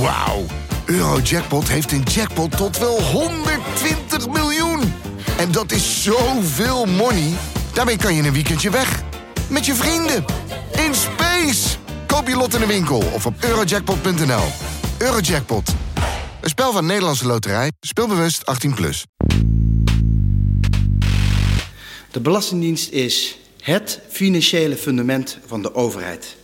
Wauw. 0.00 0.44
Eurojackpot 0.86 1.68
heeft 1.68 1.92
een 1.92 2.02
jackpot 2.02 2.56
tot 2.56 2.78
wel 2.78 3.02
120 3.02 4.28
miljoen. 4.28 4.80
En 5.38 5.52
dat 5.52 5.72
is 5.72 6.02
zoveel 6.02 6.86
money. 6.86 7.32
Daarmee 7.72 7.96
kan 7.96 8.14
je 8.14 8.22
een 8.22 8.32
weekendje 8.32 8.70
weg. 8.70 9.02
Met 9.50 9.66
je 9.66 9.74
vrienden. 9.74 10.24
In 10.86 10.94
space. 10.94 11.76
Koop 12.06 12.28
je 12.28 12.36
lot 12.36 12.54
in 12.54 12.60
de 12.60 12.66
winkel 12.66 13.02
of 13.14 13.26
op 13.26 13.34
eurojackpot.nl. 13.40 14.44
Eurojackpot. 14.98 15.74
Een 16.40 16.48
spel 16.48 16.72
van 16.72 16.86
Nederlandse 16.86 17.26
Loterij. 17.26 17.72
Speelbewust 17.80 18.42
18+. 18.68 18.74
Plus. 18.74 19.04
De 22.10 22.20
Belastingdienst 22.20 22.90
is 22.90 23.38
het 23.60 24.00
financiële 24.08 24.76
fundament 24.76 25.38
van 25.46 25.62
de 25.62 25.74
overheid. 25.74 26.36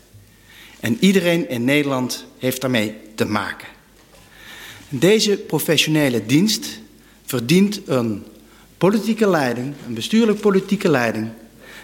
En 0.80 0.96
iedereen 1.00 1.48
in 1.48 1.64
Nederland 1.64 2.24
heeft 2.38 2.60
daarmee 2.60 3.03
te 3.14 3.24
maken. 3.24 3.68
Deze 4.88 5.36
professionele 5.36 6.26
dienst 6.26 6.66
verdient 7.24 7.80
een 7.86 8.24
politieke 8.78 9.28
leiding, 9.28 9.74
een 9.86 9.94
bestuurlijk 9.94 10.40
politieke 10.40 10.88
leiding, 10.88 11.28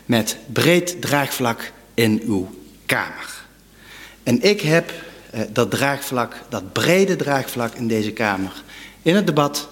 met 0.05 0.37
breed 0.53 1.01
draagvlak 1.01 1.73
in 1.95 2.23
uw 2.25 2.51
Kamer. 2.87 3.45
En 4.23 4.43
ik 4.43 4.61
heb 4.61 4.93
eh, 5.31 5.41
dat 5.53 5.71
draagvlak, 5.71 6.35
dat 6.49 6.73
brede 6.73 7.17
draagvlak 7.17 7.75
in 7.75 7.89
deze 7.89 8.13
Kamer, 8.13 8.63
in 9.03 9.15
het 9.15 9.27
debat 9.27 9.69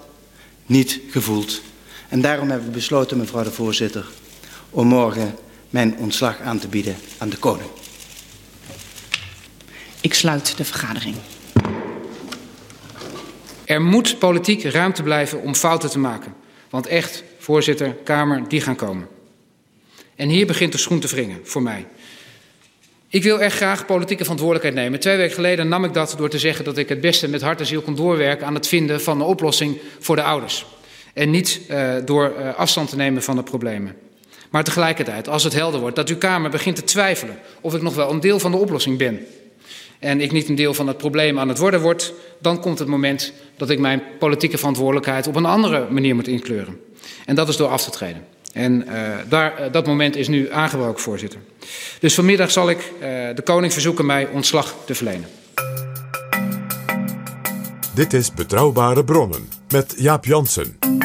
niet 0.67 1.01
gevoeld. 1.11 1.63
En 2.09 2.21
daarom 2.21 2.51
hebben 2.51 2.69
we 2.69 2.75
besloten, 2.75 3.17
mevrouw 3.17 3.43
de 3.43 3.51
voorzitter, 3.51 4.07
om 4.71 4.87
morgen 4.87 5.35
mijn 5.71 5.97
ontslag 5.97 6.41
aan 6.41 6.59
te 6.59 6.69
bieden 6.69 6.97
aan 7.19 7.29
de 7.29 7.37
koning. 7.37 7.69
Ik 10.01 10.15
sluit 10.15 10.57
de 10.57 10.65
vergadering. 10.65 11.17
Er 13.69 13.83
moet 13.83 14.19
politiek 14.19 14.63
ruimte 14.63 15.03
blijven 15.03 15.43
om 15.43 15.55
fouten 15.55 15.91
te 15.91 15.99
maken. 15.99 16.35
Want 16.71 16.87
echt, 16.87 17.23
voorzitter, 17.39 17.97
Kamer, 18.05 18.49
die 18.49 18.61
gaan 18.61 18.77
komen. 18.77 19.09
En 20.17 20.29
hier 20.29 20.47
begint 20.47 20.73
de 20.73 20.79
schoen 20.79 21.01
te 21.01 21.09
wringen 21.09 21.41
voor 21.43 21.63
mij. 21.63 21.87
Ik 23.09 23.23
wil 23.23 23.41
echt 23.41 23.57
graag 23.57 23.87
politieke 23.87 24.23
verantwoordelijkheid 24.23 24.85
nemen. 24.85 25.01
Twee 25.01 25.17
weken 25.17 25.35
geleden 25.35 25.69
nam 25.69 25.85
ik 25.85 25.93
dat 25.93 26.15
door 26.19 26.29
te 26.29 26.39
zeggen 26.39 26.65
dat 26.65 26.79
ik 26.79 26.89
het 26.89 27.01
beste 27.01 27.29
met 27.29 27.43
hart 27.43 27.61
en 27.61 27.67
ziel 27.67 27.81
kon 27.81 27.95
doorwerken 27.95 28.47
aan 28.47 28.55
het 28.55 28.69
vinden 28.69 29.01
van 29.01 29.21
een 29.21 29.27
oplossing 29.27 29.79
voor 29.99 30.17
de 30.17 30.23
ouders. 30.23 30.67
En 31.15 31.31
niet 31.31 31.61
uh, 31.71 31.95
door 32.05 32.35
uh, 32.39 32.55
afstand 32.55 32.89
te 32.89 32.97
nemen 32.97 33.23
van 33.23 33.37
de 33.37 33.43
problemen. 33.43 33.97
Maar 34.51 34.65
tegelijkertijd, 34.65 35.29
als 35.29 35.45
het 35.45 35.53
helder 35.53 35.81
wordt 35.81 35.97
dat 35.97 36.09
uw 36.09 36.19
Kamer 36.19 36.51
begint 36.51 36.77
te 36.77 36.85
twijfelen 36.85 37.39
of 37.61 37.75
ik 37.75 37.83
nog 37.83 37.95
wel 37.95 38.11
een 38.11 38.21
deel 38.21 38.39
van 38.39 38.51
de 38.51 38.57
oplossing 38.57 38.99
ben. 38.99 39.27
En 39.99 40.21
ik 40.21 40.33
niet 40.33 40.49
een 40.49 40.55
deel 40.55 40.75
van 40.75 40.87
het 40.87 40.97
probleem 40.97 41.39
aan 41.39 41.49
het 41.49 41.59
worden 41.59 41.81
word, 41.81 42.13
dan 42.39 42.61
komt 42.61 42.79
het 42.79 42.89
moment 42.89 43.33
dat 43.57 43.71
ik 43.71 43.79
mijn 43.79 44.03
politieke 44.19 44.59
verantwoordelijkheid 44.59 45.27
op 45.27 45.37
een 45.37 45.47
andere 45.47 45.87
manier 45.91 46.15
moet 46.15 46.29
inkleuren. 46.29 46.81
En 47.27 47.35
dat 47.35 47.49
is 47.49 47.57
door 47.57 47.69
af 47.69 47.85
te 47.85 47.91
treden. 47.91 48.25
En 48.53 48.85
uh, 48.89 48.93
daar, 49.29 49.61
uh, 49.61 49.73
dat 49.73 49.87
moment 49.87 50.17
is 50.17 50.29
nu 50.29 50.53
aangebroken, 50.53 51.03
voorzitter. 51.03 51.41
Dus 52.01 52.15
vanmiddag 52.15 52.51
zal 52.51 52.71
ik 52.71 52.79
uh, 52.79 53.01
de 53.35 53.43
koning 53.45 53.73
verzoeken 53.73 54.07
mij 54.07 54.29
ontslag 54.29 54.75
te 54.85 54.95
verlenen. 54.95 55.29
Dit 57.95 58.13
is 58.13 58.33
Betrouwbare 58.33 59.05
Bronnen 59.05 59.49
met 59.69 59.95
Jaap 59.97 60.25
Jansen. 60.25 60.98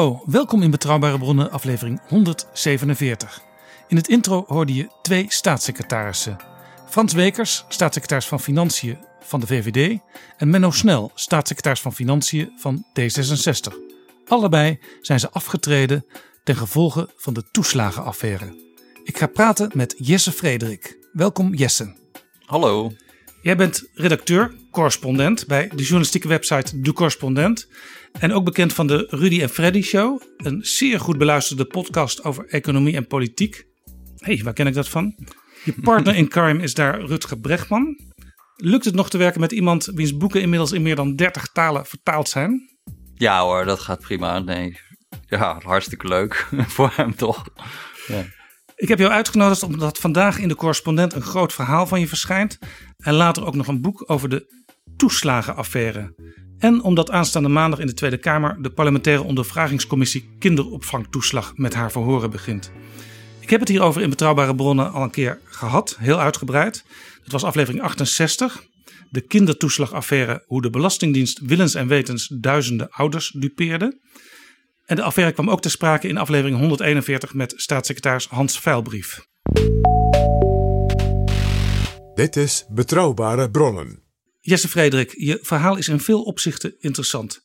Hallo, 0.00 0.22
welkom 0.26 0.62
in 0.62 0.70
Betrouwbare 0.70 1.18
Bronnen, 1.18 1.50
aflevering 1.50 2.00
147. 2.08 3.42
In 3.88 3.96
het 3.96 4.08
intro 4.08 4.44
hoorde 4.46 4.74
je 4.74 4.88
twee 5.02 5.24
staatssecretarissen. 5.28 6.36
Frans 6.88 7.12
Wekers, 7.12 7.64
staatssecretaris 7.68 8.26
van 8.26 8.40
Financiën 8.40 8.98
van 9.20 9.40
de 9.40 9.46
VVD, 9.46 9.98
en 10.36 10.50
Menno 10.50 10.70
Snel, 10.70 11.10
staatssecretaris 11.14 11.80
van 11.80 11.94
Financiën 11.94 12.52
van 12.56 12.84
D66. 13.00 13.74
Allebei 14.26 14.78
zijn 15.00 15.20
ze 15.20 15.30
afgetreden 15.30 16.06
ten 16.44 16.56
gevolge 16.56 17.10
van 17.16 17.34
de 17.34 17.44
toeslagenaffaire. 17.50 18.74
Ik 19.04 19.18
ga 19.18 19.26
praten 19.26 19.70
met 19.74 19.94
Jesse 19.98 20.32
Frederik. 20.32 20.98
Welkom 21.12 21.54
Jesse. 21.54 21.96
Hallo. 22.44 22.92
Jij 23.42 23.56
bent 23.56 23.88
redacteur, 23.94 24.54
correspondent 24.70 25.46
bij 25.46 25.68
de 25.68 25.82
journalistieke 25.82 26.28
website 26.28 26.80
De 26.80 26.92
Correspondent. 26.92 27.68
En 28.18 28.32
ook 28.32 28.44
bekend 28.44 28.72
van 28.72 28.86
de 28.86 29.06
Rudy 29.10 29.40
en 29.40 29.48
Freddy 29.48 29.82
Show. 29.82 30.22
Een 30.36 30.64
zeer 30.64 31.00
goed 31.00 31.18
beluisterde 31.18 31.64
podcast 31.64 32.24
over 32.24 32.46
economie 32.46 32.96
en 32.96 33.06
politiek. 33.06 33.66
Hé, 34.16 34.34
hey, 34.34 34.44
waar 34.44 34.52
ken 34.52 34.66
ik 34.66 34.74
dat 34.74 34.88
van? 34.88 35.14
Je 35.64 35.74
partner 35.82 36.14
in 36.14 36.28
crime 36.28 36.62
is 36.62 36.74
daar 36.74 37.00
Rutger 37.00 37.38
Bregman. 37.38 37.98
Lukt 38.56 38.84
het 38.84 38.94
nog 38.94 39.10
te 39.10 39.18
werken 39.18 39.40
met 39.40 39.52
iemand 39.52 39.84
wiens 39.94 40.16
boeken 40.16 40.40
inmiddels 40.40 40.72
in 40.72 40.82
meer 40.82 40.96
dan 40.96 41.16
30 41.16 41.46
talen 41.52 41.86
vertaald 41.86 42.28
zijn? 42.28 42.70
Ja 43.14 43.42
hoor, 43.42 43.64
dat 43.64 43.80
gaat 43.80 44.00
prima. 44.00 44.38
Nee, 44.38 44.78
ja, 45.26 45.60
hartstikke 45.62 46.08
leuk 46.08 46.48
voor 46.76 46.92
hem 46.94 47.14
toch. 47.14 47.44
Ja. 48.06 48.24
Ik 48.76 48.88
heb 48.88 48.98
jou 48.98 49.12
uitgenodigd 49.12 49.62
omdat 49.62 49.98
vandaag 49.98 50.38
in 50.38 50.48
de 50.48 50.54
correspondent 50.54 51.12
een 51.12 51.22
groot 51.22 51.52
verhaal 51.52 51.86
van 51.86 52.00
je 52.00 52.08
verschijnt. 52.08 52.58
En 52.96 53.14
later 53.14 53.46
ook 53.46 53.54
nog 53.54 53.66
een 53.66 53.80
boek 53.80 54.10
over 54.10 54.28
de 54.28 54.64
toeslagenaffaire. 54.96 56.14
En 56.60 56.82
omdat 56.82 57.10
aanstaande 57.10 57.48
maandag 57.48 57.78
in 57.78 57.86
de 57.86 57.94
Tweede 57.94 58.18
Kamer 58.18 58.62
de 58.62 58.70
parlementaire 58.70 59.22
ondervragingscommissie 59.22 60.30
kinderopvangtoeslag 60.38 61.52
met 61.56 61.74
haar 61.74 61.92
verhoren 61.92 62.30
begint. 62.30 62.72
Ik 63.40 63.50
heb 63.50 63.60
het 63.60 63.68
hierover 63.68 64.02
in 64.02 64.10
betrouwbare 64.10 64.54
bronnen 64.54 64.92
al 64.92 65.02
een 65.02 65.10
keer 65.10 65.40
gehad, 65.44 65.96
heel 65.98 66.20
uitgebreid. 66.20 66.84
Dat 67.22 67.32
was 67.32 67.44
aflevering 67.44 67.82
68. 67.82 68.64
De 69.10 69.20
kindertoeslagaffaire, 69.20 70.44
hoe 70.46 70.62
de 70.62 70.70
Belastingdienst 70.70 71.40
willens 71.42 71.74
en 71.74 71.86
wetens 71.86 72.26
duizenden 72.26 72.90
ouders 72.90 73.34
dupeerde. 73.36 73.98
En 74.86 74.96
de 74.96 75.02
affaire 75.02 75.32
kwam 75.32 75.50
ook 75.50 75.60
ter 75.60 75.70
sprake 75.70 76.08
in 76.08 76.18
aflevering 76.18 76.58
141 76.58 77.34
met 77.34 77.52
staatssecretaris 77.56 78.26
Hans 78.26 78.58
Veilbrief. 78.58 79.26
Dit 82.14 82.36
is 82.36 82.66
Betrouwbare 82.68 83.50
Bronnen. 83.50 84.09
Jesse 84.40 84.68
Frederik, 84.68 85.14
je 85.16 85.38
verhaal 85.42 85.76
is 85.76 85.88
in 85.88 86.00
veel 86.00 86.22
opzichten 86.22 86.74
interessant. 86.78 87.40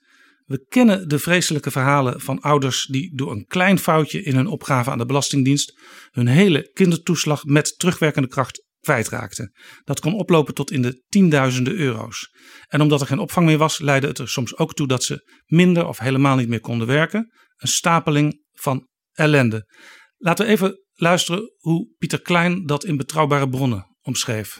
We 0.46 0.66
kennen 0.68 1.08
de 1.08 1.20
vreselijke 1.20 1.72
verhalen 1.72 2.22
van 2.22 2.40
ouders 2.40 2.86
die 2.86 3.16
door 3.16 3.32
een 3.32 3.46
klein 3.46 3.80
foutje 3.80 4.24
in 4.24 4.36
hun 4.36 4.48
opgave 4.48 4.92
aan 4.92 4.98
de 4.98 5.06
Belastingdienst 5.06 5.80
hun 6.12 6.28
hele 6.28 6.72
kindertoeslag 6.74 7.44
met 7.44 7.80
terugwerkende 7.80 8.28
kracht 8.28 8.64
kwijtraakten. 8.80 9.54
Dat 9.84 10.00
kon 10.00 10.14
oplopen 10.14 10.54
tot 10.54 10.72
in 10.72 10.82
de 10.82 11.04
tienduizenden 11.08 11.76
euro's. 11.76 12.30
En 12.68 12.82
omdat 12.82 13.02
er 13.02 13.08
geen 13.08 13.20
opvang 13.20 13.46
meer 13.46 13.58
was, 13.58 13.80
leidde 13.80 14.08
het 14.08 14.20
er 14.20 14.30
soms 14.30 14.58
ook 14.58 14.74
toe 14.74 14.88
dat 14.88 15.04
ze 15.04 15.42
minder 15.46 15.88
of 15.88 15.98
helemaal 15.98 16.36
niet 16.36 16.48
meer 16.48 16.60
konden 16.60 16.88
werken. 16.88 17.32
Een 17.56 17.68
stapeling 17.68 18.44
van 18.52 18.88
ellende. 19.12 19.74
Laten 20.18 20.46
we 20.46 20.52
even 20.52 20.84
luisteren 20.94 21.54
hoe 21.58 21.94
Pieter 21.98 22.22
Klein 22.22 22.66
dat 22.66 22.84
in 22.84 22.98
betrouwbare 22.98 23.50
bronnen 23.50 23.96
omschreef. 24.02 24.60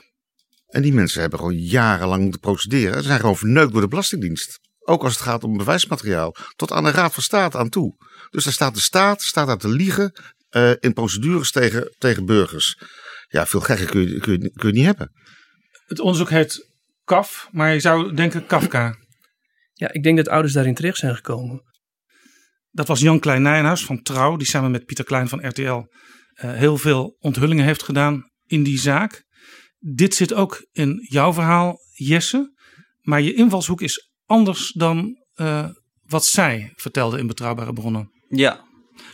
En 0.76 0.82
die 0.82 0.94
mensen 0.94 1.22
hebben 1.22 1.40
gewoon 1.40 1.58
jarenlang 1.58 2.22
moeten 2.22 2.40
procederen. 2.40 3.02
Ze 3.02 3.08
zijn 3.08 3.20
gewoon 3.20 3.38
verneukt 3.38 3.72
door 3.72 3.82
de 3.82 3.88
Belastingdienst. 3.88 4.60
Ook 4.80 5.04
als 5.04 5.14
het 5.14 5.22
gaat 5.22 5.44
om 5.44 5.58
bewijsmateriaal. 5.58 6.36
Tot 6.56 6.72
aan 6.72 6.84
de 6.84 6.92
Raad 6.92 7.14
van 7.14 7.24
State 7.24 7.58
aan 7.58 7.70
toe. 7.70 7.96
Dus 8.30 8.44
daar 8.44 8.54
staat 8.54 8.74
de 8.74 8.80
staat 8.80 9.22
staat 9.22 9.48
daar 9.48 9.58
te 9.58 9.70
liegen 9.70 10.22
uh, 10.52 10.72
in 10.80 10.94
procedures 10.94 11.52
tegen, 11.52 11.96
tegen 11.98 12.26
burgers. 12.26 12.82
Ja, 13.28 13.46
veel 13.46 13.60
gekker 13.60 13.86
kun 13.86 14.02
je, 14.02 14.20
kun, 14.20 14.42
je, 14.42 14.52
kun 14.52 14.70
je 14.70 14.76
niet 14.76 14.86
hebben. 14.86 15.12
Het 15.86 16.00
onderzoek 16.00 16.30
heet 16.30 16.72
KAF, 17.04 17.48
maar 17.52 17.74
je 17.74 17.80
zou 17.80 18.14
denken 18.14 18.46
Kafka. 18.46 18.96
Ja, 19.74 19.92
ik 19.92 20.04
denk 20.04 20.18
dat 20.18 20.28
ouders 20.28 20.54
daarin 20.54 20.76
terecht 20.76 20.98
zijn 20.98 21.16
gekomen. 21.16 21.62
Dat 22.72 22.88
was 22.88 23.00
Jan 23.00 23.20
Klein 23.20 23.42
Nijenhuis 23.42 23.86
van 23.86 24.02
Trouw, 24.02 24.36
die 24.36 24.48
samen 24.48 24.72
met 24.72 24.86
Pieter 24.86 25.06
Klein 25.06 25.28
van 25.28 25.48
RTL 25.48 25.64
uh, 25.64 25.86
heel 26.36 26.78
veel 26.78 27.16
onthullingen 27.20 27.66
heeft 27.66 27.84
gedaan 27.84 28.30
in 28.46 28.64
die 28.64 28.80
zaak. 28.80 29.25
Dit 29.94 30.16
zit 30.16 30.34
ook 30.34 30.68
in 30.72 31.06
jouw 31.10 31.34
verhaal, 31.34 31.78
Jesse. 31.94 32.54
Maar 33.02 33.22
je 33.22 33.34
invalshoek 33.34 33.82
is 33.82 34.10
anders 34.26 34.72
dan 34.72 35.16
uh, 35.36 35.70
wat 36.02 36.26
zij 36.26 36.72
vertelde 36.76 37.20
in 37.20 37.28
betrouwbare 37.28 37.74
bronnen. 37.74 38.10
Ja, 38.28 38.64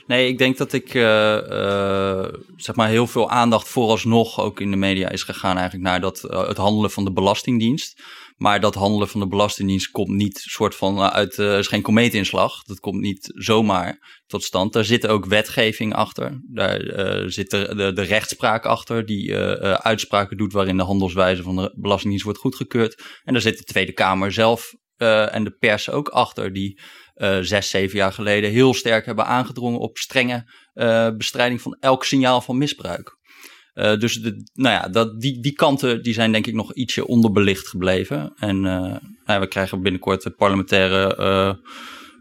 Nee, 0.08 0.28
ik 0.28 0.38
denk 0.38 0.58
dat 0.58 0.74
ik 0.74 0.94
uh, 0.94 1.04
uh, 1.50 2.26
zeg 2.56 2.76
maar 2.76 2.90
heel 2.90 3.08
veel 3.08 3.30
aandacht 3.30 3.68
vooralsnog 3.68 4.40
ook 4.40 4.60
in 4.60 4.72
de 4.72 4.78
media 4.78 5.10
is 5.10 5.24
gegaan 5.24 5.58
eigenlijk 5.58 5.90
naar 5.90 6.02
dat, 6.02 6.22
het 6.22 6.58
handelen 6.58 6.92
van 6.92 7.04
de 7.06 7.12
Belastingdienst. 7.12 8.02
Maar 8.42 8.60
dat 8.60 8.76
handelen 8.76 9.08
van 9.08 9.20
de 9.20 9.28
Belastingdienst 9.28 9.92
komt 9.92 10.10
niet 10.10 10.38
soort 10.38 10.76
van 10.76 11.00
uit, 11.02 11.38
is 11.38 11.68
geen 11.68 11.82
komeetinslag. 11.82 12.64
Dat 12.64 12.80
komt 12.80 13.02
niet 13.02 13.32
zomaar 13.34 14.22
tot 14.28 14.44
stand. 14.44 14.74
Daar 14.74 14.86
zit 14.86 15.08
ook 15.08 15.26
wetgeving 15.26 15.94
achter. 15.94 16.42
Daar 16.48 16.82
zit 17.32 17.50
de, 17.50 17.92
de, 17.94 18.02
rechtspraak 18.02 18.66
achter, 18.66 19.06
die 19.06 19.36
uitspraken 19.78 20.38
doet 20.38 20.54
waarin 20.54 20.78
de 20.78 20.84
handelswijze 20.84 21.44
van 21.44 21.56
de 21.56 21.74
Belastingdienst 21.76 22.26
wordt 22.26 22.40
goedgekeurd. 22.40 23.04
En 23.24 23.34
daar 23.34 23.42
zit 23.42 23.58
de 23.58 23.64
Tweede 23.64 23.94
Kamer 23.94 24.32
zelf 24.32 24.74
en 25.32 25.44
de 25.44 25.56
pers 25.60 25.90
ook 25.90 26.08
achter, 26.08 26.54
die 26.54 26.80
uh, 27.22 27.38
zes, 27.42 27.70
zeven 27.70 27.98
jaar 27.98 28.14
geleden 28.14 28.52
heel 28.52 28.74
sterk 28.74 29.06
hebben 29.06 29.26
aangedrongen 29.26 29.80
op 29.80 29.98
strenge 29.98 30.52
uh, 30.74 31.10
bestrijding 31.18 31.62
van 31.62 31.78
elk 31.80 32.06
signaal 32.06 32.42
van 32.42 32.58
misbruik. 32.58 33.18
Uh, 33.74 34.00
dus 34.00 34.22
de, 34.22 34.50
nou 34.54 34.76
ja, 34.76 34.88
dat, 34.88 35.22
die, 35.22 35.42
die 35.42 35.54
kanten 35.54 36.04
die 36.04 36.14
zijn 36.14 36.32
denk 36.32 36.48
ik 36.48 36.54
nog 36.54 36.74
ietsje 36.74 37.08
onderbelicht 37.08 37.68
gebleven. 37.68 38.34
En 38.36 38.62
nou, 39.26 39.40
we 39.40 39.48
krijgen 39.48 39.82
binnenkort 39.82 40.24
de 40.24 40.32
parlementaire 40.32 41.60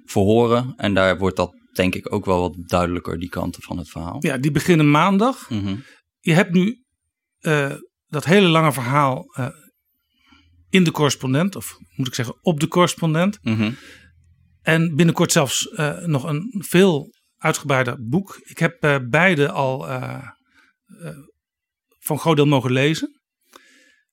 verhoren. 0.04 0.72
En 0.76 0.94
daar 0.94 1.18
wordt 1.18 1.36
dat 1.36 1.54
denk 1.72 1.94
ik 1.94 2.12
ook 2.12 2.24
wel 2.24 2.40
wat 2.40 2.56
duidelijker, 2.56 3.18
die 3.18 3.28
kanten 3.28 3.62
van 3.62 3.78
het 3.78 3.88
verhaal. 3.88 4.16
Ja, 4.20 4.38
die 4.38 4.50
beginnen 4.50 4.90
maandag. 4.90 5.50
Mm 5.50 5.64
-hmm. 5.64 5.84
Je 6.20 6.32
hebt 6.32 6.52
nu 6.52 6.84
dat 8.06 8.24
hele 8.24 8.48
lange 8.48 8.72
verhaal 8.72 9.24
in 10.68 10.84
de 10.84 10.90
correspondent, 10.90 11.56
of 11.56 11.76
moet 11.94 12.06
ik 12.06 12.14
zeggen 12.14 12.38
op 12.40 12.60
de 12.60 12.68
correspondent. 12.68 13.38
Mm 13.42 13.56
-hmm. 13.56 13.76
En 14.62 14.94
binnenkort 14.94 15.32
zelfs 15.32 15.68
nog 16.04 16.24
een 16.24 16.64
veel 16.68 17.14
uitgebreider 17.36 17.96
boek. 18.08 18.40
Ik 18.42 18.58
heb 18.58 19.00
beide 19.10 19.50
al 19.50 19.88
van 22.10 22.18
groot 22.18 22.36
deel 22.36 22.46
mogen 22.46 22.72
lezen. 22.72 23.20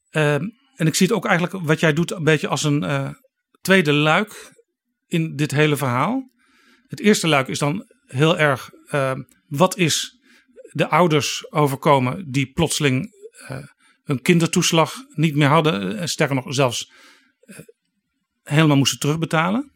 Ehm, 0.09 0.43
en 0.75 0.87
ik 0.87 0.95
zie 0.95 1.07
het 1.07 1.15
ook 1.15 1.25
eigenlijk 1.25 1.65
wat 1.65 1.79
jij 1.79 1.93
doet 1.93 2.11
een 2.11 2.23
beetje 2.23 2.47
als 2.47 2.63
een 2.63 3.15
tweede 3.61 3.93
luik 3.93 4.53
in 5.05 5.35
dit 5.35 5.51
hele 5.51 5.77
verhaal. 5.77 6.31
Het 6.87 6.99
eerste 6.99 7.27
luik 7.27 7.47
is 7.47 7.59
dan 7.59 7.85
heel 8.05 8.37
erg 8.37 8.69
ehm, 8.87 9.21
wat 9.47 9.77
is 9.77 10.19
de 10.71 10.87
ouders 10.87 11.51
overkomen 11.51 12.31
die 12.31 12.51
plotseling 12.51 13.15
hun 14.03 14.21
kindertoeslag 14.21 14.93
niet 15.13 15.35
meer 15.35 15.47
hadden. 15.47 16.09
Sterker 16.09 16.35
nog 16.35 16.53
zelfs 16.53 16.91
helemaal 18.43 18.77
moesten 18.77 18.99
terugbetalen. 18.99 19.71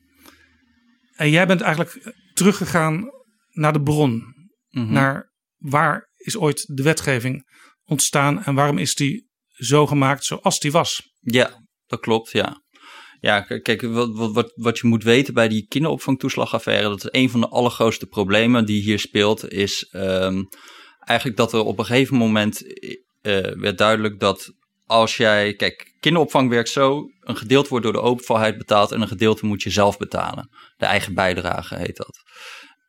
En 1.15 1.29
jij 1.29 1.47
bent 1.47 1.61
eigenlijk 1.61 2.15
teruggegaan 2.33 3.09
naar 3.49 3.73
de 3.73 3.81
bron. 3.81 4.11
Mm 4.11 4.83
-hmm. 4.83 4.93
Naar 4.93 5.31
waar 5.57 6.09
is 6.17 6.37
ooit 6.37 6.75
de 6.75 6.83
wetgeving 6.83 7.45
ontstaan 7.85 8.43
en 8.43 8.55
waarom 8.55 8.77
is 8.77 8.95
die 8.95 9.29
zo 9.49 9.87
gemaakt 9.87 10.25
zoals 10.25 10.59
die 10.59 10.71
was? 10.71 11.01
Ja, 11.19 11.65
dat 11.87 11.99
klopt, 11.99 12.31
ja. 12.31 12.61
Ja, 13.19 13.41
kijk, 13.41 13.81
wat, 13.81 14.31
wat, 14.33 14.51
wat 14.55 14.79
je 14.79 14.87
moet 14.87 15.03
weten 15.03 15.33
bij 15.33 15.47
die 15.47 15.67
kinderopvangtoeslagaffaire, 15.67 16.89
dat 16.89 17.03
is 17.03 17.21
een 17.21 17.29
van 17.29 17.41
de 17.41 17.47
allergrootste 17.47 18.05
problemen 18.05 18.65
die 18.65 18.81
hier 18.81 18.99
speelt, 18.99 19.51
is 19.51 19.89
um, 19.91 20.47
eigenlijk 20.99 21.37
dat 21.37 21.53
er 21.53 21.63
op 21.63 21.79
een 21.79 21.85
gegeven 21.85 22.17
moment 22.17 22.61
uh, 22.63 22.71
werd 23.55 23.77
duidelijk 23.77 24.19
dat 24.19 24.53
als 24.85 25.17
jij, 25.17 25.53
kijk, 25.53 25.93
kinderopvang 25.99 26.49
werkt 26.49 26.69
zo, 26.69 27.03
een 27.19 27.37
gedeelte 27.37 27.69
wordt 27.69 27.83
door 27.85 27.93
de 27.93 28.01
openvalheid 28.01 28.57
betaald 28.57 28.91
en 28.91 29.01
een 29.01 29.07
gedeelte 29.07 29.45
moet 29.45 29.63
je 29.63 29.69
zelf 29.69 29.97
betalen. 29.97 30.49
De 30.77 30.85
eigen 30.85 31.13
bijdrage 31.13 31.75
heet 31.75 31.97
dat. 31.97 32.19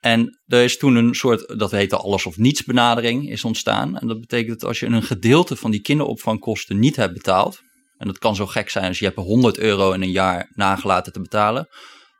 En 0.02 0.40
er 0.46 0.62
is 0.62 0.78
toen 0.78 0.94
een 0.94 1.14
soort, 1.14 1.58
dat 1.58 1.70
heette 1.70 1.96
alles 1.96 2.26
of 2.26 2.37
niets 2.37 2.64
benadering, 2.64 3.31
is 3.31 3.44
ontstaan. 3.44 3.99
En 3.99 4.06
dat 4.06 4.20
betekent 4.20 4.60
dat 4.60 4.69
als 4.69 4.81
je 4.81 4.87
een 4.87 5.02
gedeelte 5.02 5.56
van 5.56 5.70
die 5.70 5.81
kinderopvangkosten 5.81 6.78
niet 6.78 6.96
hebt 6.96 7.12
betaald, 7.12 7.60
en 7.96 8.06
dat 8.06 8.19
kan 8.19 8.34
zo 8.34 8.46
gek 8.46 8.70
zijn 8.70 8.88
als 8.88 8.99
je 8.99 9.04
hebt 9.04 9.16
100 9.16 9.58
euro 9.58 9.93
in 9.93 10.02
een 10.02 10.10
jaar 10.10 10.50
nagelaten 10.54 11.12
te 11.12 11.20
betalen, 11.20 11.69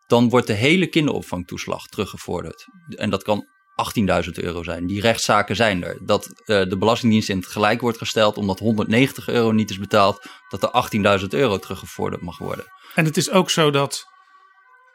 dan 0.07 0.29
wordt 0.29 0.47
de 0.47 0.53
hele 0.53 0.87
kinderopvangtoeslag 0.87 1.87
teruggevorderd. 1.87 2.67
En 2.89 3.11
dat 3.11 3.23
kan 3.23 3.47
18.000 4.25 4.31
euro 4.33 4.63
zijn. 4.63 4.87
Die 4.87 5.01
rechtszaken 5.01 5.57
zijn 5.57 5.85
er. 5.85 5.99
Dat 6.05 6.27
uh, 6.27 6.35
de 6.45 6.79
Belastingdienst 6.79 7.29
in 7.29 7.37
het 7.37 7.47
gelijk 7.47 7.81
wordt 7.81 7.99
gesteld 7.99 8.37
omdat 8.37 8.59
190 8.59 9.29
euro 9.29 9.53
niet 9.53 9.71
is 9.71 9.79
betaald, 9.79 10.27
dat 10.49 10.63
er 10.63 11.21
18.000 11.21 11.27
euro 11.29 11.59
teruggevorderd 11.59 12.23
mag 12.23 12.39
worden. 12.39 12.65
En 12.95 13.05
het 13.05 13.17
is 13.17 13.31
ook 13.31 13.51
zo 13.51 13.71
dat 13.71 14.12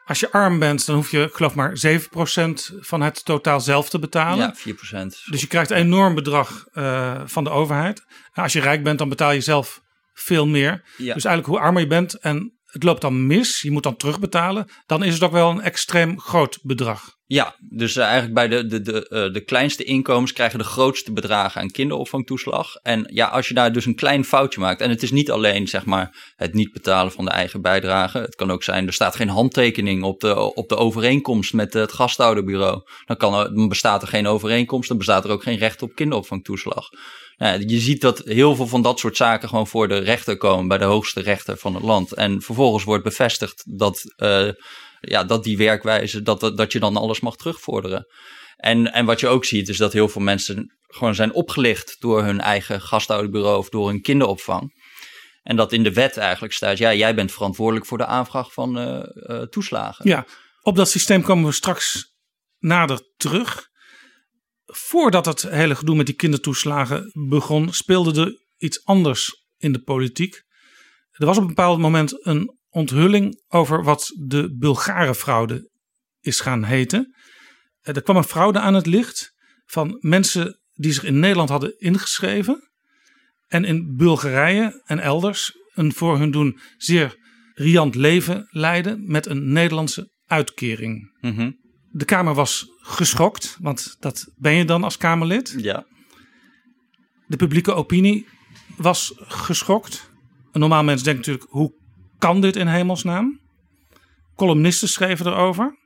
als 0.08 0.20
je 0.20 0.32
arm 0.32 0.58
bent, 0.58 0.86
dan 0.86 0.96
hoef 0.96 1.10
je 1.10 1.28
geloof 1.32 1.54
maar 1.54 1.72
7% 1.86 2.00
van 2.80 3.00
het 3.00 3.24
totaal 3.24 3.60
zelf 3.60 3.88
te 3.88 3.98
betalen. 3.98 4.54
Ja, 4.64 4.74
4%. 5.04 5.06
Dus 5.30 5.40
je 5.40 5.46
krijgt 5.46 5.70
een 5.70 5.76
enorm 5.76 6.14
bedrag 6.14 6.66
uh, 6.74 7.20
van 7.24 7.44
de 7.44 7.50
overheid. 7.50 8.04
En 8.32 8.42
als 8.42 8.52
je 8.52 8.60
rijk 8.60 8.82
bent, 8.82 8.98
dan 8.98 9.08
betaal 9.08 9.32
je 9.32 9.40
zelf 9.40 9.82
veel 10.14 10.46
meer. 10.46 10.82
Ja. 10.96 11.14
Dus 11.14 11.24
eigenlijk 11.24 11.46
hoe 11.46 11.58
armer 11.58 11.82
je 11.82 11.88
bent 11.88 12.14
en 12.14 12.57
het 12.68 12.82
loopt 12.82 13.00
dan 13.00 13.26
mis, 13.26 13.60
je 13.60 13.70
moet 13.70 13.82
dan 13.82 13.96
terugbetalen, 13.96 14.66
dan 14.86 15.04
is 15.04 15.14
het 15.14 15.22
ook 15.22 15.32
wel 15.32 15.50
een 15.50 15.60
extreem 15.60 16.20
groot 16.20 16.58
bedrag. 16.62 17.16
Ja, 17.26 17.56
dus 17.70 17.96
uh, 17.96 18.04
eigenlijk 18.04 18.34
bij 18.34 18.48
de, 18.48 18.66
de, 18.66 18.80
de, 18.80 19.06
uh, 19.10 19.32
de 19.32 19.44
kleinste 19.44 19.84
inkomens 19.84 20.32
krijgen 20.32 20.58
de 20.58 20.64
grootste 20.64 21.12
bedragen 21.12 21.60
aan 21.60 21.70
kinderopvangtoeslag. 21.70 22.74
En 22.74 23.10
ja, 23.12 23.26
als 23.26 23.48
je 23.48 23.54
daar 23.54 23.72
dus 23.72 23.86
een 23.86 23.94
klein 23.94 24.24
foutje 24.24 24.60
maakt, 24.60 24.80
en 24.80 24.90
het 24.90 25.02
is 25.02 25.10
niet 25.10 25.30
alleen 25.30 25.68
zeg 25.68 25.84
maar 25.84 26.32
het 26.36 26.54
niet 26.54 26.72
betalen 26.72 27.12
van 27.12 27.24
de 27.24 27.30
eigen 27.30 27.62
bijdrage. 27.62 28.18
Het 28.18 28.34
kan 28.34 28.50
ook 28.50 28.62
zijn, 28.62 28.86
er 28.86 28.92
staat 28.92 29.16
geen 29.16 29.28
handtekening 29.28 30.02
op 30.02 30.20
de, 30.20 30.54
op 30.54 30.68
de 30.68 30.76
overeenkomst 30.76 31.52
met 31.52 31.72
het 31.72 31.92
gasthouderbureau. 31.92 32.82
Dan, 33.04 33.16
kan 33.16 33.34
er, 33.34 33.54
dan 33.54 33.68
bestaat 33.68 34.02
er 34.02 34.08
geen 34.08 34.26
overeenkomst, 34.26 34.88
dan 34.88 34.98
bestaat 34.98 35.24
er 35.24 35.30
ook 35.30 35.42
geen 35.42 35.58
recht 35.58 35.82
op 35.82 35.94
kinderopvangtoeslag. 35.94 36.88
Nou, 37.38 37.66
je 37.66 37.78
ziet 37.78 38.00
dat 38.00 38.18
heel 38.18 38.54
veel 38.54 38.66
van 38.66 38.82
dat 38.82 38.98
soort 38.98 39.16
zaken 39.16 39.48
gewoon 39.48 39.66
voor 39.66 39.88
de 39.88 39.98
rechter 39.98 40.36
komen, 40.36 40.68
bij 40.68 40.78
de 40.78 40.84
hoogste 40.84 41.20
rechter 41.20 41.56
van 41.56 41.74
het 41.74 41.82
land. 41.82 42.12
En 42.12 42.42
vervolgens 42.42 42.84
wordt 42.84 43.04
bevestigd 43.04 43.78
dat, 43.78 44.02
uh, 44.16 44.48
ja, 45.00 45.24
dat 45.24 45.44
die 45.44 45.56
werkwijze, 45.56 46.22
dat, 46.22 46.40
dat, 46.56 46.72
je 46.72 46.80
dan 46.80 46.96
alles 46.96 47.20
mag 47.20 47.36
terugvorderen. 47.36 48.06
En, 48.56 48.92
en 48.92 49.04
wat 49.04 49.20
je 49.20 49.28
ook 49.28 49.44
ziet, 49.44 49.68
is 49.68 49.76
dat 49.76 49.92
heel 49.92 50.08
veel 50.08 50.22
mensen 50.22 50.78
gewoon 50.86 51.14
zijn 51.14 51.34
opgelicht 51.34 51.96
door 51.98 52.22
hun 52.22 52.40
eigen 52.40 52.80
gasthouderbureau 52.80 53.58
of 53.58 53.68
door 53.68 53.88
hun 53.88 54.00
kinderopvang. 54.00 54.72
En 55.42 55.56
dat 55.56 55.72
in 55.72 55.82
de 55.82 55.92
wet 55.92 56.16
eigenlijk 56.16 56.54
staat, 56.54 56.78
ja, 56.78 56.94
jij 56.94 57.14
bent 57.14 57.32
verantwoordelijk 57.32 57.86
voor 57.86 57.98
de 57.98 58.06
aanvraag 58.06 58.52
van 58.52 58.78
uh, 58.78 59.02
uh, 59.14 59.42
toeslagen. 59.42 60.08
Ja, 60.08 60.26
op 60.62 60.76
dat 60.76 60.88
systeem 60.88 61.22
komen 61.22 61.44
we 61.44 61.52
straks 61.52 62.14
nader 62.58 63.00
terug 63.16 63.67
voordat 64.68 65.26
het 65.26 65.42
hele 65.42 65.74
gedoe 65.74 65.96
met 65.96 66.06
die 66.06 66.14
kindertoeslagen 66.14 67.10
begon, 67.28 67.72
speelde 67.72 68.20
er 68.20 68.38
iets 68.56 68.84
anders 68.84 69.44
in 69.56 69.72
de 69.72 69.82
politiek. 69.82 70.42
Er 71.10 71.26
was 71.26 71.36
op 71.36 71.42
een 71.42 71.48
bepaald 71.48 71.78
moment 71.78 72.26
een 72.26 72.56
onthulling 72.70 73.42
over 73.48 73.84
wat 73.84 74.12
de 74.16 74.56
Bulgarenfraude 74.56 75.70
is 76.20 76.40
gaan 76.40 76.64
heten. 76.64 77.14
Eh, 77.80 77.96
er 77.96 78.02
kwam 78.02 78.16
een 78.16 78.24
fraude 78.24 78.58
aan 78.58 78.74
het 78.74 78.86
licht 78.86 79.32
van 79.64 79.96
mensen 80.00 80.60
die 80.72 80.92
zich 80.92 81.04
in 81.04 81.18
Nederland 81.18 81.48
hadden 81.48 81.78
ingeschreven 81.78 82.70
en 83.46 83.64
in 83.64 83.96
Bulgarije 83.96 84.82
en 84.84 84.98
elders 84.98 85.56
een 85.74 85.92
voor 85.92 86.18
hun 86.18 86.30
doen 86.30 86.60
zeer 86.76 87.16
riant 87.54 87.94
leven 87.94 88.46
leiden 88.50 89.10
met 89.10 89.26
een 89.26 89.52
Nederlandse 89.52 90.10
uitkering. 90.26 91.16
Mm 91.20 91.66
de 91.90 92.04
Kamer 92.04 92.34
was 92.34 92.66
geschokt, 92.78 93.56
want 93.60 93.96
dat 93.98 94.32
ben 94.36 94.52
je 94.52 94.64
dan 94.64 94.84
als 94.84 94.96
Kamerlid. 94.96 95.54
Ja. 95.56 95.86
De 97.26 97.36
publieke 97.36 97.74
opinie 97.74 98.26
was 98.76 99.12
geschokt. 99.16 100.10
Een 100.52 100.60
normaal 100.60 100.84
mens 100.84 101.02
denkt 101.02 101.18
natuurlijk, 101.18 101.50
hoe 101.50 101.74
kan 102.18 102.40
dit 102.40 102.56
in 102.56 102.66
hemelsnaam? 102.66 103.40
Columnisten 104.34 104.88
schreven 104.88 105.26
erover. 105.26 105.78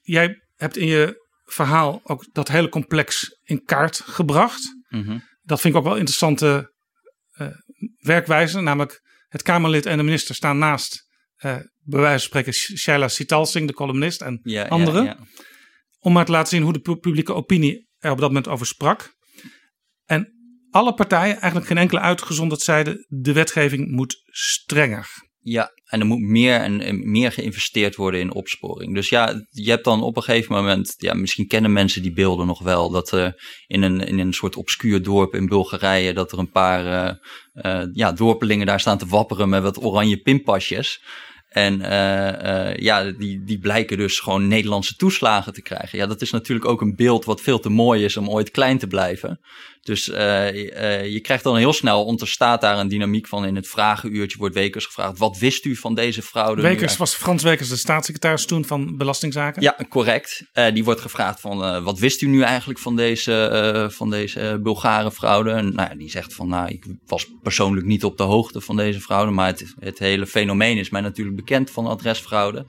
Jij 0.00 0.42
hebt 0.54 0.76
in 0.76 0.86
je 0.86 1.26
verhaal 1.44 2.00
ook 2.04 2.26
dat 2.32 2.48
hele 2.48 2.68
complex 2.68 3.38
in 3.42 3.64
kaart 3.64 4.00
gebracht. 4.04 4.76
Mm 4.88 5.26
Dat 5.42 5.60
vind 5.60 5.74
ik 5.74 5.80
ook 5.80 5.86
wel 5.86 5.96
interessante 5.96 6.72
uh, 7.40 7.48
werkwijze. 7.98 8.60
Namelijk 8.60 9.02
het 9.28 9.42
Kamerlid 9.42 9.86
en 9.86 9.96
de 9.96 10.02
minister 10.02 10.34
staan 10.34 10.58
naast 10.58 11.06
uh, 11.44 11.56
bij 11.88 12.00
wijze 12.00 12.28
van 12.28 12.40
spreken 12.42 12.78
Shaila 12.78 13.08
Sitalsing, 13.08 13.66
de 13.66 13.74
columnist 13.74 14.20
en 14.20 14.40
ja, 14.42 14.64
anderen. 14.64 15.04
Ja, 15.04 15.16
ja. 15.18 15.26
Om 15.98 16.12
maar 16.12 16.24
te 16.24 16.32
laten 16.32 16.48
zien 16.48 16.62
hoe 16.62 16.72
de 16.72 16.96
publieke 16.96 17.34
opinie 17.34 17.88
er 17.98 18.10
op 18.10 18.18
dat 18.18 18.28
moment 18.28 18.48
over 18.48 18.66
sprak. 18.66 19.16
En 20.04 20.32
alle 20.70 20.94
partijen, 20.94 21.34
eigenlijk 21.34 21.66
geen 21.66 21.78
enkele 21.78 22.00
uitgezonderd, 22.00 22.60
zeiden 22.60 23.06
de 23.08 23.32
wetgeving 23.32 23.90
moet 23.90 24.22
strenger. 24.26 25.26
Ja, 25.40 25.70
en 25.84 26.00
er 26.00 26.06
moet 26.06 26.20
meer 26.20 26.60
en 26.60 27.10
meer 27.10 27.32
geïnvesteerd 27.32 27.96
worden 27.96 28.20
in 28.20 28.32
opsporing. 28.32 28.94
Dus 28.94 29.08
ja, 29.08 29.46
je 29.50 29.70
hebt 29.70 29.84
dan 29.84 30.02
op 30.02 30.16
een 30.16 30.22
gegeven 30.22 30.54
moment, 30.54 30.94
ja, 30.96 31.14
misschien 31.14 31.46
kennen 31.46 31.72
mensen 31.72 32.02
die 32.02 32.12
beelden 32.12 32.46
nog 32.46 32.62
wel, 32.62 32.90
dat 32.90 33.10
er 33.10 33.42
in 33.66 33.82
een, 33.82 34.00
in 34.00 34.18
een 34.18 34.32
soort 34.32 34.56
obscuur 34.56 35.02
dorp 35.02 35.34
in 35.34 35.46
Bulgarije, 35.46 36.12
dat 36.12 36.32
er 36.32 36.38
een 36.38 36.50
paar 36.50 36.84
uh, 36.84 37.14
uh, 37.64 37.88
ja, 37.92 38.12
dorpelingen 38.12 38.66
daar 38.66 38.80
staan 38.80 38.98
te 38.98 39.06
wapperen 39.06 39.48
met 39.48 39.62
wat 39.62 39.84
oranje 39.84 40.20
pinpasjes. 40.20 41.02
En 41.48 41.80
uh, 41.80 42.76
ja, 42.76 43.04
die, 43.10 43.44
die 43.44 43.58
blijken 43.58 43.96
dus 43.96 44.20
gewoon 44.20 44.48
Nederlandse 44.48 44.96
toeslagen 44.96 45.52
te 45.52 45.62
krijgen. 45.62 45.98
Ja, 45.98 46.06
dat 46.06 46.20
is 46.20 46.30
natuurlijk 46.30 46.68
ook 46.68 46.80
een 46.80 46.96
beeld 46.96 47.24
wat 47.24 47.40
veel 47.40 47.60
te 47.60 47.70
mooi 47.70 48.04
is 48.04 48.16
om 48.16 48.28
ooit 48.28 48.50
klein 48.50 48.78
te 48.78 48.86
blijven. 48.86 49.40
Dus 49.88 50.08
uh, 50.08 50.16
je 51.12 51.20
krijgt 51.22 51.44
dan 51.44 51.56
heel 51.56 51.72
snel, 51.72 52.04
ontstaat 52.04 52.60
daar 52.60 52.78
een 52.78 52.88
dynamiek 52.88 53.26
van 53.26 53.44
in 53.44 53.56
het 53.56 53.68
vragenuurtje 53.68 54.38
wordt 54.38 54.54
Wekers 54.54 54.86
gevraagd. 54.86 55.18
Wat 55.18 55.38
wist 55.38 55.64
u 55.64 55.76
van 55.76 55.94
deze 55.94 56.22
fraude? 56.22 56.62
Wekers 56.62 56.96
was 56.96 57.14
Frans 57.14 57.42
Wekers, 57.42 57.68
de 57.68 57.76
staatssecretaris 57.76 58.46
toen 58.46 58.64
van 58.64 58.96
Belastingzaken? 58.96 59.62
Ja, 59.62 59.76
correct. 59.88 60.44
die 60.72 60.84
wordt 60.84 61.00
gevraagd 61.00 61.40
van 61.40 61.82
wat 61.82 61.98
wist 61.98 62.22
u 62.22 62.26
nu 62.26 62.42
eigenlijk 62.42 62.78
van 62.78 62.96
deze, 62.96 63.88
van 63.92 64.10
deze 64.10 64.58
Bulgare 64.62 65.10
fraude? 65.10 65.50
En 65.50 65.74
nou, 65.74 65.96
die 65.96 66.10
zegt 66.10 66.34
van 66.34 66.48
nou, 66.48 66.68
ik 66.68 66.84
was 67.06 67.26
persoonlijk 67.42 67.86
niet 67.86 68.04
op 68.04 68.16
de 68.16 68.22
hoogte 68.22 68.60
van 68.60 68.76
deze 68.76 69.00
fraude, 69.00 69.30
maar 69.30 69.46
het, 69.46 69.74
het 69.80 69.98
hele 69.98 70.26
fenomeen 70.26 70.78
is 70.78 70.90
mij 70.90 71.00
natuurlijk 71.00 71.36
bekend 71.36 71.70
van 71.70 71.86
adresfraude. 71.86 72.66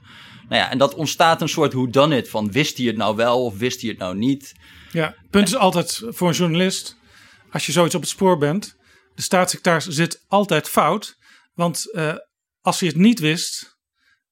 Nou 0.48 0.62
ja, 0.62 0.70
en 0.70 0.78
dat 0.78 0.94
ontstaat 0.94 1.40
een 1.40 1.48
soort 1.48 1.72
hoe 1.72 1.90
dan 1.90 2.12
it 2.12 2.28
van 2.28 2.52
wist 2.52 2.76
hij 2.76 2.86
het 2.86 2.96
nou 2.96 3.16
wel 3.16 3.44
of 3.44 3.58
wist 3.58 3.80
hij 3.80 3.90
het 3.90 3.98
nou 3.98 4.16
niet? 4.16 4.52
Ja, 4.92 5.14
punt 5.30 5.48
is 5.48 5.56
altijd 5.56 6.02
voor 6.08 6.28
een 6.28 6.34
journalist, 6.34 6.96
als 7.50 7.66
je 7.66 7.72
zoiets 7.72 7.94
op 7.94 8.00
het 8.00 8.10
spoor 8.10 8.38
bent, 8.38 8.76
de 9.14 9.22
staatssecretaris 9.22 9.86
zit 9.86 10.24
altijd 10.28 10.68
fout. 10.68 11.18
Want 11.54 11.88
uh, 11.92 12.14
als 12.60 12.80
hij 12.80 12.88
het 12.88 12.98
niet 12.98 13.18
wist, 13.18 13.78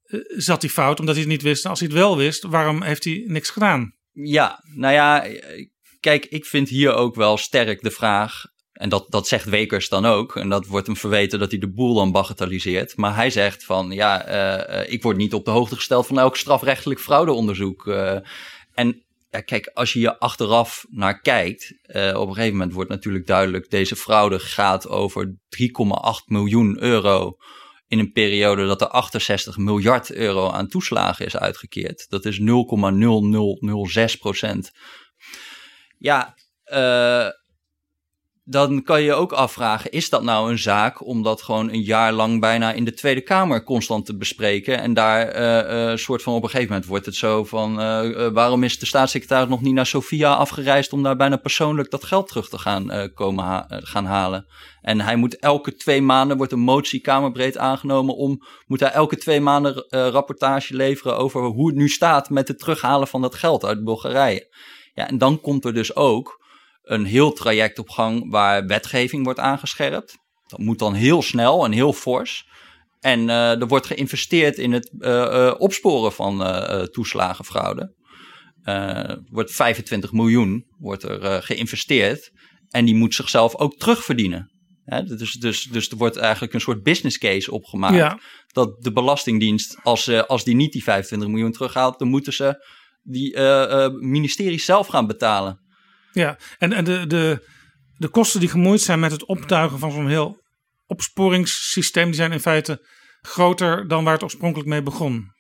uh, 0.05 0.21
zat 0.27 0.63
hij 0.63 0.71
fout 0.71 1.01
omdat 1.01 1.15
hij 1.15 1.25
het 1.25 1.33
niet 1.33 1.43
wist. 1.43 1.65
En 1.65 1.71
als 1.71 1.81
hij 1.81 1.89
het 1.89 1.99
wel 1.99 2.17
wist, 2.17 2.43
waarom 2.43 2.83
heeft 2.83 3.05
hij 3.05 3.23
niks 3.27 3.51
gedaan? 3.51 3.95
Ja, 4.13 4.65
nou 4.75 4.95
ja, 4.95 5.27
kijk, 6.01 6.25
ik 6.25 6.45
vind 6.45 6.69
hier 6.69 6.93
ook 6.95 7.15
wel 7.15 7.37
sterk 7.37 7.83
de 7.83 7.91
vraag. 7.91 8.45
En 8.73 8.89
dat, 8.89 9.11
dat 9.11 9.29
zegt 9.29 9.45
Wekers 9.45 9.89
dan 9.89 10.05
ook. 10.05 10.37
En 10.37 10.49
dat 10.49 10.67
wordt 10.67 10.87
hem 10.87 10.97
verweten 10.97 11.39
dat 11.39 11.51
hij 11.51 11.61
de 11.61 11.73
boel 11.73 11.95
dan 11.95 12.13
bagatelliseert. 12.13 12.97
Maar 12.97 13.15
hij 13.15 13.31
zegt 13.31 13.65
van 13.65 13.91
ja, 13.91 14.29
uh, 14.83 14.93
ik 14.93 15.03
word 15.03 15.17
niet 15.17 15.35
op 15.35 15.45
de 15.45 15.51
hoogte 15.51 15.75
gesteld 15.75 16.07
van 16.07 16.19
elk 16.19 16.37
strafrechtelijk 16.37 17.01
fraudeonderzoek. 17.01 17.87
En 18.75 19.03
ja, 19.31 19.41
kijk, 19.41 19.71
als 19.75 19.93
je 19.93 19.99
hier 19.99 20.19
achteraf 20.19 20.87
naar 20.91 21.21
kijkt, 21.21 21.75
uh, 21.87 22.21
op 22.21 22.29
een 22.29 22.35
gegeven 22.35 22.57
moment 22.57 22.73
wordt 22.73 22.91
natuurlijk 22.91 23.27
duidelijk, 23.27 23.71
deze 23.71 23.97
fraude 23.97 24.39
gaat 24.39 24.89
over 24.89 25.37
3,8 25.49 26.25
miljoen 26.27 26.83
euro 26.83 27.37
in 27.87 27.99
een 27.99 28.13
periode 28.13 28.67
dat 28.67 28.81
er 28.81 28.89
68 28.89 29.57
miljard 29.57 30.13
euro 30.13 30.51
aan 30.51 30.69
toeslagen 30.69 31.27
is 31.27 31.37
uitgekeerd. 31.37 32.07
Dat 32.09 32.25
is 32.25 32.41
0,0006 32.41 34.17
procent. 34.19 34.71
Ja, 35.99 36.35
uh, 36.73 37.29
dan 38.51 38.83
kan 38.83 39.03
je 39.03 39.13
ook 39.13 39.33
afvragen: 39.33 39.91
is 39.91 40.09
dat 40.09 40.23
nou 40.23 40.51
een 40.51 40.59
zaak 40.59 41.07
om 41.07 41.23
dat 41.23 41.43
gewoon 41.43 41.69
een 41.69 41.83
jaar 41.83 42.13
lang 42.13 42.41
bijna 42.41 42.73
in 42.73 42.85
de 42.85 42.93
Tweede 42.93 43.21
Kamer 43.21 43.65
constant 43.65 44.07
te 44.07 44.17
bespreken? 44.17 44.79
En 44.79 44.95
daar 44.95 45.37
uh, 45.37 45.91
uh, 45.91 45.97
soort 45.97 46.23
van 46.23 46.35
op 46.35 46.43
een 46.43 46.49
gegeven 46.49 46.71
moment 46.71 46.89
wordt 46.89 47.07
het 47.07 47.15
zo 47.15 47.45
van: 47.45 47.81
uh, 47.81 48.29
waarom 48.29 48.63
is 48.63 48.79
de 48.79 48.87
staatssecretaris 48.87 49.49
nog 49.49 49.61
niet 49.61 49.75
naar 49.75 49.87
Sofia 49.87 50.33
afgereisd 50.33 50.93
om 50.93 51.03
daar 51.03 51.17
bijna 51.17 51.37
persoonlijk 51.37 51.91
dat 51.91 52.05
geld 52.05 52.29
terug 52.29 52.49
te 52.49 52.59
gaan, 52.59 53.13
komen 53.15 53.67
gaan 53.69 54.05
halen? 54.05 54.47
En 54.81 55.01
hij 55.01 55.17
moet 55.17 55.39
elke 55.39 55.75
twee 55.75 56.03
maanden, 56.03 56.37
wordt 56.37 56.53
een 56.53 56.59
motie 56.59 57.01
kamerbreed 57.01 57.59
aangenomen 57.59 58.17
om, 58.17 58.43
moet 58.67 58.81
hij 58.81 58.91
elke 58.91 59.17
twee 59.17 59.41
maanden 59.41 59.87
rapportage 59.89 60.77
leveren 60.77 61.17
over 61.17 61.43
hoe 61.43 61.67
het 61.67 61.77
nu 61.77 61.89
staat 61.89 62.31
met 62.31 62.49
het 62.49 62.59
terughalen 62.59 63.09
van 63.09 63.23
dat 63.23 63.35
geld 63.35 63.65
uit 63.65 63.85
Bulgarije. 63.85 64.57
Ja, 64.95 65.09
en 65.09 65.19
dan 65.19 65.41
komt 65.41 65.65
er 65.65 65.75
dus 65.75 65.97
ook 65.97 66.38
een 66.89 67.05
heel 67.05 67.33
traject 67.33 67.79
op 67.79 67.89
gang 67.89 68.31
waar 68.31 68.67
wetgeving 68.67 69.25
wordt 69.25 69.39
aangescherpt. 69.39 70.19
Dat 70.47 70.59
moet 70.59 70.79
dan 70.79 70.95
heel 70.95 71.23
snel 71.23 71.65
en 71.65 71.73
heel 71.73 71.93
fors. 71.93 72.47
En 73.01 73.21
uh, 73.21 73.61
er 73.61 73.67
wordt 73.67 73.87
geïnvesteerd 73.87 74.59
in 74.59 74.73
het 74.73 74.91
uh, 74.99 75.11
uh, 75.11 75.55
opsporen 75.59 76.13
van 76.13 76.45
toeslagenfraude. 76.91 77.95
wordt 79.31 79.53
25 79.53 80.13
miljoen 80.13 80.67
wordt 80.79 81.03
er 81.03 81.43
geïnvesteerd. 81.43 82.31
En 82.69 82.85
die 82.85 82.95
moet 82.95 83.15
zichzelf 83.15 83.57
ook 83.57 83.77
terugverdienen. 83.77 84.53
Hè, 84.85 85.05
dus, 85.05 85.33
dus, 85.33 85.63
dus 85.63 85.89
er 85.89 85.97
wordt 85.97 86.17
eigenlijk 86.17 86.55
een 86.55 86.61
soort 86.61 86.83
business 86.83 87.19
case 87.19 87.51
opgemaakt. 87.51 87.95
Ja. 87.95 88.21
Dat 88.47 88.83
de 88.83 88.93
Belastingdienst, 88.93 89.79
als, 89.83 90.27
als 90.27 90.45
die 90.45 90.55
niet 90.55 90.73
die 90.73 90.83
25 90.83 91.29
miljoen 91.29 91.53
terughaalt, 91.53 91.99
dan 91.99 92.09
moeten 92.09 92.33
ze 92.33 92.67
die 93.03 93.39
ministeries 94.01 94.65
zelf 94.65 94.87
gaan 94.87 95.07
betalen. 95.07 95.67
Ja, 96.13 96.39
en, 96.59 96.73
en 96.73 96.85
de, 96.85 97.07
de, 97.07 97.49
de 97.97 98.09
kosten 98.09 98.41
die 98.41 98.49
gemoeid 98.49 98.81
zijn 98.81 99.01
met 99.01 99.13
het 99.13 99.27
optuigen 99.27 99.79
van 99.79 99.91
zo'n 99.91 100.09
heel 100.09 100.43
opsporingssysteem, 100.87 102.05
die 102.05 102.15
zijn 102.15 102.33
in 102.33 102.41
feite 102.41 102.87
groter 103.21 103.89
dan 103.89 104.05
waar 104.05 104.13
het 104.13 104.23
oorspronkelijk 104.23 104.69
mee 104.69 104.83
begon. 104.83 105.37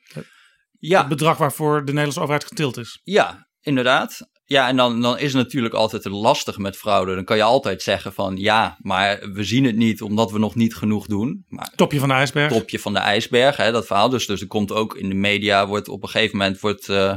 Ja. 0.78 0.98
Het 0.98 1.08
bedrag 1.08 1.36
waarvoor 1.36 1.78
de 1.78 1.84
Nederlandse 1.84 2.20
overheid 2.20 2.44
getild 2.44 2.76
is. 2.76 3.00
Ja, 3.02 3.48
inderdaad. 3.60 4.28
Ja, 4.44 4.68
en 4.68 4.76
dan, 4.76 5.00
dan 5.00 5.18
is 5.18 5.32
het 5.32 5.42
natuurlijk 5.42 5.74
altijd 5.74 6.04
lastig 6.04 6.58
met 6.58 6.76
fraude. 6.76 7.14
Dan 7.14 7.24
kan 7.24 7.36
je 7.36 7.42
altijd 7.42 7.82
zeggen 7.82 8.12
van 8.12 8.36
ja, 8.36 8.76
maar 8.78 9.30
we 9.32 9.44
zien 9.44 9.64
het 9.64 9.76
niet 9.76 10.02
omdat 10.02 10.30
we 10.30 10.38
nog 10.38 10.54
niet 10.54 10.76
genoeg 10.76 11.06
doen. 11.06 11.44
Maar, 11.48 11.72
topje 11.76 11.98
van 11.98 12.08
de 12.08 12.14
ijsberg. 12.14 12.52
Topje 12.52 12.78
van 12.78 12.92
de 12.92 12.98
ijsberg, 12.98 13.56
hè, 13.56 13.72
dat 13.72 13.86
verhaal. 13.86 14.08
Dus, 14.08 14.26
dus 14.26 14.40
er 14.40 14.46
komt 14.46 14.72
ook 14.72 14.96
in 14.96 15.08
de 15.08 15.14
media, 15.14 15.66
wordt 15.66 15.88
op 15.88 16.02
een 16.02 16.08
gegeven 16.08 16.36
moment 16.36 16.60
wordt, 16.60 16.88
uh, 16.88 17.14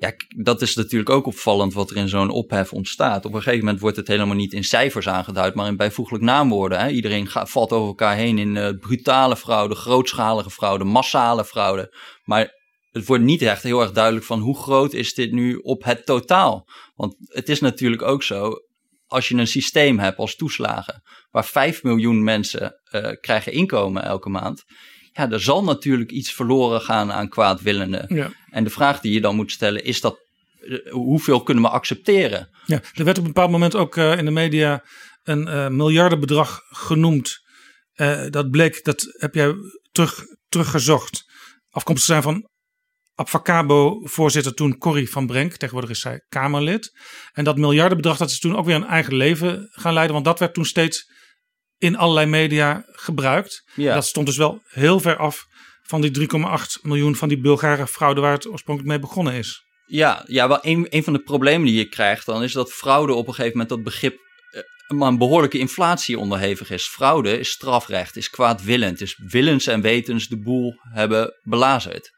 ja, 0.00 0.12
dat 0.36 0.62
is 0.62 0.74
natuurlijk 0.74 1.10
ook 1.10 1.26
opvallend 1.26 1.72
wat 1.72 1.90
er 1.90 1.96
in 1.96 2.08
zo'n 2.08 2.30
ophef 2.30 2.72
ontstaat. 2.72 3.24
Op 3.24 3.34
een 3.34 3.42
gegeven 3.42 3.64
moment 3.64 3.80
wordt 3.80 3.96
het 3.96 4.08
helemaal 4.08 4.34
niet 4.34 4.52
in 4.52 4.64
cijfers 4.64 5.08
aangeduid, 5.08 5.54
maar 5.54 5.66
in 5.66 5.76
bijvoeglijk 5.76 6.24
naamwoorden. 6.24 6.78
Hè. 6.78 6.88
Iedereen 6.88 7.26
gaat, 7.26 7.50
valt 7.50 7.72
over 7.72 7.88
elkaar 7.88 8.16
heen 8.16 8.38
in 8.38 8.56
uh, 8.56 8.68
brutale 8.78 9.36
fraude, 9.36 9.74
grootschalige 9.74 10.50
fraude, 10.50 10.84
massale 10.84 11.44
fraude. 11.44 11.96
Maar 12.24 12.50
het 12.90 13.06
wordt 13.06 13.24
niet 13.24 13.42
echt 13.42 13.62
heel 13.62 13.80
erg 13.80 13.92
duidelijk 13.92 14.24
van 14.24 14.40
hoe 14.40 14.56
groot 14.56 14.92
is 14.92 15.14
dit 15.14 15.32
nu 15.32 15.56
op 15.56 15.84
het 15.84 16.06
totaal. 16.06 16.68
Want 16.94 17.16
het 17.18 17.48
is 17.48 17.60
natuurlijk 17.60 18.02
ook 18.02 18.22
zo, 18.22 18.52
als 19.06 19.28
je 19.28 19.34
een 19.34 19.46
systeem 19.46 19.98
hebt 19.98 20.18
als 20.18 20.36
toeslagen, 20.36 21.02
waar 21.30 21.46
5 21.46 21.82
miljoen 21.82 22.24
mensen 22.24 22.80
uh, 22.90 23.10
krijgen 23.20 23.52
inkomen 23.52 24.04
elke 24.04 24.28
maand 24.28 24.64
ja, 25.12 25.30
er 25.30 25.40
zal 25.40 25.64
natuurlijk 25.64 26.10
iets 26.10 26.32
verloren 26.32 26.80
gaan 26.80 27.12
aan 27.12 27.28
kwaadwillenden. 27.28 28.16
Ja. 28.16 28.32
En 28.50 28.64
de 28.64 28.70
vraag 28.70 29.00
die 29.00 29.12
je 29.12 29.20
dan 29.20 29.36
moet 29.36 29.52
stellen 29.52 29.84
is 29.84 30.00
dat, 30.00 30.18
eh, 30.60 30.92
hoeveel 30.92 31.42
kunnen 31.42 31.64
we 31.64 31.70
accepteren? 31.70 32.48
Ja, 32.66 32.80
er 32.94 33.04
werd 33.04 33.18
op 33.18 33.24
een 33.24 33.32
bepaald 33.32 33.50
moment 33.50 33.74
ook 33.74 33.96
uh, 33.96 34.18
in 34.18 34.24
de 34.24 34.30
media 34.30 34.84
een 35.22 35.46
uh, 35.46 35.68
miljardenbedrag 35.68 36.60
genoemd. 36.68 37.38
Uh, 37.94 38.26
dat 38.28 38.50
bleek, 38.50 38.84
dat 38.84 39.06
heb 39.18 39.34
jij 39.34 39.54
terug, 39.92 40.22
teruggezocht, 40.48 41.24
afkomstig 41.70 42.06
zijn 42.06 42.22
van 42.22 42.48
Abfacabo-voorzitter 43.14 44.54
toen 44.54 44.78
Corrie 44.78 45.10
van 45.10 45.26
Brenk. 45.26 45.52
Tegenwoordig 45.52 45.90
is 45.90 46.00
zij 46.00 46.24
Kamerlid. 46.28 46.90
En 47.32 47.44
dat 47.44 47.56
miljardenbedrag 47.56 48.16
dat 48.16 48.30
is 48.30 48.38
toen 48.38 48.56
ook 48.56 48.64
weer 48.64 48.74
een 48.74 48.86
eigen 48.86 49.14
leven 49.14 49.68
gaan 49.70 49.92
leiden. 49.92 50.14
Want 50.14 50.24
dat 50.26 50.38
werd 50.38 50.54
toen 50.54 50.64
steeds 50.64 51.10
in 51.80 51.96
allerlei 51.96 52.26
media 52.26 52.84
gebruikt. 52.86 53.62
Ja. 53.74 53.94
Dat 53.94 54.06
stond 54.06 54.26
dus 54.26 54.36
wel 54.36 54.62
heel 54.68 55.00
ver 55.00 55.16
af 55.16 55.46
van 55.82 56.00
die 56.00 56.28
3,8 56.28 56.80
miljoen 56.82 57.16
van 57.16 57.28
die 57.28 57.40
Bulgare 57.40 57.86
fraude 57.86 58.20
waar 58.20 58.32
het 58.32 58.48
oorspronkelijk 58.48 58.92
mee 58.92 59.08
begonnen 59.08 59.34
is. 59.34 59.64
Ja, 59.86 60.24
ja 60.26 60.48
wel 60.48 60.58
een, 60.60 60.86
een 60.90 61.04
van 61.04 61.12
de 61.12 61.22
problemen 61.22 61.66
die 61.66 61.76
je 61.76 61.88
krijgt 61.88 62.26
dan 62.26 62.42
is 62.42 62.52
dat 62.52 62.72
fraude 62.72 63.12
op 63.12 63.26
een 63.26 63.34
gegeven 63.34 63.58
moment 63.58 63.68
dat 63.68 63.82
begrip 63.82 64.18
uh, 64.88 65.00
een 65.00 65.18
behoorlijke 65.18 65.58
inflatie 65.58 66.18
onderhevig 66.18 66.70
is. 66.70 66.86
Fraude 66.86 67.38
is 67.38 67.50
strafrecht, 67.50 68.16
is 68.16 68.30
kwaadwillend, 68.30 69.00
is 69.00 69.20
willens 69.26 69.66
en 69.66 69.80
wetens 69.80 70.28
de 70.28 70.38
boel 70.38 70.74
hebben 70.92 71.38
belazerd. 71.42 72.10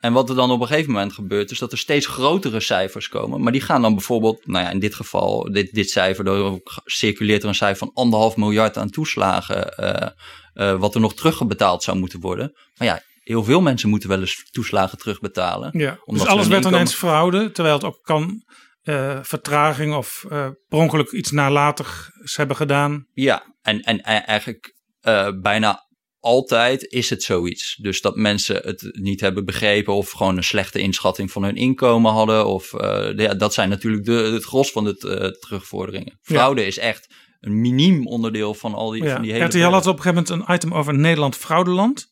En 0.00 0.12
wat 0.12 0.28
er 0.28 0.34
dan 0.34 0.50
op 0.50 0.60
een 0.60 0.66
gegeven 0.66 0.92
moment 0.92 1.12
gebeurt, 1.12 1.50
is 1.50 1.58
dat 1.58 1.72
er 1.72 1.78
steeds 1.78 2.06
grotere 2.06 2.60
cijfers 2.60 3.08
komen. 3.08 3.42
Maar 3.42 3.52
die 3.52 3.60
gaan 3.60 3.82
dan 3.82 3.94
bijvoorbeeld, 3.94 4.46
nou 4.46 4.64
ja, 4.64 4.70
in 4.70 4.78
dit 4.78 4.94
geval, 4.94 5.52
dit, 5.52 5.72
dit 5.72 5.90
cijfer, 5.90 6.26
er 6.26 6.60
circuleert 6.84 7.42
er 7.42 7.48
een 7.48 7.54
cijfer 7.54 7.78
van 7.78 7.90
anderhalf 7.94 8.36
miljard 8.36 8.76
aan 8.76 8.90
toeslagen, 8.90 9.74
uh, 9.80 10.08
uh, 10.54 10.78
wat 10.78 10.94
er 10.94 11.00
nog 11.00 11.14
terugbetaald 11.14 11.82
zou 11.82 11.98
moeten 11.98 12.20
worden. 12.20 12.52
Maar 12.76 12.88
ja, 12.88 13.02
heel 13.20 13.44
veel 13.44 13.60
mensen 13.60 13.88
moeten 13.88 14.08
wel 14.08 14.20
eens 14.20 14.48
toeslagen 14.50 14.98
terugbetalen. 14.98 15.78
Ja, 15.78 15.98
dus 16.04 16.26
alles 16.26 16.46
werd 16.46 16.64
ineens 16.64 16.94
fraude, 16.94 17.50
terwijl 17.50 17.74
het 17.74 17.84
ook 17.84 18.02
kan 18.02 18.44
uh, 18.82 19.18
vertraging 19.22 19.94
of 19.94 20.24
per 20.68 20.78
ongeluk 20.78 21.10
iets 21.10 21.30
nalatigs 21.30 22.36
hebben 22.36 22.56
gedaan. 22.56 23.06
Ja, 23.12 23.54
en, 23.62 23.80
en 23.80 24.02
eigenlijk 24.02 24.74
uh, 25.02 25.28
bijna 25.40 25.85
altijd 26.26 26.84
is 26.92 27.10
het 27.10 27.22
zoiets. 27.22 27.76
Dus 27.80 28.00
dat 28.00 28.16
mensen 28.16 28.56
het 28.56 28.88
niet 28.92 29.20
hebben 29.20 29.44
begrepen 29.44 29.94
of 29.94 30.10
gewoon 30.10 30.36
een 30.36 30.44
slechte 30.44 30.78
inschatting 30.78 31.30
van 31.30 31.44
hun 31.44 31.56
inkomen 31.56 32.12
hadden. 32.12 32.46
Of 32.46 32.72
uh, 32.72 33.12
ja, 33.16 33.34
dat 33.34 33.54
zijn 33.54 33.68
natuurlijk 33.68 34.04
de, 34.04 34.12
het 34.12 34.44
gros 34.44 34.70
van 34.70 34.84
de 34.84 35.20
uh, 35.22 35.40
terugvorderingen. 35.40 36.18
Fraude 36.22 36.60
ja. 36.60 36.66
is 36.66 36.78
echt 36.78 37.14
een 37.40 37.60
miniem 37.60 38.06
onderdeel 38.06 38.54
van 38.54 38.74
al 38.74 38.90
die, 38.90 39.02
ja. 39.02 39.12
van 39.12 39.22
die 39.22 39.32
hele... 39.32 39.44
RTL 39.44 39.58
had 39.58 39.86
op 39.86 39.96
een 39.96 40.02
gegeven 40.02 40.24
moment 40.28 40.48
een 40.48 40.54
item 40.54 40.74
over 40.74 40.94
Nederland 40.94 41.36
fraudeland. 41.36 42.06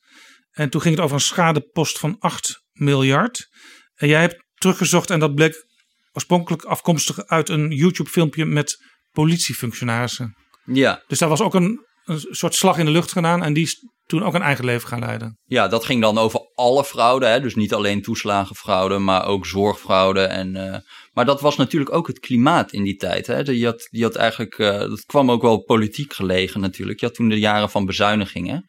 En 0.51 0.71
toen 0.71 0.81
ging 0.81 0.95
het 0.95 1.05
over 1.05 1.17
een 1.17 1.23
schadepost 1.23 1.99
van 1.99 2.17
8 2.19 2.63
miljard. 2.73 3.49
En 3.95 4.09
jij 4.09 4.21
hebt 4.21 4.45
teruggezocht 4.55 5.11
en 5.11 5.19
dat 5.19 5.35
bleek 5.35 5.67
oorspronkelijk 6.13 6.65
afkomstig 6.65 7.27
uit 7.27 7.49
een 7.49 7.71
YouTube 7.71 8.11
filmpje 8.11 8.45
met 8.45 8.77
politiefunctionarissen. 9.11 10.35
Ja. 10.65 11.03
Dus 11.07 11.19
daar 11.19 11.29
was 11.29 11.41
ook 11.41 11.55
een, 11.55 11.87
een 12.05 12.27
soort 12.31 12.55
slag 12.55 12.79
in 12.79 12.85
de 12.85 12.91
lucht 12.91 13.13
gedaan. 13.13 13.43
En 13.43 13.53
die 13.53 13.69
toen 14.07 14.23
ook 14.23 14.35
een 14.35 14.43
eigen 14.43 14.65
leven 14.65 14.89
gaan 14.89 14.99
leiden. 14.99 15.39
Ja, 15.45 15.69
dat 15.69 15.85
ging 15.85 16.01
dan 16.03 16.19
over 16.19 16.41
alle 16.55 16.85
fraude. 16.85 17.27
Hè? 17.27 17.41
Dus 17.41 17.55
niet 17.55 17.75
alleen 17.75 18.03
toeslagenfraude, 18.03 18.99
maar 18.99 19.27
ook 19.27 19.47
zorgfraude. 19.47 20.21
En, 20.21 20.57
uh, 20.57 20.77
maar 21.13 21.25
dat 21.25 21.41
was 21.41 21.57
natuurlijk 21.57 21.93
ook 21.93 22.07
het 22.07 22.19
klimaat 22.19 22.73
in 22.73 22.83
die 22.83 22.97
tijd. 22.97 23.27
Hè? 23.27 23.39
Je, 23.39 23.65
had, 23.65 23.89
je 23.91 24.03
had 24.03 24.15
eigenlijk, 24.15 24.59
uh, 24.59 24.79
dat 24.79 25.05
kwam 25.05 25.31
ook 25.31 25.43
wel 25.43 25.63
politiek 25.63 26.13
gelegen 26.13 26.61
natuurlijk. 26.61 27.01
Je 27.01 27.07
had 27.07 27.15
toen 27.15 27.29
de 27.29 27.39
jaren 27.39 27.71
van 27.71 27.85
bezuinigingen. 27.85 28.67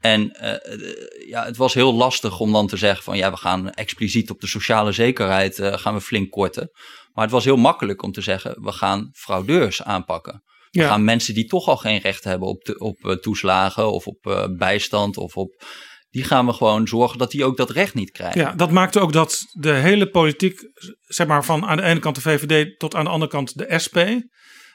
En 0.00 0.36
uh, 0.42 1.28
ja, 1.28 1.44
het 1.44 1.56
was 1.56 1.74
heel 1.74 1.94
lastig 1.94 2.40
om 2.40 2.52
dan 2.52 2.66
te 2.66 2.76
zeggen 2.76 3.04
van 3.04 3.16
ja, 3.16 3.30
we 3.30 3.36
gaan 3.36 3.70
expliciet 3.70 4.30
op 4.30 4.40
de 4.40 4.46
sociale 4.46 4.92
zekerheid 4.92 5.58
gaan 5.62 5.94
we 5.94 6.00
flink 6.00 6.30
korten. 6.30 6.70
Maar 7.12 7.24
het 7.24 7.32
was 7.32 7.44
heel 7.44 7.56
makkelijk 7.56 8.02
om 8.02 8.12
te 8.12 8.20
zeggen, 8.20 8.62
we 8.62 8.72
gaan 8.72 9.10
fraudeurs 9.12 9.82
aanpakken. 9.82 10.42
Ja. 10.80 10.88
gaan 10.88 11.04
mensen 11.04 11.34
die 11.34 11.44
toch 11.44 11.68
al 11.68 11.76
geen 11.76 11.98
recht 11.98 12.24
hebben 12.24 12.48
op, 12.48 12.74
op 12.78 12.98
uh, 13.04 13.12
toeslagen 13.12 13.92
of 13.92 14.06
op 14.06 14.26
uh, 14.26 14.44
bijstand 14.56 15.16
of 15.16 15.36
op. 15.36 15.64
Die 16.10 16.24
gaan 16.24 16.46
we 16.46 16.52
gewoon 16.52 16.88
zorgen 16.88 17.18
dat 17.18 17.30
die 17.30 17.44
ook 17.44 17.56
dat 17.56 17.70
recht 17.70 17.94
niet 17.94 18.10
krijgen. 18.10 18.40
Ja, 18.40 18.52
dat 18.52 18.70
maakte 18.70 19.00
ook 19.00 19.12
dat 19.12 19.40
de 19.52 19.72
hele 19.72 20.10
politiek, 20.10 20.60
zeg 21.00 21.26
maar 21.26 21.44
van 21.44 21.64
aan 21.64 21.76
de 21.76 21.82
ene 21.82 22.00
kant 22.00 22.14
de 22.14 22.20
VVD 22.20 22.78
tot 22.78 22.94
aan 22.94 23.04
de 23.04 23.10
andere 23.10 23.30
kant 23.30 23.58
de 23.58 23.78
SP, 23.84 23.98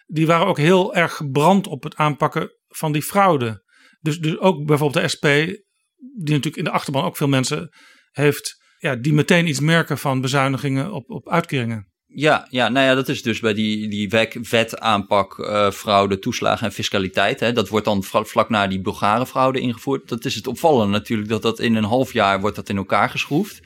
die 0.06 0.27
waren 0.27 0.48
ook 0.48 0.58
heel 0.58 0.96
erg 0.96 1.13
gebrand 1.16 1.68
op 1.68 1.84
het 1.84 1.96
aanpakken 1.96 2.51
van 2.68 2.92
die 2.92 3.01
fraude. 3.01 3.63
Dus, 4.00 4.20
dus 4.20 4.38
ook 4.38 4.66
bijvoorbeeld 4.66 5.04
de 5.04 5.10
SP, 5.13 5.25
die 5.25 6.34
natuurlijk 6.34 6.56
in 6.56 6.63
de 6.63 6.72
achterban 6.72 7.04
ook 7.04 7.18
veel 7.18 7.27
mensen 7.27 7.70
heeft, 8.12 8.63
ja, 8.77 8.96
die 8.96 9.13
meteen 9.13 9.48
iets 9.48 9.60
merken 9.60 9.98
van 9.98 10.22
bezuinigingen 10.22 10.92
op, 10.92 11.10
op 11.10 11.30
uitkeringen. 11.30 11.92
Ja, 12.09 12.47
ja, 12.49 12.69
nou 12.69 12.85
ja, 12.85 12.95
dat 12.95 13.09
is 13.09 13.21
dus 13.21 13.39
bij 13.39 13.53
die, 13.53 13.87
die 13.87 14.09
wet 14.49 14.79
aanpak 14.79 15.37
uh, 15.37 15.71
fraude, 15.71 16.19
toeslagen 16.19 16.65
en 16.65 16.73
fiscaliteit. 16.73 17.39
Hè. 17.39 17.53
Dat 17.53 17.69
wordt 17.69 17.85
dan 17.85 18.03
vlak 18.03 18.49
na 18.49 18.67
die 18.67 18.81
Bulgare 18.81 19.25
fraude 19.25 19.59
ingevoerd. 19.59 20.09
Dat 20.09 20.25
is 20.25 20.35
het 20.35 20.47
opvallende 20.47 20.91
natuurlijk, 20.91 21.29
dat 21.29 21.41
dat 21.41 21.59
in 21.59 21.75
een 21.75 21.83
half 21.83 22.13
jaar 22.13 22.39
wordt 22.41 22.55
dat 22.55 22.69
in 22.69 22.77
elkaar 22.77 23.09
geschroefd. 23.09 23.61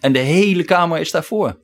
En 0.00 0.12
de 0.12 0.18
hele 0.18 0.64
Kamer 0.64 1.00
is 1.00 1.10
daarvoor. 1.10 1.60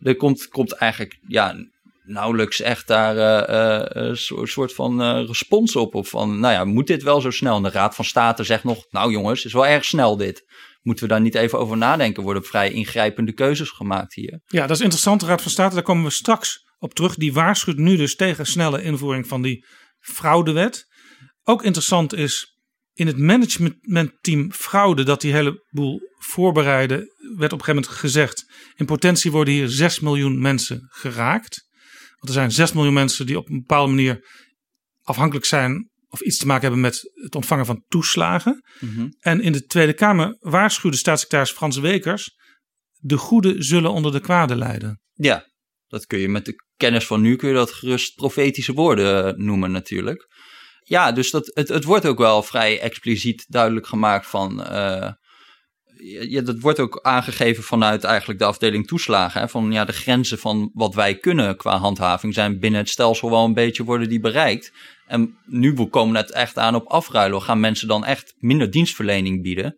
Er 0.00 0.16
komt, 0.16 0.48
komt 0.48 0.72
eigenlijk 0.72 1.18
ja, 1.28 1.66
nauwelijks 2.04 2.60
echt 2.60 2.86
daar 2.86 3.16
uh, 3.16 4.02
uh, 4.02 4.08
een 4.08 4.46
soort 4.46 4.74
van 4.74 5.22
respons 5.26 5.76
op. 5.76 5.94
Of 5.94 6.08
van, 6.08 6.40
nou 6.40 6.52
ja, 6.52 6.64
moet 6.64 6.86
dit 6.86 7.02
wel 7.02 7.20
zo 7.20 7.30
snel? 7.30 7.56
En 7.56 7.62
de 7.62 7.70
Raad 7.70 7.94
van 7.94 8.04
State 8.04 8.44
zegt 8.44 8.64
nog, 8.64 8.84
nou 8.90 9.12
jongens, 9.12 9.44
is 9.44 9.52
wel 9.52 9.66
erg 9.66 9.84
snel 9.84 10.16
dit 10.16 10.44
moeten 10.82 11.04
we 11.04 11.10
daar 11.10 11.20
niet 11.20 11.34
even 11.34 11.58
over 11.58 11.76
nadenken? 11.76 12.22
Worden 12.22 12.44
vrij 12.44 12.70
ingrijpende 12.70 13.32
keuzes 13.32 13.70
gemaakt 13.70 14.14
hier? 14.14 14.40
Ja, 14.46 14.66
dat 14.66 14.76
is 14.76 14.82
interessant. 14.82 15.22
Raad 15.22 15.42
van 15.42 15.50
State, 15.50 15.74
daar 15.74 15.84
komen 15.84 16.04
we 16.04 16.10
straks 16.10 16.58
op 16.78 16.94
terug. 16.94 17.14
Die 17.14 17.32
waarschuwt 17.32 17.76
nu 17.76 17.96
dus 17.96 18.16
tegen 18.16 18.46
snelle 18.46 18.82
invoering 18.82 19.26
van 19.26 19.42
die 19.42 19.66
fraudewet. 19.98 20.86
Ook 21.42 21.62
interessant 21.62 22.14
is 22.14 22.58
in 22.92 23.06
het 23.06 23.18
managementteam 23.18 24.52
fraude 24.52 25.02
dat 25.02 25.20
die 25.20 25.32
hele 25.32 25.66
boel 25.70 26.00
voorbereiden, 26.18 26.98
werd 27.36 27.52
op 27.52 27.58
een 27.58 27.64
gegeven 27.64 27.74
moment 27.74 27.86
gezegd: 27.86 28.52
in 28.76 28.86
potentie 28.86 29.30
worden 29.30 29.54
hier 29.54 29.68
6 29.68 30.00
miljoen 30.00 30.40
mensen 30.40 30.88
geraakt. 30.90 31.70
Want 32.18 32.34
er 32.34 32.40
zijn 32.40 32.52
6 32.52 32.72
miljoen 32.72 32.92
mensen 32.92 33.26
die 33.26 33.38
op 33.38 33.48
een 33.48 33.58
bepaalde 33.58 33.92
manier 33.92 34.24
afhankelijk 35.02 35.46
zijn 35.46 35.90
of 36.12 36.20
iets 36.20 36.38
te 36.38 36.46
maken 36.46 36.62
hebben 36.62 36.80
met 36.80 37.10
het 37.14 37.34
ontvangen 37.34 37.66
van 37.66 37.84
toeslagen. 37.88 38.64
Mhm. 38.80 39.08
En 39.18 39.40
in 39.40 39.52
de 39.52 39.64
Tweede 39.64 39.92
Kamer 39.94 40.36
waarschuwde 40.40 40.96
staatssecretaris 40.96 41.52
Frans 41.52 41.78
Wekers: 41.78 42.36
de 42.98 43.16
goede 43.16 43.62
zullen 43.62 43.90
onder 43.90 44.12
de 44.12 44.20
kwade 44.20 44.56
lijden. 44.56 45.00
Ja, 45.12 45.46
dat 45.86 46.06
kun 46.06 46.18
je 46.18 46.28
met 46.28 46.44
de 46.44 46.54
kennis 46.76 47.06
van 47.06 47.20
nu 47.20 47.36
kun 47.36 47.48
je 47.48 47.54
dat 47.54 47.72
gerust 47.72 48.14
profetische 48.14 48.72
woorden 48.72 49.26
eh, 49.26 49.32
noemen 49.36 49.70
natuurlijk. 49.70 50.30
Ja, 50.84 51.12
dus 51.12 51.30
dat, 51.30 51.50
het, 51.54 51.68
het 51.68 51.84
wordt 51.84 52.06
ook 52.06 52.18
wel 52.18 52.42
vrij 52.42 52.80
expliciet 52.80 53.44
duidelijk 53.48 53.86
gemaakt 53.86 54.26
van. 54.26 54.60
Uh, 54.60 55.10
ja, 56.28 56.40
dat 56.40 56.60
wordt 56.60 56.80
ook 56.80 56.98
aangegeven 57.02 57.62
vanuit 57.62 58.04
eigenlijk 58.04 58.38
de 58.38 58.44
afdeling 58.44 58.86
toeslagen. 58.86 59.40
Hè, 59.40 59.48
van 59.48 59.72
ja, 59.72 59.84
de 59.84 59.92
grenzen 59.92 60.38
van 60.38 60.70
wat 60.74 60.94
wij 60.94 61.18
kunnen 61.18 61.56
qua 61.56 61.78
handhaving 61.78 62.34
zijn 62.34 62.58
binnen 62.58 62.80
het 62.80 62.88
stelsel 62.88 63.30
wel 63.30 63.44
een 63.44 63.54
beetje 63.54 63.84
worden 63.84 64.08
die 64.08 64.20
bereikt. 64.20 64.72
En 65.12 65.38
nu 65.46 65.86
komen 65.86 66.16
het 66.16 66.32
echt 66.32 66.58
aan 66.58 66.74
op 66.74 66.86
afruilen. 66.86 67.42
Gaan 67.42 67.60
mensen 67.60 67.88
dan 67.88 68.04
echt 68.04 68.34
minder 68.38 68.70
dienstverlening 68.70 69.42
bieden 69.42 69.76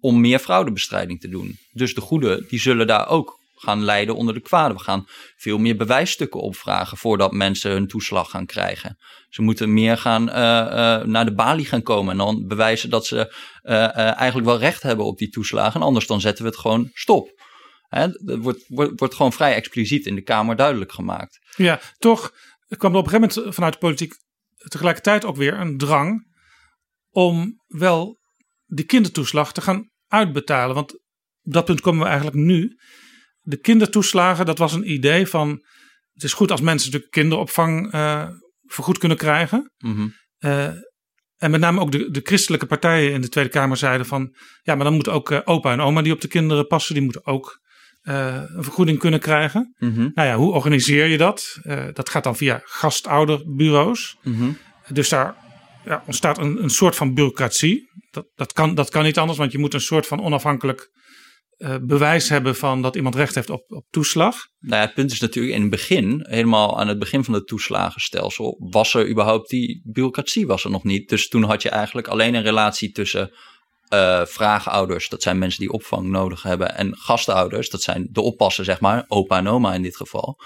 om 0.00 0.20
meer 0.20 0.38
fraudebestrijding 0.38 1.20
te 1.20 1.28
doen? 1.28 1.58
Dus 1.72 1.94
de 1.94 2.00
goede, 2.00 2.44
die 2.48 2.60
zullen 2.60 2.86
daar 2.86 3.08
ook 3.08 3.40
gaan 3.54 3.84
leiden 3.84 4.16
onder 4.16 4.34
de 4.34 4.40
kwade. 4.40 4.74
We 4.74 4.80
gaan 4.80 5.06
veel 5.36 5.58
meer 5.58 5.76
bewijsstukken 5.76 6.40
opvragen 6.40 6.96
voordat 6.96 7.32
mensen 7.32 7.70
hun 7.70 7.86
toeslag 7.86 8.30
gaan 8.30 8.46
krijgen. 8.46 8.98
Ze 9.28 9.42
moeten 9.42 9.72
meer 9.72 9.98
gaan 9.98 10.28
uh, 10.28 10.34
uh, 10.34 11.04
naar 11.04 11.24
de 11.24 11.34
balie 11.34 11.66
gaan 11.66 11.82
komen 11.82 12.12
en 12.12 12.18
dan 12.18 12.46
bewijzen 12.46 12.90
dat 12.90 13.06
ze 13.06 13.34
uh, 13.62 13.96
eigenlijk 13.96 14.46
wel 14.46 14.58
recht 14.58 14.82
hebben 14.82 15.06
op 15.06 15.18
die 15.18 15.28
toeslagen. 15.28 15.80
En 15.80 15.86
anders 15.86 16.06
dan 16.06 16.20
zetten 16.20 16.44
we 16.44 16.50
het 16.50 16.58
gewoon 16.58 16.90
stop. 16.92 17.40
Hè, 17.88 18.08
dat 18.08 18.38
wordt, 18.38 18.64
wordt, 18.68 18.92
wordt 18.96 19.14
gewoon 19.14 19.32
vrij 19.32 19.54
expliciet 19.54 20.06
in 20.06 20.14
de 20.14 20.22
Kamer 20.22 20.56
duidelijk 20.56 20.92
gemaakt. 20.92 21.38
Ja, 21.56 21.80
toch 21.98 22.32
kwam 22.68 22.92
er 22.92 22.98
op 22.98 23.04
een 23.04 23.10
gegeven 23.10 23.34
moment 23.34 23.54
vanuit 23.54 23.72
de 23.72 23.78
politiek 23.78 24.14
tegelijkertijd 24.68 25.24
ook 25.24 25.36
weer 25.36 25.60
een 25.60 25.78
drang 25.78 26.26
om 27.10 27.62
wel 27.66 28.20
die 28.66 28.84
kindertoeslag 28.84 29.52
te 29.52 29.60
gaan 29.60 29.90
uitbetalen. 30.06 30.74
Want 30.74 30.92
op 31.42 31.52
dat 31.52 31.64
punt 31.64 31.80
komen 31.80 32.00
we 32.00 32.06
eigenlijk 32.06 32.36
nu. 32.36 32.76
De 33.40 33.56
kindertoeslagen, 33.56 34.46
dat 34.46 34.58
was 34.58 34.72
een 34.72 34.90
idee 34.90 35.26
van. 35.26 35.48
Het 36.12 36.22
is 36.22 36.32
goed 36.32 36.50
als 36.50 36.60
mensen 36.60 36.86
natuurlijk 36.86 37.12
kinderopvang 37.12 37.94
uh, 37.94 38.28
vergoed 38.62 38.98
kunnen 38.98 39.16
krijgen. 39.16 39.72
Mm 39.78 39.94
-hmm. 39.94 40.14
uh, 40.38 40.64
en 41.36 41.50
met 41.50 41.60
name 41.60 41.80
ook 41.80 41.92
de, 41.92 42.10
de 42.10 42.20
christelijke 42.22 42.66
partijen 42.66 43.12
in 43.12 43.20
de 43.20 43.28
Tweede 43.28 43.50
Kamer 43.50 43.76
zeiden 43.76 44.06
van. 44.06 44.36
Ja, 44.62 44.74
maar 44.74 44.84
dan 44.84 44.94
moeten 44.94 45.12
ook 45.12 45.30
uh, 45.30 45.40
opa 45.44 45.72
en 45.72 45.80
oma 45.80 46.02
die 46.02 46.12
op 46.12 46.20
de 46.20 46.28
kinderen 46.28 46.66
passen, 46.66 46.94
die 46.94 47.02
moeten 47.02 47.26
ook 47.26 47.60
een 48.02 48.62
vergoeding 48.62 48.98
kunnen 48.98 49.20
krijgen. 49.20 49.74
Mm 49.78 49.94
-hmm. 49.94 50.10
Nou 50.14 50.28
ja, 50.28 50.36
hoe 50.36 50.52
organiseer 50.52 51.06
je 51.06 51.18
dat? 51.18 51.60
dat 51.92 52.08
gaat 52.08 52.24
dan 52.24 52.36
via 52.36 52.60
gastouderbureaus. 52.64 54.16
Mm 54.22 54.36
-hmm. 54.38 54.56
Dus 54.88 55.08
daar 55.08 55.34
ja, 55.84 56.02
ontstaat 56.06 56.38
een, 56.38 56.62
een 56.62 56.70
soort 56.70 56.96
van 56.96 57.14
bureaucratie. 57.14 57.90
Dat, 58.10 58.26
dat, 58.34 58.52
kan, 58.52 58.74
dat 58.74 58.90
kan 58.90 59.04
niet 59.04 59.18
anders, 59.18 59.38
want 59.38 59.52
je 59.52 59.58
moet 59.58 59.74
een 59.74 59.80
soort 59.80 60.06
van 60.06 60.22
onafhankelijk 60.22 60.90
uh, 61.56 61.76
bewijs 61.82 62.28
hebben 62.28 62.56
van 62.56 62.82
dat 62.82 62.96
iemand 62.96 63.14
recht 63.14 63.34
heeft 63.34 63.50
op, 63.50 63.64
op 63.68 63.86
toeslag. 63.90 64.36
Nou 64.58 64.80
ja, 64.80 64.86
het 64.86 64.94
punt 64.94 65.12
is 65.12 65.20
natuurlijk 65.20 65.54
in 65.54 65.60
het 65.60 65.70
begin, 65.70 66.26
helemaal 66.28 66.80
aan 66.80 66.88
het 66.88 66.98
begin 66.98 67.24
van 67.24 67.34
het 67.34 67.46
toeslagenstelsel, 67.46 68.56
was 68.70 68.94
er 68.94 69.08
überhaupt 69.08 69.48
die 69.48 69.82
bureaucratie 69.84 70.46
was 70.46 70.64
er 70.64 70.70
nog 70.70 70.84
niet. 70.84 71.08
Dus 71.08 71.28
toen 71.28 71.42
had 71.42 71.62
je 71.62 71.68
eigenlijk 71.68 72.08
alleen 72.08 72.34
een 72.34 72.42
relatie 72.42 72.90
tussen 72.90 73.30
uh, 73.92 74.24
vraagouders, 74.24 75.08
dat 75.08 75.22
zijn 75.22 75.38
mensen 75.38 75.60
die 75.60 75.72
opvang 75.72 76.06
nodig 76.06 76.42
hebben, 76.42 76.76
en 76.76 76.96
gastouders, 76.96 77.70
dat 77.70 77.82
zijn 77.82 78.08
de 78.10 78.20
oppassen, 78.20 78.64
zeg 78.64 78.80
maar, 78.80 79.04
opa 79.08 79.38
en 79.38 79.48
oma 79.48 79.74
in 79.74 79.82
dit 79.82 79.96
geval. 79.96 80.40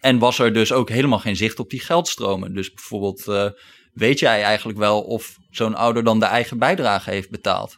En 0.00 0.18
was 0.18 0.38
er 0.38 0.52
dus 0.52 0.72
ook 0.72 0.88
helemaal 0.88 1.18
geen 1.18 1.36
zicht 1.36 1.58
op 1.58 1.70
die 1.70 1.80
geldstromen. 1.80 2.54
Dus 2.54 2.72
bijvoorbeeld, 2.72 3.26
uh, 3.26 3.50
weet 3.92 4.18
jij 4.18 4.42
eigenlijk 4.42 4.78
wel 4.78 5.00
of 5.00 5.36
zo'n 5.50 5.74
ouder 5.74 6.04
dan 6.04 6.18
de 6.18 6.26
eigen 6.26 6.58
bijdrage 6.58 7.10
heeft 7.10 7.30
betaald? 7.30 7.76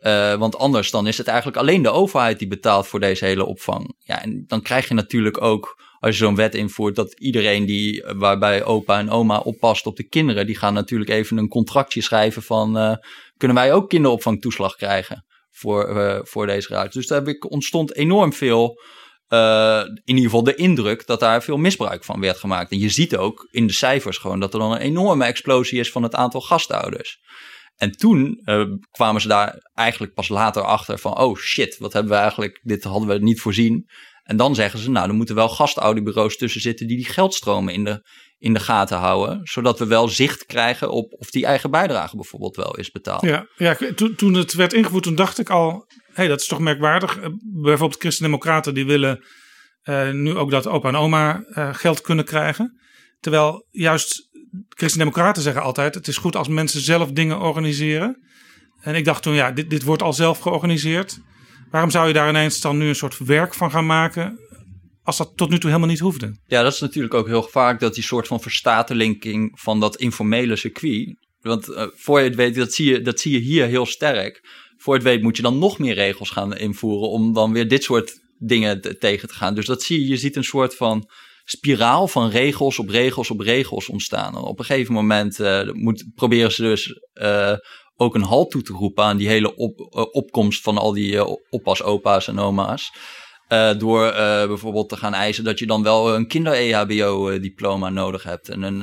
Uh, 0.00 0.34
want 0.34 0.56
anders 0.56 0.90
dan 0.90 1.06
is 1.06 1.18
het 1.18 1.26
eigenlijk 1.26 1.58
alleen 1.58 1.82
de 1.82 1.90
overheid 1.90 2.38
die 2.38 2.48
betaalt 2.48 2.86
voor 2.86 3.00
deze 3.00 3.24
hele 3.24 3.44
opvang. 3.44 3.94
Ja, 3.98 4.22
en 4.22 4.44
dan 4.46 4.62
krijg 4.62 4.88
je 4.88 4.94
natuurlijk 4.94 5.42
ook, 5.42 5.82
als 5.98 6.18
je 6.18 6.24
zo'n 6.24 6.34
wet 6.34 6.54
invoert, 6.54 6.96
dat 6.96 7.12
iedereen 7.20 7.66
die, 7.66 8.04
waarbij 8.16 8.64
opa 8.64 8.98
en 8.98 9.10
oma 9.10 9.38
oppast 9.38 9.86
op 9.86 9.96
de 9.96 10.08
kinderen, 10.08 10.46
die 10.46 10.56
gaan 10.56 10.74
natuurlijk 10.74 11.10
even 11.10 11.36
een 11.36 11.48
contractje 11.48 12.02
schrijven 12.02 12.42
van, 12.42 12.76
uh, 12.76 12.94
kunnen 13.36 13.56
wij 13.56 13.72
ook 13.72 13.88
kinderopvangtoeslag 13.88 14.76
krijgen 14.76 15.24
voor, 15.50 15.96
uh, 15.96 16.18
voor 16.22 16.46
deze 16.46 16.68
raad? 16.68 16.92
Dus 16.92 17.06
daar 17.06 17.36
ontstond 17.48 17.94
enorm 17.94 18.32
veel 18.32 18.80
uh, 19.28 19.82
in 20.04 20.14
ieder 20.14 20.24
geval 20.24 20.42
de 20.42 20.54
indruk 20.54 21.06
dat 21.06 21.20
daar 21.20 21.42
veel 21.42 21.56
misbruik 21.56 22.04
van 22.04 22.20
werd 22.20 22.38
gemaakt. 22.38 22.70
En 22.70 22.78
je 22.78 22.88
ziet 22.88 23.16
ook 23.16 23.48
in 23.50 23.66
de 23.66 23.72
cijfers 23.72 24.18
gewoon 24.18 24.40
dat 24.40 24.52
er 24.52 24.60
dan 24.60 24.72
een 24.72 24.80
enorme 24.80 25.24
explosie 25.24 25.78
is 25.78 25.90
van 25.90 26.02
het 26.02 26.14
aantal 26.14 26.40
gastouders. 26.40 27.18
En 27.76 27.92
toen 27.92 28.42
kwamen 28.90 29.20
ze 29.20 29.28
daar 29.28 29.70
eigenlijk 29.74 30.14
pas 30.14 30.28
later 30.28 30.62
achter 30.62 30.98
van, 30.98 31.18
oh 31.18 31.36
shit, 31.36 31.78
wat 31.78 31.92
hebben 31.92 32.12
we 32.12 32.18
eigenlijk, 32.18 32.60
dit 32.62 32.84
hadden 32.84 33.08
we 33.08 33.18
niet 33.18 33.40
voorzien. 33.40 33.88
En 34.28 34.36
dan 34.36 34.54
zeggen 34.54 34.78
ze, 34.78 34.90
nou, 34.90 35.08
er 35.08 35.14
moeten 35.14 35.34
wel 35.34 35.48
gastouderbureaus 35.48 36.36
tussen 36.36 36.60
zitten 36.60 36.86
die 36.86 36.96
die 36.96 37.06
geldstromen 37.06 37.74
in 37.74 37.84
de, 37.84 38.02
in 38.38 38.52
de 38.52 38.60
gaten 38.60 38.96
houden. 38.96 39.40
Zodat 39.42 39.78
we 39.78 39.86
wel 39.86 40.08
zicht 40.08 40.46
krijgen 40.46 40.90
op 40.90 41.12
of 41.12 41.30
die 41.30 41.46
eigen 41.46 41.70
bijdrage 41.70 42.16
bijvoorbeeld 42.16 42.56
wel 42.56 42.76
is 42.76 42.90
betaald. 42.90 43.22
Ja, 43.22 43.46
ja 43.56 43.76
toen, 43.94 44.14
toen 44.14 44.34
het 44.34 44.52
werd 44.52 44.72
ingevoerd, 44.72 45.02
toen 45.02 45.14
dacht 45.14 45.38
ik 45.38 45.50
al, 45.50 45.84
hé, 45.96 46.12
hey, 46.12 46.28
dat 46.28 46.40
is 46.40 46.46
toch 46.46 46.58
merkwaardig. 46.58 47.18
Bijvoorbeeld 47.62 48.00
Christen-Democraten 48.00 48.74
die 48.74 48.86
willen 48.86 49.24
uh, 49.84 50.10
nu 50.10 50.36
ook 50.36 50.50
dat 50.50 50.66
opa 50.66 50.88
en 50.88 50.96
oma 50.96 51.44
uh, 51.48 51.74
geld 51.74 52.00
kunnen 52.00 52.24
krijgen. 52.24 52.80
Terwijl 53.20 53.66
juist 53.70 54.28
Christen-Democraten 54.68 55.42
zeggen 55.42 55.62
altijd, 55.62 55.94
het 55.94 56.08
is 56.08 56.16
goed 56.16 56.36
als 56.36 56.48
mensen 56.48 56.80
zelf 56.80 57.10
dingen 57.10 57.40
organiseren. 57.40 58.28
En 58.80 58.94
ik 58.94 59.04
dacht 59.04 59.22
toen, 59.22 59.34
ja, 59.34 59.52
dit, 59.52 59.70
dit 59.70 59.82
wordt 59.82 60.02
al 60.02 60.12
zelf 60.12 60.38
georganiseerd. 60.38 61.18
Waarom 61.70 61.90
zou 61.90 62.06
je 62.06 62.12
daar 62.12 62.28
ineens 62.28 62.60
dan 62.60 62.78
nu 62.78 62.88
een 62.88 62.94
soort 62.94 63.18
werk 63.18 63.54
van 63.54 63.70
gaan 63.70 63.86
maken? 63.86 64.38
Als 65.02 65.16
dat 65.16 65.32
tot 65.36 65.50
nu 65.50 65.58
toe 65.58 65.70
helemaal 65.70 65.90
niet 65.90 65.98
hoefde. 65.98 66.36
Ja, 66.46 66.62
dat 66.62 66.72
is 66.72 66.80
natuurlijk 66.80 67.14
ook 67.14 67.26
heel 67.26 67.42
vaak 67.42 67.80
dat 67.80 67.94
die 67.94 68.02
soort 68.02 68.26
van 68.26 68.40
verstatelinking 68.40 69.60
van 69.60 69.80
dat 69.80 69.96
informele 69.96 70.56
circuit. 70.56 71.16
Want 71.40 71.68
uh, 71.68 71.86
voor 71.94 72.18
je 72.18 72.24
het 72.24 72.34
weet, 72.34 72.54
dat 72.54 72.72
zie 72.72 72.90
je, 72.90 73.02
dat 73.02 73.20
zie 73.20 73.32
je 73.32 73.38
hier 73.38 73.66
heel 73.66 73.86
sterk. 73.86 74.40
Voor 74.76 74.94
je 74.94 75.00
het 75.00 75.08
weet 75.08 75.22
moet 75.22 75.36
je 75.36 75.42
dan 75.42 75.58
nog 75.58 75.78
meer 75.78 75.94
regels 75.94 76.30
gaan 76.30 76.56
invoeren 76.56 77.08
om 77.08 77.32
dan 77.32 77.52
weer 77.52 77.68
dit 77.68 77.82
soort 77.82 78.20
dingen 78.38 78.80
te, 78.80 78.98
tegen 78.98 79.28
te 79.28 79.34
gaan. 79.34 79.54
Dus 79.54 79.66
dat 79.66 79.82
zie 79.82 80.00
je, 80.00 80.08
je 80.08 80.16
ziet 80.16 80.36
een 80.36 80.44
soort 80.44 80.76
van 80.76 81.10
spiraal 81.44 82.08
van 82.08 82.30
regels 82.30 82.78
op 82.78 82.88
regels 82.88 83.30
op 83.30 83.40
regels 83.40 83.88
ontstaan. 83.88 84.36
En 84.36 84.42
op 84.42 84.58
een 84.58 84.64
gegeven 84.64 84.94
moment 84.94 85.38
uh, 85.38 85.72
moet, 85.72 86.04
proberen 86.14 86.52
ze 86.52 86.62
dus 86.62 87.00
uh, 87.14 87.54
ook 88.00 88.14
een 88.14 88.22
halt 88.22 88.50
toe 88.50 88.62
te 88.62 88.72
roepen 88.72 89.04
aan 89.04 89.16
die 89.16 89.28
hele 89.28 89.56
op, 89.56 90.08
opkomst 90.12 90.62
van 90.62 90.78
al 90.78 90.92
die 90.92 91.24
oppas, 91.50 91.82
opa's 91.82 92.28
en 92.28 92.38
oma's. 92.38 92.92
Uh, 93.48 93.78
door 93.78 94.12
bijvoorbeeld 94.46 94.88
te 94.88 94.96
gaan 94.96 95.14
eisen 95.14 95.44
dat 95.44 95.58
je 95.58 95.66
dan 95.66 95.82
wel 95.82 96.14
een 96.14 96.26
kinder-EHBO-diploma 96.26 97.88
nodig 97.88 98.22
hebt. 98.22 98.48
En, 98.48 98.62
een, 98.62 98.82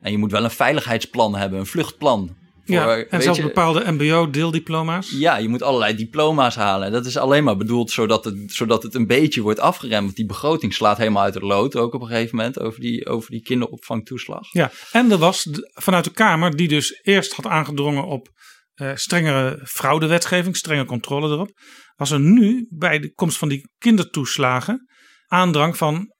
en 0.00 0.10
je 0.10 0.18
moet 0.18 0.30
wel 0.30 0.44
een 0.44 0.50
veiligheidsplan 0.50 1.36
hebben, 1.36 1.58
een 1.58 1.66
vluchtplan. 1.66 2.36
Voor, 2.64 2.74
ja, 2.74 2.96
en 2.96 3.22
zelfs 3.22 3.38
je, 3.38 3.44
bepaalde 3.44 3.92
MBO-deeldiploma's. 3.92 5.10
Ja, 5.10 5.36
je 5.36 5.48
moet 5.48 5.62
allerlei 5.62 5.96
diploma's 5.96 6.54
halen. 6.54 6.92
Dat 6.92 7.06
is 7.06 7.16
alleen 7.16 7.44
maar 7.44 7.56
bedoeld 7.56 7.90
zodat 7.90 8.24
het, 8.24 8.52
zodat 8.52 8.82
het 8.82 8.94
een 8.94 9.06
beetje 9.06 9.42
wordt 9.42 9.60
afgeremd. 9.60 10.04
Want 10.04 10.16
die 10.16 10.26
begroting 10.26 10.74
slaat 10.74 10.98
helemaal 10.98 11.22
uit 11.22 11.34
het 11.34 11.42
lood 11.42 11.76
ook 11.76 11.94
op 11.94 12.00
een 12.00 12.08
gegeven 12.08 12.36
moment 12.36 12.60
over 12.60 12.80
die, 12.80 13.06
over 13.06 13.30
die 13.30 13.42
kinderopvangtoeslag. 13.42 14.52
Ja, 14.52 14.70
en 14.92 15.10
er 15.10 15.18
was 15.18 15.48
vanuit 15.72 16.04
de 16.04 16.10
Kamer, 16.10 16.56
die 16.56 16.68
dus 16.68 17.00
eerst 17.02 17.32
had 17.32 17.46
aangedrongen 17.46 18.04
op 18.04 18.28
strengere 18.94 19.60
fraudewetgeving, 19.64 20.56
strenge 20.56 20.84
controle 20.84 21.28
erop 21.28 21.52
was 21.96 22.10
er 22.10 22.20
nu 22.20 22.66
bij 22.70 22.98
de 22.98 23.12
komst 23.14 23.38
van 23.38 23.48
die 23.48 23.70
kindertoeslagen 23.78 24.88
aandrang 25.26 25.76
van 25.76 26.12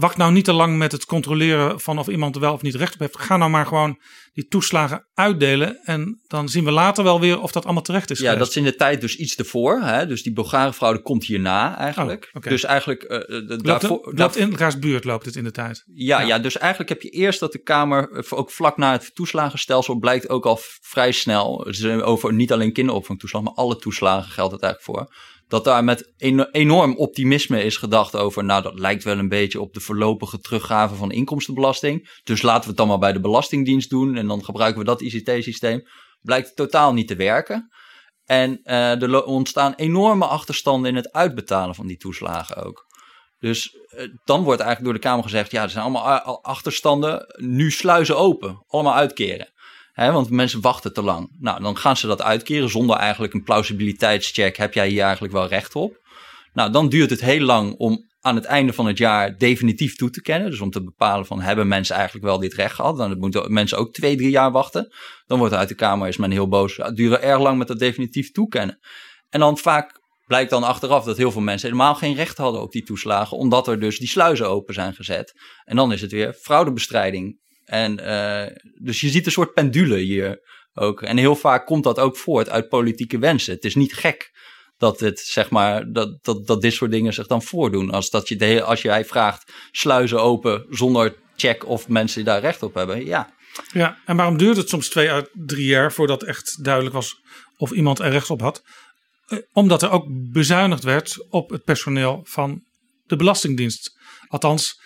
wacht 0.00 0.16
nou 0.16 0.32
niet 0.32 0.44
te 0.44 0.52
lang 0.52 0.78
met 0.78 0.92
het 0.92 1.04
controleren 1.04 1.80
van 1.80 1.98
of 1.98 2.08
iemand 2.08 2.34
er 2.34 2.40
wel 2.40 2.52
of 2.52 2.62
niet 2.62 2.74
recht 2.74 2.94
op 2.94 3.00
heeft. 3.00 3.18
Ga 3.18 3.36
nou 3.36 3.50
maar 3.50 3.66
gewoon 3.66 4.00
die 4.32 4.48
toeslagen 4.48 5.06
uitdelen. 5.14 5.80
En 5.84 6.20
dan 6.26 6.48
zien 6.48 6.64
we 6.64 6.70
later 6.70 7.04
wel 7.04 7.20
weer 7.20 7.40
of 7.40 7.52
dat 7.52 7.64
allemaal 7.64 7.82
terecht 7.82 8.10
is. 8.10 8.18
Ja, 8.18 8.34
dat 8.34 8.48
is 8.48 8.56
in 8.56 8.64
de 8.64 8.74
tijd 8.74 9.00
dus 9.00 9.16
iets 9.16 9.36
ervoor. 9.36 9.80
Hè? 9.80 10.06
Dus 10.06 10.22
die 10.22 10.32
Bulgare 10.32 10.72
fraude 10.72 11.02
komt 11.02 11.24
hierna 11.24 11.78
eigenlijk. 11.78 12.24
Oh, 12.24 12.36
okay. 12.36 12.52
Dus 12.52 12.64
eigenlijk... 12.64 13.02
Uh, 13.02 13.18
loopt, 13.28 13.64
daarvoor, 13.64 14.12
loopt 14.14 14.36
in 14.36 14.50
elkaars 14.50 14.78
buurt 14.78 15.04
loopt 15.04 15.24
het 15.24 15.36
in 15.36 15.44
de 15.44 15.50
tijd. 15.50 15.82
Ja, 15.86 16.20
ja, 16.20 16.26
ja. 16.26 16.38
dus 16.38 16.58
eigenlijk 16.58 16.90
heb 16.90 17.02
je 17.02 17.10
eerst 17.10 17.40
dat 17.40 17.52
de 17.52 17.62
Kamer, 17.62 18.24
ook 18.30 18.50
vlak 18.50 18.76
na 18.76 18.92
het 18.92 19.14
toeslagenstelsel, 19.14 19.98
blijkt 19.98 20.28
ook 20.28 20.46
al 20.46 20.58
vrij 20.80 21.12
snel, 21.12 21.66
over 22.02 22.34
niet 22.34 22.52
alleen 22.52 22.72
kinderopvangtoeslag, 22.72 23.42
maar 23.42 23.54
alle 23.54 23.76
toeslagen 23.76 24.30
geldt 24.30 24.52
het 24.52 24.62
eigenlijk 24.62 24.98
voor 24.98 25.14
dat 25.50 25.64
daar 25.64 25.84
met 25.84 26.12
enorm 26.50 26.96
optimisme 26.96 27.64
is 27.64 27.76
gedacht 27.76 28.16
over, 28.16 28.44
nou 28.44 28.62
dat 28.62 28.78
lijkt 28.78 29.04
wel 29.04 29.18
een 29.18 29.28
beetje 29.28 29.60
op 29.60 29.74
de 29.74 29.80
voorlopige 29.80 30.38
teruggave 30.38 30.94
van 30.94 31.10
inkomstenbelasting. 31.10 32.20
Dus 32.24 32.42
laten 32.42 32.62
we 32.62 32.68
het 32.68 32.76
dan 32.76 32.88
maar 32.88 32.98
bij 32.98 33.12
de 33.12 33.20
Belastingdienst 33.20 33.90
doen 33.90 34.16
en 34.16 34.26
dan 34.26 34.44
gebruiken 34.44 34.80
we 34.80 34.86
dat 34.86 35.00
ICT-systeem. 35.00 35.82
Blijkt 36.20 36.56
totaal 36.56 36.92
niet 36.92 37.08
te 37.08 37.16
werken. 37.16 37.68
En 38.24 38.60
uh, 38.64 39.02
er 39.02 39.24
ontstaan 39.24 39.74
enorme 39.74 40.26
achterstanden 40.26 40.90
in 40.90 40.96
het 40.96 41.12
uitbetalen 41.12 41.74
van 41.74 41.86
die 41.86 41.96
toeslagen 41.96 42.56
ook. 42.56 42.86
Dus 43.38 43.74
uh, 43.74 44.08
dan 44.24 44.42
wordt 44.42 44.60
eigenlijk 44.60 44.84
door 44.90 45.00
de 45.00 45.08
Kamer 45.08 45.24
gezegd, 45.24 45.50
ja 45.50 45.62
er 45.62 45.70
zijn 45.70 45.84
allemaal 45.84 46.42
achterstanden, 46.42 47.26
nu 47.36 47.70
sluizen 47.70 48.16
open, 48.16 48.64
allemaal 48.66 48.94
uitkeren 48.94 49.52
want 49.94 50.30
mensen 50.30 50.60
wachten 50.60 50.92
te 50.92 51.02
lang. 51.02 51.36
Nou, 51.38 51.62
dan 51.62 51.76
gaan 51.76 51.96
ze 51.96 52.06
dat 52.06 52.22
uitkeren 52.22 52.68
zonder 52.68 52.96
eigenlijk 52.96 53.34
een 53.34 53.42
plausibiliteitscheck. 53.42 54.56
Heb 54.56 54.74
jij 54.74 54.88
hier 54.88 55.02
eigenlijk 55.02 55.32
wel 55.32 55.46
recht 55.46 55.74
op? 55.74 56.00
Nou, 56.52 56.72
dan 56.72 56.88
duurt 56.88 57.10
het 57.10 57.20
heel 57.20 57.40
lang 57.40 57.74
om 57.76 58.08
aan 58.20 58.34
het 58.34 58.44
einde 58.44 58.72
van 58.72 58.86
het 58.86 58.98
jaar 58.98 59.38
definitief 59.38 59.96
toe 59.96 60.10
te 60.10 60.22
kennen. 60.22 60.50
Dus 60.50 60.60
om 60.60 60.70
te 60.70 60.84
bepalen 60.84 61.26
van 61.26 61.40
hebben 61.40 61.68
mensen 61.68 61.94
eigenlijk 61.94 62.24
wel 62.24 62.38
dit 62.38 62.54
recht 62.54 62.74
gehad. 62.74 62.96
Dan 62.96 63.18
moeten 63.18 63.52
mensen 63.52 63.78
ook 63.78 63.92
twee, 63.92 64.16
drie 64.16 64.30
jaar 64.30 64.50
wachten. 64.50 64.92
Dan 65.26 65.38
wordt 65.38 65.54
uit 65.54 65.68
de 65.68 65.74
Kamer 65.74 66.08
is 66.08 66.16
men 66.16 66.30
heel 66.30 66.48
boos. 66.48 66.76
Het 66.76 66.96
duurt 66.96 67.20
erg 67.20 67.40
lang 67.40 67.58
met 67.58 67.68
dat 67.68 67.78
definitief 67.78 68.30
toekennen. 68.30 68.78
En 69.28 69.40
dan 69.40 69.58
vaak 69.58 70.00
blijkt 70.26 70.50
dan 70.50 70.62
achteraf 70.62 71.04
dat 71.04 71.16
heel 71.16 71.30
veel 71.30 71.40
mensen 71.40 71.68
helemaal 71.68 71.94
geen 71.94 72.14
recht 72.14 72.36
hadden 72.36 72.62
op 72.62 72.72
die 72.72 72.82
toeslagen. 72.82 73.36
Omdat 73.36 73.68
er 73.68 73.80
dus 73.80 73.98
die 73.98 74.08
sluizen 74.08 74.48
open 74.48 74.74
zijn 74.74 74.94
gezet. 74.94 75.34
En 75.64 75.76
dan 75.76 75.92
is 75.92 76.00
het 76.00 76.12
weer 76.12 76.32
fraudebestrijding 76.32 77.38
en 77.70 78.00
uh, 78.00 78.56
dus 78.82 79.00
je 79.00 79.08
ziet 79.08 79.26
een 79.26 79.32
soort 79.32 79.52
pendule 79.52 79.96
hier 79.96 80.38
ook. 80.74 81.02
En 81.02 81.16
heel 81.16 81.36
vaak 81.36 81.66
komt 81.66 81.84
dat 81.84 81.98
ook 81.98 82.16
voort 82.16 82.48
uit 82.48 82.68
politieke 82.68 83.18
wensen. 83.18 83.54
Het 83.54 83.64
is 83.64 83.74
niet 83.74 83.94
gek 83.94 84.30
dat, 84.76 85.00
het, 85.00 85.18
zeg 85.18 85.50
maar, 85.50 85.92
dat, 85.92 86.24
dat, 86.24 86.46
dat 86.46 86.62
dit 86.62 86.72
soort 86.72 86.90
dingen 86.90 87.12
zich 87.12 87.26
dan 87.26 87.42
voordoen. 87.42 87.90
Als, 87.90 88.10
dat 88.10 88.28
je 88.28 88.36
de, 88.36 88.62
als 88.62 88.82
jij 88.82 89.04
vraagt 89.04 89.52
sluizen 89.70 90.22
open 90.22 90.66
zonder 90.70 91.16
check 91.36 91.66
of 91.66 91.88
mensen 91.88 92.24
daar 92.24 92.40
recht 92.40 92.62
op 92.62 92.74
hebben. 92.74 93.04
Ja. 93.04 93.34
ja, 93.72 93.98
en 94.06 94.16
waarom 94.16 94.36
duurt 94.36 94.56
het 94.56 94.68
soms 94.68 94.88
twee 94.88 95.10
à 95.10 95.24
drie 95.32 95.66
jaar 95.66 95.92
voordat 95.92 96.22
echt 96.22 96.64
duidelijk 96.64 96.94
was 96.94 97.20
of 97.56 97.70
iemand 97.70 97.98
er 97.98 98.10
recht 98.10 98.30
op 98.30 98.40
had? 98.40 98.62
Eh, 99.26 99.38
omdat 99.52 99.82
er 99.82 99.90
ook 99.90 100.04
bezuinigd 100.08 100.82
werd 100.82 101.26
op 101.28 101.50
het 101.50 101.64
personeel 101.64 102.20
van 102.24 102.62
de 103.06 103.16
Belastingdienst. 103.16 103.98
Althans, 104.28 104.79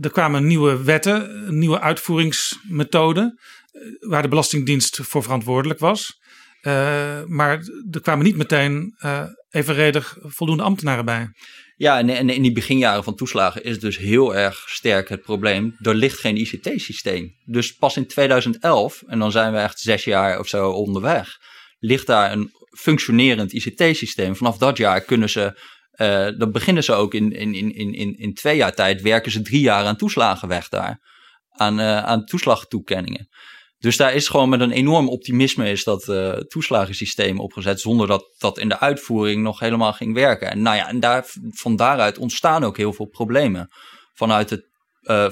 er 0.00 0.10
kwamen 0.12 0.46
nieuwe 0.46 0.82
wetten, 0.82 1.44
nieuwe 1.58 1.80
uitvoeringsmethoden, 1.80 3.40
uh, 3.72 3.82
waar 4.10 4.22
de 4.22 4.28
Belastingdienst 4.28 5.00
voor 5.02 5.22
verantwoordelijk 5.22 5.78
was. 5.78 6.20
Uh, 6.62 6.72
maar 7.24 7.68
er 7.90 8.00
kwamen 8.00 8.24
niet 8.24 8.36
meteen 8.36 8.94
evenredig 9.50 10.16
voldoende 10.20 10.62
ambtenaren 10.62 11.04
bij. 11.04 11.28
Ja, 11.76 11.98
en, 11.98 12.28
in 12.30 12.42
die 12.42 12.52
beginjaren 12.52 13.04
van 13.04 13.14
toeslagen 13.14 13.64
is 13.64 13.80
dus 13.80 13.98
heel 13.98 14.36
erg 14.36 14.64
sterk 14.68 15.08
het 15.08 15.22
probleem. 15.22 15.76
Er 15.80 15.94
ligt 15.94 16.18
geen 16.18 16.36
ICT-systeem. 16.36 17.34
Dus 17.44 17.72
pas 17.72 17.96
in 17.96 18.06
2011, 18.06 19.02
en 19.06 19.18
dan 19.18 19.32
zijn 19.32 19.52
we 19.52 19.58
echt 19.58 19.78
zes 19.78 20.04
jaar 20.04 20.38
of 20.38 20.48
zo 20.48 20.70
onderweg, 20.70 21.36
ligt 21.78 22.06
daar 22.06 22.32
een 22.32 22.50
functionerend 22.78 23.52
ICT-systeem. 23.52 24.36
Vanaf 24.36 24.58
dat 24.58 24.76
jaar 24.76 25.00
kunnen 25.00 25.30
ze 25.30 25.60
uh, 25.96 26.28
dan 26.38 26.52
beginnen 26.52 26.84
ze 26.84 26.92
ook 26.92 27.14
in, 27.14 27.32
in, 27.32 27.54
in, 27.54 27.94
in, 27.94 28.18
in 28.18 28.34
twee 28.34 28.56
jaar 28.56 28.74
tijd, 28.74 29.02
werken 29.02 29.32
ze 29.32 29.42
drie 29.42 29.60
jaar 29.60 29.84
aan 29.84 29.96
toeslagen 29.96 30.48
weg 30.48 30.68
daar. 30.68 31.14
Aan, 31.50 31.80
uh, 31.80 32.04
aan 32.04 32.24
toeslagtoekenningen. 32.24 33.28
Dus 33.78 33.96
daar 33.96 34.14
is 34.14 34.28
gewoon 34.28 34.48
met 34.48 34.60
een 34.60 34.70
enorm 34.70 35.08
optimisme 35.08 35.70
is 35.70 35.84
dat 35.84 36.08
uh, 36.08 36.32
toeslagensysteem 36.32 37.40
opgezet, 37.40 37.80
zonder 37.80 38.06
dat 38.06 38.34
dat 38.38 38.58
in 38.58 38.68
de 38.68 38.80
uitvoering 38.80 39.42
nog 39.42 39.60
helemaal 39.60 39.92
ging 39.92 40.14
werken. 40.14 40.50
En 40.50 40.62
nou 40.62 40.76
ja, 40.76 40.88
en 40.88 41.00
daar, 41.00 41.24
van 41.50 41.76
daaruit 41.76 42.18
ontstaan 42.18 42.64
ook 42.64 42.76
heel 42.76 42.92
veel 42.92 43.06
problemen. 43.06 43.68
Vanuit, 44.14 44.50
het, 44.50 44.64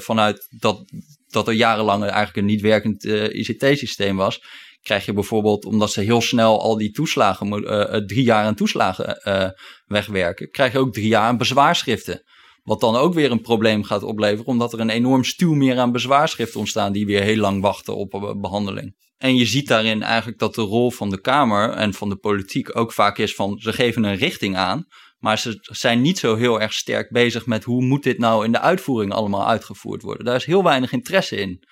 vanuit 0.03 0.47
dat, 0.59 0.83
dat 1.27 1.47
er 1.47 1.53
jarenlang 1.53 2.03
eigenlijk 2.03 2.35
een 2.35 2.45
niet 2.45 2.61
werkend 2.61 3.03
ICT-systeem 3.05 4.15
was, 4.15 4.41
krijg 4.85 5.05
je 5.05 5.13
bijvoorbeeld, 5.13 5.65
omdat 5.65 5.91
ze 5.91 6.01
heel 6.01 6.21
snel 6.21 6.61
al 6.61 6.77
die 6.77 6.91
toeslagen, 6.91 7.63
uh, 7.63 8.05
drie 8.05 8.23
jaar 8.23 8.45
aan 8.45 8.55
toeslagen 8.55 9.21
uh, 9.27 9.49
wegwerken, 9.85 10.49
krijg 10.49 10.71
je 10.71 10.79
ook 10.79 10.93
drie 10.93 11.07
jaar 11.07 11.27
aan 11.27 11.37
bezwaarschriften. 11.37 12.23
Wat 12.63 12.79
dan 12.79 12.95
ook 12.95 13.13
weer 13.13 13.31
een 13.31 13.41
probleem 13.41 13.83
gaat 13.83 14.03
opleveren, 14.03 14.45
omdat 14.45 14.73
er 14.73 14.79
een 14.79 14.89
enorm 14.89 15.23
stuw 15.23 15.53
meer 15.53 15.77
aan 15.77 15.91
bezwaarschriften 15.91 16.59
ontstaan 16.59 16.91
die 16.91 17.05
weer 17.05 17.21
heel 17.21 17.37
lang 17.37 17.61
wachten 17.61 17.95
op 17.95 18.37
behandeling. 18.41 18.95
En 19.17 19.35
je 19.35 19.45
ziet 19.45 19.67
daarin 19.67 20.03
eigenlijk 20.03 20.39
dat 20.39 20.55
de 20.55 20.61
rol 20.61 20.91
van 20.91 21.09
de 21.09 21.21
Kamer 21.21 21.69
en 21.69 21.93
van 21.93 22.09
de 22.09 22.15
politiek 22.15 22.77
ook 22.77 22.93
vaak 22.93 23.17
is 23.17 23.35
van 23.35 23.57
ze 23.59 23.73
geven 23.73 24.03
een 24.03 24.15
richting 24.15 24.55
aan, 24.57 24.85
maar 25.17 25.39
ze 25.39 25.57
zijn 25.61 26.01
niet 26.01 26.19
zo 26.19 26.35
heel 26.35 26.61
erg 26.61 26.73
sterk 26.73 27.11
bezig 27.11 27.45
met 27.45 27.63
hoe 27.63 27.83
moet 27.83 28.03
dit 28.03 28.17
nou 28.17 28.45
in 28.45 28.51
de 28.51 28.59
uitvoering 28.59 29.13
allemaal 29.13 29.47
uitgevoerd 29.47 30.01
worden. 30.01 30.25
Daar 30.25 30.35
is 30.35 30.45
heel 30.45 30.63
weinig 30.63 30.91
interesse 30.91 31.35
in. 31.35 31.63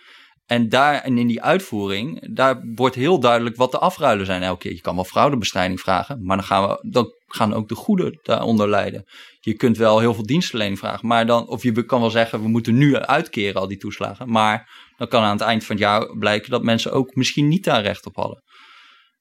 En 0.46 0.70
daar 0.70 1.02
en 1.02 1.18
in 1.18 1.28
die 1.28 1.42
uitvoering, 1.42 2.36
daar 2.36 2.64
wordt 2.76 2.96
heel 2.96 3.20
duidelijk 3.20 3.56
wat 3.56 3.72
de 3.72 3.80
afruilen 3.80 4.26
zijn 4.26 4.44
elke 4.44 4.60
keer. 4.60 4.74
Je 4.74 4.82
kan 4.82 4.96
wel 4.96 5.04
fraudebestrijding 5.04 5.80
vragen, 5.80 6.26
maar 6.26 6.38
dan 6.38 6.46
gaan, 6.46 6.68
we, 6.68 6.90
dan 6.90 7.08
gaan 7.28 7.54
ook 7.54 7.68
de 7.68 7.76
goede 7.76 8.20
daaronder 8.24 8.70
lijden. 8.70 9.04
Je 9.40 9.54
kunt 9.54 9.78
wel 9.78 10.00
heel 10.00 10.14
veel 10.14 10.26
dienstverlening 10.26 10.80
vragen, 10.80 11.08
maar 11.08 11.26
dan, 11.26 11.48
of 11.48 11.64
je 11.64 11.86
kan 11.86 12.00
wel 12.00 12.10
zeggen, 12.10 12.42
we 12.42 12.48
moeten 12.48 12.78
nu 12.78 12.96
uitkeren 12.96 13.62
al 13.62 13.68
die 13.68 13.78
toeslagen. 13.78 14.30
Maar 14.30 14.70
dan 14.98 15.08
kan 15.08 15.24
aan 15.24 15.32
het 15.32 15.42
eind 15.42 15.64
van 15.64 15.76
het 15.76 15.86
jaar 15.86 16.18
blijken 16.18 16.50
dat 16.50 16.64
mensen 16.64 16.92
ook 16.92 17.16
misschien 17.16 17.48
niet 17.48 17.64
daar 17.64 17.82
recht 17.82 18.06
op 18.06 18.16
hadden. 18.16 18.44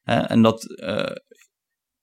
En 0.02 0.42
dat, 0.42 0.64
uh, 0.64 1.04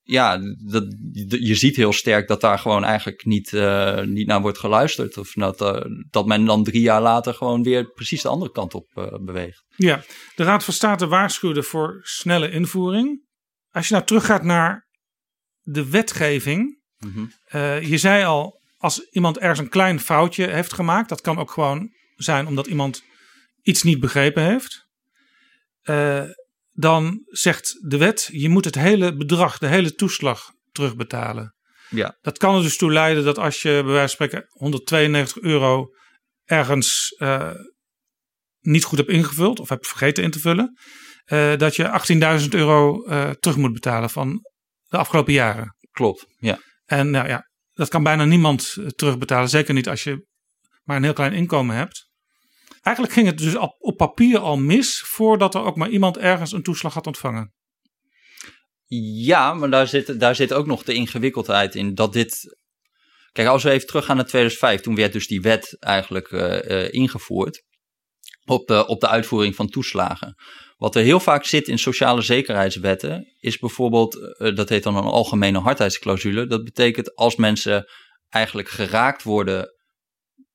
ja, 0.09 0.39
dat, 0.65 0.95
je 1.27 1.55
ziet 1.55 1.75
heel 1.75 1.93
sterk 1.93 2.27
dat 2.27 2.41
daar 2.41 2.59
gewoon 2.59 2.83
eigenlijk 2.83 3.25
niet, 3.25 3.51
uh, 3.51 4.01
niet 4.01 4.27
naar 4.27 4.41
wordt 4.41 4.57
geluisterd. 4.57 5.17
Of 5.17 5.31
dat, 5.33 5.61
uh, 5.61 5.81
dat 6.09 6.25
men 6.25 6.45
dan 6.45 6.63
drie 6.63 6.81
jaar 6.81 7.01
later 7.01 7.33
gewoon 7.33 7.63
weer 7.63 7.91
precies 7.91 8.21
de 8.21 8.27
andere 8.27 8.51
kant 8.51 8.73
op 8.73 8.89
uh, 8.95 9.05
beweegt. 9.21 9.63
Ja, 9.75 10.03
de 10.35 10.43
Raad 10.43 10.63
van 10.63 10.73
State 10.73 11.07
waarschuwde 11.07 11.63
voor 11.63 11.99
snelle 12.01 12.51
invoering. 12.51 13.25
Als 13.71 13.87
je 13.87 13.93
nou 13.93 14.05
teruggaat 14.05 14.43
naar 14.43 14.87
de 15.61 15.89
wetgeving. 15.89 16.77
Mm 16.97 17.11
-hmm. 17.13 17.31
je 17.81 17.97
zei 17.97 18.23
al, 18.23 18.61
als 18.77 19.09
iemand 19.09 19.37
ergens 19.37 19.59
een 19.59 19.69
klein 19.69 19.99
foutje 19.99 20.47
heeft 20.47 20.73
gemaakt, 20.73 21.09
dat 21.09 21.21
kan 21.21 21.37
ook 21.37 21.51
gewoon 21.51 21.89
zijn 22.15 22.47
omdat 22.47 22.67
iemand 22.67 23.03
iets 23.61 23.83
niet 23.83 23.99
begrepen 23.99 24.43
heeft 24.43 24.87
dan 26.71 27.21
zegt 27.25 27.89
de 27.89 27.97
wet: 27.97 28.29
je 28.31 28.49
moet 28.49 28.65
het 28.65 28.75
hele 28.75 29.15
bedrag, 29.15 29.57
de 29.57 29.67
hele 29.67 29.93
toeslag 29.93 30.51
terugbetalen. 30.71 31.55
Ja. 31.89 32.17
Dat 32.21 32.37
kan 32.37 32.55
er 32.55 32.61
dus 32.61 32.77
toe 32.77 32.91
leiden 32.91 33.23
dat 33.23 33.37
als 33.37 33.61
je 33.61 33.69
bij 33.69 33.93
wijze 33.93 34.15
van 34.15 34.27
spreken 34.27 34.45
192 34.49 35.41
euro 35.41 35.87
ergens 36.45 37.15
uh, 37.17 37.51
niet 38.59 38.83
goed 38.83 38.97
hebt 38.97 39.09
ingevuld 39.09 39.59
of 39.59 39.69
hebt 39.69 39.87
vergeten 39.87 40.23
in 40.23 40.31
te 40.31 40.39
vullen. 40.39 40.77
eh, 41.25 41.57
dat 41.57 41.75
je 41.75 42.39
18.000 42.41 42.49
euro 42.49 43.03
eh, 43.03 43.29
terug 43.29 43.57
moet 43.57 43.73
betalen 43.73 44.09
van 44.09 44.45
de 44.87 44.97
afgelopen 44.97 45.33
jaren. 45.33 45.75
Klopt, 45.91 46.25
ja. 46.37 46.59
En 46.85 47.09
nou 47.09 47.27
ja, 47.27 47.49
dat 47.73 47.89
kan 47.89 48.03
bijna 48.03 48.25
niemand 48.25 48.75
eh, 48.79 48.85
terugbetalen. 48.87 49.49
Zeker 49.49 49.73
niet 49.73 49.89
als 49.89 50.03
je 50.03 50.27
maar 50.83 50.97
een 50.97 51.03
heel 51.03 51.13
klein 51.13 51.33
inkomen 51.33 51.75
hebt. 51.75 52.08
Eigenlijk 52.89 53.17
ging 53.17 53.27
het 53.27 53.37
dus 53.37 53.55
op, 53.55 53.97
papier 53.97 54.39
al 54.39 54.57
mis 54.57 54.99
voordat 55.05 55.55
er 55.55 55.63
ook 55.63 55.75
maar 55.75 55.89
iemand 55.89 56.17
ergens 56.17 56.51
een 56.51 56.63
toeslag 56.63 56.93
had 56.93 57.07
ontvangen. 57.07 57.53
Ja, 59.23 59.53
maar 59.53 59.69
daar 59.69 59.87
zit, 59.87 60.19
daar 60.19 60.35
zit 60.35 60.53
ook 60.53 60.65
nog 60.65 60.83
de 60.83 60.93
ingewikkeldheid 60.93 61.75
in 61.75 61.95
dat 61.95 62.13
dit. 62.13 62.57
Kijk, 63.31 63.47
als 63.47 63.63
we 63.63 63.69
even 63.69 63.87
teruggaan 63.87 64.15
naar 64.15 64.25
2005, 64.25 64.81
toen 64.81 64.95
werd 64.95 65.13
dus 65.13 65.27
die 65.27 65.41
wet 65.41 65.77
eigenlijk 65.79 66.31
eh, 66.31 66.83
eh, 66.85 66.93
ingevoerd 66.93 67.63
op 68.45 68.67
de, 68.67 68.87
op 68.87 68.99
de 68.99 69.07
uitvoering 69.07 69.55
van 69.55 69.67
toeslagen. 69.67 70.35
Wat 70.77 70.95
er 70.95 71.03
heel 71.03 71.19
vaak 71.19 71.45
zit 71.45 71.67
in 71.67 71.79
sociale 71.79 72.21
zekerheidswetten, 72.21 73.35
is 73.39 73.57
bijvoorbeeld, 73.57 74.15
eh, 74.15 74.55
dat 74.55 74.69
heet 74.69 74.83
dan 74.83 74.95
een 74.95 75.03
algemene 75.03 75.59
hardheidsclausule. 75.59 76.47
Dat 76.47 76.63
betekent 76.63 77.15
als 77.15 77.35
mensen 77.35 77.85
eigenlijk 78.29 78.69
geraakt 78.69 79.23
worden, 79.23 79.78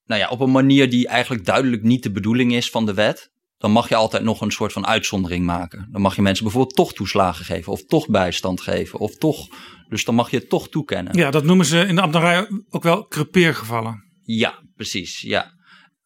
nou 0.04 0.20
ja, 0.20 0.28
op 0.28 0.40
een 0.40 0.50
manier 0.50 0.90
die 0.90 1.08
eigenlijk 1.08 1.44
duidelijk 1.44 1.82
niet 1.82 2.02
de 2.02 2.10
bedoeling 2.10 2.54
is 2.54 2.70
van 2.70 2.86
de 2.86 2.94
wet, 2.94 3.32
dan 3.58 3.70
mag 3.70 3.88
je 3.88 3.94
altijd 3.94 4.22
nog 4.22 4.40
een 4.40 4.50
soort 4.50 4.72
van 4.72 4.86
uitzondering 4.86 5.44
maken. 5.44 5.88
Dan 5.90 6.00
mag 6.00 6.16
je 6.16 6.22
mensen 6.22 6.44
bijvoorbeeld 6.44 6.76
toch 6.76 6.92
toeslagen 6.92 7.44
geven, 7.44 7.72
of 7.72 7.84
toch 7.84 8.08
bijstand 8.08 8.60
geven, 8.60 8.98
of 8.98 9.16
toch. 9.16 9.48
Dus 9.88 10.04
dan 10.04 10.14
mag 10.14 10.30
je 10.30 10.36
het 10.36 10.48
toch 10.48 10.68
toekennen. 10.68 11.16
Ja, 11.16 11.30
dat 11.30 11.44
noemen 11.44 11.66
ze 11.66 11.80
in 11.80 11.94
de 11.94 12.00
ambtenarij 12.00 12.48
ook 12.70 12.82
wel 12.82 13.06
crepeergevallen. 13.06 14.02
Ja, 14.22 14.62
precies. 14.76 15.20
Ja. 15.20 15.52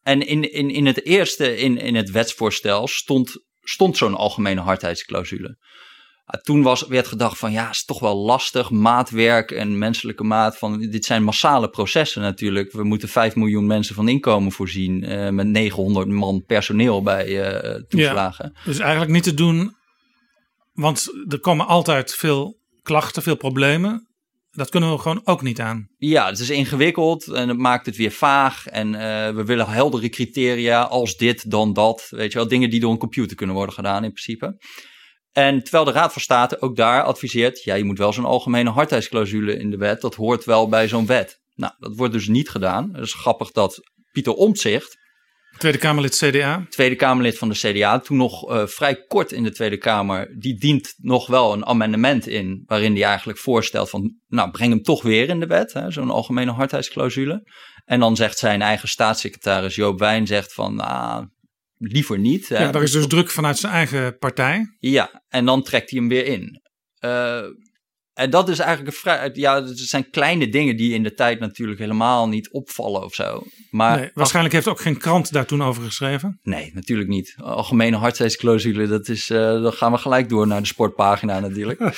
En 0.01 0.27
in, 0.27 0.51
in, 0.51 0.69
in 0.69 0.85
het 0.85 1.05
eerste, 1.05 1.57
in, 1.57 1.77
in 1.77 1.95
het 1.95 2.11
wetsvoorstel, 2.11 2.87
stond, 2.87 3.43
stond 3.59 3.97
zo'n 3.97 4.15
algemene 4.15 4.61
hardheidsclausule. 4.61 5.57
Ah, 6.29 6.41
Toen 6.41 6.61
was, 6.61 6.87
werd 6.87 7.07
gedacht 7.07 7.37
van 7.37 7.51
ja, 7.51 7.69
is 7.69 7.85
toch 7.85 7.99
wel 7.99 8.15
lastig, 8.15 8.69
maatwerk 8.69 9.51
en 9.51 9.77
menselijke 9.77 10.23
maat. 10.23 10.57
Van, 10.57 10.79
dit 10.79 11.05
zijn 11.05 11.23
massale 11.23 11.69
processen 11.69 12.21
natuurlijk. 12.21 12.71
We 12.71 12.83
moeten 12.83 13.09
5 13.09 13.35
miljoen 13.35 13.65
mensen 13.65 13.95
van 13.95 14.07
inkomen 14.07 14.51
voorzien 14.51 15.03
eh, 15.03 15.29
met 15.29 15.47
900 15.47 16.07
man 16.07 16.43
personeel 16.45 17.01
bij 17.01 17.41
eh, 17.41 17.81
toeslagen. 17.81 18.53
Dus 18.65 18.79
eigenlijk 18.79 19.11
niet 19.11 19.23
te 19.23 19.33
doen, 19.33 19.75
want 20.73 21.07
er 21.27 21.39
komen 21.39 21.67
altijd 21.67 22.15
veel 22.15 22.59
klachten, 22.81 23.23
veel 23.23 23.37
problemen. 23.37 24.07
Dat 24.51 24.69
kunnen 24.69 24.91
we 24.91 24.97
gewoon 24.97 25.21
ook 25.23 25.41
niet 25.41 25.59
aan. 25.59 25.89
Ja, 25.97 26.29
het 26.29 26.39
is 26.39 26.49
ingewikkeld 26.49 27.27
en 27.27 27.47
het 27.47 27.57
maakt 27.57 27.85
het 27.85 27.95
weer 27.95 28.11
vaag. 28.11 28.67
En 28.67 28.95
eh, 28.95 29.35
we 29.35 29.43
willen 29.45 29.69
heldere 29.69 30.09
criteria 30.09 30.81
als 30.81 31.17
dit, 31.17 31.51
dan 31.51 31.73
dat. 31.73 32.07
Weet 32.09 32.31
je 32.31 32.37
wel, 32.37 32.47
dingen 32.47 32.69
die 32.69 32.79
door 32.79 32.91
een 32.91 32.97
computer 32.97 33.35
kunnen 33.35 33.55
worden 33.55 33.75
gedaan 33.75 34.03
in 34.03 34.11
principe. 34.11 34.57
En 35.31 35.61
terwijl 35.63 35.83
de 35.83 35.91
Raad 35.91 36.13
van 36.13 36.21
State 36.21 36.61
ook 36.61 36.75
daar 36.75 37.03
adviseert, 37.03 37.63
ja, 37.63 37.75
je 37.75 37.83
moet 37.83 37.97
wel 37.97 38.13
zo'n 38.13 38.25
algemene 38.25 38.69
hardheidsclausule 38.69 39.57
in 39.57 39.69
de 39.69 39.77
wet. 39.77 40.01
Dat 40.01 40.15
hoort 40.15 40.45
wel 40.45 40.69
bij 40.69 40.87
zo'n 40.87 41.05
wet. 41.05 41.41
Nou, 41.55 41.73
dat 41.77 41.95
wordt 41.95 42.13
dus 42.13 42.27
niet 42.27 42.49
gedaan. 42.49 42.89
Het 42.93 43.05
is 43.05 43.13
grappig 43.13 43.51
dat 43.51 43.79
Pieter 44.11 44.33
Omtzigt, 44.33 44.97
Tweede 45.57 45.77
Kamerlid 45.77 46.15
CDA. 46.15 46.65
Tweede 46.69 46.95
Kamerlid 46.95 47.37
van 47.37 47.49
de 47.49 47.55
CDA, 47.55 47.99
toen 47.99 48.17
nog 48.17 48.49
eh, 48.49 48.65
vrij 48.67 49.05
kort 49.07 49.31
in 49.31 49.43
de 49.43 49.51
Tweede 49.51 49.77
Kamer, 49.77 50.39
die 50.39 50.59
dient 50.59 50.93
nog 50.97 51.27
wel 51.27 51.53
een 51.53 51.65
amendement 51.65 52.27
in, 52.27 52.63
waarin 52.65 52.93
hij 52.93 53.03
eigenlijk 53.03 53.39
voorstelt 53.39 53.89
van, 53.89 54.15
nou, 54.27 54.51
breng 54.51 54.71
hem 54.71 54.81
toch 54.81 55.01
weer 55.01 55.29
in 55.29 55.39
de 55.39 55.47
wet, 55.47 55.83
zo'n 55.87 56.09
algemene 56.09 56.51
hardheidsclausule. 56.51 57.43
En 57.85 57.99
dan 57.99 58.15
zegt 58.15 58.37
zijn 58.37 58.61
eigen 58.61 58.87
staatssecretaris 58.87 59.75
Joop 59.75 59.99
Wijn, 59.99 60.27
zegt 60.27 60.53
van, 60.53 60.75
nou, 60.75 61.27
liever 61.79 62.19
niet. 62.19 62.49
hè. 62.49 62.59
Ja, 62.63 62.71
daar 62.71 62.83
is 62.83 62.91
dus 62.91 63.07
druk 63.07 63.29
vanuit 63.29 63.57
zijn 63.57 63.73
eigen 63.73 64.17
partij. 64.17 64.75
Ja, 64.79 65.23
en 65.27 65.45
dan 65.45 65.63
trekt 65.63 65.89
hij 65.89 65.99
hem 65.99 66.09
weer 66.09 66.25
in. 66.25 66.61
Eh, 66.99 67.43
en 68.13 68.29
dat 68.29 68.49
is 68.49 68.59
eigenlijk 68.59 68.95
een 68.95 69.01
vrij. 69.01 69.29
Ja, 69.33 69.63
het 69.63 69.79
zijn 69.79 70.09
kleine 70.09 70.49
dingen 70.49 70.77
die 70.77 70.93
in 70.93 71.03
de 71.03 71.13
tijd 71.13 71.39
natuurlijk 71.39 71.79
helemaal 71.79 72.27
niet 72.27 72.51
opvallen 72.51 73.03
of 73.03 73.13
zo. 73.13 73.43
Maar 73.69 73.99
Nee, 73.99 74.11
waarschijnlijk 74.13 74.55
heeft 74.55 74.67
ook 74.67 74.79
geen 74.79 74.97
krant 74.97 75.31
daar 75.31 75.45
toen 75.45 75.63
over 75.63 75.83
geschreven. 75.83 76.39
Nee, 76.41 76.71
natuurlijk 76.73 77.09
niet. 77.09 77.35
Algemene 77.37 77.97
hardheidsclausule, 77.97 78.87
dat 78.87 79.07
is, 79.07 79.29
eh, 79.29 79.61
dan 79.61 79.73
gaan 79.73 79.91
we 79.91 79.97
gelijk 79.97 80.29
door 80.29 80.47
naar 80.47 80.61
de 80.61 80.67
sportpagina 80.67 81.39
natuurlijk. 81.39 81.79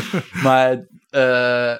maar 0.46 0.86
eh, 1.10 1.74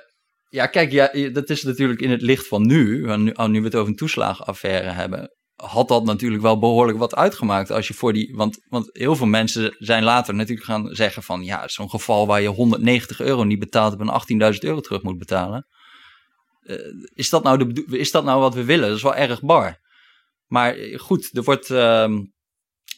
ja, 0.48 0.66
kijk, 0.66 0.92
ja, 0.92 1.11
dat 1.33 1.50
is 1.50 1.62
natuurlijk 1.62 2.00
in 2.00 2.11
het 2.11 2.22
licht 2.22 2.46
van 2.46 2.66
nu, 2.66 3.16
nu, 3.16 3.30
oh, 3.30 3.46
nu 3.46 3.59
we 3.59 3.64
het 3.64 3.74
over 3.74 3.88
een 3.88 3.96
toeslagenaffaire 3.96 4.90
hebben, 4.90 5.30
had 5.60 5.88
dat 5.88 6.04
natuurlijk 6.04 6.42
wel 6.42 6.58
behoorlijk 6.58 6.98
wat 6.98 7.14
uitgemaakt 7.14 7.70
als 7.70 7.88
je 7.88 7.94
voor 7.94 8.12
die, 8.12 8.34
want, 8.34 8.58
want 8.68 8.90
heel 8.92 9.16
veel 9.16 9.26
mensen 9.26 9.76
zijn 9.78 10.02
later 10.02 10.34
natuurlijk 10.34 10.66
gaan 10.66 10.94
zeggen 10.94 11.22
van, 11.22 11.44
ja, 11.44 11.68
zo'n 11.68 11.90
geval 11.90 12.26
waar 12.26 12.40
je 12.40 12.48
190 12.48 13.20
euro 13.20 13.44
niet 13.44 13.58
betaalt 13.58 14.00
en 14.00 14.52
18.000 14.54 14.58
euro 14.58 14.80
terug 14.80 15.02
moet 15.02 15.18
betalen. 15.18 15.66
Eh, 16.62 16.76
is, 17.14 17.30
dat 17.30 17.42
nou 17.42 17.72
de, 17.72 17.98
is 17.98 18.10
dat 18.10 18.24
nou 18.24 18.40
wat 18.40 18.54
we 18.54 18.64
willen? 18.64 18.88
Dat 18.88 18.96
is 18.96 19.02
wel 19.02 19.14
erg 19.14 19.42
bar. 19.42 19.78
Maar 20.46 20.74
eh, 20.74 20.98
goed, 20.98 21.36
er 21.36 21.42
wordt, 21.42 21.70
ehm, 21.70 22.24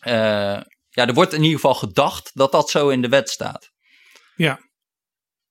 eh, 0.00 0.60
ja, 0.88 1.06
er 1.06 1.14
wordt 1.14 1.32
in 1.32 1.42
ieder 1.42 1.60
geval 1.60 1.74
gedacht 1.74 2.30
dat 2.34 2.52
dat 2.52 2.70
zo 2.70 2.88
in 2.88 3.02
de 3.02 3.08
wet 3.08 3.30
staat. 3.30 3.70
Ja. 4.36 4.60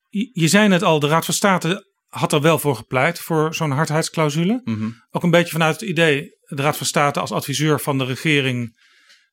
Je 0.10 0.48
zei 0.48 0.68
net 0.68 0.84
al, 0.84 1.00
de 1.00 1.08
Raad 1.08 1.26
van 1.26 1.34
State 1.34 1.91
had 2.12 2.34
er 2.34 2.42
wel 2.42 2.60
voor 2.60 2.76
gepleit, 2.76 3.20
voor 3.20 3.56
zo'n 3.56 3.72
hardheidsclausule. 3.72 4.62
Mhm. 4.64 4.90
Ook 5.12 5.24
een 5.24 5.30
beetje 5.30 5.52
vanuit 5.52 5.80
het 5.80 5.90
idee, 5.90 6.38
de 6.48 6.62
Raad 6.62 6.78
van 6.78 6.86
State 6.86 7.20
als 7.20 7.32
adviseur 7.32 7.80
van 7.80 7.98
de 7.98 8.06
regering. 8.06 8.80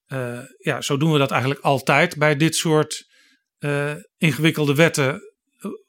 eh, 0.07 0.41
ja, 0.59 0.81
zo 0.81 0.97
doen 0.97 1.13
we 1.13 1.19
dat 1.19 1.31
eigenlijk 1.31 1.61
altijd 1.61 2.17
bij 2.17 2.37
dit 2.37 2.57
soort 2.57 3.07
eh, 3.59 3.95
ingewikkelde 4.17 4.75
wetten. 4.75 5.21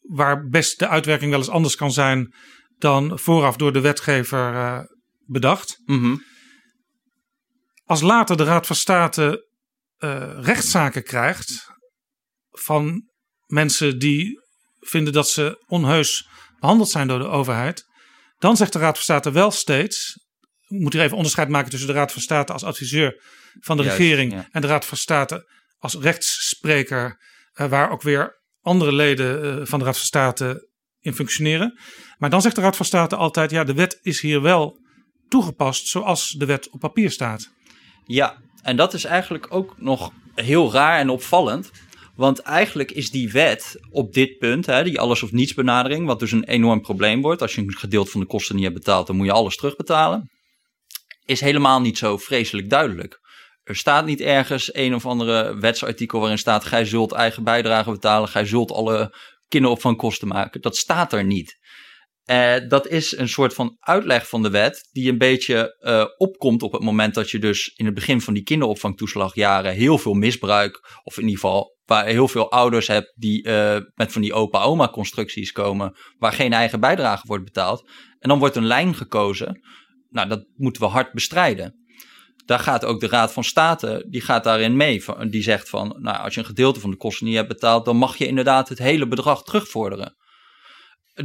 Waar 0.01 0.47
best 0.47 0.79
de 0.79 0.87
uitwerking 0.87 1.29
wel 1.31 1.39
eens 1.39 1.49
anders 1.49 1.75
kan 1.75 1.91
zijn 1.91 2.33
dan 2.77 3.19
vooraf 3.19 3.55
door 3.55 3.73
de 3.73 3.79
wetgever 3.79 4.53
eh, 4.53 4.79
bedacht. 5.25 5.81
Mhm. 5.85 6.15
Als 7.83 8.01
later 8.01 8.37
de 8.37 8.43
Raad 8.43 8.67
van 8.67 8.75
State 8.75 9.47
rechtszaken 10.39 11.03
krijgt 11.03 11.67
van 12.49 13.09
mensen 13.45 13.99
die 13.99 14.39
vinden 14.79 15.13
dat 15.13 15.29
ze 15.29 15.63
onheus 15.67 16.29
behandeld 16.59 16.89
zijn 16.89 17.07
door 17.07 17.19
de 17.19 17.27
overheid, 17.27 17.85
dan 18.37 18.57
zegt 18.57 18.73
de 18.73 18.79
Raad 18.79 18.95
van 18.95 19.03
State 19.03 19.31
wel 19.31 19.51
steeds, 19.51 20.27
we 20.67 20.75
moeten 20.75 20.99
hier 20.99 21.07
even 21.07 21.17
onderscheid 21.17 21.49
maken 21.49 21.69
tussen 21.69 21.87
de 21.87 21.93
Raad 21.93 22.11
van 22.11 22.21
State 22.21 22.53
als 22.53 22.63
adviseur 22.63 23.23
van 23.59 23.77
de 23.77 23.83
Juist, 23.83 23.97
regering 23.97 24.31
ja. 24.31 24.47
en 24.51 24.61
de 24.61 24.67
Raad 24.67 24.85
van 24.85 24.97
State 24.97 25.47
als 25.77 25.95
rechtsspreker, 25.95 27.19
eh, 27.53 27.69
waar 27.69 27.91
ook 27.91 28.01
weer 28.01 28.41
andere 28.61 28.93
leden 28.93 29.59
eh, 29.59 29.65
van 29.65 29.79
de 29.79 29.85
Raad 29.85 29.97
van 29.97 30.05
State 30.05 30.67
in 30.99 31.13
functioneren. 31.13 31.79
Maar 32.17 32.29
dan 32.29 32.41
zegt 32.41 32.55
de 32.55 32.61
Raad 32.61 32.75
van 32.75 32.85
State 32.85 33.15
altijd, 33.15 33.51
ja, 33.51 33.63
de 33.63 33.73
wet 33.73 33.99
is 34.01 34.21
hier 34.21 34.41
wel 34.41 34.79
toegepast 35.27 35.87
zoals 35.87 36.31
de 36.31 36.45
wet 36.45 36.69
op 36.69 36.79
papier 36.79 37.11
staat. 37.11 37.49
Ja, 38.05 38.37
en 38.61 38.75
dat 38.75 38.93
is 38.93 39.03
eigenlijk 39.03 39.47
ook 39.49 39.73
nog 39.77 40.11
heel 40.35 40.71
raar 40.71 40.99
en 40.99 41.09
opvallend. 41.09 41.71
Want 42.19 42.39
eigenlijk 42.39 42.91
is 42.91 43.11
die 43.11 43.31
wet 43.31 43.79
op 43.89 44.13
dit 44.13 44.37
punt, 44.37 44.65
hè, 44.65 44.83
die 44.83 44.99
alles 44.99 45.23
of 45.23 45.31
niets 45.31 45.53
benadering, 45.53 46.05
wat 46.05 46.19
dus 46.19 46.31
een 46.31 46.43
enorm 46.43 46.81
probleem 46.81 47.21
wordt. 47.21 47.41
Als 47.41 47.55
je 47.55 47.61
een 47.61 47.73
gedeelte 47.73 48.11
van 48.11 48.19
de 48.19 48.25
kosten 48.25 48.55
niet 48.55 48.63
hebt 48.63 48.75
betaald, 48.75 49.07
dan 49.07 49.15
moet 49.15 49.25
je 49.25 49.31
alles 49.31 49.55
terugbetalen. 49.55 50.29
Is 51.25 51.41
helemaal 51.41 51.81
niet 51.81 51.97
zo 51.97 52.17
vreselijk 52.17 52.69
duidelijk. 52.69 53.19
Er 53.63 53.75
staat 53.75 54.05
niet 54.05 54.21
ergens 54.21 54.73
een 54.73 54.95
of 54.95 55.05
andere 55.05 55.59
wetsartikel 55.59 56.19
waarin 56.19 56.37
staat: 56.37 56.65
gij 56.65 56.85
zult 56.85 57.11
eigen 57.11 57.43
bijdrage 57.43 57.91
betalen, 57.91 58.29
gij 58.29 58.45
zult 58.45 58.71
alle 58.71 59.15
kinderopvangkosten 59.47 60.27
maken. 60.27 60.61
Dat 60.61 60.77
staat 60.77 61.13
er 61.13 61.23
niet. 61.23 61.57
Eh, 62.29 62.55
dat 62.67 62.87
is 62.87 63.17
een 63.17 63.29
soort 63.29 63.53
van 63.53 63.77
uitleg 63.79 64.27
van 64.27 64.41
de 64.41 64.49
wet 64.49 64.89
die 64.91 65.11
een 65.11 65.17
beetje 65.17 65.77
eh, 65.79 66.05
opkomt 66.17 66.63
op 66.63 66.71
het 66.71 66.81
moment 66.81 67.13
dat 67.13 67.29
je 67.29 67.39
dus 67.39 67.73
in 67.75 67.85
het 67.85 67.93
begin 67.93 68.21
van 68.21 68.33
die 68.33 68.43
kinderopvangtoeslagjaren 68.43 69.73
heel 69.73 69.97
veel 69.97 70.13
misbruik, 70.13 70.99
of 71.03 71.17
in 71.17 71.23
ieder 71.23 71.39
geval 71.39 71.77
waar 71.85 72.05
heel 72.05 72.27
veel 72.27 72.51
ouders 72.51 72.87
hebt 72.87 73.13
die 73.15 73.43
eh, 73.43 73.81
met 73.95 74.11
van 74.11 74.21
die 74.21 74.33
opa-oma 74.33 74.89
constructies 74.89 75.51
komen, 75.51 75.95
waar 76.17 76.33
geen 76.33 76.53
eigen 76.53 76.79
bijdrage 76.79 77.27
wordt 77.27 77.43
betaald. 77.43 77.89
En 78.19 78.29
dan 78.29 78.39
wordt 78.39 78.55
een 78.55 78.67
lijn 78.67 78.95
gekozen. 78.95 79.59
Nou, 80.09 80.27
dat 80.29 80.45
moeten 80.55 80.81
we 80.81 80.87
hard 80.87 81.13
bestrijden. 81.13 81.75
Daar 82.45 82.59
gaat 82.59 82.85
ook 82.85 82.99
de 82.99 83.07
Raad 83.07 83.33
van 83.33 83.43
State, 83.43 84.05
die 84.09 84.21
gaat 84.21 84.43
daarin 84.43 84.75
mee. 84.75 85.03
Die 85.29 85.43
zegt 85.43 85.69
van, 85.69 85.95
nou, 85.99 86.17
als 86.17 86.33
je 86.33 86.39
een 86.39 86.45
gedeelte 86.45 86.79
van 86.79 86.89
de 86.89 86.97
kosten 86.97 87.25
niet 87.25 87.35
hebt 87.35 87.47
betaald, 87.47 87.85
dan 87.85 87.97
mag 87.97 88.17
je 88.17 88.27
inderdaad 88.27 88.69
het 88.69 88.79
hele 88.79 89.07
bedrag 89.07 89.43
terugvorderen. 89.43 90.17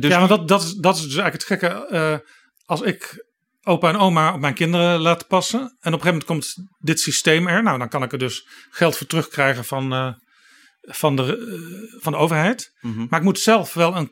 Dus 0.01 0.11
ja, 0.11 0.19
maar 0.19 0.29
dat, 0.29 0.49
dat, 0.49 0.63
is, 0.63 0.75
dat 0.75 0.97
is 0.97 1.03
dus 1.03 1.17
eigenlijk 1.17 1.49
het 1.49 1.61
gekke. 1.61 1.87
eh, 1.87 2.19
als 2.65 2.81
ik 2.81 3.25
opa 3.63 3.89
en 3.89 3.97
oma 3.97 4.35
op 4.35 4.41
mijn 4.41 4.55
kinderen 4.55 5.01
laat 5.01 5.27
passen. 5.27 5.61
En 5.61 5.67
op 5.67 5.77
een 5.81 5.91
gegeven 5.93 6.07
moment 6.07 6.25
komt 6.25 6.55
dit 6.79 7.01
systeem 7.01 7.49
er. 7.49 7.63
Nou, 7.63 7.79
dan 7.79 7.89
kan 7.89 8.03
ik 8.03 8.13
er 8.13 8.19
dus 8.19 8.49
geld 8.71 8.97
voor 8.97 9.07
terugkrijgen 9.07 9.65
van, 9.65 9.93
eh, 9.93 10.13
van, 10.81 11.17
de, 11.17 11.23
eh, 11.23 12.03
van 12.03 12.13
de 12.13 12.19
overheid. 12.19 12.73
Mhm. 12.81 13.07
Maar 13.09 13.19
ik 13.19 13.25
moet 13.25 13.39
zelf 13.39 13.75
wel 13.75 13.97
een 13.97 14.11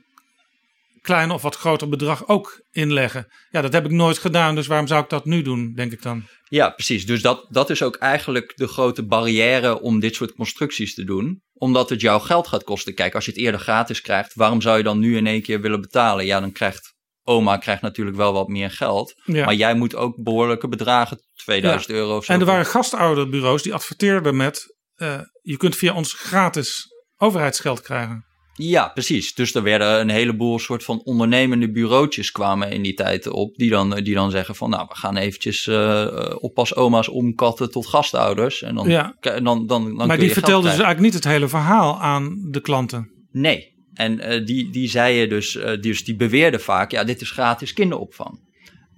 klein 1.02 1.30
of 1.30 1.42
wat 1.42 1.56
groter 1.56 1.88
bedrag 1.88 2.28
ook 2.28 2.62
inleggen. 2.70 3.26
Ja, 3.50 3.60
dat 3.60 3.72
heb 3.72 3.84
ik 3.84 3.90
nooit 3.90 4.18
gedaan, 4.18 4.54
dus 4.54 4.66
waarom 4.66 4.86
zou 4.86 5.02
ik 5.02 5.08
dat 5.08 5.24
nu 5.24 5.42
doen, 5.42 5.72
denk 5.74 5.92
ik 5.92 6.02
dan. 6.02 6.24
Ja, 6.48 6.70
precies. 6.70 7.06
Dus 7.06 7.22
dat, 7.22 7.46
dat 7.48 7.70
is 7.70 7.82
ook 7.82 7.96
eigenlijk 7.96 8.52
de 8.56 8.66
grote 8.66 9.04
barrière 9.06 9.80
om 9.80 10.00
dit 10.00 10.14
soort 10.14 10.34
constructies 10.34 10.94
te 10.94 11.04
doen. 11.04 11.42
Omdat 11.52 11.88
het 11.88 12.00
jouw 12.00 12.18
geld 12.18 12.48
gaat 12.48 12.64
kosten. 12.64 12.94
Kijk, 12.94 13.14
als 13.14 13.24
je 13.24 13.30
het 13.30 13.40
eerder 13.40 13.60
gratis 13.60 14.00
krijgt, 14.00 14.34
waarom 14.34 14.60
zou 14.60 14.76
je 14.76 14.82
dan 14.82 14.98
nu 14.98 15.16
in 15.16 15.26
één 15.26 15.42
keer 15.42 15.60
willen 15.60 15.80
betalen? 15.80 16.26
Ja, 16.26 16.40
dan 16.40 16.52
krijgt 16.52 16.94
oma 17.24 17.56
krijgt 17.56 17.82
natuurlijk 17.82 18.16
wel 18.16 18.32
wat 18.32 18.48
meer 18.48 18.70
geld. 18.70 19.14
Ja. 19.24 19.44
Maar 19.44 19.54
jij 19.54 19.74
moet 19.74 19.94
ook 19.94 20.22
behoorlijke 20.22 20.68
bedragen, 20.68 21.18
2000 21.34 21.92
euro 21.92 22.16
of 22.16 22.24
zo. 22.24 22.32
En 22.32 22.40
er 22.40 22.46
waren 22.46 22.66
gastouderbureaus 22.66 23.62
die 23.62 23.74
adverteerden 23.74 24.36
met... 24.36 24.76
eh, 24.94 25.20
je 25.40 25.56
kunt 25.56 25.76
via 25.76 25.94
ons 25.94 26.12
gratis 26.12 26.86
overheidsgeld 27.16 27.82
krijgen. 27.82 28.26
Ja, 28.54 28.88
precies. 28.88 29.34
Dus 29.34 29.54
er 29.54 29.62
werden 29.62 30.00
een 30.00 30.08
heleboel 30.08 30.58
soort 30.58 30.84
van 30.84 31.00
ondernemende 31.04 31.70
bureautjes 31.70 32.32
kwamen 32.32 32.70
in 32.70 32.82
die 32.82 32.94
tijd 32.94 33.26
op. 33.28 33.56
Die 33.56 33.70
dan, 33.70 33.90
die 33.90 34.14
dan 34.14 34.30
zeggen 34.30 34.54
van, 34.54 34.70
nou, 34.70 34.86
we 34.88 34.96
gaan 34.96 35.16
eventjes 35.16 35.66
eh 35.66 36.34
oppas 36.38 36.74
oma's 36.74 37.08
omkatten 37.08 37.70
tot 37.70 37.86
gastouders. 37.86 38.62
En 38.62 38.74
dan, 38.74 38.88
Ja. 38.88 39.16
dan, 39.20 39.44
dan, 39.44 39.66
dan, 39.66 39.96
dan 39.96 40.06
maar 40.06 40.18
die 40.18 40.32
vertelden 40.32 40.62
dus 40.70 40.80
eigenlijk 40.80 41.00
niet 41.00 41.14
het 41.14 41.24
hele 41.32 41.48
verhaal 41.48 42.00
aan 42.00 42.38
de 42.50 42.60
klanten. 42.60 43.10
Nee. 43.30 43.70
En 43.94 44.20
eh, 44.20 44.46
die, 44.46 44.70
die 44.70 44.88
zeiden 44.88 45.28
dus, 45.28 45.58
dus, 45.80 46.04
die 46.04 46.16
beweerden 46.16 46.60
vaak, 46.60 46.90
ja, 46.90 47.04
dit 47.04 47.20
is 47.20 47.30
gratis 47.30 47.72
kinderopvang. 47.72 48.40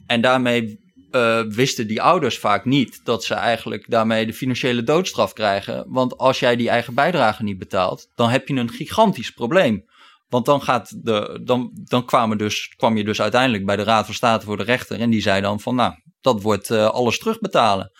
En 0.06 0.20
daarmee 0.20 0.78
eh, 1.14 1.40
wisten 1.48 1.86
die 1.86 2.02
ouders 2.02 2.38
vaak 2.38 2.64
niet 2.64 3.00
dat 3.04 3.24
ze 3.24 3.34
eigenlijk 3.34 3.90
daarmee 3.90 4.26
de 4.26 4.32
financiële 4.32 4.82
doodstraf 4.82 5.32
krijgen. 5.32 5.84
Want 5.88 6.18
als 6.18 6.38
jij 6.38 6.56
die 6.56 6.68
eigen 6.68 6.94
bijdrage 6.94 7.42
niet 7.42 7.58
betaalt, 7.58 8.10
dan 8.14 8.28
heb 8.28 8.48
je 8.48 8.54
een 8.54 8.70
gigantisch 8.70 9.30
probleem. 9.30 9.84
Want 10.28 10.46
dan, 10.46 10.62
gaat 10.62 11.04
de, 11.04 11.40
dan, 11.44 11.70
dan 11.72 12.04
kwamen 12.04 12.38
dus, 12.38 12.74
kwam 12.76 12.96
je 12.96 13.04
dus 13.04 13.20
uiteindelijk 13.20 13.66
bij 13.66 13.76
de 13.76 13.82
Raad 13.82 14.04
van 14.04 14.14
State 14.14 14.44
voor 14.44 14.56
de 14.56 14.62
rechter. 14.62 15.00
En 15.00 15.10
die 15.10 15.20
zei 15.20 15.40
dan 15.40 15.60
van, 15.60 15.74
nou, 15.74 15.94
dat 16.20 16.42
wordt 16.42 16.70
eh, 16.70 16.86
alles 16.86 17.18
terugbetalen. 17.18 17.90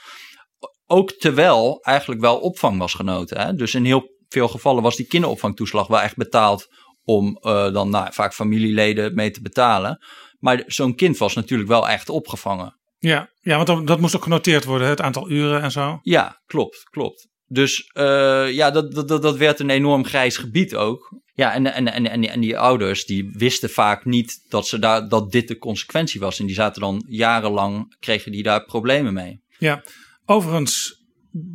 Ook 0.87 1.11
terwijl 1.13 1.79
eigenlijk 1.83 2.21
wel 2.21 2.39
opvang 2.39 2.79
was 2.79 2.95
genoten. 2.95 3.41
Hè? 3.41 3.55
Dus 3.55 3.75
in 3.75 3.85
heel 3.85 4.09
veel 4.29 4.49
gevallen 4.49 4.83
was 4.83 4.97
die 4.97 5.07
kinderopvangtoeslag 5.07 5.87
wel 5.87 6.01
echt 6.01 6.17
betaald 6.17 6.67
om 7.05 7.37
eh, 7.37 7.73
dan 7.73 7.91
nou, 7.91 8.13
vaak 8.13 8.35
familieleden 8.35 9.15
mee 9.15 9.31
te 9.31 9.43
betalen. 9.43 9.99
Maar 10.39 10.63
zo'n 10.67 10.95
kind 10.95 11.19
was 11.19 11.35
natuurlijk 11.35 11.69
wel 11.69 11.89
echt 11.89 12.09
opgevangen. 12.09 12.83
Ja, 13.05 13.31
ja 13.41 13.57
want 13.57 13.67
dat, 13.67 13.87
dat 13.87 14.01
moest 14.01 14.17
ook 14.17 14.23
genoteerd 14.23 14.65
worden, 14.65 14.89
het 14.89 15.01
aantal 15.01 15.31
uren 15.31 15.63
en 15.63 15.71
zo. 15.71 15.99
Ja, 16.03 16.43
klopt, 16.47 16.83
klopt. 16.91 17.29
Dus 17.47 17.91
eh, 17.93 18.53
ja, 18.53 18.71
dat, 18.71 18.93
dat, 18.93 19.09
dat, 19.09 19.23
dat 19.23 19.37
werd 19.37 19.61
een 19.61 19.71
enorm 19.71 20.05
grijs 20.05 20.37
gebied 20.37 20.75
ook. 20.75 21.23
Ja, 21.33 21.53
en, 21.53 21.73
en, 21.73 21.93
en, 21.93 22.11
en, 22.11 22.21
die, 22.21 22.31
en 22.31 22.41
die 22.41 22.59
ouders 22.59 23.05
die 23.05 23.31
wisten 23.33 23.71
vaak 23.71 24.05
niet 24.05 24.45
dat, 24.49 24.67
ze 24.67 24.79
daar, 24.79 25.09
dat 25.09 25.33
dit 25.33 25.49
de 25.49 25.59
consequentie 25.59 26.21
was. 26.21 26.41
En 26.41 26.47
die 26.47 26.55
zaten 26.55 26.81
dan 26.81 27.05
jarenlang, 27.09 27.97
kregen 27.99 28.33
die 28.33 28.43
daar 28.43 28.65
problemen 28.65 29.13
mee. 29.13 29.43
Ja, 29.59 29.83
overigens, 30.25 31.05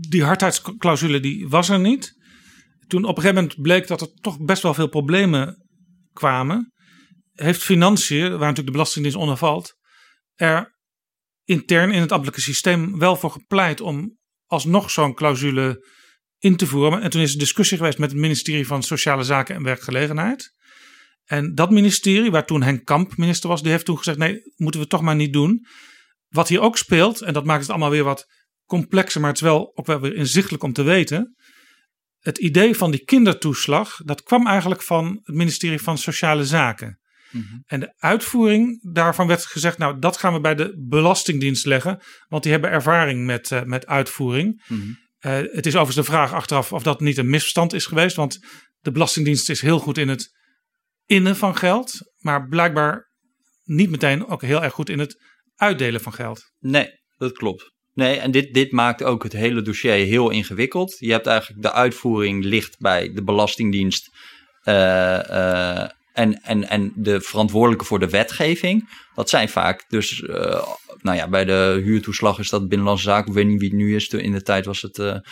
die 0.10 0.24
hardheidsclausule 0.24 1.20
die 1.20 1.48
was 1.48 1.70
er 1.70 1.80
niet. 1.80 2.14
Toen 2.88 3.04
op 3.04 3.18
een 3.18 3.22
gegeven 3.22 3.44
moment 3.44 3.62
bleek 3.62 3.88
dat 3.88 4.02
er 4.02 4.14
toch 4.22 4.40
best 4.40 4.62
wel 4.62 4.74
veel 4.74 4.90
problemen 4.90 5.68
kwamen, 6.14 6.74
heeft 7.34 7.64
Financiën, 7.64 8.30
waar 8.30 8.40
natuurlijk 8.40 8.66
de 8.66 8.72
Belastingdienst 8.72 9.18
onder 9.18 9.38
valt, 9.38 9.74
er 10.36 10.78
intern 11.50 11.92
in 11.92 12.02
het 12.02 12.12
ambtelijke 12.12 12.42
systeem 12.42 13.00
wel 13.00 13.16
voor 13.16 13.32
gepleit 13.32 13.82
om 13.82 14.18
alsnog 14.46 14.92
zo'n 14.92 15.14
clausule 15.14 15.88
in 16.38 16.56
te 16.56 16.68
voeren. 16.68 17.02
En 17.02 17.10
toen 17.10 17.22
is 17.22 17.34
er 17.34 17.40
discussie 17.40 17.78
geweest 17.78 17.98
met 17.98 18.12
het 18.12 18.20
ministerie 18.20 18.68
van 18.68 18.84
Sociale 18.84 19.24
Zaken 19.24 19.56
en 19.56 19.64
Werkgelegenheid. 19.64 20.54
En 21.26 21.56
dat 21.56 21.72
ministerie, 21.72 22.32
waar 22.32 22.46
toen 22.46 22.62
Henk 22.62 22.86
Kamp 22.86 23.18
minister 23.18 23.50
was, 23.50 23.62
die 23.62 23.72
heeft 23.72 23.86
toen 23.86 23.98
gezegd: 23.98 24.18
nee, 24.18 24.42
moeten 24.56 24.82
we 24.82 24.88
toch 24.88 25.02
maar 25.02 25.16
niet 25.16 25.34
doen. 25.34 25.66
Wat 26.28 26.48
hier 26.48 26.62
ook 26.62 26.78
speelt, 26.78 27.22
en 27.22 27.34
dat 27.34 27.46
maakt 27.46 27.62
het 27.62 27.70
allemaal 27.70 27.90
weer 27.90 28.04
wat 28.04 28.26
complexer, 28.66 29.22
maar 29.22 29.30
het 29.30 29.40
is 29.40 29.46
wel 29.46 29.72
ook 29.78 29.86
wel 29.86 30.00
weer 30.00 30.16
inzichtelijk 30.16 30.64
om 30.64 30.74
te 30.74 30.84
weten. 30.84 31.36
Het 32.20 32.38
idee 32.38 32.76
van 32.76 32.92
die 32.92 33.04
kindertoeslag, 33.04 34.02
dat 34.04 34.24
kwam 34.24 34.48
eigenlijk 34.48 34.84
van 34.84 35.20
het 35.24 35.36
ministerie 35.36 35.82
van 35.82 35.98
Sociale 35.98 36.46
Zaken. 36.46 37.00
En 37.66 37.80
de 37.80 37.94
uitvoering 37.98 38.94
daarvan 38.94 39.28
werd 39.28 39.46
gezegd, 39.46 39.78
nou 39.78 40.00
dat 40.00 40.18
gaan 40.18 40.34
we 40.34 40.40
bij 40.40 40.56
de 40.56 40.86
Belastingdienst 40.88 41.66
leggen, 41.66 42.00
want 42.28 42.44
die 42.44 42.52
hebben 42.52 42.70
ervaring 42.70 43.26
met, 43.26 43.52
eh, 43.52 43.64
met 43.64 43.88
uitvoering. 43.88 44.64
Eh, 45.20 45.32
het 45.34 45.66
is 45.66 45.76
overigens 45.76 45.96
de 45.96 46.12
vraag 46.12 46.34
achteraf 46.34 46.74
of 46.74 46.84
dat 46.84 47.00
niet 47.00 47.18
een 47.18 47.30
misverstand 47.30 47.74
is 47.74 47.86
geweest, 47.86 48.16
want 48.16 48.40
de 48.80 48.92
Belastingdienst 48.92 49.50
is 49.50 49.62
heel 49.62 49.80
goed 49.80 49.98
in 49.98 50.08
het 50.08 50.38
innen 51.06 51.36
van 51.36 51.56
geld, 51.56 51.98
maar 52.18 52.48
blijkbaar 52.48 53.10
niet 53.64 53.90
meteen 53.90 54.28
ook 54.28 54.42
heel 54.42 54.64
erg 54.64 54.74
goed 54.74 54.90
in 54.90 55.00
het 55.00 55.16
uitdelen 55.56 56.02
van 56.02 56.14
geld. 56.14 56.42
Nee, 56.60 56.90
dat 57.18 57.32
klopt. 57.32 57.72
Nee, 57.94 58.18
en 58.18 58.32
dit, 58.32 58.54
dit 58.54 58.72
maakt 58.72 59.04
ook 59.04 59.24
het 59.24 59.34
hele 59.34 59.62
dossier 59.62 59.92
heel 59.92 60.30
ingewikkeld. 60.30 60.96
Je 61.00 61.12
hebt 61.12 61.28
eigenlijk 61.28 61.62
de 61.62 61.72
uitvoering 61.72 62.44
ligt 62.44 62.78
bij 62.78 63.14
de 63.14 63.24
Belastingdienst 63.24 64.10
eh, 64.62 65.90
en, 66.20 66.42
en, 66.42 66.70
en 66.70 66.92
de 66.96 67.22
verantwoordelijke 67.22 67.86
voor 67.86 68.00
de 68.00 68.10
wetgeving. 68.10 68.90
Dat 69.16 69.30
zijn 69.30 69.50
vaak 69.50 69.86
dus, 69.88 70.22
eh, 70.22 70.68
nou 71.02 71.18
ja, 71.18 71.28
bij 71.30 71.46
de 71.46 71.82
huurtoeslag 71.84 72.40
is 72.40 72.50
dat 72.50 72.68
Binnenlandse 72.68 73.04
Zaken, 73.04 73.28
ik 73.28 73.34
weet 73.34 73.48
niet 73.48 73.60
wie 73.60 73.70
het 73.70 73.78
nu 73.78 73.96
is. 73.96 74.08
In 74.08 74.32
de 74.32 74.42
tijd 74.42 74.66
was 74.66 74.82
het 74.82 75.24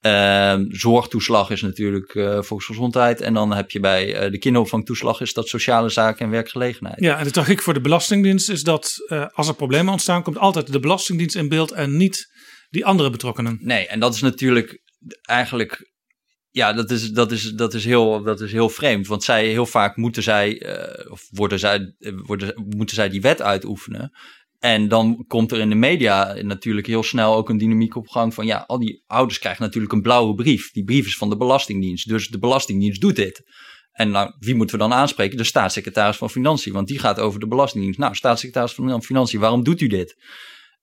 eh, 0.00 0.54
zorgtoeslag 0.68 1.50
is 1.50 1.62
natuurlijk 1.62 2.14
eh, 2.14 2.42
volksgezondheid. 2.42 3.20
En 3.20 3.34
dan 3.34 3.52
heb 3.52 3.70
je 3.70 3.80
bij 3.80 4.30
de 4.30 4.38
kinderopvangtoeslag 4.38 5.20
is 5.20 5.32
dat 5.32 5.48
sociale 5.48 5.88
zaken 5.88 6.24
en 6.24 6.30
werkgelegenheid. 6.30 7.00
Ja, 7.00 7.18
en 7.18 7.24
de 7.24 7.30
tragiek 7.30 7.62
voor 7.62 7.74
de 7.74 7.80
Belastingdienst 7.80 8.50
is 8.50 8.62
dat 8.62 8.94
als 9.32 9.48
er 9.48 9.54
problemen 9.54 9.92
ontstaan, 9.92 10.22
komt 10.22 10.38
altijd 10.38 10.72
de 10.72 10.80
Belastingdienst 10.80 11.36
in 11.36 11.48
beeld 11.48 11.72
en 11.72 11.96
niet 11.96 12.26
die 12.70 12.86
andere 12.86 13.10
betrokkenen. 13.10 13.58
Nee, 13.60 13.86
en 13.86 14.00
dat 14.00 14.14
is 14.14 14.20
natuurlijk 14.20 14.80
eigenlijk. 15.22 15.94
Ja, 16.56 16.72
dat 16.72 16.90
is, 16.90 17.10
dat, 17.10 17.32
is, 17.32 17.52
dat, 17.52 17.74
is 17.74 17.84
heel, 17.84 18.22
dat 18.22 18.40
is 18.40 18.52
heel 18.52 18.68
vreemd. 18.68 19.06
Want 19.06 19.24
zij 19.24 19.46
heel 19.46 19.66
vaak 19.66 19.96
moeten 19.96 20.22
zij, 20.22 20.60
eh, 20.60 21.10
of 21.10 21.28
worden 21.30 21.58
zij, 21.58 21.94
eh, 21.98 22.12
worden, 22.16 22.66
moeten 22.76 22.96
zij 22.96 23.08
die 23.08 23.20
wet 23.20 23.42
uitoefenen. 23.42 24.10
En 24.58 24.88
dan 24.88 25.24
komt 25.26 25.52
er 25.52 25.58
in 25.58 25.68
de 25.68 25.74
media 25.74 26.34
natuurlijk 26.42 26.86
heel 26.86 27.02
snel 27.02 27.34
ook 27.34 27.48
een 27.48 27.58
dynamiek 27.58 27.96
op 27.96 28.08
gang 28.08 28.34
van 28.34 28.46
ja, 28.46 28.64
al 28.66 28.78
die 28.78 29.02
ouders 29.06 29.38
krijgen 29.38 29.62
natuurlijk 29.62 29.92
een 29.92 30.02
blauwe 30.02 30.34
brief. 30.34 30.72
Die 30.72 30.84
brief 30.84 31.06
is 31.06 31.16
van 31.16 31.28
de 31.28 31.36
Belastingdienst. 31.36 32.08
Dus 32.08 32.28
de 32.28 32.38
Belastingdienst 32.38 33.00
doet 33.00 33.16
dit. 33.16 33.42
En 33.92 34.10
nou, 34.10 34.32
wie 34.38 34.54
moeten 34.54 34.76
we 34.76 34.82
dan 34.82 34.92
aanspreken? 34.92 35.36
De 35.36 35.44
staatssecretaris 35.44 36.16
van 36.16 36.30
Financiën, 36.30 36.72
want 36.72 36.88
die 36.88 36.98
gaat 36.98 37.18
over 37.18 37.40
de 37.40 37.48
Belastingdienst. 37.48 37.98
Nou, 37.98 38.14
staatssecretaris 38.14 38.72
van 38.72 39.02
Financiën, 39.02 39.40
waarom 39.40 39.64
doet 39.64 39.80
u 39.80 39.86
dit? 39.86 40.16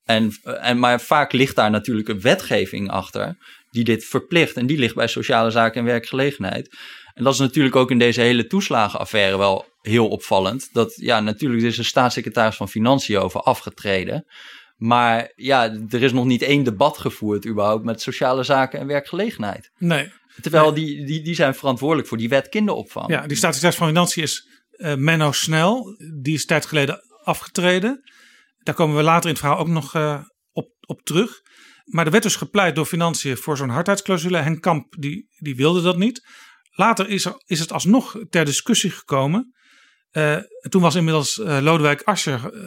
En, 0.03 0.31
en, 0.43 0.79
maar 0.79 1.01
vaak 1.01 1.31
ligt 1.31 1.55
daar 1.55 1.71
natuurlijk 1.71 2.07
een 2.07 2.21
wetgeving 2.21 2.89
achter 2.89 3.37
die 3.73 3.83
dit 3.83 4.05
verplicht. 4.05 4.55
En 4.55 4.65
die 4.65 4.77
ligt 4.77 4.95
bij 4.95 5.07
sociale 5.07 5.51
zaken 5.51 5.79
en 5.79 5.85
werkgelegenheid. 5.85 6.77
En 7.13 7.23
dat 7.23 7.33
is 7.33 7.39
natuurlijk 7.39 7.75
ook 7.75 7.91
in 7.91 7.99
deze 7.99 8.21
hele 8.21 8.47
toeslagenaffaire 8.47 9.37
wel 9.37 9.65
heel 9.81 10.07
opvallend. 10.07 10.69
Dat 10.73 10.93
ja, 10.95 11.19
natuurlijk 11.19 11.63
is 11.63 11.75
de 11.75 11.83
staatssecretaris 11.83 12.55
van 12.55 12.69
Financiën 12.69 13.17
over 13.17 13.39
afgetreden. 13.39 14.25
Maar 14.75 15.31
ja, 15.35 15.71
er 15.89 16.03
is 16.03 16.11
nog 16.11 16.25
niet 16.25 16.41
één 16.41 16.63
debat 16.63 16.97
gevoerd 16.97 17.45
überhaupt 17.45 17.83
met 17.83 18.01
sociale 18.01 18.43
zaken 18.43 18.79
en 18.79 18.87
werkgelegenheid. 18.87 19.69
Nee. 19.77 20.11
Terwijl 20.41 20.73
die, 20.73 21.05
die, 21.05 21.21
die 21.21 21.35
zijn 21.35 21.55
verantwoordelijk 21.55 22.07
voor 22.07 22.17
die 22.17 22.29
wet 22.29 22.49
kinderopvang. 22.49 23.09
Ja, 23.09 23.27
die 23.27 23.37
staatssecretaris 23.37 23.77
van 23.77 23.87
Financiën 23.87 24.23
is 24.23 24.47
eh, 24.71 24.95
Menno 24.95 25.31
Snel. 25.31 25.97
Die 26.21 26.33
is 26.33 26.45
tijd 26.45 26.65
geleden 26.65 26.99
afgetreden. 27.23 28.01
Daar 28.59 28.75
komen 28.75 28.95
we 28.95 29.03
later 29.03 29.23
in 29.23 29.29
het 29.29 29.39
verhaal 29.39 29.57
ook 29.57 29.67
nog 29.67 29.95
uh, 29.95 30.19
op, 30.51 30.69
op 30.85 31.01
terug. 31.01 31.41
Maar 31.83 32.05
er 32.05 32.11
werd 32.11 32.23
dus 32.23 32.35
gepleit 32.35 32.75
door 32.75 32.85
Financiën 32.85 33.37
voor 33.37 33.57
zo'n 33.57 33.69
hardheidsclausule. 33.69 34.37
Henk 34.37 34.61
Kamp 34.61 34.95
die, 34.97 35.27
die 35.39 35.55
wilde 35.55 35.81
dat 35.81 35.97
niet. 35.97 36.21
Later 36.71 37.09
is, 37.09 37.25
er, 37.25 37.33
is 37.45 37.59
het 37.59 37.71
alsnog 37.71 38.15
ter 38.29 38.45
discussie 38.45 38.91
gekomen. 38.91 39.53
Uh, 40.11 40.37
toen 40.69 40.81
was 40.81 40.95
inmiddels 40.95 41.37
uh, 41.37 41.57
Lodewijk 41.61 42.01
Asscher 42.01 42.33
uh, 42.33 42.61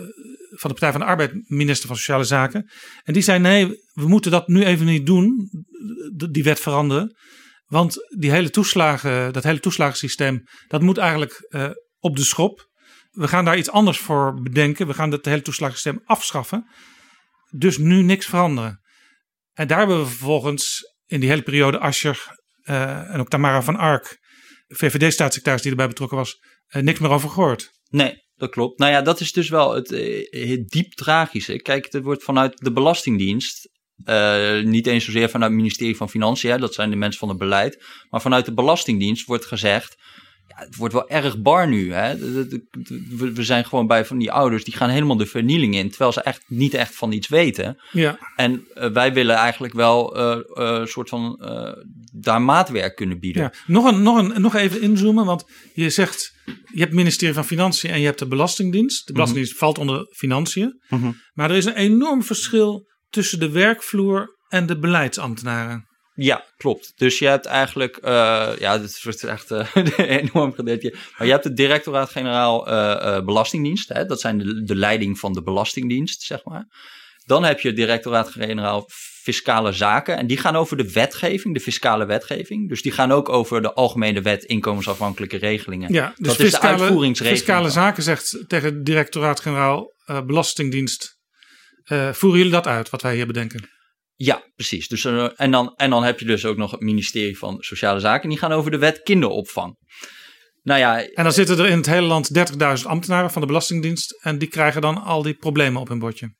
van 0.50 0.70
de 0.70 0.76
Partij 0.76 0.90
van 0.90 1.00
de 1.00 1.06
Arbeid 1.06 1.32
minister 1.50 1.88
van 1.88 1.96
Sociale 1.96 2.24
Zaken. 2.24 2.70
En 3.02 3.12
die 3.12 3.22
zei 3.22 3.38
nee, 3.38 3.66
we 3.92 4.08
moeten 4.08 4.30
dat 4.30 4.48
nu 4.48 4.64
even 4.64 4.86
niet 4.86 5.06
doen, 5.06 5.50
die 6.30 6.44
wet 6.44 6.60
veranderen. 6.60 7.16
Want 7.66 7.96
die 8.18 8.30
hele 8.30 8.50
toeslagen, 8.50 9.32
dat 9.32 9.42
hele 9.42 9.60
toeslagensysteem, 9.60 10.42
dat 10.68 10.82
moet 10.82 10.98
eigenlijk 10.98 11.48
op 11.98 12.16
de 12.16 12.24
schop. 12.24 12.68
We 13.10 13.28
gaan 13.28 13.44
daar 13.44 13.58
iets 13.58 13.70
anders 13.70 13.98
voor 13.98 14.40
bedenken. 14.42 14.86
We 14.86 14.94
gaan 14.94 15.10
het 15.10 15.24
hele 15.24 15.42
toeslagensysteem 15.42 16.00
afschaffen. 16.04 16.70
Dus 17.50 17.78
nu 17.78 18.02
niks 18.02 18.26
veranderen. 18.26 18.80
En 19.56 19.66
daar 19.66 19.78
hebben 19.78 19.98
we 19.98 20.06
vervolgens 20.06 20.94
in 21.06 21.20
die 21.20 21.28
hele 21.28 21.42
periode 21.42 21.78
Asscher 21.78 22.38
uh, 22.62 23.14
en 23.14 23.20
ook 23.20 23.28
Tamara 23.28 23.62
van 23.62 23.76
Ark, 23.76 24.18
VVD-staatssecretaris 24.66 25.62
die 25.62 25.70
erbij 25.70 25.88
betrokken 25.88 26.16
was, 26.16 26.36
uh, 26.68 26.82
niks 26.82 26.98
meer 26.98 27.10
over 27.10 27.28
gehoord. 27.28 27.70
Nee, 27.88 28.14
dat 28.34 28.50
klopt. 28.50 28.78
Nou 28.78 28.92
ja, 28.92 29.02
dat 29.02 29.20
is 29.20 29.32
dus 29.32 29.48
wel 29.48 29.74
het, 29.74 29.88
het 30.30 30.68
diep 30.68 30.92
tragische. 30.92 31.62
Kijk, 31.62 31.92
het 31.92 32.02
wordt 32.02 32.24
vanuit 32.24 32.58
de 32.58 32.72
Belastingdienst, 32.72 33.68
niet 34.62 34.86
eens 34.86 35.04
zozeer 35.04 35.30
vanuit 35.30 35.50
het 35.50 35.60
ministerie 35.60 35.96
van 35.96 36.10
Financiën, 36.10 36.60
dat 36.60 36.74
zijn 36.74 36.90
de 36.90 36.96
mensen 36.96 37.20
van 37.20 37.28
het 37.28 37.38
beleid, 37.38 37.84
maar 38.08 38.20
vanuit 38.20 38.44
de 38.44 38.54
Belastingdienst 38.54 39.26
wordt 39.26 39.44
gezegd, 39.44 39.96
ja, 40.48 40.64
het 40.64 40.76
wordt 40.76 40.94
wel 40.94 41.08
erg 41.08 41.38
bar 41.38 41.68
nu. 41.68 41.92
Hè? 41.92 42.16
We 43.34 43.44
zijn 43.44 43.64
gewoon 43.64 43.86
bij 43.86 44.04
van 44.04 44.18
die 44.18 44.32
ouders, 44.32 44.64
die 44.64 44.76
gaan 44.76 44.88
helemaal 44.88 45.16
de 45.16 45.26
vernieling 45.26 45.74
in, 45.74 45.88
terwijl 45.88 46.12
ze 46.12 46.22
echt 46.22 46.44
niet 46.46 46.74
echt 46.74 46.94
van 46.94 47.12
iets 47.12 47.28
weten. 47.28 47.82
Ja, 47.92 48.18
En 48.36 48.66
eh, 48.74 48.90
wij 48.90 49.12
willen 49.12 49.36
eigenlijk 49.36 49.74
wel 49.74 50.16
eh, 50.16 50.32
eh, 50.32 50.40
een 50.54 50.86
soort 50.86 51.08
van 51.08 51.40
daar 52.12 52.42
maatwerk 52.42 52.96
kunnen 52.96 53.18
bieden. 53.20 53.42
ja. 53.42 53.52
Nog, 53.66 53.84
een, 53.84 54.02
nog, 54.02 54.16
een, 54.18 54.40
nog 54.40 54.54
even 54.54 54.80
inzoomen, 54.80 55.24
want 55.24 55.44
je 55.74 55.90
zegt, 55.90 56.32
je 56.44 56.52
hebt 56.78 56.90
het 56.90 56.92
ministerie 56.92 57.34
van 57.34 57.44
Financiën 57.44 57.90
en 57.90 57.98
je 57.98 58.06
hebt 58.06 58.18
de 58.18 58.28
Belastingdienst. 58.28 59.06
De 59.06 59.12
Belastingdienst 59.12 59.58
valt 59.58 59.78
onder 59.78 60.06
Financiën. 60.16 60.82
Mhm. 60.88 61.10
Maar 61.32 61.50
er 61.50 61.56
is 61.56 61.64
een 61.64 61.74
enorm 61.74 62.22
verschil 62.22 62.86
tussen 63.08 63.38
de 63.38 63.50
werkvloer 63.50 64.36
en 64.48 64.66
de 64.66 64.78
beleidsambtenaren. 64.78 65.85
Ja, 66.16 66.44
klopt. 66.56 66.92
Dus 66.96 67.18
je 67.18 67.26
hebt 67.26 67.46
eigenlijk, 67.46 67.96
eh, 67.96 68.50
ja, 68.58 68.78
dit 68.78 69.02
wordt 69.02 69.24
echt 69.24 69.50
eh, 69.50 69.68
enorm 70.20 70.52
gedeeld. 70.52 70.82
Maar 70.92 71.26
je 71.26 71.32
hebt 71.32 71.44
het 71.44 71.56
directoraat-generaal 71.56 72.68
eh, 72.68 73.24
Belastingdienst. 73.24 73.88
Hè? 73.88 74.06
Dat 74.06 74.20
zijn 74.20 74.38
de, 74.38 74.62
de 74.62 74.76
leiding 74.76 75.18
van 75.18 75.32
de 75.32 75.42
Belastingdienst, 75.42 76.22
zeg 76.22 76.44
maar. 76.44 76.66
Dan 77.24 77.44
heb 77.44 77.60
je 77.60 77.68
het 77.68 77.76
directoraat-generaal 77.76 78.88
Fiscale 79.22 79.72
Zaken. 79.72 80.16
En 80.16 80.26
die 80.26 80.36
gaan 80.36 80.56
over 80.56 80.76
de 80.76 80.92
wetgeving, 80.92 81.54
de 81.54 81.60
fiscale 81.60 82.06
wetgeving. 82.06 82.68
Dus 82.68 82.82
die 82.82 82.92
gaan 82.92 83.12
ook 83.12 83.28
over 83.28 83.62
de 83.62 83.72
Algemene 83.72 84.22
Wet 84.22 84.44
Inkomensafhankelijke 84.44 85.36
Regelingen. 85.36 85.92
Ja, 85.92 86.06
dus 86.06 86.16
dat 86.16 86.30
is 86.30 86.36
de 86.36 86.44
fiscale, 86.44 86.82
uitvoeringsregeling. 86.82 87.44
fiscale 87.44 87.70
zaken 87.70 88.02
zegt 88.02 88.44
tegen 88.46 88.74
het 88.74 88.84
directoraat-generaal 88.84 89.94
Belastingdienst. 90.26 91.18
voeren 92.12 92.38
jullie 92.38 92.50
dat 92.52 92.66
uit, 92.66 92.90
wat 92.90 93.02
wij 93.02 93.14
hier 93.14 93.26
bedenken? 93.26 93.75
Ja, 94.16 94.42
precies. 94.54 94.88
Dus, 94.88 95.04
eh, 95.04 95.28
en, 95.34 95.50
dan, 95.50 95.74
en 95.74 95.90
dan 95.90 96.04
heb 96.04 96.20
je 96.20 96.26
dus 96.26 96.44
ook 96.44 96.56
nog 96.56 96.70
het 96.70 96.80
ministerie 96.80 97.38
van 97.38 97.56
Sociale 97.58 98.00
Zaken. 98.00 98.28
Die 98.28 98.38
gaan 98.38 98.52
over 98.52 98.70
de 98.70 98.78
wet 98.78 99.02
kinderopvang. 99.02 99.76
Nou 100.62 100.80
ja, 100.80 101.02
En 101.02 101.22
dan 101.22 101.32
zitten 101.32 101.58
er 101.58 101.68
in 101.68 101.76
het 101.76 101.86
hele 101.86 102.06
land 102.06 102.34
30.000 102.34 102.86
ambtenaren 102.86 103.30
van 103.30 103.40
de 103.40 103.46
Belastingdienst. 103.46 104.22
En 104.22 104.38
die 104.38 104.48
krijgen 104.48 104.80
dan 104.80 105.02
al 105.02 105.22
die 105.22 105.34
problemen 105.34 105.80
op 105.80 105.88
hun 105.88 105.98
bordje. 105.98 106.34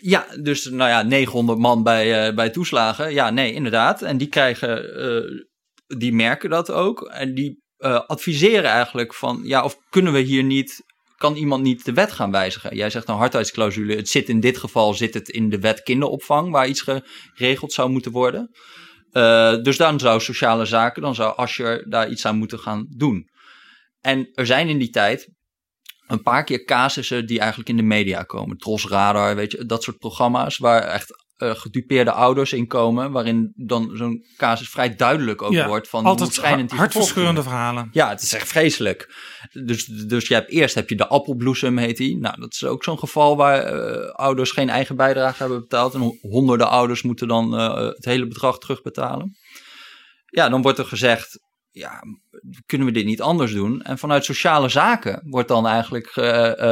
Ja, 0.00 0.26
dus 0.40 0.64
nou 0.64 0.90
ja, 0.90 1.02
900 1.02 1.58
man 1.58 1.82
bij, 1.82 2.26
eh, 2.26 2.34
bij 2.34 2.50
toeslagen. 2.50 3.12
Ja, 3.12 3.30
nee, 3.30 3.52
inderdaad. 3.52 4.02
En 4.02 4.18
die 4.18 4.28
krijgen, 4.28 4.96
eh, 4.96 5.44
die 5.98 6.12
merken 6.12 6.50
dat 6.50 6.70
ook. 6.70 7.02
En 7.02 7.34
die 7.34 7.60
adviseren 8.06 8.70
eigenlijk 8.70 9.14
van, 9.14 9.40
ja, 9.44 9.64
of 9.64 9.76
kunnen 9.88 10.12
we 10.12 10.18
hier 10.18 10.44
niet, 10.44 10.84
kan 11.22 11.36
iemand 11.36 11.62
niet 11.62 11.84
de 11.84 11.92
wet 11.92 12.12
gaan 12.12 12.30
wijzigen? 12.30 12.76
Jij 12.76 12.90
zegt 12.90 13.08
een 13.08 13.14
hardheidsclausule. 13.14 13.96
Het 13.96 14.08
zit 14.08 14.28
in 14.28 14.40
dit 14.40 14.56
geval, 14.58 14.94
zit 14.94 15.14
het 15.14 15.28
in 15.28 15.50
de 15.50 15.58
wet 15.58 15.82
kinderopvang, 15.82 16.50
waar 16.50 16.68
iets 16.68 16.84
geregeld 17.34 17.72
zou 17.72 17.90
moeten 17.90 18.12
worden. 18.12 18.50
Eh, 19.10 19.62
dus 19.62 19.76
dan 19.76 20.00
zou 20.00 20.20
sociale 20.20 20.64
zaken, 20.64 21.02
dan 21.02 21.14
zou 21.14 21.36
Ascher 21.36 21.90
daar 21.90 22.10
iets 22.10 22.26
aan 22.26 22.36
moeten 22.36 22.58
gaan 22.58 22.86
doen. 22.96 23.28
En 24.00 24.30
er 24.34 24.46
zijn 24.46 24.68
in 24.68 24.78
die 24.78 24.90
tijd 24.90 25.28
een 26.06 26.22
paar 26.22 26.44
keer 26.44 26.64
casussen 26.64 27.26
die 27.26 27.38
eigenlijk 27.38 27.68
in 27.68 27.76
de 27.76 27.82
media 27.82 28.22
komen. 28.22 28.56
Tros 28.56 28.86
Radar, 28.88 29.36
weet 29.36 29.52
je, 29.52 29.64
dat 29.64 29.82
soort 29.82 29.98
programma's 29.98 30.58
waar 30.58 30.82
echt 30.82 31.21
eh, 31.42 31.54
gedupeerde 31.54 32.12
ouders 32.12 32.52
in 32.52 32.66
komen. 32.66 33.10
Waarin 33.12 33.52
dan 33.56 33.90
zo'n 33.94 34.24
casus 34.36 34.68
vrij 34.68 34.96
duidelijk 34.96 35.42
ook 35.42 35.52
wordt 35.66 35.88
van 35.88 36.00
hoe 36.00 36.08
altijd 36.08 36.32
schijnend 36.32 36.70
die 36.70 36.78
hartverscheurende 36.78 37.42
verhalen. 37.42 37.88
ja, 37.92 38.08
het 38.08 38.22
is 38.22 38.32
echt 38.32 38.48
vreselijk. 38.48 39.14
Dus, 39.64 39.84
dus 39.84 40.28
je 40.28 40.34
hebt, 40.34 40.50
eerst 40.50 40.74
heb 40.74 40.88
je 40.88 40.96
de 40.96 41.06
appelbloesem, 41.08 41.78
heet 41.78 41.96
die. 41.96 42.18
Nou, 42.18 42.40
dat 42.40 42.52
is 42.52 42.64
ook 42.64 42.84
zo'n 42.84 42.98
geval 42.98 43.36
waar 43.36 43.62
eh, 43.62 44.08
ouders 44.14 44.50
geen 44.50 44.68
eigen 44.68 44.96
bijdrage 44.96 45.38
hebben 45.38 45.60
betaald. 45.60 45.94
En 45.94 46.00
ho- 46.00 46.16
honderden 46.20 46.68
ouders 46.68 47.02
moeten 47.02 47.28
dan 47.28 47.58
eh, 47.58 47.86
het 47.86 48.04
hele 48.04 48.26
bedrag 48.26 48.58
terugbetalen. 48.58 49.36
Ja, 50.26 50.48
dan 50.48 50.62
wordt 50.62 50.78
er 50.78 50.84
gezegd, 50.84 51.38
ja, 51.70 52.00
kunnen 52.66 52.86
we 52.86 52.92
dit 52.92 53.04
niet 53.04 53.20
anders 53.20 53.52
doen? 53.52 53.82
En 53.82 53.98
vanuit 53.98 54.24
sociale 54.24 54.68
zaken 54.68 55.20
wordt 55.30 55.48
dan 55.48 55.66
eigenlijk 55.66 56.08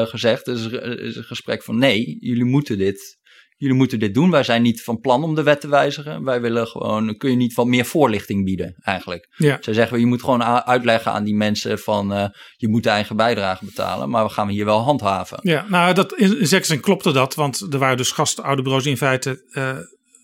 gezegd, 0.09 0.45
dus 0.45 0.64
er 0.73 1.01
is 1.01 1.16
een 1.16 1.25
gesprek 1.25 1.62
van 1.62 1.79
nee, 1.79 2.16
jullie 2.21 2.45
moeten 2.45 2.79
dit... 2.79 3.18
Jullie 3.61 3.76
moeten 3.76 3.98
dit 3.98 4.14
doen. 4.14 4.30
Wij 4.30 4.42
zijn 4.42 4.62
niet 4.62 4.82
van 4.82 5.00
plan 5.00 5.24
om 5.24 5.34
de 5.34 5.42
wet 5.42 5.61
te 5.61 5.68
wijzigen. 5.68 6.24
Wij 6.24 6.40
willen 6.40 6.66
gewoon. 6.66 7.16
Kun 7.16 7.30
je 7.30 7.36
niet 7.36 7.54
wat 7.54 7.66
meer 7.66 7.84
voorlichting 7.84 8.44
bieden, 8.44 8.74
eigenlijk? 8.82 9.28
Ja. 9.36 9.58
Zij 9.61 9.74
zeggen, 9.74 10.00
je 10.00 10.06
moet 10.06 10.22
gewoon 10.22 10.44
uitleggen 10.44 11.12
aan 11.12 11.24
die 11.24 11.34
mensen 11.34 11.78
van 11.78 12.12
eh, 12.12 12.24
je 12.56 12.68
moet 12.68 12.82
de 12.82 12.88
eigen 12.88 13.16
bijdrage 13.16 13.64
betalen, 13.64 14.11
maar 14.11 14.24
we 14.24 14.30
gaan 14.30 14.48
hier 14.48 14.64
wel 14.64 14.80
handhaven. 14.80 15.38
Ja, 15.42 15.66
nou, 15.68 15.94
dat, 15.94 16.12
in, 16.12 16.62
in 16.68 16.80
klopte 16.80 17.12
dat. 17.12 17.34
Want 17.34 17.66
er 17.72 17.78
waren 17.78 17.96
dus 17.96 18.11
gastouderbureaus 18.11 18.82
die 18.82 18.92
in 18.92 18.98
feite 18.98 19.48
eh, 19.50 19.78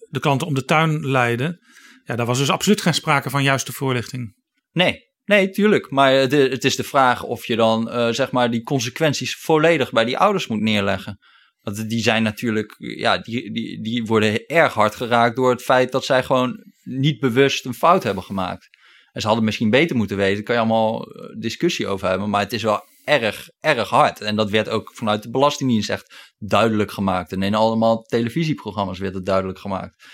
de 0.09 0.21
klanten 0.21 0.47
om 0.47 0.55
de 0.55 0.65
tuin 0.65 1.07
leiden. 1.07 1.61
Ja, 2.05 2.17
daar 2.17 2.27
was 2.27 2.39
dus 2.39 2.51
absoluut 2.51 2.81
geen 2.81 2.95
sprake 2.95 3.31
van 3.31 3.43
juiste 3.43 3.73
voorlichting. 3.73 4.35
Nee, 4.73 5.01
nee, 5.25 5.51
tuurlijk. 5.51 5.91
Maar 5.91 6.29
de, 6.29 6.37
het 6.37 6.65
is 6.65 6.77
de 6.77 6.85
vraag 6.85 7.23
of 7.23 7.47
je 7.47 7.57
dan 7.57 7.91
eh, 7.91 8.09
zeg 8.09 8.31
maar 8.31 8.51
die 8.51 8.63
consequenties 8.63 9.37
volledig 9.37 9.93
bij 9.93 10.05
die 10.05 10.19
ouders 10.19 10.47
moet 10.47 10.61
neerleggen. 10.61 11.19
Want 11.67 11.89
die 11.89 12.03
zijn 12.03 12.23
natuurlijk, 12.23 12.75
ja, 12.79 13.19
die, 13.19 13.53
die, 13.53 13.83
die 13.83 14.05
worden 14.05 14.47
erg 14.47 14.75
hard 14.75 14.95
geraakt 14.95 15.37
door 15.37 15.51
het 15.51 15.63
feit 15.63 15.93
dat 15.93 16.05
zij 16.05 16.23
gewoon 16.23 16.65
niet 16.83 17.21
bewust 17.21 17.65
een 17.65 17.75
fout 17.75 18.03
hebben 18.03 18.23
gemaakt. 18.23 18.69
En 19.13 19.21
ze 19.21 19.27
hadden 19.27 19.45
misschien 19.45 19.71
beter 19.71 19.97
moeten 19.97 20.17
weten, 20.17 20.35
daar 20.35 20.45
kan 20.45 20.55
je 20.55 20.61
allemaal 20.61 21.13
eh, 21.13 21.41
discussie 21.41 21.87
over 21.87 22.09
hebben, 22.09 22.31
maar 22.31 22.41
het 22.41 22.53
is 22.53 22.63
wel 22.63 22.85
erg, 23.05 23.49
erg 23.61 23.89
hard. 23.89 24.21
En 24.21 24.37
dat 24.37 24.51
werd 24.51 24.69
ook 24.69 24.91
vanuit 24.95 25.23
de 25.23 25.31
Belastingdienst 25.31 25.91
echt 25.91 26.35
duidelijk 26.39 26.91
gemaakt. 26.91 27.33
En 27.33 27.43
in 27.43 27.55
allemaal 27.55 28.03
televisieprogramma's 28.03 28.99
werd 28.99 29.15
het 29.15 29.27
duidelijk 29.27 29.59
gemaakt. 29.59 30.05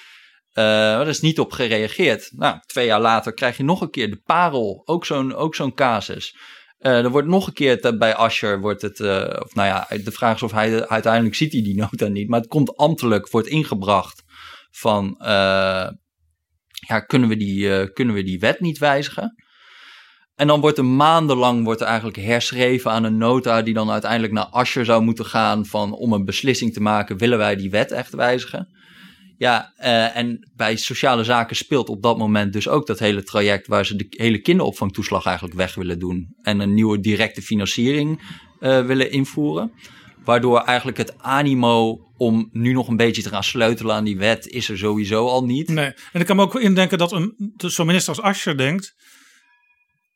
Maar 0.55 1.01
er 1.01 1.09
is 1.09 1.21
niet 1.21 1.39
op 1.39 1.53
gereageerd. 1.53 2.31
Nou, 2.37 2.59
twee 2.67 2.87
jaar 2.87 3.01
later 3.01 3.35
krijg 3.35 3.57
je 3.57 3.63
nog 3.63 3.81
een 3.81 3.91
keer 3.91 4.11
de 4.11 4.21
parel, 4.25 4.83
ook 4.85 5.07
zo'n 5.07 5.35
ook 5.35 5.55
zo'n 5.55 5.75
casus. 5.75 6.37
Eh, 6.83 7.05
er 7.05 7.11
wordt 7.11 7.29
nog 7.29 7.47
een 7.47 7.53
keer 7.53 7.97
bij 7.99 8.15
Asher, 8.15 8.61
wordt 8.61 8.83
het, 8.83 9.01
eh, 9.01 9.41
of 9.45 9.55
nou 9.55 9.69
ja, 9.69 9.87
de 10.05 10.13
vraag 10.13 10.35
is 10.35 10.43
of 10.43 10.53
hij 10.53 10.89
uiteindelijk 10.89 11.35
ziet 11.35 11.53
hij 11.53 11.63
die 11.63 11.77
nota 11.91 12.07
niet, 12.07 12.29
maar 12.29 12.41
het 12.41 12.49
komt 12.49 12.77
ambtelijk, 12.77 13.31
wordt 13.31 13.49
ingebracht 13.49 14.23
van, 14.71 15.15
eh, 15.19 15.89
ja, 16.71 17.01
kunnen 17.07 17.29
we, 17.29 17.37
die, 17.37 17.93
kunnen 17.93 18.15
we 18.15 18.23
die 18.23 18.39
wet 18.39 18.61
niet 18.61 18.79
wijzigen? 18.79 19.35
En 20.35 20.47
dan 20.47 20.61
wordt 20.61 20.79
er 20.79 20.85
maandenlang 20.85 21.65
wordt 21.65 21.81
er 21.81 21.87
eigenlijk 21.87 22.17
herschreven 22.17 22.91
aan 22.91 23.05
een 23.05 23.19
nota 23.19 23.63
die 23.63 23.75
dan 23.75 23.91
uiteindelijk 23.91 24.33
naar 24.33 24.47
Asher 24.47 24.85
zou 24.85 25.03
moeten 25.03 25.27
gaan 25.27 25.67
van 25.67 25.93
om 25.93 26.13
een 26.13 26.25
beslissing 26.25 26.73
te 26.73 26.81
maken, 26.81 27.19
willen 27.19 27.39
wij 27.39 27.57
die 27.57 27.71
wet 27.71 27.91
echt 27.91 28.15
wijzigen? 28.15 28.69
Ja, 29.37 29.73
eh, 29.77 30.17
en 30.17 30.51
bij 30.57 30.77
sociale 30.77 31.25
zaken 31.25 31.57
speelt 31.57 31.89
op 31.89 32.03
dat 32.03 32.19
moment 32.19 32.53
dus 32.53 32.69
ook 32.69 32.87
dat 32.87 32.99
hele 32.99 33.23
traject 33.23 33.67
waar 33.67 33.87
ze 33.87 33.97
de 33.97 34.07
hele 34.09 34.41
kinderopvangtoeslag 34.41 35.25
eigenlijk 35.27 35.57
weg 35.57 35.75
willen 35.75 35.99
doen. 35.99 36.35
En 36.43 36.61
een 36.61 36.75
nieuwe 36.75 37.01
directe 37.01 37.43
financiering 37.43 38.21
eh, 38.61 38.87
willen 38.87 39.11
invoeren. 39.11 39.73
Waardoor 40.25 40.61
eigenlijk 40.61 40.99
het 40.99 41.19
animo 41.19 41.99
om 42.17 42.49
nu 42.53 42.73
nog 42.73 42.89
een 42.89 42.97
beetje 42.97 43.23
te 43.23 43.29
gaan 43.29 43.45
sleutelen 43.45 43.95
aan 43.95 44.05
die 44.05 44.19
wet 44.19 44.47
is 44.47 44.69
er 44.69 44.79
sowieso 44.79 45.27
al 45.27 45.45
niet. 45.45 45.69
Nee. 45.69 45.93
En 46.13 46.21
ik 46.21 46.27
kan 46.27 46.37
me 46.37 46.43
ook 46.43 46.61
indenken 46.61 46.99
dat 46.99 47.11
zo'n 47.57 47.87
minister 47.87 48.15
als 48.15 48.25
Ascher 48.25 48.57
denkt... 48.57 48.95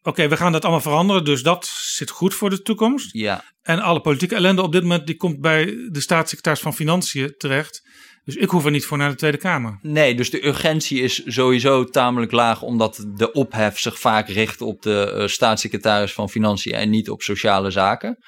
Oké, 0.03 0.29
we 0.29 0.37
gaan 0.37 0.53
dat 0.53 0.62
allemaal 0.62 0.81
veranderen, 0.81 1.25
dus 1.25 1.43
dat 1.43 1.67
zit 1.67 2.11
goed 2.11 2.35
voor 2.35 2.51
de 2.51 2.62
toekomst. 2.62 3.12
Ja, 3.12 3.45
En 3.62 3.81
alle 3.81 4.01
politieke 4.01 4.35
ellende 4.35 4.62
op 4.62 4.73
dit 4.73 4.83
moment 4.83 5.07
die 5.07 5.17
komt 5.17 5.41
bij 5.41 5.64
de 5.64 6.01
staatssecretaris 6.01 6.61
van 6.61 6.75
Financiën 6.75 7.35
terecht. 7.37 7.83
Dus 8.27 8.37
ik 8.37 8.51
hoef 8.51 8.64
er 8.64 8.70
niet 8.70 8.85
voor 8.85 8.99
naar 8.99 9.11
de 9.11 9.16
Tweede 9.16 9.37
Kamer. 9.37 9.79
nee, 9.83 10.14
dus 10.14 10.31
de 10.31 10.47
urgentie 10.47 11.03
is 11.03 11.22
sowieso 11.27 11.85
tamelijk 11.85 12.33
laag, 12.33 12.62
omdat 12.62 13.07
de 13.14 13.33
ophef 13.33 13.79
zich 13.79 13.99
vaak 13.99 14.29
richt 14.29 14.61
op 14.61 14.83
de 14.83 15.12
eh, 15.12 15.27
staatssecretaris 15.27 16.12
van 16.12 16.31
Financiën 16.31 16.72
en 16.72 16.91
niet 16.91 17.11
op 17.11 17.22
sociale 17.22 17.70
zaken. 17.70 18.18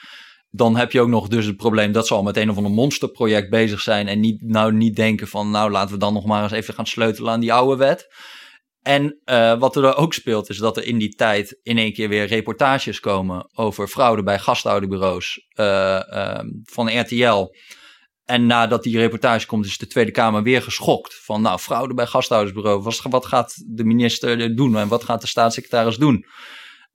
Dan 0.50 0.76
heb 0.76 0.92
je 0.92 1.00
ook 1.00 1.08
nog 1.08 1.28
dus 1.28 1.46
het 1.46 1.56
probleem 1.56 1.92
dat 1.92 2.06
ze 2.06 2.14
al 2.14 2.22
met 2.22 2.36
een 2.36 2.50
of 2.50 2.56
ander 2.56 2.72
monsterproject 2.72 3.50
bezig 3.50 3.80
zijn 3.80 4.08
en 4.08 4.20
niet, 4.20 4.42
nou 4.42 4.72
niet 4.72 4.96
denken 4.96 5.28
van 5.28 5.50
nou 5.50 5.70
laten 5.70 5.92
we 5.94 6.00
dan 6.00 6.12
nog 6.12 6.26
maar 6.26 6.42
eens 6.42 6.52
even 6.52 6.74
gaan 6.74 6.86
sleutelen 6.86 7.32
aan 7.32 7.40
die 7.40 7.52
oude 7.52 7.76
wet. 7.76 8.06
En 8.82 9.20
eh, 9.24 9.58
wat 9.58 9.76
er 9.76 9.96
ook 9.96 10.14
speelt 10.14 10.48
is 10.48 10.58
dat 10.58 10.76
er 10.76 10.84
in 10.84 10.98
die 10.98 11.14
tijd 11.14 11.60
in 11.62 11.78
één 11.78 11.92
keer 11.92 12.08
weer 12.08 12.26
reportages 12.26 13.00
komen 13.00 13.50
over 13.54 13.88
fraude 13.88 14.22
bij 14.22 14.38
gastouderbureaus 14.38 15.46
eh, 15.48 16.12
ehm, 16.12 16.46
van 16.64 17.00
RTL. 17.00 17.50
En 18.28 18.46
nadat 18.46 18.82
die 18.82 18.98
reportage 18.98 19.46
komt, 19.46 19.66
is 19.66 19.78
de 19.78 19.86
Tweede 19.86 20.10
Kamer 20.10 20.42
weer 20.42 20.62
geschokt. 20.62 21.14
Van 21.24 21.42
nou, 21.42 21.58
fraude 21.58 21.94
bij 21.94 22.06
gasthoudersbureau. 22.06 22.82
Wat, 23.02 23.26
gaat 23.26 23.54
de 23.66 23.84
minister 23.84 24.56
doen 24.56 24.76
en 24.76 24.88
wat 24.88 25.04
gaat 25.04 25.20
de 25.20 25.26
staatssecretaris 25.26 25.96
doen? 25.96 26.24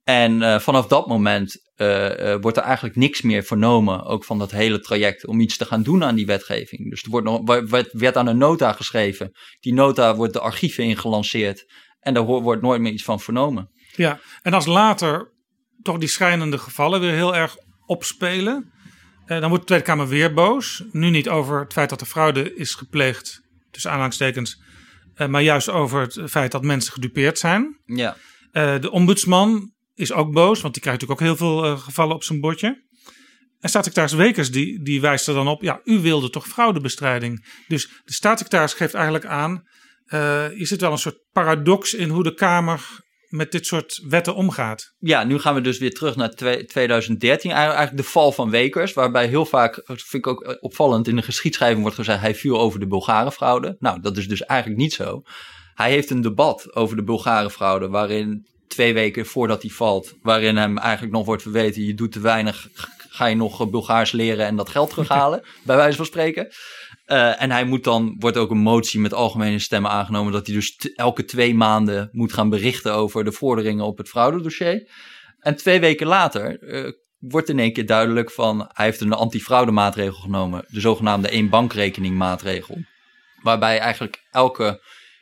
En 0.04 0.42
eh, 0.42 0.60
vanaf 0.60 0.88
dat 0.88 1.08
moment 1.08 1.72
eh, 1.76 2.34
eh, 2.34 2.42
wordt 2.42 2.58
er 2.58 2.64
eigenlijk 2.64 2.96
niks 2.96 3.22
meer 3.22 3.44
vernomen, 3.44 4.04
ook 4.06 4.26
van 4.26 4.40
dat 4.40 4.52
hele 4.52 4.80
traject, 4.80 5.28
om 5.28 5.40
iets 5.40 5.58
te 5.58 5.66
gaan 5.66 5.84
doen 5.84 6.04
aan 6.04 6.16
die 6.16 6.26
wetgeving. 6.26 6.90
Dus 6.90 7.04
er 7.04 7.10
wordt 7.10 7.26
nog, 7.26 7.42
werd, 7.70 7.92
werd 7.92 8.18
aan 8.18 8.28
een 8.28 8.38
nota 8.38 8.74
geschreven. 8.74 9.32
Die 9.60 9.74
nota 9.74 10.16
wordt 10.16 10.34
de 10.34 10.40
archieven 10.40 10.84
ingelanceerd 10.84 11.66
en 12.00 12.14
daar 12.14 12.24
wordt 12.24 12.62
nooit 12.62 12.82
meer 12.82 12.92
iets 12.92 13.04
van 13.04 13.20
vernomen. 13.20 13.72
Ja, 13.96 14.20
en 14.42 14.54
als 14.54 14.66
later 14.66 15.34
toch 15.82 15.98
die 15.98 16.10
schrijnende 16.10 16.58
gevallen 16.58 17.00
weer 17.00 17.14
heel 17.14 17.36
erg 17.36 17.56
opspelen, 17.86 18.73
eh, 19.26 19.40
dan 19.40 19.50
wordt 19.50 19.60
de 19.60 19.66
Tweede 19.66 19.86
Kamer 19.86 20.08
weer 20.08 20.34
boos. 20.34 20.84
Nu 20.92 21.10
niet 21.10 21.30
over 21.30 21.60
het 21.60 21.74
feit 21.74 21.90
dat 21.90 22.02
er 22.02 22.08
fraude 22.08 22.56
is 22.56 22.74
gepleegd, 22.74 23.42
tussen 23.72 23.92
aanhalingstekens, 23.92 24.62
eh, 25.16 25.28
maar 25.28 25.42
juist 25.42 25.70
over 25.70 26.02
het 26.02 26.22
feit 26.26 26.52
dat 26.52 26.64
mensen 26.64 26.94
gedupeerd 26.94 27.40
zijn. 27.40 27.80
Ja, 27.86 28.18
Eh, 28.52 28.80
de 28.80 28.92
ombudsman 28.92 29.72
is 29.94 30.12
ook 30.12 30.32
boos, 30.32 30.62
want 30.62 30.74
die 30.74 30.84
krijgt 30.84 31.02
natuurlijk 31.02 31.22
ook 31.22 31.28
heel 31.28 31.48
veel 31.48 31.78
gevallen 31.78 32.16
op 32.16 32.24
zijn 32.24 32.40
bordje. 32.40 32.84
En 33.60 33.70
staatssecretaris 33.70 34.18
Wekers 34.18 34.52
die, 34.52 34.84
die 34.84 35.02
wijst 35.02 35.28
er 35.28 35.34
dan 35.34 35.48
op, 35.48 35.62
ja, 35.62 35.82
u 35.84 36.00
wilde 36.00 36.30
toch 36.30 36.48
fraudebestrijding. 36.48 37.46
Dus 37.68 37.90
de 38.04 38.14
staatssecretaris 38.14 38.74
geeft 38.74 38.94
eigenlijk 38.94 39.26
aan, 39.26 39.64
uh, 40.08 40.58
je 40.58 40.66
zit 40.66 40.82
wel 40.82 40.92
een 40.92 40.98
soort 40.98 41.20
paradox 41.32 41.94
in 41.94 42.10
hoe 42.10 42.24
de 42.24 42.34
Kamer 42.34 43.04
met 43.34 43.52
dit 43.52 43.66
soort 43.66 44.04
wetten 44.08 44.36
omgaat. 44.36 44.94
Ja, 44.98 45.24
nu 45.24 45.40
gaan 45.40 45.56
we 45.56 45.62
dus 45.62 45.78
weer 45.78 45.94
terug 45.94 46.16
naar 46.16 46.30
2013, 46.68 47.52
eigenlijk 47.52 47.98
de 47.98 48.04
val 48.04 48.32
van 48.32 48.50
Wekers, 48.50 48.94
waarbij 48.94 49.28
heel 49.28 49.46
vaak, 49.46 49.82
vind 49.86 50.14
ik 50.14 50.28
ook 50.28 50.58
opvallend, 50.60 51.08
in 51.08 51.16
de 51.16 51.22
geschiedschrijving 51.22 51.82
wordt 51.82 51.96
gezegd, 51.96 52.20
hij 52.20 52.36
viel 52.36 52.60
over 52.60 52.80
de 52.80 52.88
Bulgarenfraude. 52.88 53.76
Nou, 53.80 54.00
dat 54.02 54.18
is 54.18 54.28
dus 54.28 54.42
eigenlijk 54.42 54.82
niet 54.82 54.94
zo. 54.94 55.22
Hij 55.74 55.92
heeft 55.92 56.10
een 56.10 56.22
debat 56.22 56.76
over 56.76 56.96
de 56.96 57.04
Bulgarenfraude, 57.04 57.88
waarin 57.88 58.46
twee 58.68 58.94
weken 58.94 59.26
voordat 59.26 59.62
hij 59.62 59.72
valt, 59.72 60.14
waarin 60.22 60.58
hem 60.58 60.78
eigenlijk 60.78 61.14
nog 61.14 61.26
wordt 61.26 61.42
verweten, 61.42 61.84
je 61.84 61.94
doet 61.94 62.12
te 62.12 62.20
weinig, 62.20 62.68
ga 63.10 63.26
je 63.26 63.36
nog 63.36 63.70
Bulgaars 63.70 64.12
leren 64.12 64.46
en 64.46 64.56
dat 64.56 64.70
geld 64.70 64.90
terughalen, 64.90 65.44
bij 65.66 65.76
wijze 65.76 65.98
van 65.98 66.06
spreken. 66.06 66.48
Uh, 67.06 67.42
en 67.42 67.52
hij 67.52 67.66
moet 67.66 67.84
dan, 67.84 68.16
wordt 68.20 68.38
ook 68.38 68.52
een 68.52 68.58
motie 68.58 69.00
met 69.00 69.14
algemene 69.14 69.60
stemmen 69.60 69.92
aangenomen, 69.92 70.34
dat 70.34 70.46
hij 70.46 70.56
dus 70.56 70.78
elke 70.96 71.26
twee 71.26 71.56
maanden 71.56 72.10
moet 72.12 72.34
gaan 72.34 72.50
berichten 72.50 72.94
over 72.94 73.24
de 73.24 73.32
vorderingen 73.32 73.86
op 73.86 73.98
het 73.98 74.10
fraudedossier. 74.10 74.90
En 75.40 75.56
twee 75.56 75.80
weken 75.80 76.08
later 76.08 76.62
uh, 76.62 76.92
wordt 77.18 77.50
in 77.50 77.60
één 77.60 77.74
keer 77.74 77.86
duidelijk 77.86 78.32
van, 78.32 78.70
hij 78.72 78.86
heeft 78.86 79.02
een 79.02 79.14
antifraudemaatregel 79.14 80.20
genomen, 80.20 80.66
de 80.68 80.80
zogenaamde 80.80 81.28
één 81.28 81.50
bankrekening 81.50 82.18
maatregel. 82.18 82.78
Waarbij 83.42 83.80
eigenlijk 83.80 84.28
elke 84.32 84.82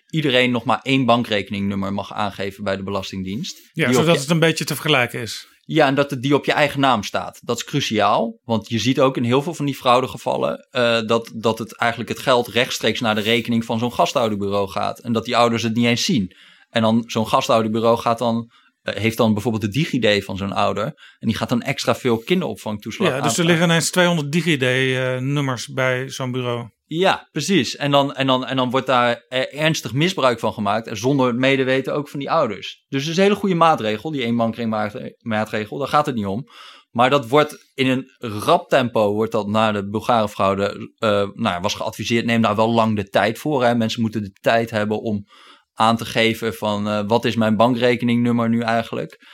iedereen 0.10 0.52
nog 0.52 0.64
maar 0.64 0.80
één 0.82 1.06
bankrekeningnummer 1.06 1.94
mag 1.94 2.14
aangeven 2.14 2.64
bij 2.64 2.78
de 2.78 2.84
Belastingdienst. 2.84 3.70
Ja, 3.74 3.94
zodat 3.94 4.20
het 4.20 4.30
een 4.30 4.40
beetje 4.40 4.66
te 4.66 4.74
vergelijken 4.74 5.22
is. 5.22 5.48
Ja, 5.66 5.88
en 5.88 5.95
dat 5.95 6.09
het 6.09 6.22
die 6.22 6.36
op 6.36 6.45
je 6.45 6.51
eigen 6.51 6.80
naam 6.80 7.03
staat. 7.03 7.39
Dat 7.43 7.57
is 7.57 7.64
cruciaal, 7.64 8.39
want 8.43 8.70
je 8.70 8.80
ziet 8.80 8.99
ook 8.99 9.18
in 9.18 9.24
heel 9.24 9.41
veel 9.41 9.53
van 9.53 9.66
die 9.66 9.76
fraudegevallen 9.76 10.68
uh, 10.72 11.01
dat, 11.01 11.32
dat 11.34 11.59
het 11.59 11.76
eigenlijk 11.76 12.09
het 12.09 12.20
geld 12.20 12.47
rechtstreeks 12.47 12.99
naar 12.99 13.16
de 13.16 13.22
rekening 13.22 13.66
van 13.66 13.80
zo'n 13.80 13.93
gasthouderbureau 13.93 14.70
gaat. 14.70 14.99
En 14.99 15.14
dat 15.14 15.26
die 15.26 15.38
ouders 15.38 15.64
het 15.64 15.76
niet 15.76 15.86
eens 15.86 16.05
zien. 16.05 16.36
En 16.70 16.82
dan 16.82 17.03
zo'n 17.07 17.28
gasthouderbureau 17.28 17.97
gaat 17.97 18.18
dan 18.18 18.51
heeft 18.82 19.18
dan 19.18 19.34
bijvoorbeeld 19.34 19.64
de 19.64 19.70
DigiD 19.70 20.26
van 20.26 20.38
zo'n 20.38 20.52
ouder. 20.54 20.86
En 21.20 21.28
die 21.28 21.36
gaat 21.36 21.50
dan 21.50 21.62
extra 21.62 21.96
veel 21.96 22.18
kinderopvangtoeslag 22.18 23.10
Ja, 23.10 23.22
dus 23.22 23.38
er 23.38 23.46
liggen 23.46 23.66
ineens 23.66 23.90
200 23.90 24.32
DigiD-nummers 24.32 25.68
uh, 25.68 25.76
bij 25.76 26.10
zo'n 26.10 26.32
bureau. 26.32 26.70
Ja, 26.86 27.30
precies. 27.32 27.76
En 27.76 27.92
dan, 27.92 28.14
en, 28.14 28.28
dan, 28.28 28.46
en 28.46 28.56
dan 28.56 28.70
wordt 28.70 28.88
daar 28.88 29.26
ernstig 29.52 29.94
misbruik 29.94 30.40
van 30.40 30.54
gemaakt. 30.54 30.90
Zonder 30.92 31.28
het 31.28 31.38
medeweten 31.38 31.94
ook 31.94 32.10
van 32.10 32.20
die 32.20 32.32
ouders. 32.32 32.86
Dus 32.88 33.02
het 33.02 33.12
is 33.12 33.18
een 33.18 33.24
hele 33.24 33.36
goede 33.36 33.56
maatregel, 33.56 34.12
die 34.12 34.24
eenbankringmaatregel. 34.24 35.78
Daar 35.78 35.88
gaat 35.88 36.06
het 36.06 36.16
niet 36.16 36.26
om. 36.26 36.48
Maar 36.92 37.10
dat 37.10 37.28
wordt 37.28 37.72
in 37.74 37.88
een 37.88 38.12
rap 38.18 38.70
tempo, 38.70 39.14
wordt 39.14 39.32
dat 39.32 39.48
naar 39.48 39.74
de 39.74 39.90
Bulgarenfraude, 39.90 40.92
uh, 41.00 41.30
nou, 41.34 41.62
was 41.62 41.74
geadviseerd, 41.74 42.26
neem 42.26 42.42
daar 42.42 42.56
wel 42.56 42.72
lang 42.72 42.96
de 42.96 43.10
tijd 43.10 43.40
voor. 43.40 43.64
Hè. 43.64 43.76
Mensen 43.76 44.02
moeten 44.02 44.22
de 44.22 44.32
tijd 44.42 44.70
hebben 44.70 45.02
om 45.02 45.26
aan 45.74 45.98
te 45.98 46.06
geven 46.06 46.54
van 46.54 46.88
uh, 46.88 47.02
wat 47.08 47.26
is 47.26 47.36
mijn 47.36 47.56
bankrekeningnummer 47.56 48.50
nu 48.50 48.62
eigenlijk. 48.62 49.26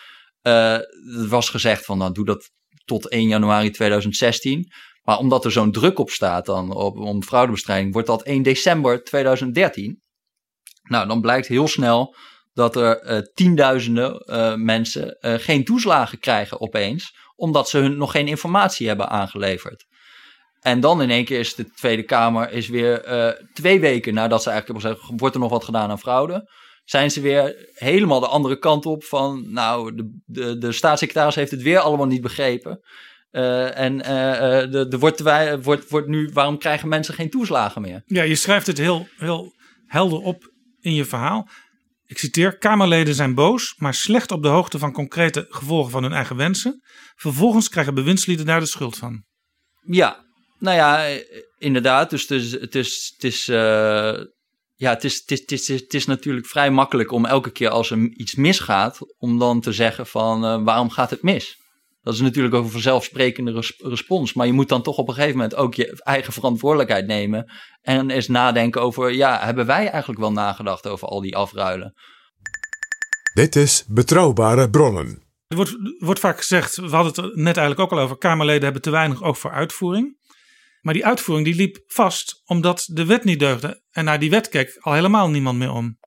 Uh, 0.44 0.74
er 0.74 1.28
was 1.30 1.50
gezegd 1.50 1.86
van 1.86 1.98
nou 1.98 2.12
doe 2.12 2.26
dat 2.26 2.52
tot 2.86 3.10
1 3.10 3.28
januari 3.28 3.72
2016. 3.72 4.72
Maar 5.02 5.18
omdat 5.18 5.46
er 5.46 5.52
zo'n 5.52 5.72
druk 5.72 6.00
op 6.00 6.10
staat 6.10 6.46
dan 6.46 6.72
op, 6.72 6.98
om 6.98 7.24
fraudebestrijding, 7.24 7.94
wordt 7.94 8.08
dat 8.08 8.24
1 8.24 8.44
december 8.44 9.04
2013. 9.04 10.02
Nou, 10.84 11.08
dan 11.08 11.22
blijkt 11.22 11.48
heel 11.48 11.68
snel 11.68 12.16
dat 12.54 12.76
er 12.76 13.12
uh, 13.12 13.18
tienduizenden 13.34 14.24
uh, 14.26 14.56
mensen 14.56 15.18
geen 15.22 15.64
toeslagen 15.64 16.20
krijgen 16.20 16.62
opeens, 16.62 17.16
omdat 17.36 17.70
ze 17.70 17.78
hun 17.78 17.98
nog 17.98 18.12
geen 18.12 18.28
informatie 18.28 18.88
hebben 18.88 19.10
aangeleverd. 19.10 19.86
En 20.68 20.80
dan 20.80 21.02
in 21.02 21.10
één 21.10 21.26
keer 21.26 21.40
is 21.40 21.56
de 21.56 21.70
Tweede 21.70 22.04
Kamer 22.04 22.52
is 22.52 22.68
weer 22.68 23.04
twee 23.54 23.80
weken 23.80 24.14
nadat 24.14 24.44
ze 24.44 24.50
eigenlijk 24.50 24.82
hebben 24.82 24.98
gezegd, 24.98 25.20
wordt 25.20 25.36
er 25.36 25.42
nog 25.42 25.52
wat 25.52 25.64
gedaan 25.64 25.90
aan 25.90 26.00
fraude, 26.00 26.50
zijn 26.90 27.12
ze 27.12 27.22
weer 27.22 27.70
helemaal 27.74 28.20
de 28.20 28.28
andere 28.28 28.60
kant 28.60 28.86
op 28.86 29.04
van, 29.04 29.54
nou, 29.54 29.96
de, 29.96 30.20
de, 30.26 30.58
de 30.58 30.72
staatssecretaris 30.72 31.36
heeft 31.36 31.52
het 31.52 31.62
weer 31.62 31.80
allemaal 31.80 32.06
niet 32.06 32.22
begrepen. 32.22 32.80
Uh, 33.32 33.78
en 33.78 33.94
uh, 33.94 34.08
uh, 34.08 34.94
er 34.94 35.00
wordt, 35.00 35.22
wordt, 35.64 35.90
wordt 35.90 36.08
nu, 36.08 36.30
waarom 36.34 36.58
krijgen 36.58 36.88
mensen 36.88 37.14
geen 37.14 37.30
toeslagen 37.30 37.82
meer? 37.82 38.02
Ja, 38.06 38.24
je 38.24 38.36
schrijft 38.36 38.68
het 38.68 38.78
heel, 38.78 39.08
heel 39.18 39.54
helder 39.86 40.20
op 40.20 40.52
in 40.80 40.94
je 40.94 41.06
verhaal. 41.06 41.50
Ik 42.06 42.18
citeer: 42.18 42.58
Kamerleden 42.58 43.16
zijn 43.16 43.36
boos, 43.36 43.76
maar 43.78 43.94
slecht 43.94 44.32
op 44.32 44.44
de 44.44 44.48
hoogte 44.48 44.80
van 44.80 44.92
concrete 44.92 45.46
gevolgen 45.50 45.92
van 45.92 46.04
hun 46.04 46.14
eigen 46.14 46.36
wensen. 46.36 46.82
Vervolgens 47.16 47.70
krijgen 47.70 47.94
bewindslieden 47.94 48.46
daar 48.46 48.60
de 48.60 48.66
schuld 48.66 48.98
van. 48.98 49.24
Ja, 49.82 50.26
nou 50.60 50.76
ja, 50.76 51.20
inderdaad. 51.58 52.10
Dus 52.10 52.22
het 52.22 52.32
is, 52.32 52.52
het 52.52 52.76
is, 52.76 53.14
het 53.16 53.24
is, 53.24 53.46
ja, 54.76 54.90
het 54.90 55.04
is, 55.04 55.24
het, 55.26 55.32
is, 55.32 55.40
het, 55.40 55.52
is, 55.52 55.68
het 55.68 55.94
is 55.94 56.06
natuurlijk 56.06 56.48
vrij 56.48 56.72
makkelijk 56.72 57.12
om 57.12 57.26
elke 57.26 57.52
keer 57.52 57.70
als 57.70 57.92
er 57.92 57.98
iets 57.98 58.36
misgaat, 58.36 59.00
om 59.18 59.40
dan 59.40 59.62
te 59.62 59.72
zeggen 59.72 60.08
van 60.08 60.64
waarom 60.64 60.90
gaat 60.90 61.10
het 61.10 61.22
mis? 61.22 61.66
Dat 62.08 62.16
is 62.16 62.22
natuurlijk 62.22 62.56
ook 62.56 62.64
een 62.64 62.72
vanzelfsprekende 62.72 63.52
res 63.52 63.74
respons. 63.78 64.34
Maar 64.34 64.46
je 64.46 64.54
moet 64.54 64.70
dan 64.70 64.82
toch 64.82 64.98
op 64.98 65.08
een 65.08 65.14
gegeven 65.14 65.36
moment 65.36 65.56
ook 65.56 65.74
je 65.74 66.02
eigen 66.04 66.34
verantwoordelijkheid 66.34 67.08
nemen. 67.08 67.52
En 67.82 68.10
eens 68.10 68.28
nadenken 68.28 68.82
over, 68.82 69.14
ja, 69.14 69.40
hebben 69.40 69.66
wij 69.66 69.90
eigenlijk 69.90 70.20
wel 70.20 70.32
nagedacht 70.32 70.88
over 70.88 71.08
al 71.08 71.22
die 71.22 71.36
afruilen? 71.36 71.94
Dit 73.34 73.56
is 73.56 73.86
Betrouwbare 73.88 74.70
Bronnen. 74.70 75.24
Er 75.48 75.56
wordt, 75.56 75.78
wordt 75.98 76.20
vaak 76.20 76.38
gezegd, 76.38 76.76
we 76.76 76.90
hadden 76.90 77.06
het 77.06 77.18
er 77.18 77.32
net 77.34 77.58
eigenlijk 77.58 77.80
ook 77.80 77.92
al 77.92 78.04
over, 78.04 78.18
Kamerleden 78.18 78.64
hebben 78.64 78.82
te 78.82 78.90
weinig 78.90 79.24
oog 79.24 79.38
voor 79.38 79.52
uitvoering. 79.52 80.17
Maar 80.88 80.96
die 80.96 81.06
uitvoering 81.06 81.48
die 81.48 81.56
liep 81.56 81.84
vast 81.86 82.42
omdat 82.46 82.90
de 82.92 83.06
wet 83.06 83.24
niet 83.24 83.40
deugde. 83.40 83.84
En 83.92 84.06
naar 84.06 84.20
die 84.20 84.30
wet 84.30 84.50
keek 84.50 84.78
al 84.80 84.94
helemaal 84.94 85.30
niemand 85.30 85.58
meer 85.58 85.72
om. 85.72 85.98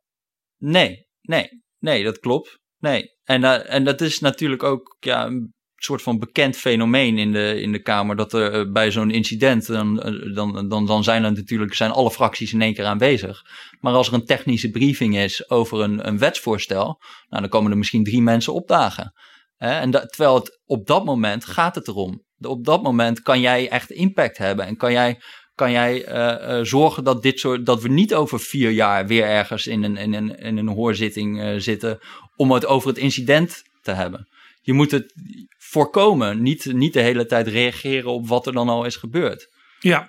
Nee, 0.57 1.07
nee, 1.21 1.63
nee, 1.79 2.05
dat 2.05 2.19
klopt. 2.19 2.59
Nee. 2.79 3.19
En, 3.25 3.43
uh, 3.43 3.73
en 3.73 3.85
dat 3.85 4.01
is 4.01 4.21
natuurlijk 4.21 4.63
ook 4.63 4.97
ja, 5.01 5.27
een 5.27 5.55
soort 5.77 6.03
van 6.03 6.19
bekend 6.19 6.57
fenomeen 6.57 7.19
in 7.19 7.33
de, 7.33 7.61
in 7.61 7.73
de 7.73 7.83
Kamer. 7.83 8.17
Dat 8.17 8.33
er 8.33 8.67
uh, 8.67 8.73
bij 8.73 8.91
zo'n 8.91 9.11
incident, 9.11 9.67
dan, 9.67 9.95
dan, 10.35 10.69
dan, 10.69 10.87
dan 10.87 11.05
zijn 11.05 11.25
er 11.25 11.33
natuurlijk 11.33 11.75
zijn 11.75 11.91
alle 11.91 12.11
fracties 12.11 12.53
in 12.53 12.63
één 12.63 12.75
keer 12.75 12.85
aanwezig. 12.85 13.43
Maar 13.81 13.93
als 13.93 14.09
er 14.09 14.15
een 14.15 14.25
technische 14.25 14.71
briefing 14.71 15.17
is 15.17 15.51
over 15.51 15.81
een, 15.81 16.07
een 16.07 16.19
wetsvoorstel, 16.19 17.01
nou, 17.29 17.43
dan 17.43 17.49
komen 17.49 17.71
er 17.71 17.79
misschien 17.79 18.05
drie 18.05 18.23
mensen 18.23 18.53
opdagen. 18.53 19.13
En 19.57 19.91
terwijl 19.91 20.35
het 20.35 20.61
op 20.65 20.87
dat 20.87 21.05
moment 21.05 21.45
gaat 21.45 21.75
het 21.75 21.89
erom. 21.89 22.29
Op 22.41 22.65
dat 22.65 22.83
moment 22.83 23.23
kan 23.23 23.41
jij 23.41 23.69
echt 23.69 23.91
impact 23.91 24.39
hebben 24.39 24.67
en 24.67 24.77
kan 24.77 24.93
jij 24.93 25.21
kan 25.61 25.71
jij 25.71 26.09
uh, 26.09 26.59
uh, 26.59 26.65
zorgen 26.65 27.05
dat, 27.05 27.23
dit 27.23 27.41
soort, 27.41 27.67
dat 27.67 27.83
we 27.83 27.89
niet 27.89 28.15
over 28.15 28.41
vier 28.41 28.71
jaar 28.71 29.07
weer 29.07 29.25
ergens 29.25 29.67
in 29.67 29.83
een, 29.83 29.97
in 29.97 30.15
een, 30.15 30.39
in 30.39 30.57
een 30.57 30.69
hoorzitting 30.69 31.43
uh, 31.43 31.55
zitten 31.59 31.99
om 32.37 32.53
het 32.53 32.67
over 32.67 32.89
het 32.89 32.99
incident 32.99 33.63
te 33.83 33.91
hebben. 33.91 34.29
Je 34.61 34.73
moet 34.73 34.91
het 34.91 35.15
voorkomen, 35.59 36.43
niet, 36.43 36.65
niet 36.73 36.93
de 36.93 37.01
hele 37.01 37.27
tijd 37.27 37.47
reageren 37.47 38.11
op 38.11 38.29
wat 38.29 38.47
er 38.47 38.53
dan 38.53 38.69
al 38.69 38.85
is 38.85 38.97
gebeurd. 38.97 39.49
Ja, 39.79 40.09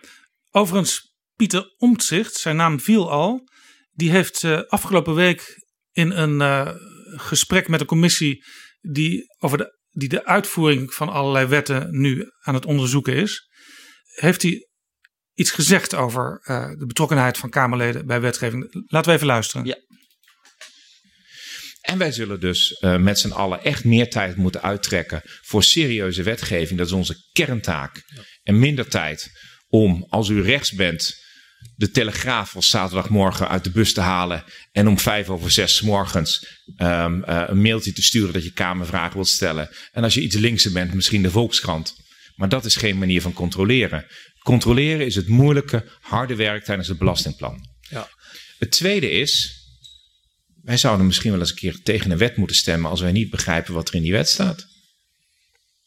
overigens, 0.52 1.16
Pieter 1.36 1.74
Omtzigt, 1.78 2.36
zijn 2.36 2.56
naam 2.56 2.80
viel 2.80 3.12
al, 3.12 3.50
die 3.92 4.12
heeft 4.12 4.44
afgelopen 4.68 5.16
week 5.16 5.66
in 5.92 6.12
een 6.12 6.42
gesprek 7.20 7.68
met 7.68 7.80
een 7.80 7.86
commissie 7.86 8.44
die 8.82 9.26
over 9.40 9.58
de, 9.58 9.80
die 9.92 10.10
de 10.10 10.26
uitvoering 10.26 10.94
van 10.94 11.10
allerlei 11.10 11.46
wetten 11.46 12.00
nu 12.00 12.32
aan 12.42 12.54
het 12.54 12.66
onderzoeken 12.66 13.16
is, 13.16 13.50
heeft 14.12 14.42
hij 14.42 14.68
iets 15.34 15.52
gezegd 15.52 15.96
over 15.96 16.42
uh, 16.44 16.70
de 16.70 16.86
betrokkenheid 16.86 17.38
van 17.38 17.50
Kamerleden 17.50 18.06
bij 18.06 18.22
wetgeving. 18.22 18.86
Laten 18.88 19.10
we 19.10 19.16
even 19.16 19.28
luisteren. 19.28 19.66
Ja. 19.66 19.78
En 21.82 21.98
wij 21.98 22.12
zullen 22.12 22.40
dus 22.40 22.82
uh, 22.82 22.98
met 22.98 23.20
z'n 23.20 23.32
allen 23.32 23.64
echt 23.64 23.84
meer 23.84 24.10
tijd 24.10 24.36
moeten 24.36 24.62
uittrekken 24.62 25.22
voor 25.24 25.64
serieuze 25.64 26.24
wetgeving. 26.24 26.78
Dat 26.78 26.88
is 26.88 26.94
onze 26.94 27.16
kerntaak. 27.32 28.04
Ja. 28.06 28.22
En 28.44 28.60
minder 28.60 28.88
tijd 28.88 29.30
om, 29.68 30.06
als 30.10 30.30
u 30.30 30.42
rechts 30.42 30.72
bent, 30.72 31.16
de 31.76 31.92
Telegraaf 31.92 32.50
van 32.50 32.64
zaterdagmorgen 32.64 33.50
uit 33.50 33.64
de 33.64 33.72
bus 33.72 33.94
te 33.94 34.02
halen. 34.02 34.44
En 34.72 34.88
om 34.88 35.00
vijf 35.00 35.30
over 35.30 35.52
zes 35.52 35.82
morgens 35.82 36.62
um, 36.78 37.24
uh, 37.30 37.44
een 37.48 37.62
mailtje 37.62 37.94
te 37.94 38.04
sturen 38.04 38.34
dat 38.34 38.44
je 38.44 38.52
Kamervragen 38.52 39.16
wilt 39.16 39.28
stellen. 39.28 39.70
En 39.92 40.04
als 40.04 40.14
je 40.14 40.22
iets 40.22 40.36
linkser 40.36 40.72
bent, 40.72 40.94
misschien 40.94 41.22
de 41.22 41.32
Volkskrant. 41.32 41.96
Maar 42.36 42.50
dat 42.50 42.66
is 42.66 42.76
geen 42.76 42.98
manier 42.98 43.22
van 43.22 43.34
controleren. 43.34 44.06
Controleren 44.44 45.06
is 45.06 45.16
het 45.16 45.28
moeilijke, 45.28 45.90
harde 46.00 46.36
werk 46.36 46.64
tijdens 46.64 46.88
het 46.88 46.98
belastingplan. 46.98 47.70
Ja. 47.90 48.10
Het 48.60 48.72
tweede 48.72 49.10
is, 49.10 49.62
wij 50.64 50.78
zouden 50.78 51.06
misschien 51.06 51.32
wel 51.32 51.40
eens 51.40 51.50
een 51.50 51.56
keer 51.56 51.82
tegen 51.84 52.12
een 52.12 52.18
wet 52.18 52.38
moeten 52.38 52.56
stemmen 52.56 52.90
als 52.90 53.02
wij 53.02 53.12
niet 53.12 53.30
begrijpen 53.30 53.74
wat 53.74 53.90
er 53.90 53.96
in 53.96 54.02
die 54.02 54.12
wet 54.12 54.30
staat. 54.30 54.60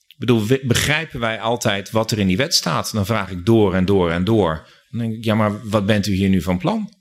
Ik 0.06 0.20
bedoel, 0.20 0.46
begrijpen 0.62 1.20
wij 1.20 1.40
altijd 1.40 1.90
wat 1.90 2.10
er 2.10 2.18
in 2.18 2.26
die 2.26 2.36
wet 2.36 2.54
staat? 2.54 2.92
Dan 2.92 3.06
vraag 3.06 3.30
ik 3.30 3.44
door 3.44 3.74
en 3.74 3.84
door 3.84 4.10
en 4.10 4.24
door. 4.24 4.68
Dan 4.95 5.03
denk 5.03 5.18
ik, 5.18 5.24
ja, 5.24 5.34
maar 5.34 5.68
wat 5.68 5.86
bent 5.86 6.07
u 6.07 6.14
hier 6.14 6.28
nu 6.28 6.42
van 6.42 6.59
plan? 6.59 6.92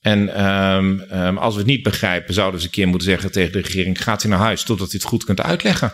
En 0.00 0.44
um, 0.44 1.00
um, 1.12 1.38
als 1.38 1.52
we 1.54 1.60
het 1.60 1.68
niet 1.68 1.82
begrijpen, 1.82 2.34
zouden 2.34 2.54
we 2.54 2.64
eens 2.64 2.74
een 2.74 2.80
keer 2.80 2.88
moeten 2.88 3.08
zeggen 3.08 3.32
tegen 3.32 3.52
de 3.52 3.60
regering: 3.60 4.02
gaat 4.02 4.24
u 4.24 4.28
naar 4.28 4.38
huis 4.38 4.62
totdat 4.62 4.92
u 4.92 4.96
het 4.96 5.06
goed 5.06 5.24
kunt 5.24 5.40
uitleggen. 5.40 5.92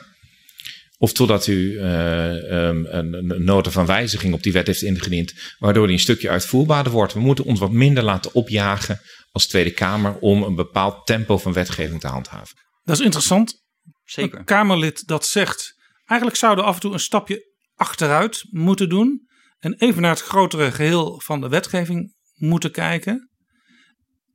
Of 0.99 1.13
totdat 1.13 1.47
u 1.47 1.73
uh, 1.73 2.67
um, 2.67 2.87
een, 2.87 3.13
een 3.13 3.45
nota 3.45 3.71
van 3.71 3.87
wijziging 3.87 4.35
op 4.35 4.43
die 4.43 4.53
wet 4.53 4.67
heeft 4.67 4.83
ingediend, 4.83 5.35
waardoor 5.59 5.87
die 5.87 5.95
een 5.95 6.03
stukje 6.03 6.31
uitvoerbaarder 6.31 6.93
wordt. 6.93 7.13
We 7.13 7.21
moeten 7.21 7.45
ons 7.45 7.61
wat 7.61 7.73
minder 7.73 8.03
laten 8.03 8.35
opjagen 8.35 9.01
als 9.33 9.47
Tweede 9.47 9.71
Kamer 9.71 10.19
om 10.19 10.43
een 10.43 10.55
bepaald 10.55 11.07
tempo 11.07 11.39
van 11.39 11.53
wetgeving 11.53 12.01
te 12.01 12.07
handhaven. 12.07 12.57
Dat 12.83 12.99
is 12.99 13.05
interessant. 13.05 13.63
Zeker. 14.05 14.39
Een 14.39 14.45
Kamerlid 14.45 15.07
dat 15.07 15.27
zegt, 15.27 15.75
eigenlijk 16.07 16.39
zouden 16.39 16.65
we 16.65 16.71
af 16.71 16.77
en 16.77 16.81
toe 16.81 16.93
een 16.93 17.01
stapje 17.01 17.55
achteruit 17.75 18.45
moeten 18.51 18.89
doen 18.89 19.29
en 19.61 19.75
even 19.75 20.03
naar 20.03 20.11
het 20.11 20.21
grotere 20.21 20.73
geheel 20.73 21.21
van 21.21 21.41
de 21.41 21.49
wetgeving 21.49 22.15
moeten 22.35 22.73
kijken. 22.73 23.31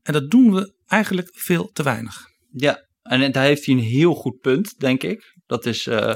En 0.02 0.14
dat 0.14 0.32
doen 0.32 0.54
we 0.54 0.76
eigenlijk 0.88 1.30
veel 1.34 1.70
te 1.72 1.84
weinig. 1.84 2.22
Ja, 2.52 2.88
en 3.02 3.32
daar 3.32 3.44
heeft 3.44 3.66
hij 3.66 3.76
een 3.76 3.82
heel 3.82 4.14
goed 4.14 4.40
punt, 4.40 4.80
denk 4.80 5.04
ik. 5.04 5.34
Dat 5.46 5.66
is, 5.66 5.86
uh, 5.86 6.14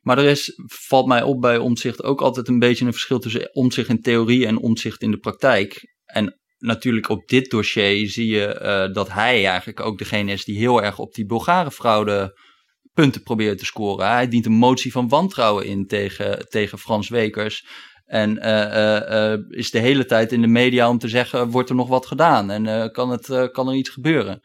maar 0.00 0.18
er 0.18 0.24
is, 0.24 0.52
valt 0.66 1.06
mij 1.06 1.22
op 1.22 1.40
bij 1.40 1.58
omzicht 1.58 2.02
ook 2.02 2.20
altijd 2.20 2.48
een 2.48 2.58
beetje 2.58 2.84
een 2.84 2.92
verschil 2.92 3.18
tussen 3.18 3.54
omzicht 3.54 3.88
in 3.88 4.00
theorie 4.00 4.46
en 4.46 4.58
omzicht 4.58 5.02
in 5.02 5.10
de 5.10 5.18
praktijk. 5.18 5.94
En 6.04 6.40
natuurlijk 6.58 7.08
op 7.08 7.28
dit 7.28 7.50
dossier 7.50 8.08
zie 8.08 8.26
je 8.26 8.60
uh, 8.62 8.94
dat 8.94 9.12
hij 9.12 9.46
eigenlijk 9.46 9.80
ook 9.80 9.98
degene 9.98 10.32
is 10.32 10.44
die 10.44 10.58
heel 10.58 10.82
erg 10.82 10.98
op 10.98 11.14
die 11.14 11.26
Bulgarenfraude 11.26 12.40
punten 12.92 13.22
probeert 13.22 13.58
te 13.58 13.64
scoren. 13.64 14.06
Hij 14.06 14.28
dient 14.28 14.46
een 14.46 14.52
motie 14.52 14.92
van 14.92 15.08
wantrouwen 15.08 15.66
in 15.66 15.86
tegen, 15.86 16.48
tegen 16.48 16.78
Frans 16.78 17.08
Wekers. 17.08 17.66
En 18.12 18.36
uh, 18.36 19.32
uh, 19.32 19.38
is 19.48 19.70
de 19.70 19.78
hele 19.78 20.04
tijd 20.04 20.32
in 20.32 20.40
de 20.40 20.46
media 20.46 20.88
om 20.88 20.98
te 20.98 21.08
zeggen: 21.08 21.50
wordt 21.50 21.68
er 21.68 21.74
nog 21.74 21.88
wat 21.88 22.06
gedaan 22.06 22.50
en 22.50 22.92
kan, 22.92 23.10
het, 23.10 23.50
kan 23.52 23.68
er 23.68 23.74
iets 23.74 23.90
gebeuren? 23.90 24.42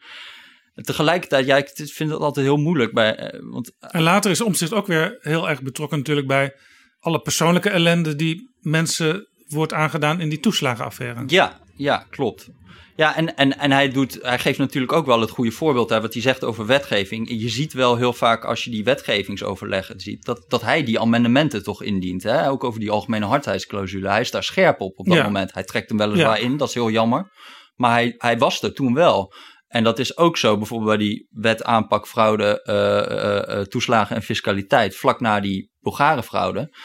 En 0.74 0.82
tegelijkertijd, 0.84 1.46
ja, 1.46 1.56
ik 1.56 1.70
vind 1.74 2.10
het 2.10 2.20
altijd 2.20 2.46
heel 2.46 2.56
moeilijk. 2.56 2.92
Bij, 2.92 3.34
want, 3.40 3.72
en 3.78 4.02
later 4.02 4.30
is 4.30 4.40
Omtzigt 4.40 4.72
ook 4.72 4.86
weer 4.86 5.18
heel 5.20 5.48
erg 5.48 5.62
betrokken, 5.62 5.98
natuurlijk, 5.98 6.26
bij 6.26 6.54
alle 7.00 7.20
persoonlijke 7.20 7.70
ellende 7.70 8.16
die 8.16 8.50
mensen 8.60 9.28
wordt 9.48 9.72
aangedaan 9.72 10.20
in 10.20 10.28
die 10.28 10.40
toeslagenaffaire. 10.40 11.22
Ja, 11.26 11.60
ja, 11.78 12.06
klopt. 12.10 12.48
Ja, 12.96 13.16
en, 13.16 13.36
en, 13.36 13.58
en 13.58 13.70
hij, 13.72 13.88
doet, 13.90 14.18
hij 14.22 14.38
geeft 14.38 14.58
natuurlijk 14.58 14.92
ook 14.92 15.06
wel 15.06 15.20
het 15.20 15.30
goede 15.30 15.50
voorbeeld. 15.50 15.90
Hè, 15.90 16.00
wat 16.00 16.12
hij 16.12 16.22
zegt 16.22 16.44
over 16.44 16.66
wetgeving. 16.66 17.40
Je 17.40 17.48
ziet 17.48 17.72
wel 17.72 17.96
heel 17.96 18.12
vaak 18.12 18.44
als 18.44 18.64
je 18.64 18.70
die 18.70 18.84
wetgevingsoverleggen 18.84 20.00
ziet. 20.00 20.24
dat, 20.24 20.44
dat 20.48 20.62
hij 20.62 20.84
die 20.84 21.00
amendementen 21.00 21.62
toch 21.62 21.82
indient. 21.82 22.22
Hè? 22.22 22.50
Ook 22.50 22.64
over 22.64 22.80
die 22.80 22.90
algemene 22.90 23.26
hardheidsclausule. 23.26 24.08
Hij 24.08 24.20
is 24.20 24.30
daar 24.30 24.42
scherp 24.44 24.80
op 24.80 24.98
op 24.98 25.06
dat 25.06 25.16
Ja. 25.16 25.22
moment. 25.22 25.54
Hij 25.54 25.64
trekt 25.64 25.88
hem 25.88 25.98
weliswaar 25.98 26.38
Ja. 26.40 26.44
in, 26.44 26.56
dat 26.56 26.68
is 26.68 26.74
heel 26.74 26.90
jammer. 26.90 27.30
Maar 27.74 27.90
hij, 27.92 28.14
hij 28.18 28.38
was 28.38 28.62
er 28.62 28.74
toen 28.74 28.94
wel. 28.94 29.32
En 29.68 29.84
dat 29.84 29.98
is 29.98 30.16
ook 30.16 30.36
zo 30.36 30.56
bijvoorbeeld 30.56 30.96
bij 30.98 31.06
die 31.06 31.26
wet 31.30 31.64
aanpak 31.64 32.06
fraude, 32.08 32.62
eh, 32.62 32.98
eh, 32.98 33.58
eh, 33.60 33.66
toeslagen 33.66 34.16
en 34.16 34.22
fiscaliteit. 34.22 34.96
Vlak 34.96 35.20
na 35.20 35.40
die 35.40 35.70
Bulgarenfraude. 35.80 36.76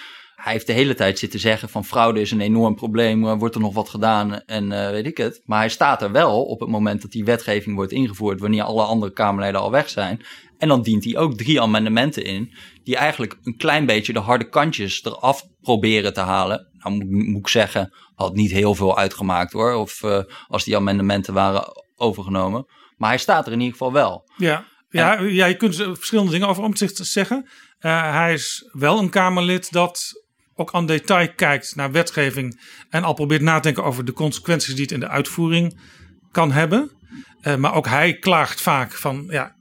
Hij 0.44 0.54
heeft 0.54 0.68
de 0.68 0.74
hele 0.74 0.94
tijd 0.94 1.20
zitten 1.20 1.40
zeggen 1.40 1.70
van 1.70 1.86
fraude 1.86 2.22
is 2.22 2.32
een 2.32 2.42
enorm 2.42 2.76
probleem, 2.76 3.38
wordt 3.38 3.56
er 3.56 3.62
nog 3.62 3.74
wat 3.74 3.90
gedaan 3.90 4.46
en 4.46 4.72
eh, 4.72 4.90
weet 4.90 5.06
ik 5.06 5.18
het. 5.18 5.42
Maar 5.46 5.60
hij 5.60 5.70
staat 5.70 6.02
er 6.02 6.12
wel 6.12 6.46
op 6.46 6.60
het 6.60 6.70
moment 6.70 7.02
dat 7.02 7.12
die 7.12 7.24
wetgeving 7.24 7.76
wordt 7.76 7.92
ingevoerd, 7.92 8.40
wanneer 8.40 8.64
alle 8.64 8.84
andere 8.84 9.14
Kamerleden 9.14 9.60
al 9.60 9.72
weg 9.72 9.90
zijn. 9.90 10.22
En 10.58 10.68
dan 10.68 10.82
dient 10.82 11.04
hij 11.04 11.18
ook 11.18 11.38
drie 11.38 11.62
amendementen 11.62 12.24
in, 12.24 12.54
die 12.84 12.96
eigenlijk 12.96 13.38
een 13.44 13.58
klein 13.58 13.86
beetje 13.86 14.14
de 14.14 14.20
harde 14.20 14.50
kantjes 14.50 15.04
eraf 15.04 15.44
proberen 15.62 16.14
te 16.14 16.20
halen. 16.20 16.68
Nou 16.72 16.96
moet, 16.96 17.28
moet 17.28 17.40
ik 17.40 17.48
zeggen, 17.48 17.94
had 18.16 18.34
niet 18.36 18.52
heel 18.52 18.76
veel 18.76 18.98
uitgemaakt 18.98 19.52
hoor, 19.52 19.74
of 19.74 20.04
eh, 20.04 20.20
als 20.48 20.64
die 20.64 20.76
amendementen 20.76 21.34
waren 21.34 21.84
overgenomen. 21.96 22.66
Maar 22.98 23.10
hij 23.10 23.18
staat 23.18 23.46
er 23.46 23.52
in 23.52 23.60
ieder 23.60 23.78
geval 23.78 23.94
wel. 23.94 24.30
Ja, 24.38 24.66
ja, 24.90 25.22
ja 25.22 25.46
je 25.46 25.58
kunt 25.58 25.76
verschillende 25.76 26.32
dingen 26.32 26.48
over 26.48 26.64
Omtzigt 26.64 26.98
zeggen. 26.98 27.50
Eh, 27.80 28.12
hij 28.14 28.34
is 28.34 28.70
wel 28.72 29.00
een 29.00 29.10
Kamerlid 29.10 29.72
dat 29.72 30.23
ook 30.56 30.74
aan 30.74 30.86
detail 30.86 31.34
kijkt 31.36 31.76
naar 31.76 31.92
wetgeving 31.92 32.62
en 32.90 33.04
al 33.04 33.14
probeert 33.14 33.42
na 33.42 33.56
te 33.56 33.62
denken 33.62 33.84
over 33.84 34.06
de 34.06 34.14
consequenties 34.14 34.74
die 34.74 34.84
het 34.84 34.92
in 34.92 35.00
de 35.00 35.08
uitvoering 35.08 35.80
kan 36.32 36.52
hebben. 36.52 36.92
Eh, 37.42 37.56
maar 37.56 37.74
ook 37.74 37.88
hij 37.88 38.18
klaagt 38.18 38.62
vaak 38.62 38.92
van, 38.92 39.26
ja, 39.30 39.56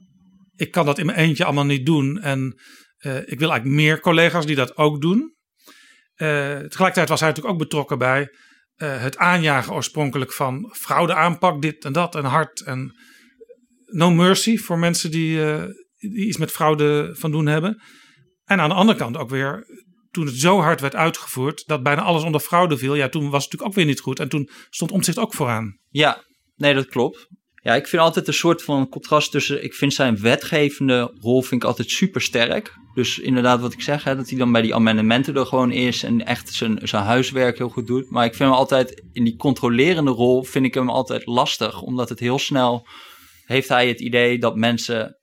ik 0.55 0.71
kan 0.71 0.85
dat 0.85 0.99
in 0.99 1.05
mijn 1.05 1.17
eentje 1.17 1.45
allemaal 1.45 1.65
niet 1.65 1.85
doen 1.85 2.21
en 2.21 2.61
eh, 2.97 3.17
ik 3.17 3.39
wil 3.39 3.51
eigenlijk 3.51 3.81
meer 3.81 3.99
collega's 3.99 4.45
die 4.45 4.55
dat 4.55 4.77
ook 4.77 5.01
doen. 5.01 5.35
Eh, 6.13 6.27
tegelijkertijd 6.57 7.09
was 7.09 7.19
hij 7.19 7.29
natuurlijk 7.29 7.55
ook 7.55 7.61
betrokken 7.61 7.97
bij 7.97 8.27
het 8.75 9.17
aanjagen 9.17 9.73
oorspronkelijk 9.73 10.33
van 10.33 10.75
fraudeaanpak, 10.75 11.61
dit 11.61 11.85
en 11.85 11.93
dat 11.93 12.15
en 12.15 12.23
hard 12.23 12.61
en 12.61 12.99
no 13.85 14.11
mercy 14.11 14.57
voor 14.57 14.79
mensen 14.79 15.11
die, 15.11 15.37
die 15.97 16.27
iets 16.27 16.37
met 16.37 16.51
fraude 16.51 17.15
van 17.15 17.31
doen 17.31 17.45
hebben. 17.45 17.81
En 18.45 18.59
aan 18.59 18.69
de 18.69 18.75
andere 18.75 18.97
kant 18.97 19.17
ook 19.17 19.29
weer, 19.29 19.65
toen 20.13 20.25
het 20.25 20.35
zo 20.35 20.59
hard 20.59 20.81
werd 20.81 20.95
uitgevoerd 20.95 21.63
dat 21.67 21.83
bijna 21.83 22.01
alles 22.01 22.23
onder 22.23 22.41
fraude 22.41 22.77
viel, 22.77 22.95
ja, 22.95 23.09
toen 23.09 23.29
was 23.29 23.43
het 23.43 23.51
natuurlijk 23.51 23.69
ook 23.69 23.75
weer 23.75 23.85
niet 23.85 23.99
goed. 23.99 24.19
En 24.19 24.29
toen 24.29 24.49
stond 24.69 24.91
omzicht 24.91 25.19
ook 25.19 25.33
vooraan. 25.33 25.77
Ja, 25.89 26.23
nee, 26.55 26.73
dat 26.73 26.87
klopt. 26.87 27.27
Ja, 27.55 27.75
ik 27.75 27.87
vind 27.87 28.01
altijd 28.01 28.27
een 28.27 28.33
soort 28.33 28.63
van 28.63 28.89
contrast 28.89 29.31
tussen. 29.31 29.63
Ik 29.63 29.73
vind 29.73 29.93
zijn 29.93 30.19
wetgevende 30.19 31.17
rol 31.19 31.41
vind 31.41 31.61
ik 31.61 31.67
altijd 31.67 31.89
super 31.89 32.21
sterk. 32.21 32.73
Dus 32.93 33.19
inderdaad, 33.19 33.59
wat 33.59 33.73
ik 33.73 33.81
zeg, 33.81 34.03
hè, 34.03 34.15
dat 34.15 34.29
hij 34.29 34.37
dan 34.37 34.51
bij 34.51 34.61
die 34.61 34.75
amendementen 34.75 35.35
er 35.35 35.45
gewoon 35.45 35.71
is 35.71 36.03
en 36.03 36.25
echt 36.25 36.53
zijn, 36.53 36.79
zijn 36.83 37.03
huiswerk 37.03 37.57
heel 37.57 37.69
goed 37.69 37.87
doet. 37.87 38.09
Maar 38.09 38.25
ik 38.25 38.35
vind 38.35 38.49
hem 38.49 38.57
altijd 38.57 39.03
in 39.11 39.23
die 39.23 39.35
controlerende 39.35 40.11
rol 40.11 40.43
vind 40.43 40.65
ik 40.65 40.73
hem 40.73 40.89
altijd 40.89 41.25
lastig, 41.25 41.81
omdat 41.81 42.09
het 42.09 42.19
heel 42.19 42.39
snel 42.39 42.87
heeft 43.45 43.69
hij 43.69 43.87
het 43.87 43.99
idee 43.99 44.39
dat 44.39 44.55
mensen 44.55 45.17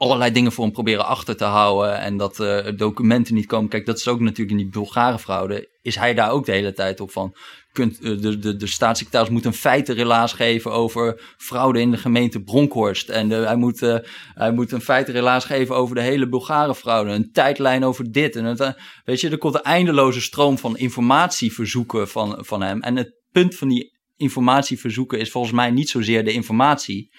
allerlei 0.00 0.32
dingen 0.32 0.52
voor 0.52 0.64
hem 0.64 0.72
proberen 0.72 1.06
achter 1.06 1.36
te 1.36 1.44
houden 1.44 1.98
en 1.98 2.16
dat 2.16 2.40
eh, 2.40 2.66
documenten 2.76 3.34
niet 3.34 3.46
komen. 3.46 3.68
Kijk, 3.68 3.86
dat 3.86 3.98
is 3.98 4.08
ook 4.08 4.20
natuurlijk 4.20 4.50
in 4.50 4.56
die 4.56 4.68
Bulgarenfraude. 4.68 5.68
Is 5.82 5.96
hij 5.96 6.14
daar 6.14 6.30
ook 6.30 6.46
de 6.46 6.52
hele 6.52 6.72
tijd 6.72 7.00
op 7.00 7.10
van? 7.10 7.34
Kunt, 7.72 8.00
eh, 8.00 8.20
de, 8.20 8.38
de, 8.38 8.56
de 8.56 8.66
staatssecretaris 8.66 9.28
moet 9.28 9.44
een 9.44 9.52
feitenrelaas 9.52 10.32
geven 10.32 10.72
over 10.72 11.34
fraude 11.36 11.80
in 11.80 11.90
de 11.90 11.96
gemeente 11.96 12.42
Bronkhorst. 12.42 13.08
En 13.08 13.30
hij, 13.30 13.56
moet, 13.56 13.82
eh, 13.82 13.96
hij 14.34 14.52
moet 14.52 14.72
een 14.72 14.80
feitenrelaas 14.80 15.44
geven 15.44 15.76
over 15.76 15.94
de 15.94 16.02
hele 16.02 16.28
Bulgarenfraude. 16.28 17.10
Een 17.10 17.32
tijdlijn 17.32 17.84
over 17.84 18.12
dit. 18.12 18.36
En 18.36 18.44
het, 18.44 18.74
weet 19.04 19.20
je, 19.20 19.30
er 19.30 19.38
komt 19.38 19.54
een 19.54 19.62
eindeloze 19.62 20.20
stroom 20.20 20.58
van 20.58 20.76
informatieverzoeken 20.76 22.08
van, 22.08 22.44
van 22.44 22.62
hem. 22.62 22.80
En 22.82 22.96
het 22.96 23.14
punt 23.32 23.54
van 23.54 23.68
die 23.68 23.98
informatieverzoeken 24.16 25.18
is 25.18 25.30
volgens 25.30 25.52
mij 25.52 25.70
niet 25.70 25.88
zozeer 25.88 26.24
de 26.24 26.32
informatie. 26.32 27.10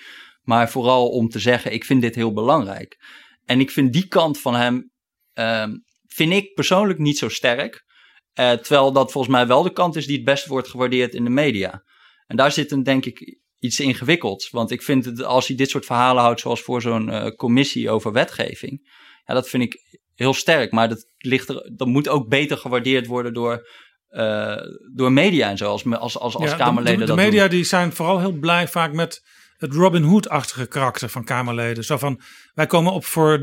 Maar 0.41 0.69
vooral 0.69 1.09
om 1.09 1.29
te 1.29 1.39
zeggen, 1.39 1.73
ik 1.73 1.85
vind 1.85 2.01
dit 2.01 2.15
heel 2.15 2.33
belangrijk. 2.33 2.97
En 3.45 3.59
ik 3.59 3.71
vind 3.71 3.93
die 3.93 4.07
kant 4.07 4.39
van 4.39 4.55
hem, 4.55 4.91
ehm, 5.33 5.71
vind 6.07 6.33
ik 6.33 6.53
persoonlijk 6.53 6.99
niet 6.99 7.17
zo 7.17 7.29
sterk. 7.29 7.85
Eh, 8.33 8.51
terwijl 8.51 8.91
dat 8.91 9.11
volgens 9.11 9.33
mij 9.33 9.47
wel 9.47 9.63
de 9.63 9.73
kant 9.73 9.95
is 9.95 10.05
die 10.05 10.15
het 10.15 10.25
best 10.25 10.45
wordt 10.45 10.67
gewaardeerd 10.67 11.13
in 11.13 11.23
de 11.23 11.29
media. 11.29 11.83
En 12.27 12.35
daar 12.35 12.51
zit 12.51 12.71
een, 12.71 12.83
denk 12.83 13.05
ik 13.05 13.39
iets 13.59 13.79
ingewikkelds. 13.79 14.49
Want 14.49 14.71
ik 14.71 14.81
vind 14.81 15.05
het, 15.05 15.23
als 15.23 15.47
hij 15.47 15.55
dit 15.55 15.69
soort 15.69 15.85
verhalen 15.85 16.23
houdt, 16.23 16.39
zoals 16.39 16.61
voor 16.61 16.81
zo'n 16.81 17.09
eh, 17.09 17.35
commissie 17.35 17.89
over 17.89 18.11
wetgeving. 18.11 18.89
Ja, 19.25 19.33
dat 19.33 19.49
vind 19.49 19.63
ik 19.63 19.99
heel 20.15 20.33
sterk. 20.33 20.71
Maar 20.71 20.89
dat, 20.89 21.05
ligt 21.17 21.49
er, 21.49 21.71
dat 21.75 21.87
moet 21.87 22.07
ook 22.07 22.27
beter 22.27 22.57
gewaardeerd 22.57 23.07
worden 23.07 23.33
door, 23.33 23.69
eh, 24.07 24.57
door 24.95 25.11
media 25.11 25.49
en 25.49 25.57
zo. 25.57 25.69
Als, 25.69 25.85
als, 25.85 26.17
als, 26.19 26.35
als 26.35 26.51
Ja, 26.51 26.55
Kamerleden 26.55 26.99
de, 26.99 27.05
de, 27.05 27.05
dat 27.05 27.17
de 27.17 27.23
media 27.23 27.47
doen. 27.47 27.55
die 27.55 27.63
zijn 27.63 27.93
vooral 27.93 28.19
heel 28.19 28.31
blij 28.39 28.67
vaak 28.67 28.93
met 28.93 29.23
het 29.61 29.73
Robin 29.73 30.03
Hood-achtige 30.03 30.67
karakter 30.67 31.09
van 31.09 31.23
Kamerleden. 31.23 31.83
Zo 31.83 31.97
van, 31.97 32.21
wij 32.53 32.67
komen 32.67 32.91
op 32.93 33.05
voor 33.05 33.39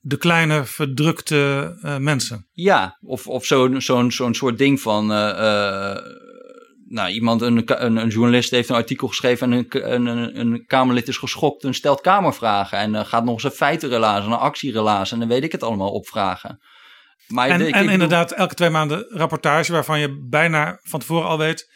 de 0.00 0.16
kleine 0.16 0.64
verdrukte 0.64 1.76
eh, 1.82 1.96
mensen. 1.96 2.48
Ja, 2.52 2.98
of, 3.00 3.26
of 3.26 3.44
zo'n 3.44 3.80
zo'n 3.80 4.12
zo'n 4.12 4.34
soort 4.34 4.58
ding 4.58 4.80
van. 4.80 5.12
eh, 5.12 5.28
eh, 5.30 5.96
nou, 6.88 7.10
iemand, 7.10 7.42
een, 7.42 7.84
een, 7.84 7.96
een 7.96 8.08
journalist 8.08 8.50
heeft 8.50 8.68
een 8.68 8.74
artikel 8.76 9.08
geschreven 9.08 9.52
en 9.52 9.66
een, 9.70 10.06
een, 10.06 10.40
een, 10.40 10.64
Kamerlid 10.66 11.08
is 11.08 11.16
geschokt 11.16 11.64
en 11.64 11.74
stelt 11.74 12.00
Kamervragen. 12.00 12.78
En 12.78 12.94
eh, 12.94 13.04
gaat 13.04 13.24
nog 13.24 13.34
eens 13.34 13.42
een 13.44 13.50
feitenrelaas 13.50 14.24
en 14.24 14.30
een 14.30 14.38
actierelaas 14.38 15.12
en 15.12 15.18
dan 15.18 15.28
weet 15.28 15.44
ik 15.44 15.52
het 15.52 15.62
allemaal 15.62 15.90
opvragen. 15.92 16.58
Maar 17.26 17.48
En, 17.48 17.60
ik- 17.60 17.66
ik 17.68 17.74
en 17.74 17.88
inderdaad, 17.88 18.32
elke 18.32 18.54
twee 18.54 18.70
maanden 18.70 19.06
rapportage 19.08 19.72
waarvan 19.72 20.00
je 20.00 20.26
bijna 20.28 20.78
van 20.82 21.00
tevoren 21.00 21.28
al 21.28 21.38
weet, 21.38 21.74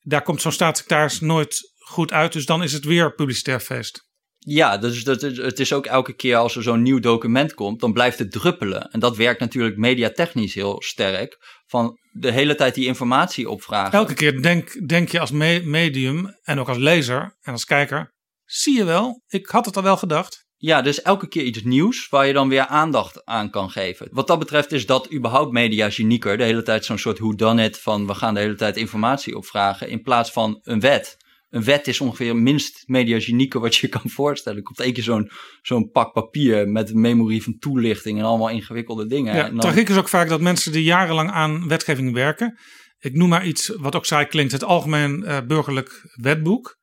daar 0.00 0.22
komt 0.22 0.40
zo'n 0.40 0.52
staatssecretaris 0.52 1.20
nooit 1.20 1.72
goed 1.84 2.12
uit. 2.12 2.32
Dus 2.32 2.46
dan 2.46 2.62
is 2.62 2.72
het 2.72 2.84
weer 2.84 3.14
publicitair 3.14 3.60
feest. 3.60 4.12
Ja, 4.38 4.78
dus 4.78 5.04
dat 5.04 5.22
is, 5.22 5.36
het 5.36 5.60
is 5.60 5.72
ook 5.72 5.86
elke 5.86 6.12
keer 6.12 6.36
als 6.36 6.56
er 6.56 6.62
zo'n 6.62 6.82
nieuw 6.82 7.00
document 7.00 7.54
komt, 7.54 7.80
dan 7.80 7.92
blijft 7.92 8.18
het 8.18 8.32
druppelen. 8.32 8.90
En 8.90 9.00
dat 9.00 9.16
werkt 9.16 9.40
natuurlijk 9.40 9.76
mediatechnisch 9.76 10.54
heel 10.54 10.82
sterk. 10.82 11.36
Van 11.66 11.98
de 12.10 12.30
hele 12.30 12.54
tijd 12.54 12.74
die 12.74 12.86
informatie 12.86 13.50
opvragen. 13.50 13.98
Elke 13.98 14.14
keer 14.14 14.42
denk, 14.42 14.88
denk 14.88 15.08
je 15.08 15.20
als 15.20 15.30
me- 15.30 15.62
medium 15.64 16.38
en 16.42 16.58
ook 16.58 16.68
als 16.68 16.78
lezer 16.78 17.36
en 17.40 17.52
als 17.52 17.64
kijker, 17.64 18.14
zie 18.44 18.76
je 18.76 18.84
wel, 18.84 19.22
ik 19.26 19.46
had 19.46 19.66
het 19.66 19.76
al 19.76 19.82
wel 19.82 19.96
gedacht. 19.96 20.42
Ja, 20.56 20.82
dus 20.82 21.02
elke 21.02 21.28
keer 21.28 21.42
iets 21.42 21.62
nieuws 21.62 22.08
waar 22.08 22.26
je 22.26 22.32
dan 22.32 22.48
weer 22.48 22.66
aandacht 22.66 23.24
aan 23.24 23.50
kan 23.50 23.70
geven. 23.70 24.08
Wat 24.10 24.26
dat 24.26 24.38
betreft 24.38 24.72
is 24.72 24.86
dat 24.86 25.12
überhaupt 25.12 25.52
media 25.52 25.90
genieker. 25.90 26.36
De 26.36 26.44
hele 26.44 26.62
tijd 26.62 26.84
zo'n 26.84 26.98
soort 26.98 27.18
whodunit 27.18 27.80
van 27.80 28.06
we 28.06 28.14
gaan 28.14 28.34
de 28.34 28.40
hele 28.40 28.54
tijd 28.54 28.76
informatie 28.76 29.36
opvragen 29.36 29.88
in 29.88 30.02
plaats 30.02 30.30
van 30.30 30.58
een 30.62 30.80
wet. 30.80 31.16
Een 31.54 31.64
wet 31.64 31.86
is 31.86 32.00
ongeveer 32.00 32.36
minst 32.36 32.82
mediagenieke 32.86 33.58
wat 33.58 33.76
je 33.76 33.86
je 33.86 33.92
kan 33.98 34.10
voorstellen. 34.10 34.58
Er 34.58 34.64
komt 34.64 34.80
één 34.80 34.92
keer 34.92 35.02
zo'n 35.02 35.30
zo'n 35.62 35.90
pak 35.90 36.12
papier 36.12 36.68
met 36.68 36.90
een 36.90 37.00
memorie 37.00 37.42
van 37.42 37.58
toelichting 37.58 38.18
en 38.18 38.24
allemaal 38.24 38.48
ingewikkelde 38.50 39.06
dingen. 39.06 39.34
Ja, 39.36 39.44
en 39.44 39.50
dan, 39.50 39.60
tragiek 39.60 39.88
is 39.88 39.96
ook 39.96 40.08
vaak 40.08 40.28
dat 40.28 40.40
mensen 40.40 40.72
die 40.72 40.82
jarenlang 40.82 41.30
aan 41.30 41.68
wetgeving 41.68 42.12
werken. 42.12 42.58
Ik 42.98 43.14
noem 43.14 43.28
maar 43.28 43.46
iets 43.46 43.68
wat 43.76 43.94
ook 43.94 44.06
saai 44.06 44.26
klinkt: 44.26 44.52
het 44.52 44.64
Algemeen 44.64 45.24
eh, 45.24 45.38
Burgerlijk 45.46 46.08
Wetboek. 46.14 46.76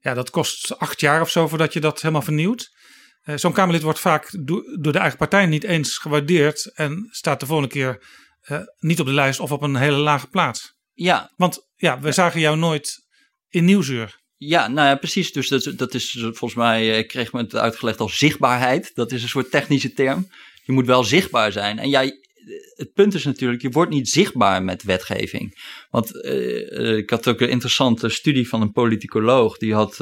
Ja, 0.00 0.14
dat 0.14 0.30
kost 0.30 0.78
acht 0.78 1.00
jaar 1.00 1.20
of 1.20 1.30
zo 1.30 1.48
voordat 1.48 1.72
je 1.72 1.80
dat 1.80 2.00
helemaal 2.00 2.22
vernieuwt. 2.22 2.68
Eh, 3.22 3.36
Zo'n 3.36 3.52
Kamerlid 3.52 3.82
wordt 3.82 4.00
vaak 4.00 4.30
do- 4.44 4.62
door 4.80 4.92
de 4.92 4.98
eigen 4.98 5.18
partij 5.18 5.46
niet 5.46 5.64
eens 5.64 5.96
gewaardeerd 5.98 6.72
en 6.74 7.06
staat 7.10 7.40
de 7.40 7.46
volgende 7.46 7.70
keer 7.72 8.04
eh, 8.40 8.58
niet 8.78 9.00
op 9.00 9.06
de 9.06 9.12
lijst 9.12 9.40
of 9.40 9.52
op 9.52 9.62
een 9.62 9.76
hele 9.76 9.96
lage 9.96 10.26
plaats. 10.28 10.74
ja, 10.92 11.32
Want 11.36 11.66
ja, 11.76 12.00
we 12.00 12.12
zagen 12.12 12.40
jou 12.40 12.56
nooit 12.56 13.06
in 13.50 13.64
Nieuwsuur. 13.64 14.20
Ja, 14.38 14.68
nou 14.68 14.88
ja, 14.88 14.96
precies. 14.96 15.32
Dus 15.32 15.48
dat, 15.48 15.72
dat 15.76 15.94
is 15.94 16.18
volgens 16.20 16.54
mij, 16.54 16.90
eh, 16.90 16.98
ik 16.98 17.08
kreeg 17.08 17.32
me 17.32 17.40
het 17.40 17.54
uitgelegd 17.54 18.00
als 18.00 18.18
zichtbaarheid. 18.18 18.90
Dat 18.94 19.12
is 19.12 19.22
een 19.22 19.28
soort 19.28 19.50
technische 19.50 19.92
term. 19.92 20.28
Je 20.64 20.72
moet 20.72 20.86
wel 20.86 21.04
zichtbaar 21.04 21.52
zijn. 21.52 21.78
En 21.78 21.88
jij, 21.88 22.12
het 22.74 22.92
punt 22.92 23.14
is 23.14 23.24
natuurlijk, 23.24 23.62
je 23.62 23.70
wordt 23.70 23.90
niet 23.90 24.08
zichtbaar 24.08 24.62
met 24.62 24.82
wetgeving. 24.82 25.60
Want 25.90 26.22
eh, 26.22 26.78
eh, 26.78 26.96
ik 26.96 27.10
had 27.10 27.28
ook 27.28 27.40
een 27.40 27.48
interessante 27.48 28.08
studie 28.08 28.48
van 28.48 28.60
een 28.60 28.72
politicoloog. 28.72 29.58
Die 29.58 29.74
had 29.74 29.96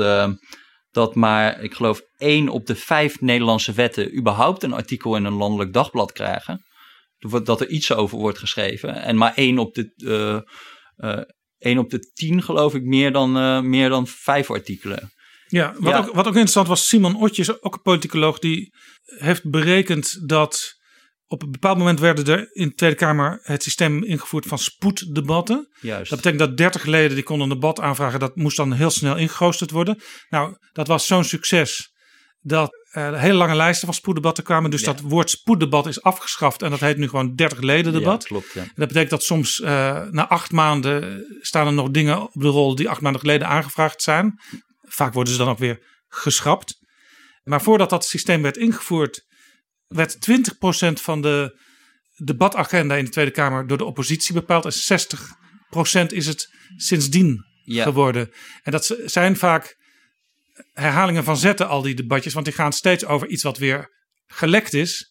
dat 0.90 1.14
maar, 1.14 1.62
ik 1.62 1.74
geloof, 1.74 2.02
één 2.16 2.48
op 2.48 2.66
de 2.66 2.76
vijf 2.76 3.20
Nederlandse 3.20 3.72
wetten 3.72 4.18
überhaupt 4.18 4.62
een 4.62 4.72
artikel 4.72 5.16
in 5.16 5.24
een 5.24 5.36
landelijk 5.36 5.72
dagblad 5.72 6.12
krijgen. 6.12 6.64
Dat 7.42 7.60
er 7.60 7.68
iets 7.68 7.92
over 7.92 8.18
wordt 8.18 8.38
geschreven. 8.38 8.94
En 8.94 9.16
maar 9.16 9.34
één 9.34 9.58
op 9.58 9.74
de 9.74 10.44
1 11.66 11.78
op 11.78 11.90
de 11.90 12.10
10 12.12 12.42
geloof 12.42 12.74
ik 12.74 12.82
meer 12.82 13.12
dan, 13.12 13.36
eh, 13.36 13.60
meer 13.60 13.88
dan 13.88 14.06
vijf 14.06 14.50
artikelen. 14.50 15.12
Ja, 15.48 15.74
wat, 15.78 15.92
Ja. 15.92 15.98
Ook, 15.98 16.06
wat 16.06 16.26
ook 16.26 16.32
interessant 16.32 16.68
was, 16.68 16.88
Simon 16.88 17.16
Otjes, 17.16 17.62
ook 17.62 17.74
een 17.74 17.82
politicoloog, 17.82 18.38
die 18.38 18.74
heeft 19.04 19.50
berekend 19.50 20.28
dat 20.28 20.74
op 21.26 21.42
een 21.42 21.50
bepaald 21.50 21.78
moment 21.78 22.00
werden 22.00 22.26
er 22.26 22.48
in 22.52 22.68
de 22.68 22.74
Tweede 22.74 22.96
Kamer 22.96 23.40
het 23.42 23.62
systeem 23.62 24.04
ingevoerd 24.04 24.46
van 24.46 24.58
spoeddebatten. 24.58 25.68
Juist. 25.80 26.10
Dat 26.10 26.18
betekent 26.22 26.48
dat 26.48 26.56
30 26.56 26.84
leden 26.84 27.14
die 27.14 27.24
konden 27.24 27.48
een 27.48 27.54
debat 27.54 27.80
aanvragen, 27.80 28.20
dat 28.20 28.36
moest 28.36 28.56
dan 28.56 28.72
heel 28.72 28.90
snel 28.90 29.16
ingeroosterd 29.16 29.70
worden. 29.70 29.98
Nou, 30.28 30.56
dat 30.72 30.86
was 30.86 31.06
zo'n 31.06 31.24
succes 31.24 31.94
dat 32.40 32.85
er 32.96 33.18
hele 33.18 33.34
lange 33.34 33.54
lijsten 33.54 33.86
van 33.86 33.94
spoeddebatten 33.96 34.44
kwamen. 34.44 34.70
Dus 34.70 34.80
Ja. 34.80 34.92
dat 34.92 35.00
woord 35.00 35.30
spoeddebat 35.30 35.86
is 35.86 36.02
afgeschaft 36.02 36.62
en 36.62 36.70
dat 36.70 36.80
heet 36.80 36.96
nu 36.96 37.08
gewoon 37.08 37.34
30 37.34 37.60
leden 37.60 37.92
debat. 37.92 38.22
Ja, 38.22 38.28
klopt, 38.28 38.52
ja. 38.52 38.60
En 38.62 38.72
Dat 38.74 38.88
betekent 38.88 39.10
dat 39.10 39.22
soms 39.22 39.60
eh, 39.60 40.02
na 40.10 40.28
acht 40.28 40.52
maanden 40.52 41.24
staan 41.40 41.66
er 41.66 41.72
nog 41.72 41.90
dingen 41.90 42.22
op 42.22 42.30
de 42.32 42.48
rol 42.48 42.74
die 42.74 42.88
acht 42.88 43.00
maanden 43.00 43.20
geleden 43.20 43.48
aangevraagd 43.48 44.02
zijn. 44.02 44.40
Vaak 44.82 45.12
worden 45.12 45.32
ze 45.32 45.38
dan 45.38 45.48
ook 45.48 45.58
weer 45.58 45.82
geschrapt. 46.08 46.78
Maar 47.42 47.62
voordat 47.62 47.90
dat 47.90 48.04
systeem 48.04 48.42
werd 48.42 48.56
ingevoerd, 48.56 49.24
werd 49.86 50.20
20% 50.20 51.00
van 51.00 51.20
de 51.20 51.60
debatagenda 52.24 52.94
in 52.96 53.04
de 53.04 53.10
Tweede 53.10 53.30
Kamer 53.30 53.66
door 53.66 53.78
de 53.78 53.84
oppositie 53.84 54.34
bepaald. 54.34 54.64
En 54.64 54.72
60% 54.72 56.12
is 56.12 56.26
het 56.26 56.48
sindsdien 56.76 57.44
geworden. 57.64 58.30
En 58.62 58.72
dat 58.72 58.96
zijn 59.04 59.36
vaak 59.36 59.76
herhalingen 60.72 61.24
van 61.24 61.36
zetten, 61.36 61.68
al 61.68 61.82
die 61.82 61.94
debatjes. 61.94 62.32
Want 62.34 62.44
die 62.46 62.54
gaan 62.54 62.72
steeds 62.72 63.04
over 63.06 63.28
iets 63.28 63.42
wat 63.42 63.58
weer 63.58 63.88
gelekt 64.26 64.74
is. 64.74 65.10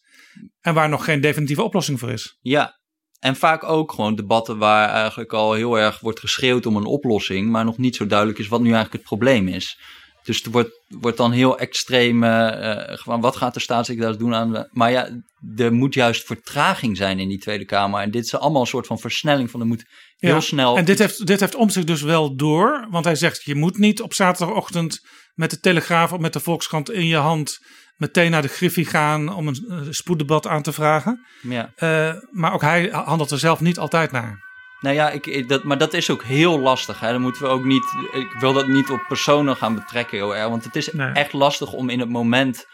En 0.60 0.74
waar 0.74 0.88
nog 0.88 1.04
geen 1.04 1.20
definitieve 1.20 1.62
oplossing 1.62 1.98
voor 1.98 2.10
is. 2.10 2.36
Ja, 2.40 2.80
en 3.18 3.36
vaak 3.36 3.64
ook 3.64 3.92
gewoon 3.92 4.14
debatten 4.14 4.58
waar 4.58 4.88
eigenlijk 4.88 5.32
al 5.32 5.52
heel 5.52 5.78
erg 5.78 6.00
wordt 6.00 6.20
geschreeuwd 6.20 6.66
om 6.66 6.76
een 6.76 6.84
oplossing, 6.84 7.48
maar 7.50 7.64
nog 7.64 7.78
niet 7.78 7.96
zo 7.96 8.06
duidelijk 8.06 8.38
is 8.38 8.48
wat 8.48 8.60
nu 8.60 8.66
eigenlijk 8.66 8.94
het 8.94 9.02
probleem 9.02 9.48
is. 9.48 9.78
Dus 10.22 10.42
er 10.42 10.50
wordt, 10.50 10.70
wordt 10.88 11.16
dan 11.16 11.32
heel 11.32 11.58
extreem, 11.58 12.24
eh, 12.24 12.96
gewoon 12.98 13.20
wat 13.20 13.36
gaat 13.36 13.54
de 13.54 13.60
staatssecretaris 13.60 14.18
doen 14.18 14.34
aan... 14.34 14.52
de- 14.52 14.68
maar 14.70 14.90
ja, 14.90 15.08
er 15.56 15.72
moet 15.72 15.94
juist 15.94 16.24
vertraging 16.24 16.96
zijn 16.96 17.18
in 17.18 17.28
die 17.28 17.38
Tweede 17.38 17.64
Kamer. 17.64 18.00
En 18.00 18.10
dit 18.10 18.24
is 18.24 18.34
allemaal 18.34 18.60
een 18.60 18.66
soort 18.66 18.86
van 18.86 18.98
versnelling 18.98 19.50
van 19.50 19.60
er 19.60 19.66
moet 19.66 19.84
heel 20.26 20.34
Ja, 20.34 20.40
snel... 20.40 20.76
En 20.76 20.84
dit 20.84 20.98
heeft, 20.98 21.26
dit 21.26 21.40
heeft 21.40 21.54
Omtzigt 21.54 21.86
dus 21.86 22.02
wel 22.02 22.36
door. 22.36 22.86
Want 22.90 23.04
hij 23.04 23.14
zegt, 23.14 23.42
je 23.44 23.54
moet 23.54 23.78
niet 23.78 24.02
op 24.02 24.14
zaterdagochtend 24.14 25.00
met 25.34 25.50
de 25.50 25.60
Telegraaf 25.60 26.12
of 26.12 26.18
met 26.18 26.32
de 26.32 26.40
Volkskrant 26.40 26.90
in 26.90 27.06
je 27.06 27.16
hand 27.16 27.58
meteen 27.96 28.30
naar 28.30 28.42
de 28.42 28.48
Griffie 28.48 28.86
gaan 28.86 29.34
om 29.34 29.48
een 29.48 29.64
eh, 29.68 29.78
spoeddebat 29.90 30.46
aan 30.46 30.62
te 30.62 30.72
vragen. 30.72 31.26
Ja. 31.42 31.72
Eh, 31.76 32.12
maar 32.30 32.52
ook 32.52 32.62
hij 32.62 32.88
handelt 32.92 33.30
er 33.30 33.38
zelf 33.38 33.60
niet 33.60 33.78
altijd 33.78 34.12
naar. 34.12 34.44
Nou 34.80 34.94
ja, 34.94 35.10
ik, 35.10 35.26
ik- 35.26 35.48
dat, 35.48 35.64
maar 35.64 35.78
dat 35.78 35.92
is 35.92 36.10
ook 36.10 36.22
heel 36.22 36.58
lastig. 36.60 37.00
Hè. 37.00 37.12
Dan 37.12 37.20
moeten 37.20 37.42
we 37.42 37.48
ook 37.48 37.64
niet. 37.64 37.84
Ik 38.12 38.36
wil 38.38 38.52
dat 38.52 38.66
niet 38.68 38.90
op 38.90 39.04
personen 39.08 39.56
gaan 39.56 39.74
betrekken, 39.74 40.16
heel 40.18 40.36
erg. 40.36 40.48
Want 40.48 40.64
het 40.64 40.76
is 40.76 40.92
Nee. 40.92 41.12
echt 41.12 41.32
lastig 41.32 41.72
om 41.72 41.88
in 41.88 42.00
het 42.00 42.08
moment. 42.08 42.64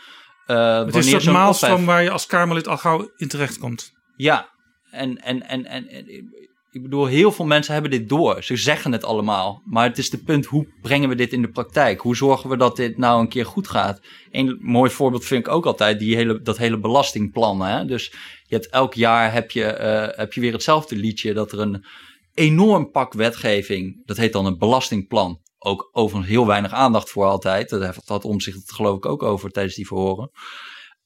eh 0.47 0.79
Het 0.79 0.95
is 0.95 1.13
een 1.13 1.21
soort 1.21 1.35
maalstroom 1.35 1.85
waar 1.85 2.03
je 2.03 2.11
als 2.11 2.27
Kamerlid 2.27 2.69
al 2.69 2.77
gauw 2.79 3.11
in 3.17 3.29
terecht 3.29 3.59
komt. 3.59 3.91
Ja, 4.17 4.49
en, 4.91 5.17
en, 5.17 5.43
en, 5.49 5.65
en, 5.67 5.87
en 5.89 6.05
ik 6.73 6.83
bedoel, 6.83 7.07
heel 7.07 7.33
veel 7.33 7.45
mensen 7.45 7.73
hebben 7.73 7.91
dit 7.91 8.09
door. 8.09 8.43
Ze 8.43 8.57
zeggen 8.57 8.93
het 8.93 9.05
allemaal. 9.05 9.63
Maar 9.65 9.89
het 9.89 9.99
is 9.99 10.11
de 10.11 10.23
punt, 10.23 10.47
hoe 10.47 10.67
brengen 10.83 11.09
we 11.09 11.15
dit 11.15 11.33
in 11.33 11.43
de 11.43 11.51
praktijk? 11.51 12.01
Hoe 12.01 12.17
zorgen 12.17 12.51
we 12.51 12.57
dat 12.57 12.77
dit 12.77 12.99
nou 12.99 13.21
een 13.21 13.29
keer 13.29 13.47
goed 13.47 13.69
gaat? 13.69 14.01
Een 14.31 14.59
mooi 14.61 14.91
voorbeeld 14.91 15.25
vind 15.25 15.47
ik 15.47 15.53
ook 15.53 15.67
altijd 15.67 15.99
die 15.99 16.17
hele, 16.17 16.43
dat 16.43 16.59
hele 16.59 16.79
belastingplan. 16.79 17.61
Hè? 17.61 17.85
Dus 17.85 18.11
je 18.47 18.55
hebt, 18.55 18.69
elk 18.69 18.95
jaar 18.95 19.33
heb 19.33 19.51
je, 19.51 19.65
eh, 19.65 20.19
heb 20.19 20.33
je 20.33 20.41
weer 20.41 20.53
hetzelfde 20.53 20.97
liedje. 20.97 21.33
Dat 21.33 21.53
er 21.53 21.61
een 21.61 21.85
enorm 22.35 22.91
pak 22.91 23.13
wetgeving, 23.13 24.03
dat 24.07 24.17
heet 24.17 24.33
dan 24.33 24.47
een 24.47 24.59
belastingplan. 24.59 25.41
Ook 25.59 25.89
overigens 25.93 26.33
heel 26.33 26.47
weinig 26.47 26.73
aandacht 26.73 27.11
voor 27.11 27.25
altijd. 27.25 27.69
Dat 27.69 27.97
had 28.05 28.25
om 28.25 28.41
zich 28.41 28.55
het 28.55 28.73
geloof 28.73 28.97
ik 28.97 29.07
ook 29.07 29.23
over 29.23 29.51
tijdens 29.51 29.75
die 29.75 29.87
verhoren. 29.87 30.31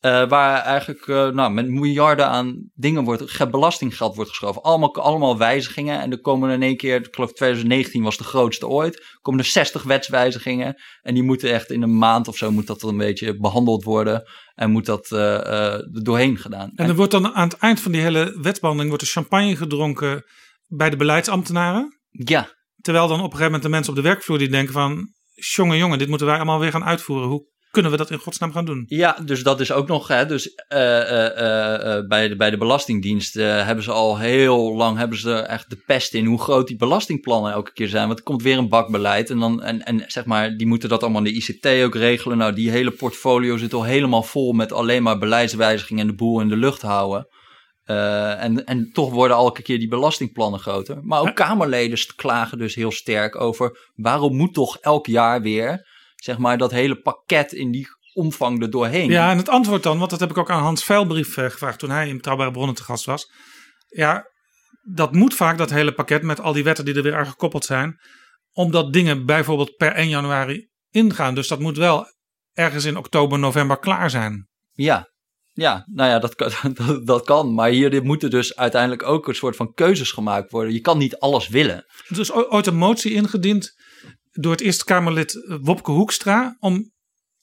Eh, 0.01 0.29
waar 0.29 0.63
eigenlijk 0.63 1.07
eh, 1.09 1.29
nou, 1.29 1.53
met 1.53 1.69
miljarden 1.69 2.27
aan 2.29 2.71
dingen 2.75 3.05
wordt, 3.05 3.31
ge- 3.31 3.49
belastinggeld 3.51 4.15
wordt 4.15 4.31
geschoven. 4.31 4.63
Allemaal, 4.63 4.95
allemaal 4.95 5.39
wijzigingen. 5.39 6.01
En 6.01 6.11
er 6.11 6.21
komen 6.21 6.51
in 6.51 6.63
één 6.63 6.77
keer, 6.77 6.97
ik 6.97 7.15
geloof 7.15 7.33
2019 7.33 8.03
was 8.03 8.17
de 8.17 8.25
grootste 8.25 8.69
ooit. 8.69 9.17
komen 9.21 9.41
er 9.41 9.47
60 9.47 9.83
wetswijzigingen. 9.83 10.75
En 11.03 11.15
die 11.15 11.23
moeten 11.23 11.53
echt 11.53 11.71
in 11.71 11.83
een 11.83 11.99
maand 11.99 12.29
of 12.29 12.37
zo 12.37 12.51
moet 12.51 12.67
dat 12.67 12.83
een 12.83 12.97
beetje 12.97 13.37
behandeld 13.39 13.85
worden. 13.85 14.23
En 14.55 14.71
moet 14.71 14.87
dat 14.87 15.13
eh, 15.13 15.47
er 15.47 16.03
doorheen 16.03 16.37
gedaan. 16.39 16.71
En 16.75 16.89
er 16.89 16.95
wordt 16.97 17.13
dan 17.13 17.35
aan 17.35 17.49
het 17.49 17.59
eind 17.59 17.81
van 17.81 17.93
die 17.93 18.01
hele 18.01 18.39
wetsbehandeling 18.41 18.89
wordt 18.89 19.05
er 19.07 19.13
champagne 19.13 19.57
gedronken 19.57 20.25
bij 20.67 20.91
de 20.91 20.97
beleidsambtenaren. 20.97 21.99
ja, 22.11 22.55
Terwijl 22.81 23.09
dan 23.09 23.17
op 23.19 23.25
een 23.25 23.31
gegeven 23.31 23.47
moment 23.47 23.63
de 23.63 23.69
mensen 23.69 23.91
op 23.93 23.99
de 23.99 24.05
werkvloer 24.09 24.39
die 24.39 24.49
denken 24.49 24.73
van... 24.73 25.09
jongen, 25.57 25.77
jongen, 25.77 25.99
dit 25.99 26.09
moeten 26.09 26.27
wij 26.27 26.37
allemaal 26.37 26.59
weer 26.61 26.71
gaan 26.71 26.85
uitvoeren. 26.85 27.29
Hoe 27.29 27.47
kunnen 27.77 27.95
we 27.95 28.05
dat 28.05 28.11
in 28.11 28.19
godsnaam 28.19 28.53
gaan 28.53 28.65
doen? 28.65 28.85
Ja, 28.87 29.19
dus 29.25 29.43
dat 29.43 29.61
is 29.61 29.73
ook 29.73 29.89
nog. 29.89 30.09
Hè, 30.09 30.27
dus 30.27 30.55
eh, 30.55 31.01
eh, 31.01 31.97
eh, 31.97 32.07
bij, 32.07 32.29
de, 32.29 32.37
bij 32.37 32.51
de 32.51 32.57
Belastingdienst 32.57 33.35
hebben 33.35 33.85
ze 33.85 33.93
al 33.93 34.19
heel 34.19 34.77
lang 34.77 34.99
hebben 34.99 35.19
ze 35.19 35.35
echt 35.35 35.71
de 35.71 35.83
pest 35.87 36.15
in 36.15 36.25
hoe 36.25 36.41
groot 36.41 36.67
die 36.67 36.77
belastingplannen 36.77 37.53
elke 37.53 37.73
keer 37.73 37.89
zijn. 37.89 38.07
Want 38.07 38.19
er 38.19 38.25
komt 38.25 38.43
weer 38.43 38.59
een 38.59 38.69
bakbeleid. 38.69 39.31
En, 39.31 39.39
dan, 39.39 39.63
en, 39.63 39.83
en 39.83 40.05
zeg 40.07 40.25
maar, 40.25 40.57
die 40.57 40.67
moeten 40.67 40.89
dat 40.89 41.03
allemaal 41.03 41.25
in 41.25 41.33
de 41.33 41.47
ICT 41.47 41.85
ook 41.85 41.95
regelen. 41.95 42.39
Nou, 42.39 42.53
die 42.53 42.71
hele 42.71 42.91
portfolio 42.91 43.57
zit 43.57 43.73
al 43.73 43.85
helemaal 43.85 44.23
vol 44.23 44.53
met 44.53 44.73
alleen 44.73 45.03
maar 45.03 45.19
beleidswijzigingen 45.19 46.03
en 46.03 46.09
de 46.09 46.17
boel 46.17 46.41
in 46.41 46.49
de 46.49 46.57
lucht 46.57 46.83
houden. 46.83 47.29
En, 47.85 48.65
en 48.65 48.91
toch 48.93 49.11
worden 49.11 49.37
elke 49.37 49.63
keer 49.63 49.79
die 49.79 49.89
belastingplannen 49.89 50.61
groter. 50.61 50.99
Maar 51.03 51.21
ook 51.21 51.35
Kamerleden 51.35 51.99
klagen 52.17 52.59
dus 52.59 52.75
heel 52.75 52.93
sterk 52.93 53.41
over 53.41 53.91
waarom 53.95 54.37
moet 54.37 54.55
toch 54.55 54.77
elk 54.77 55.07
jaar 55.07 55.43
weer, 55.43 55.95
zeg 56.17 56.39
maar, 56.39 56.59
dat 56.59 56.71
hele 56.71 57.01
pakket 57.01 57.53
in 57.53 57.71
die 57.71 57.89
omvang 58.15 58.63
er 58.63 58.71
doorheen. 58.71 59.11
Ja, 59.11 59.31
en 59.31 59.37
het 59.37 59.49
antwoord 59.49 59.83
dan, 59.83 59.99
want 59.99 60.11
dat 60.11 60.21
heb 60.21 60.31
ik 60.31 60.39
ook 60.39 60.51
aan 60.51 60.63
Hans 60.63 60.85
Veilbrief 60.85 61.37
eh, 61.37 61.51
gevraagd 61.51 61.79
toen 61.79 61.91
hij 61.91 62.09
in 62.09 62.17
Betrouwbare 62.17 62.51
Bronnen 62.51 62.75
te 62.75 62.83
gast 62.83 63.05
was. 63.05 63.31
Ja, 63.89 64.31
dat 64.83 65.13
moet 65.13 65.35
vaak, 65.35 65.59
dat 65.59 65.71
hele 65.71 65.93
pakket 65.93 66.23
met 66.23 66.41
al 66.41 66.53
die 66.53 66.65
wetten 66.65 66.85
die 66.85 66.95
er 66.95 67.03
weer 67.03 67.17
aan 67.17 67.27
gekoppeld 67.27 67.65
zijn. 67.65 68.01
Omdat 68.53 68.93
dingen 68.93 69.27
bijvoorbeeld 69.27 69.77
per 69.77 69.93
1 69.93 70.09
januari 70.09 70.69
ingaan. 70.91 71.35
Dus 71.35 71.49
dat 71.49 71.61
moet 71.61 71.77
wel 71.77 72.07
ergens 72.53 72.85
in 72.85 72.97
oktober, 72.97 73.39
november 73.39 73.79
klaar 73.79 74.11
zijn. 74.11 74.49
Ja, 74.73 75.11
ja 75.53 75.85
nou 75.87 76.11
ja, 76.11 76.19
dat 76.19 76.35
kan, 76.35 76.53
dat, 76.87 77.07
dat 77.07 77.25
kan. 77.25 77.55
Maar 77.55 77.69
hier 77.69 78.05
moeten 78.05 78.31
dus 78.31 78.57
uiteindelijk 78.57 79.03
ook 79.03 79.29
een 79.29 79.35
soort 79.35 79.57
van 79.57 79.73
keuzes 79.73 80.11
gemaakt 80.11 80.51
worden. 80.51 80.73
Je 80.73 80.81
kan 80.81 80.99
niet 80.99 81.19
alles 81.19 81.49
willen. 81.49 81.85
Er 82.09 82.21
is 82.21 82.33
ooit 82.33 82.67
een 82.67 82.77
motie 82.77 83.13
ingediend 83.13 83.75
door 84.41 84.53
het 84.53 84.61
Eerste 84.61 84.85
Kamerlid 84.85 85.35
eh, 85.35 85.57
Wopke 85.61 85.91
Hoekstra. 85.91 86.57
om 86.61 86.93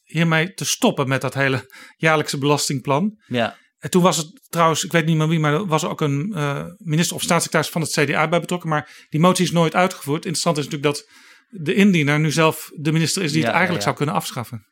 hiermee 0.03 0.53
te 0.53 0.65
stoppen 0.65 1.07
met 1.07 1.21
dat 1.21 1.33
hele 1.33 1.69
jaarlijkse 1.97 2.37
belastingplan. 2.37 3.21
Ja, 3.27 3.57
En 3.79 3.89
toen 3.89 4.01
was 4.01 4.17
het 4.17 4.47
trouwens, 4.49 4.83
ik 4.83 4.91
weet 4.91 5.05
niet 5.05 5.17
meer 5.17 5.27
wie, 5.27 5.39
maar 5.39 5.53
er 5.53 5.65
was 5.67 5.85
ook 5.85 6.01
een 6.01 6.31
eh, 6.35 6.65
minister 6.77 7.15
of 7.15 7.21
staatssecretaris 7.21 7.69
van 7.69 7.81
het 7.81 7.91
CDA 7.91 8.27
bij 8.27 8.39
betrokken. 8.39 8.69
Maar 8.69 9.05
die 9.09 9.19
motie 9.19 9.45
is 9.45 9.51
nooit 9.51 9.75
uitgevoerd. 9.75 10.25
Interessant 10.25 10.57
is 10.57 10.63
natuurlijk 10.63 10.95
dat 10.95 11.07
de 11.49 11.73
indiener 11.73 12.19
nu 12.19 12.31
zelf 12.31 12.71
de 12.75 12.91
minister 12.91 13.23
is 13.23 13.31
die 13.31 13.39
Ja, 13.41 13.45
het 13.45 13.55
eigenlijk 13.55 13.83
ja. 13.85 13.89
zou 13.89 13.97
kunnen 13.97 14.15
afschaffen. 14.15 14.65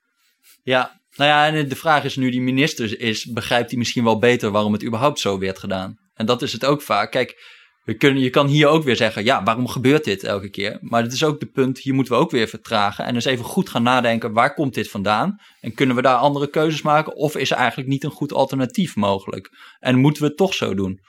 ja. 0.63 0.99
Nou 1.15 1.29
ja, 1.29 1.47
en 1.57 1.69
de 1.69 1.75
vraag 1.75 2.03
is 2.03 2.15
nu 2.15 2.29
die 2.31 2.41
minister 2.41 2.99
is, 2.99 3.25
begrijpt 3.25 3.69
hij 3.69 3.79
misschien 3.79 4.03
wel 4.03 4.19
beter 4.19 4.51
waarom 4.51 4.73
het 4.73 4.83
überhaupt 4.83 5.19
zo 5.19 5.39
werd 5.39 5.59
gedaan? 5.59 5.95
En 6.13 6.25
dat 6.25 6.41
is 6.41 6.53
het 6.53 6.65
ook 6.65 6.81
vaak. 6.81 7.11
Kijk, 7.11 7.35
We 7.83 7.93
kunnen, 7.93 8.23
je 8.23 8.29
kan 8.29 8.47
hier 8.47 8.67
ook 8.67 8.83
weer 8.83 8.95
zeggen, 8.95 9.23
ja, 9.23 9.43
waarom 9.43 9.67
gebeurt 9.67 10.03
dit 10.03 10.23
elke 10.23 10.49
keer? 10.49 10.77
Maar 10.81 11.03
het 11.03 11.13
is 11.13 11.23
ook 11.23 11.39
de 11.39 11.45
punt, 11.45 11.79
hier 11.79 11.93
moeten 11.93 12.13
we 12.13 12.19
ook 12.19 12.31
weer 12.31 12.47
vertragen. 12.47 13.05
En 13.05 13.13
dus 13.13 13.25
even 13.25 13.45
goed 13.45 13.69
gaan 13.69 13.83
nadenken, 13.83 14.33
waar 14.33 14.53
komt 14.53 14.73
dit 14.73 14.89
vandaan? 14.89 15.35
En 15.59 15.73
kunnen 15.73 15.95
we 15.95 16.01
daar 16.01 16.15
andere 16.15 16.49
keuzes 16.49 16.81
maken? 16.81 17.15
Of 17.15 17.35
is 17.35 17.51
er 17.51 17.57
eigenlijk 17.57 17.89
niet 17.89 18.03
een 18.03 18.11
goed 18.11 18.33
alternatief 18.33 18.95
mogelijk? 18.95 19.49
En 19.79 19.99
moeten 19.99 20.21
we 20.21 20.27
het 20.27 20.37
toch 20.37 20.53
zo 20.53 20.73
doen? 20.73 20.99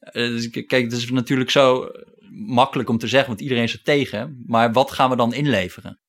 Uh, 0.00 0.12
dus, 0.12 0.50
kijk, 0.50 0.70
het 0.70 0.92
is 0.92 1.10
natuurlijk 1.10 1.50
zo 1.50 1.88
makkelijk 2.46 2.88
om 2.88 2.98
te 2.98 3.06
zeggen, 3.08 3.28
want 3.28 3.40
iedereen 3.40 3.62
is 3.62 3.72
er 3.72 3.82
tegen. 3.82 4.42
Maar 4.46 4.72
wat 4.72 4.90
gaan 4.90 5.10
we 5.10 5.16
dan 5.16 5.34
inleveren? 5.34 6.00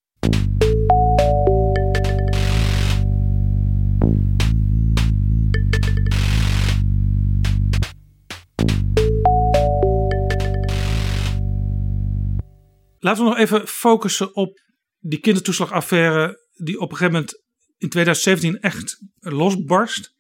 Laten 13.00 13.24
we 13.24 13.30
nog 13.30 13.38
even 13.38 13.68
focussen 13.68 14.36
op 14.36 14.60
die 15.00 15.20
kindertoeslagaffaire 15.20 16.48
die 16.54 16.80
op 16.80 16.91
een 16.91 16.98
gegeven 16.98 17.14
moment 17.14 17.43
in 17.78 17.89
2017 17.89 18.60
echt 18.60 19.02
losbarst. 19.20 20.16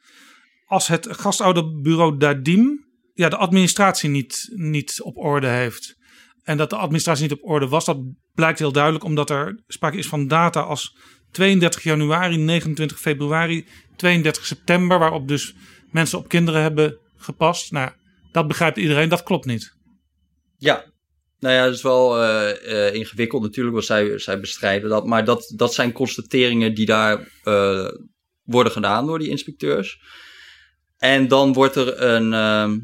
Als 0.65 0.87
het 0.87 1.07
gastouderbureau 1.09 2.17
Dadim 2.17 2.85
ja, 3.13 3.29
de 3.29 3.37
administratie 3.37 4.09
niet, 4.09 4.49
niet 4.55 5.01
op 5.01 5.17
orde 5.17 5.47
heeft. 5.47 5.95
En 6.43 6.57
dat 6.57 6.69
de 6.69 6.75
administratie 6.75 7.23
niet 7.23 7.39
op 7.41 7.49
orde 7.49 7.67
was, 7.67 7.85
dat 7.85 7.97
blijkt 8.33 8.59
heel 8.59 8.71
duidelijk 8.71 9.03
omdat 9.03 9.29
er 9.29 9.63
sprake 9.67 9.97
is 9.97 10.07
van 10.07 10.27
data 10.27 10.59
als 10.59 10.97
32 11.31 11.83
januari, 11.83 12.37
29 12.37 12.99
februari, 12.99 13.67
32 13.95 14.45
september, 14.45 14.99
waarop 14.99 15.27
dus 15.27 15.55
mensen 15.91 16.17
op 16.17 16.27
kinderen 16.27 16.61
hebben 16.61 16.99
gepast. 17.15 17.71
Nou, 17.71 17.91
dat 18.31 18.47
begrijpt 18.47 18.77
iedereen, 18.77 19.09
dat 19.09 19.23
klopt 19.23 19.45
niet. 19.45 19.75
Ja, 20.57 20.85
nou 21.39 21.55
ja, 21.55 21.65
dat 21.65 21.73
is 21.73 21.81
wel 21.81 22.23
uh, 22.23 22.49
uh, 22.67 22.93
ingewikkeld 22.93 23.41
natuurlijk, 23.41 23.75
want 23.75 23.87
zij, 23.87 24.19
zij 24.19 24.39
bestrijden 24.39 24.89
dat. 24.89 25.05
Maar 25.05 25.25
dat, 25.25 25.53
dat 25.55 25.73
zijn 25.73 25.91
constateringen 25.91 26.73
die 26.73 26.85
daar 26.85 27.31
uh, 27.43 27.87
worden 28.43 28.71
gedaan 28.71 29.05
door 29.05 29.19
die 29.19 29.29
inspecteurs. 29.29 29.99
En 30.97 31.27
dan 31.27 31.53
wordt 31.53 31.75
er 31.75 32.01
een, 32.01 32.33
ehm, 32.33 32.77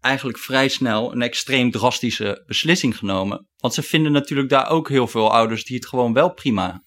eigenlijk 0.00 0.38
vrij 0.38 0.68
snel 0.68 1.12
een 1.12 1.22
extreem 1.22 1.70
drastische 1.70 2.42
beslissing 2.46 2.96
genomen. 2.96 3.48
Want 3.56 3.74
ze 3.74 3.82
vinden 3.82 4.12
natuurlijk 4.12 4.48
daar 4.48 4.70
ook 4.70 4.88
heel 4.88 5.06
veel 5.06 5.32
ouders 5.32 5.64
die 5.64 5.76
het 5.76 5.86
gewoon 5.86 6.12
wel 6.12 6.34
prima 6.34 6.84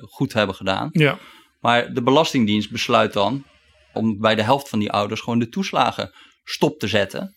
goed 0.00 0.32
hebben 0.32 0.54
gedaan. 0.54 0.88
Ja. 0.92 1.18
Maar 1.60 1.92
de 1.92 2.02
Belastingdienst 2.02 2.70
besluit 2.70 3.12
dan 3.12 3.44
om 3.92 4.20
bij 4.20 4.34
de 4.34 4.42
helft 4.42 4.68
van 4.68 4.78
die 4.78 4.90
ouders 4.90 5.20
gewoon 5.20 5.38
de 5.38 5.48
toeslagen 5.48 6.12
stop 6.44 6.78
te 6.78 6.86
zetten 6.86 7.33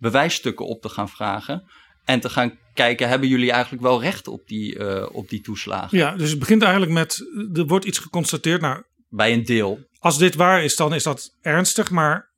bewijsstukken 0.00 0.66
op 0.66 0.82
te 0.82 0.88
gaan 0.88 1.08
vragen. 1.08 1.70
En 2.04 2.20
te 2.20 2.30
gaan 2.30 2.58
kijken, 2.74 3.08
hebben 3.08 3.28
jullie 3.28 3.50
eigenlijk 3.50 3.82
wel 3.82 4.00
recht 4.00 4.28
op 4.28 4.46
die, 4.46 4.78
uh, 4.78 5.06
op 5.12 5.28
die 5.28 5.40
toeslagen? 5.40 5.98
Ja, 5.98 6.16
dus 6.16 6.30
het 6.30 6.38
begint 6.38 6.62
eigenlijk 6.62 6.92
met, 6.92 7.30
er 7.52 7.66
wordt 7.66 7.84
iets 7.84 7.98
geconstateerd. 7.98 8.60
Nou, 8.60 8.82
Bij 9.08 9.32
een 9.32 9.44
deel. 9.44 9.78
Als 9.98 10.18
dit 10.18 10.34
waar 10.34 10.64
is, 10.64 10.76
dan 10.76 10.94
is 10.94 11.02
dat 11.02 11.36
ernstig. 11.40 11.90
Maar 11.90 12.30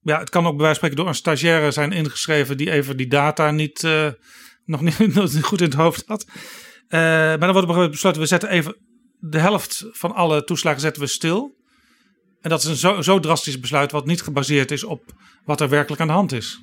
ja, 0.00 0.18
het 0.18 0.30
kan 0.30 0.46
ook 0.46 0.56
bij 0.56 0.64
wijze 0.64 0.80
van 0.80 0.88
spreken 0.88 0.96
door 0.96 1.08
een 1.08 1.14
stagiaire 1.14 1.70
zijn 1.70 1.92
ingeschreven 1.92 2.56
die 2.56 2.70
even 2.70 2.96
die 2.96 3.08
data 3.08 3.50
niet, 3.50 3.82
uh, 3.82 4.08
nog, 4.64 4.80
niet, 4.80 5.42
goed 5.42 5.60
in 5.60 5.66
het 5.66 5.74
hoofd 5.74 6.04
had. 6.06 6.26
Uh, 6.28 7.00
maar 7.00 7.38
dan 7.38 7.52
wordt 7.52 7.68
er 7.68 7.90
besloten, 7.90 8.20
we 8.20 8.26
zetten 8.26 8.48
even 8.48 8.76
de 9.18 9.38
helft 9.38 9.86
van 9.90 10.14
alle 10.14 10.44
toeslagen 10.44 10.80
zetten 10.80 11.02
we 11.02 11.08
stil. 11.08 11.56
En 12.40 12.50
dat 12.50 12.62
is 12.62 12.68
een 12.68 12.76
zo, 12.76 13.00
zo 13.02 13.20
drastisch 13.20 13.60
besluit 13.60 13.92
wat 13.92 14.06
niet 14.06 14.22
gebaseerd 14.22 14.70
is 14.70 14.84
op 14.84 15.12
wat 15.44 15.60
er 15.60 15.68
werkelijk 15.68 16.00
aan 16.00 16.06
de 16.06 16.12
hand 16.12 16.32
is. 16.32 16.60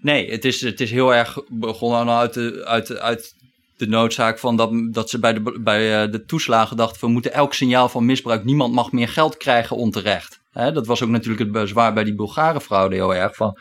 Nee, 0.00 0.30
het 0.30 0.44
is, 0.44 0.60
het 0.60 0.80
is 0.80 0.90
heel 0.90 1.14
erg 1.14 1.38
begonnen 1.48 2.14
uit 2.14 2.34
de, 2.34 2.62
uit, 2.64 2.98
uit 2.98 3.34
de 3.76 3.86
noodzaak 3.86 4.38
van 4.38 4.56
dat, 4.56 4.70
dat 4.92 5.10
ze 5.10 5.18
bij, 5.18 5.32
de, 5.32 5.60
bij 5.60 6.02
eh, 6.02 6.12
de 6.12 6.24
toeslagen 6.24 6.76
dachten: 6.76 7.00
we 7.00 7.12
moeten 7.12 7.32
elk 7.32 7.54
signaal 7.54 7.88
van 7.88 8.04
misbruik, 8.04 8.44
niemand 8.44 8.74
mag 8.74 8.92
meer 8.92 9.08
geld 9.08 9.36
krijgen 9.36 9.76
onterecht. 9.76 10.38
Dat 10.52 10.86
was 10.86 11.02
ook 11.02 11.08
natuurlijk 11.08 11.42
het 11.42 11.52
bezwaar 11.52 11.92
bij 11.92 12.04
die 12.04 12.14
Bulgare 12.14 12.60
fraude 12.60 12.94
heel 12.94 13.14
erg. 13.14 13.36
Van, 13.36 13.58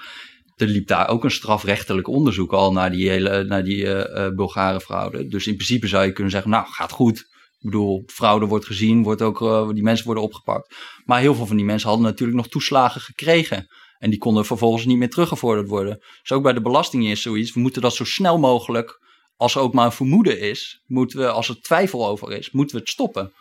er 0.55 0.67
liep 0.67 0.87
daar 0.87 1.09
ook 1.09 1.23
een 1.23 1.31
strafrechtelijk 1.31 2.07
onderzoek 2.07 2.53
al 2.53 2.71
naar 2.71 2.91
die 2.91 3.09
hele 3.09 3.43
naar 3.43 3.63
die 3.63 3.83
uh, 3.83 4.27
Bulgare 4.35 4.81
fraude. 4.81 5.27
Dus 5.27 5.47
in 5.47 5.55
principe 5.55 5.87
zou 5.87 6.05
je 6.05 6.11
kunnen 6.11 6.31
zeggen: 6.31 6.51
nou, 6.51 6.65
gaat 6.67 6.91
goed. 6.91 7.19
Ik 7.59 7.65
bedoel, 7.65 8.03
fraude 8.05 8.45
wordt 8.45 8.65
gezien, 8.65 9.03
wordt 9.03 9.21
ook, 9.21 9.39
die 9.73 9.83
mensen 9.83 10.05
worden 10.05 10.23
opgepakt. 10.23 10.75
Maar 11.05 11.19
heel 11.19 11.35
veel 11.35 11.45
van 11.45 11.55
die 11.55 11.65
mensen 11.65 11.89
hadden 11.89 12.07
natuurlijk 12.07 12.37
nog 12.37 12.47
toeslagen 12.47 13.01
gekregen. 13.01 13.67
En 13.99 14.09
die 14.09 14.19
konden 14.19 14.45
vervolgens 14.45 14.85
niet 14.85 14.97
meer 14.97 15.09
teruggevorderd 15.09 15.67
worden. 15.67 15.99
Dus 16.21 16.31
ook 16.31 16.43
bij 16.43 16.53
de 16.53 16.61
belasting 16.61 17.07
is 17.07 17.21
zoiets. 17.21 17.53
We 17.53 17.59
moeten 17.59 17.81
dat 17.81 17.95
zo 17.95 18.03
snel 18.03 18.39
mogelijk, 18.39 18.99
als 19.37 19.55
er 19.55 19.61
ook 19.61 19.73
maar 19.73 19.85
een 19.85 19.91
vermoeden 19.91 20.39
is, 20.39 20.83
moeten 20.85 21.19
we, 21.19 21.29
als 21.29 21.49
er 21.49 21.61
twijfel 21.61 22.07
over 22.07 22.31
is, 22.31 22.51
moeten 22.51 22.75
we 22.75 22.81
het 22.81 22.91
stoppen. 22.91 23.33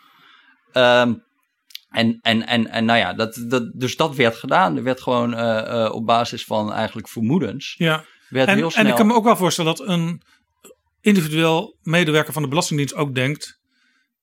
Um, 0.73 1.23
en, 1.89 2.19
en, 2.21 2.47
en, 2.47 2.67
en 2.67 2.85
nou 2.85 2.99
ja, 2.99 3.13
dat, 3.13 3.45
dat, 3.47 3.71
dus 3.73 3.95
dat 3.95 4.15
werd 4.15 4.35
gedaan. 4.35 4.77
Er 4.77 4.83
werd 4.83 5.01
gewoon 5.01 5.33
uh, 5.33 5.39
uh, 5.39 5.89
op 5.93 6.05
basis 6.05 6.45
van 6.45 6.73
eigenlijk 6.73 7.07
vermoedens. 7.07 7.75
Ja. 7.77 8.05
Werd 8.29 8.47
en, 8.47 8.57
heel 8.57 8.71
snel... 8.71 8.83
en 8.83 8.89
ik 8.89 8.95
kan 8.95 9.07
me 9.07 9.13
ook 9.13 9.23
wel 9.23 9.35
voorstellen 9.35 9.75
dat 9.75 9.87
een 9.87 10.21
individueel 11.01 11.77
medewerker 11.81 12.33
van 12.33 12.41
de 12.41 12.47
Belastingdienst 12.47 12.95
ook 12.95 13.15
denkt, 13.15 13.59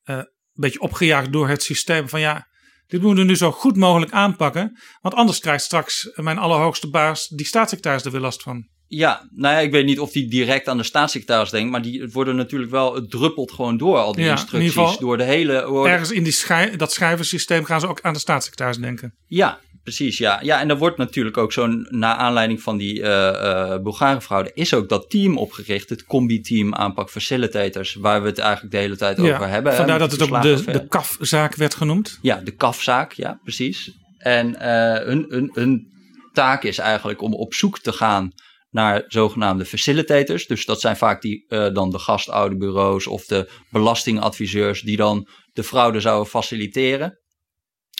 uh, 0.05 0.16
een 0.16 0.28
beetje 0.55 0.80
opgejaagd 0.80 1.32
door 1.32 1.49
het 1.49 1.62
systeem 1.62 2.09
van 2.09 2.20
ja, 2.20 2.47
dit 2.87 3.03
moeten 3.03 3.24
we 3.24 3.30
nu 3.30 3.37
zo 3.37 3.51
goed 3.53 3.76
mogelijk 3.76 4.12
aanpakken. 4.12 4.78
Want 5.01 5.14
anders 5.14 5.39
krijgt 5.39 5.64
straks 5.64 6.11
mijn 6.14 6.39
allerhoogste 6.39 6.91
baas, 6.91 7.28
die 7.28 7.47
staatssecretaris, 7.47 8.05
er 8.05 8.11
weer 8.11 8.20
last 8.20 8.43
van. 8.43 8.66
Ja, 8.89 9.28
nou 9.34 9.55
ja, 9.55 9.61
ik 9.61 9.70
weet 9.70 9.84
niet 9.84 10.01
of 10.01 10.11
die 10.12 10.28
direct 10.28 10.68
aan 10.68 10.76
de 10.76 10.82
staatssecretaris 10.82 11.51
denkt, 11.51 11.70
maar 11.70 11.82
die 11.82 12.09
worden 12.12 12.37
natuurlijk 12.37 12.70
wel, 12.70 12.95
het 12.95 13.11
druppelt 13.11 13.53
gewoon 13.53 13.76
door, 13.76 13.99
al 13.99 14.12
die 14.12 14.24
Ja, 14.24 14.30
in 14.30 14.61
instructies, 14.61 14.99
door 14.99 15.16
de 15.16 15.24
hele... 15.24 15.61
door- 15.61 15.89
Ergens 15.89 16.11
in 16.11 16.22
die 16.22 16.32
schij, 16.32 16.76
dat 16.76 16.93
schrijversysteem 16.93 17.64
gaan 17.64 17.80
ze 17.80 17.89
ook 17.89 18.01
aan 18.01 18.12
de 18.12 18.18
staatssecretaris 18.18 18.76
denken. 18.76 19.14
Ja, 19.26 19.59
precies, 19.87 20.18
ja. 20.18 20.39
Ja, 20.43 20.61
en 20.61 20.70
er 20.70 20.78
wordt 20.78 20.97
natuurlijk 20.97 21.37
ook 21.37 21.53
zo'n, 21.53 21.87
na 21.91 22.16
aanleiding 22.16 22.62
van 22.62 22.76
die 22.76 23.03
eh 23.03 23.74
eh 23.74 23.82
Bulgare 23.82 24.51
is 24.55 24.74
ook 24.74 24.89
dat 24.89 25.11
team 25.11 25.39
opgericht, 25.39 25.89
het 25.89 26.05
combi-team 26.05 26.74
aanpak 26.74 27.11
facilitators, 27.11 27.95
waar 27.95 28.22
we 28.22 28.28
het 28.28 28.39
eigenlijk 28.39 28.72
de 28.74 28.80
hele 28.80 28.97
tijd 28.97 29.18
over 29.18 29.49
hebben. 29.49 29.74
vandaar 29.74 29.99
dat 29.99 30.12
het 30.12 30.22
ook 30.22 30.43
de, 30.43 30.62
de 30.64 30.87
kafzaak 30.89 31.55
werd 31.55 31.74
genoemd. 31.74 32.18
Ja, 32.22 32.37
de 32.37 32.51
kafzaak, 32.51 33.12
ja, 33.12 33.41
precies. 33.43 33.93
En 34.18 34.61
eh 34.61 35.07
hun, 35.07 35.24
hun, 35.28 35.51
hun 35.53 35.87
taak 36.32 36.62
is 36.62 36.78
eigenlijk 36.78 37.22
om 37.22 37.34
op 37.34 37.55
zoek 37.55 37.78
te 37.78 37.93
gaan 37.93 38.32
naar 38.70 39.05
zogenaamde 39.07 39.64
facilitators. 39.64 40.47
Dus 40.47 40.64
dat 40.64 40.80
zijn 40.80 40.97
vaak 40.97 41.22
die, 41.22 41.45
dan 41.49 41.91
de 41.91 41.99
gastouderbureaus 41.99 43.07
of 43.07 43.24
de 43.24 43.51
belastingadviseurs 43.70 44.80
die 44.80 44.97
dan 44.97 45.28
de 45.53 45.64
fraude 45.64 46.01
zouden 46.01 46.30
faciliteren. 46.30 47.20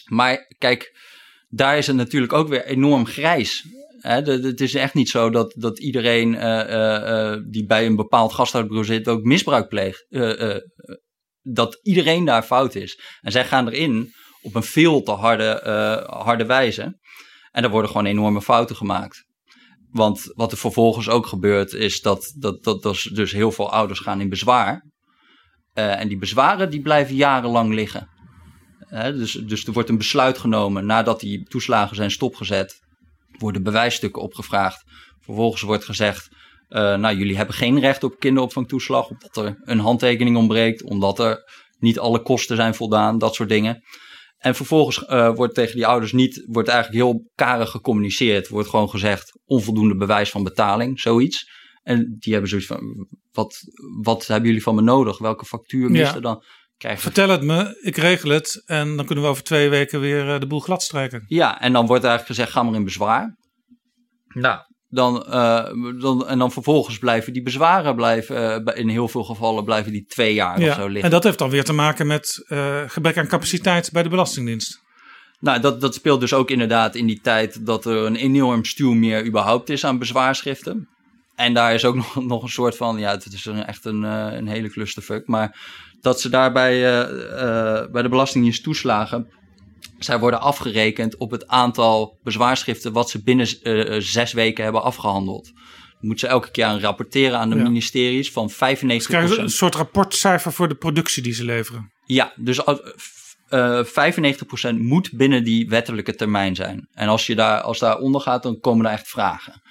Maar 0.07 0.55
kijk, 0.59 0.95
daar 1.49 1.79
is 1.79 1.87
het 1.87 1.97
natuurlijk 1.97 2.33
ook 2.33 2.49
weer 2.49 2.65
enorm 2.65 3.07
grijs. 3.07 3.65
Het 4.01 4.61
is 4.61 4.75
echt 4.75 4.95
niet 4.95 5.09
zo 5.09 5.31
dat, 5.31 5.55
dat 5.57 5.79
iedereen 5.79 6.35
eh, 6.35 6.61
eh, 6.61 7.33
eh, 7.33 7.43
die 7.49 7.67
bij 7.67 7.87
een 7.87 7.97
bepaald 7.97 8.33
gastouderbureau 8.33 8.95
zit 8.95 9.09
ook 9.09 9.23
misbruik 9.23 9.69
pleegt. 9.69 10.07
Dat 11.43 11.79
iedereen 11.83 12.25
daar 12.25 12.43
fout 12.43 12.75
is. 12.75 13.01
En 13.21 13.33
zij 13.33 13.45
gaan 13.45 13.69
erin 13.69 14.13
op 14.43 14.55
een 14.55 14.63
veel 14.63 15.03
te 15.03 15.11
harde, 15.11 15.61
harde 16.07 16.47
wijze. 16.47 16.99
En 17.51 17.65
er 17.65 17.71
worden 17.71 17.91
gewoon 17.91 18.07
enorme 18.07 18.43
fouten 18.43 18.77
gemaakt. 18.77 19.25
Want 19.91 20.23
wat 20.35 20.53
er 20.53 20.59
vervolgens 20.59 21.09
ook 21.09 21.27
gebeurt, 21.27 21.73
is 21.73 22.01
dat, 22.01 22.35
dat, 22.39 22.65
dat, 22.65 22.83
dat 22.83 23.09
dus 23.13 23.33
heel 23.33 23.53
veel 23.53 23.73
ouders 23.73 23.99
gaan 23.99 24.21
in 24.21 24.29
bezwaar. 24.29 24.91
En 25.73 26.09
die 26.09 26.19
bezwaren 26.19 26.71
die 26.71 26.83
blijven 26.83 27.15
jarenlang 27.15 27.75
liggen. 27.75 28.09
Dus, 28.91 29.33
dus 29.33 29.65
er 29.65 29.73
wordt 29.73 29.89
een 29.89 29.99
besluit 29.99 30.39
genomen 30.39 30.87
nadat 30.87 31.21
die 31.21 31.43
toeslagen 31.45 31.97
zijn 31.97 32.11
stopgezet. 32.11 32.81
Worden 33.39 33.63
bewijsstukken 33.63 34.23
opgevraagd. 34.23 34.83
Vervolgens 35.21 35.63
wordt 35.63 35.85
gezegd, 35.85 36.29
eh, 36.69 36.97
nou 36.97 37.17
jullie 37.17 37.37
hebben 37.37 37.55
geen 37.55 37.81
recht 37.81 38.05
op 38.05 38.19
kinderopvangtoeslag. 38.19 39.09
Omdat 39.09 39.37
er 39.37 39.61
een 39.65 39.79
handtekening 39.79 40.37
ontbreekt. 40.37 40.83
Omdat 40.83 41.19
er 41.19 41.43
niet 41.79 41.99
alle 41.99 42.23
kosten 42.23 42.57
zijn 42.57 42.75
voldaan. 42.75 43.19
Dat 43.19 43.35
soort 43.35 43.49
dingen. 43.49 43.83
En 44.39 44.55
vervolgens 44.55 45.05
eh, 45.05 45.35
wordt 45.35 45.55
tegen 45.55 45.75
die 45.75 45.87
ouders 45.87 46.13
niet, 46.13 46.45
wordt 46.47 46.69
eigenlijk 46.69 47.05
heel 47.05 47.31
karig 47.35 47.71
gecommuniceerd. 47.71 48.49
Wordt 48.49 48.69
gewoon 48.69 48.91
gezegd, 48.91 49.39
onvoldoende 49.45 49.97
bewijs 49.97 50.31
van 50.31 50.43
betaling, 50.43 51.01
zoiets. 51.01 51.51
En 51.83 52.17
die 52.19 52.33
hebben 52.33 52.51
zoiets 52.51 52.69
van, 52.69 53.07
wat, 53.33 53.59
wat 54.03 54.27
hebben 54.27 54.47
jullie 54.47 54.63
van 54.63 54.75
me 54.75 54.83
nodig? 54.83 55.19
Welke 55.19 55.45
factuur 55.45 55.91
mist 55.91 56.11
Ja. 56.11 56.15
er 56.15 56.23
dan? 56.23 56.45
Krijgen 56.79 57.03
Vertel 57.03 57.29
het 57.29 57.43
me, 57.43 57.79
ik 57.83 57.97
regel 57.97 58.31
het. 58.31 58.63
En 58.67 58.97
dan 58.97 59.07
kunnen 59.07 59.25
we 59.25 59.31
over 59.31 59.43
twee 59.43 59.69
weken 59.69 60.01
weer 60.01 60.35
eh, 60.35 60.41
de 60.41 60.47
boel 60.47 60.61
gladstrijken. 60.61 61.25
Ja, 61.27 61.61
en 61.61 61.73
dan 61.73 61.87
wordt 61.87 62.05
eigenlijk 62.05 62.35
gezegd, 62.35 62.53
ga 62.53 62.63
maar 62.63 62.75
in 62.75 62.85
bezwaar. 62.85 63.37
Nou. 64.27 64.59
Dan, 64.89 65.27
eh, 65.27 65.65
dan, 66.01 66.29
en 66.29 66.39
dan 66.39 66.53
vervolgens 66.53 66.99
blijven 66.99 67.33
die 67.33 67.43
bezwaren 67.43 67.97
blijven, 67.97 68.65
eh, 68.67 68.79
in 68.79 68.89
heel 68.89 69.09
veel 69.09 69.25
gevallen 69.25 69.65
blijven 69.65 69.93
die 69.93 70.05
twee 70.05 70.35
jaar 70.35 70.57
of 70.57 70.63
zo 70.63 70.65
Ja, 70.65 70.85
liggen. 70.85 71.03
en 71.03 71.11
dat 71.11 71.25
heeft 71.25 71.39
dan 71.39 71.51
weer 71.51 71.65
te 71.65 71.73
maken 71.73 72.07
met 72.07 72.45
eh, 72.47 72.83
gebrek 72.87 73.17
aan 73.17 73.27
capaciteit 73.27 73.93
bij 73.93 74.03
de 74.03 74.09
Belastingdienst. 74.09 74.85
Nou, 75.41 75.61
dat, 75.61 75.81
dat 75.81 75.95
speelt 75.95 76.21
dus 76.21 76.35
ook 76.35 76.51
inderdaad 76.51 76.95
in 76.95 77.07
die 77.07 77.21
tijd 77.21 77.67
dat 77.67 77.85
er 77.85 77.97
een 77.97 78.17
enorm 78.17 78.65
stuw 78.65 78.93
meer 78.93 79.27
überhaupt 79.27 79.69
is 79.69 79.85
aan 79.85 79.99
bezwaarschriften. 79.99 80.89
En 81.37 81.55
daar 81.55 81.75
is 81.75 81.85
ook 81.85 81.95
nog, 82.03 82.25
nog 82.25 82.43
een 82.43 82.49
soort 82.49 82.77
van, 82.77 82.99
ja, 82.99 83.11
het 83.11 83.33
is 83.33 83.45
een, 83.45 83.65
echt 83.65 83.85
een, 83.85 84.03
uh, 84.03 84.27
een 84.31 84.49
hele 84.49 84.71
clusterfuck. 84.71 85.27
Maar 85.27 85.59
dat 86.01 86.21
ze 86.21 86.29
daarbij 86.29 86.75
uh, 86.75 87.11
uh, 87.11 87.91
bij 87.93 88.03
de 88.03 88.09
Belastingdienst 88.09 88.63
toeslagen, 88.63 89.29
zij 89.99 90.19
worden 90.19 90.41
afgerekend 90.41 91.17
op 91.17 91.31
het 91.31 91.47
aantal 91.49 92.19
bezwaarschriften 92.23 92.93
wat 92.93 93.11
ze 93.11 93.23
binnen 93.23 93.47
zes 94.03 94.33
weken 94.33 94.65
hebben 94.65 94.83
afgehandeld. 94.83 95.45
Dan 95.45 96.07
moeten 96.07 96.29
ze 96.29 96.35
elke 96.35 96.51
keer 96.51 96.65
aan 96.65 96.81
rapporteren 96.81 97.39
aan 97.39 97.51
de 97.51 97.57
ja. 97.57 97.63
ministeries 97.63 98.33
van 98.33 98.51
95%. 98.51 98.55
Ze 98.55 98.99
krijgen 99.07 99.41
een 99.41 99.51
soort 99.51 99.75
rapportcijfer 99.75 100.53
voor 100.53 100.69
de 100.69 100.75
productie 100.75 101.23
die 101.23 101.33
ze 101.33 101.45
leveren. 101.45 101.93
Ja, 102.05 102.33
dus 102.37 102.61
uh, 103.51 103.85
95% 103.85 104.77
moet 104.79 105.11
binnen 105.13 105.45
die 105.45 105.69
wettelijke 105.69 106.15
termijn 106.15 106.55
zijn. 106.55 106.89
En 106.93 107.09
als 107.09 107.27
je 107.27 107.35
daar, 107.35 107.61
als 107.61 107.79
daar 107.79 107.99
onder 107.99 108.21
gaat, 108.21 108.43
dan 108.43 108.61
komen 108.61 108.87
er 108.87 108.93
echt 108.93 109.09
vragen. 109.09 109.63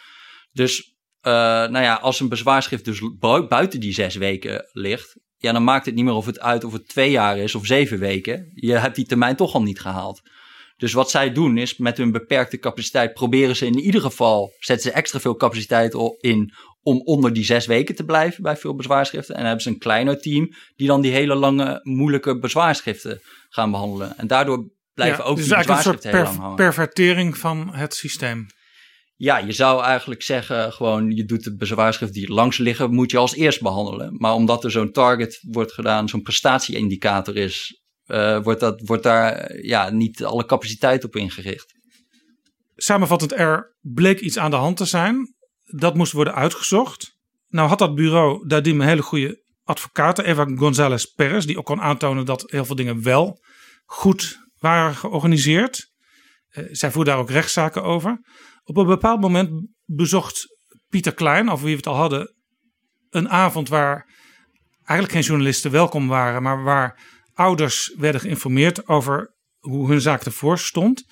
Dus, 0.51 0.95
uh, 1.28 1.32
nou 1.34 1.80
ja, 1.80 1.93
als 1.93 2.19
een 2.19 2.30
bezwaarschrift 2.30 2.86
dus 2.86 3.01
buiten 3.47 3.80
die 3.80 3.93
zes 3.93 4.15
weken 4.15 4.69
ligt, 4.71 5.15
ja, 5.38 5.51
dan 5.51 5.63
maakt 5.63 5.86
het 5.86 5.95
niet 5.95 6.05
meer 6.05 6.13
of 6.13 6.26
het 6.26 6.39
uit 6.39 6.63
of 6.63 6.73
het 6.73 6.88
twee 6.88 7.11
jaar 7.11 7.38
is 7.38 7.55
of 7.55 7.65
zeven 7.65 7.99
weken. 7.99 8.51
Je 8.53 8.71
hebt 8.71 8.95
die 8.95 9.05
termijn 9.05 9.36
toch 9.36 9.53
al 9.53 9.63
niet 9.63 9.80
gehaald. 9.80 10.21
Dus 10.78 10.93
wat 10.93 11.09
zij 11.09 11.32
doen 11.32 11.57
is 11.57 11.78
met 11.78 11.97
hun 11.97 12.11
beperkte 12.11 12.57
capaciteit 12.57 13.13
proberen 13.13 13.55
ze 13.55 13.65
in 13.65 13.80
ieder 13.80 14.01
geval, 14.01 14.53
zetten 14.59 14.91
ze 14.91 14.97
extra 14.97 15.19
veel 15.19 15.36
capaciteit 15.36 15.93
in 16.19 16.53
om 16.82 17.01
onder 17.01 17.34
die 17.34 17.43
zes 17.43 17.65
weken 17.65 17.95
te 17.95 18.05
blijven 18.05 18.43
bij 18.43 18.57
veel 18.57 18.76
bezwaarschriften. 18.76 19.36
En 19.36 19.39
dan 19.39 19.47
hebben 19.47 19.63
ze 19.63 19.69
een 19.69 19.80
kleiner 19.80 20.21
team 20.21 20.49
die 20.76 20.88
dan 20.88 21.01
die 21.01 21.11
hele 21.11 21.36
lange, 21.36 21.80
moeilijke 21.84 22.39
bezwaarschriften 22.39 23.21
gaan 23.49 23.71
behandelen. 23.71 24.17
En 24.17 24.28
daardoor 24.28 24.69
blijven 24.93 25.23
ja, 25.23 25.30
ook 25.30 25.36
dus 25.36 25.45
die 25.45 25.55
eigenlijk 25.55 25.84
bezwaarschriften 25.84 26.09
een 26.09 26.15
heel 26.15 26.26
soort 26.26 26.38
lang 26.38 26.57
hangen. 26.57 26.73
pervertering 26.73 27.38
van 27.38 27.76
het 27.76 27.95
systeem. 27.95 28.45
Ja, 29.18 29.38
je 29.38 29.51
zou 29.51 29.84
eigenlijk 29.84 30.22
zeggen, 30.22 30.74
gewoon 30.74 31.11
je 31.11 31.26
doet 31.26 31.43
de 31.43 31.55
bezwaarschriften 31.55 32.22
die 32.22 32.34
langs 32.34 32.57
liggen, 32.57 32.93
moet 32.93 33.11
je 33.11 33.18
als 33.18 33.36
eerst 33.36 33.61
behandelen. 33.61 34.16
Maar 34.18 34.34
omdat 34.34 34.63
er 34.63 34.72
zo'n 34.72 34.91
target 34.91 35.39
wordt 35.41 35.72
gedaan, 35.72 36.09
zo'n 36.09 36.22
prestatieindicator 36.22 37.36
is, 37.36 37.82
uh, 38.07 38.43
wordt, 38.43 38.59
dat, 38.59 38.82
wordt 38.86 39.03
daar 39.03 39.55
ja, 39.61 39.89
niet 39.89 40.24
alle 40.24 40.45
capaciteit 40.45 41.03
op 41.03 41.16
ingericht. 41.16 41.74
Samenvattend, 42.76 43.34
er 43.34 43.76
bleek 43.82 44.20
iets 44.20 44.38
aan 44.38 44.51
de 44.51 44.57
hand 44.57 44.78
te 44.78 44.86
zijn. 44.86 45.34
Dat 45.63 45.95
moest 45.95 46.11
worden 46.11 46.36
uitgezocht. 46.36 47.18
Nou 47.47 47.68
had 47.70 47.80
dat 47.80 47.95
bureau 47.95 48.47
daarin 48.47 48.80
een 48.80 48.88
hele 48.88 49.01
goede 49.01 49.43
advocaten, 49.63 50.26
Eva 50.26 50.45
González 50.55 51.05
Perez, 51.05 51.45
die 51.45 51.57
ook 51.57 51.66
kon 51.66 51.82
aantonen 51.82 52.26
dat 52.26 52.43
heel 52.51 52.66
veel 52.66 52.76
dingen 52.76 53.03
wel 53.03 53.43
goed 53.86 54.39
waren 54.57 54.95
georganiseerd. 54.95 55.91
Uh, 56.51 56.66
zij 56.72 56.91
voerde 56.91 57.09
daar 57.09 57.20
ook 57.20 57.30
rechtszaken 57.30 57.84
over. 57.84 58.20
Op 58.68 58.78
een 58.78 58.86
bepaald 58.86 59.22
moment 59.22 59.68
bezocht 59.86 60.45
Pieter 60.89 61.13
Klein, 61.13 61.49
over 61.49 61.66
wie 61.66 61.74
we 61.74 61.80
het 61.80 61.88
al 61.88 61.95
hadden, 61.95 62.36
een 63.09 63.30
avond 63.30 63.70
waar 63.70 64.13
eigenlijk 64.78 65.11
geen 65.11 65.22
journalisten 65.22 65.72
welkom 65.72 66.07
waren, 66.07 66.43
maar 66.43 66.63
waar 66.63 67.01
ouders 67.34 67.93
werden 67.97 68.22
geïnformeerd 68.22 68.88
over 68.88 69.34
hoe 69.59 69.89
hun 69.89 70.01
zaak 70.01 70.24
ervoor 70.24 70.59
stond. 70.59 71.03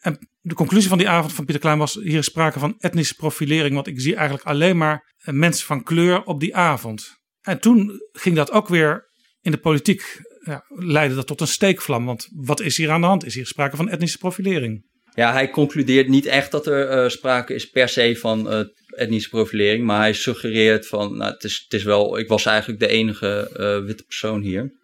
En 0.00 0.28
de 0.40 0.54
conclusie 0.54 0.88
van 0.88 0.98
die 0.98 1.08
avond 1.08 1.32
van 1.32 1.44
Pieter 1.44 1.62
Klein 1.62 1.78
was: 1.78 1.94
hier 1.94 2.18
is 2.18 2.24
sprake 2.24 2.58
van 2.58 2.74
etnische 2.78 3.14
profilering, 3.14 3.74
want 3.74 3.86
ik 3.86 4.00
zie 4.00 4.14
eigenlijk 4.14 4.46
alleen 4.46 4.76
maar 4.76 5.14
mensen 5.24 5.66
van 5.66 5.82
kleur 5.82 6.22
op 6.22 6.40
die 6.40 6.56
avond. 6.56 7.22
En 7.40 7.60
toen 7.60 8.00
ging 8.12 8.36
dat 8.36 8.50
ook 8.50 8.68
weer 8.68 9.10
in 9.40 9.50
de 9.50 9.58
politiek, 9.58 10.20
ja, 10.44 10.64
leidde 10.68 11.14
dat 11.14 11.26
tot 11.26 11.40
een 11.40 11.46
steekvlam. 11.46 12.04
Want 12.04 12.28
wat 12.30 12.60
is 12.60 12.76
hier 12.76 12.90
aan 12.90 13.00
de 13.00 13.06
hand? 13.06 13.24
Is 13.24 13.34
hier 13.34 13.46
sprake 13.46 13.76
van 13.76 13.88
etnische 13.88 14.18
profilering? 14.18 14.92
Ja, 15.14 15.32
hij 15.32 15.50
concludeert 15.50 16.08
niet 16.08 16.26
echt 16.26 16.50
dat 16.50 16.66
er 16.66 17.04
uh, 17.04 17.08
sprake 17.08 17.54
is 17.54 17.70
per 17.70 17.88
se 17.88 18.16
van 18.16 18.52
uh, 18.52 18.60
etnische 18.86 19.28
profilering, 19.28 19.84
maar 19.84 20.00
hij 20.00 20.12
suggereert 20.12 20.86
van, 20.86 21.16
nou, 21.16 21.32
het 21.32 21.44
is, 21.44 21.62
het 21.62 21.72
is 21.72 21.84
wel, 21.84 22.18
ik 22.18 22.28
was 22.28 22.46
eigenlijk 22.46 22.80
de 22.80 22.88
enige 22.88 23.50
uh, 23.56 23.86
witte 23.86 24.02
persoon 24.02 24.40
hier. 24.40 24.82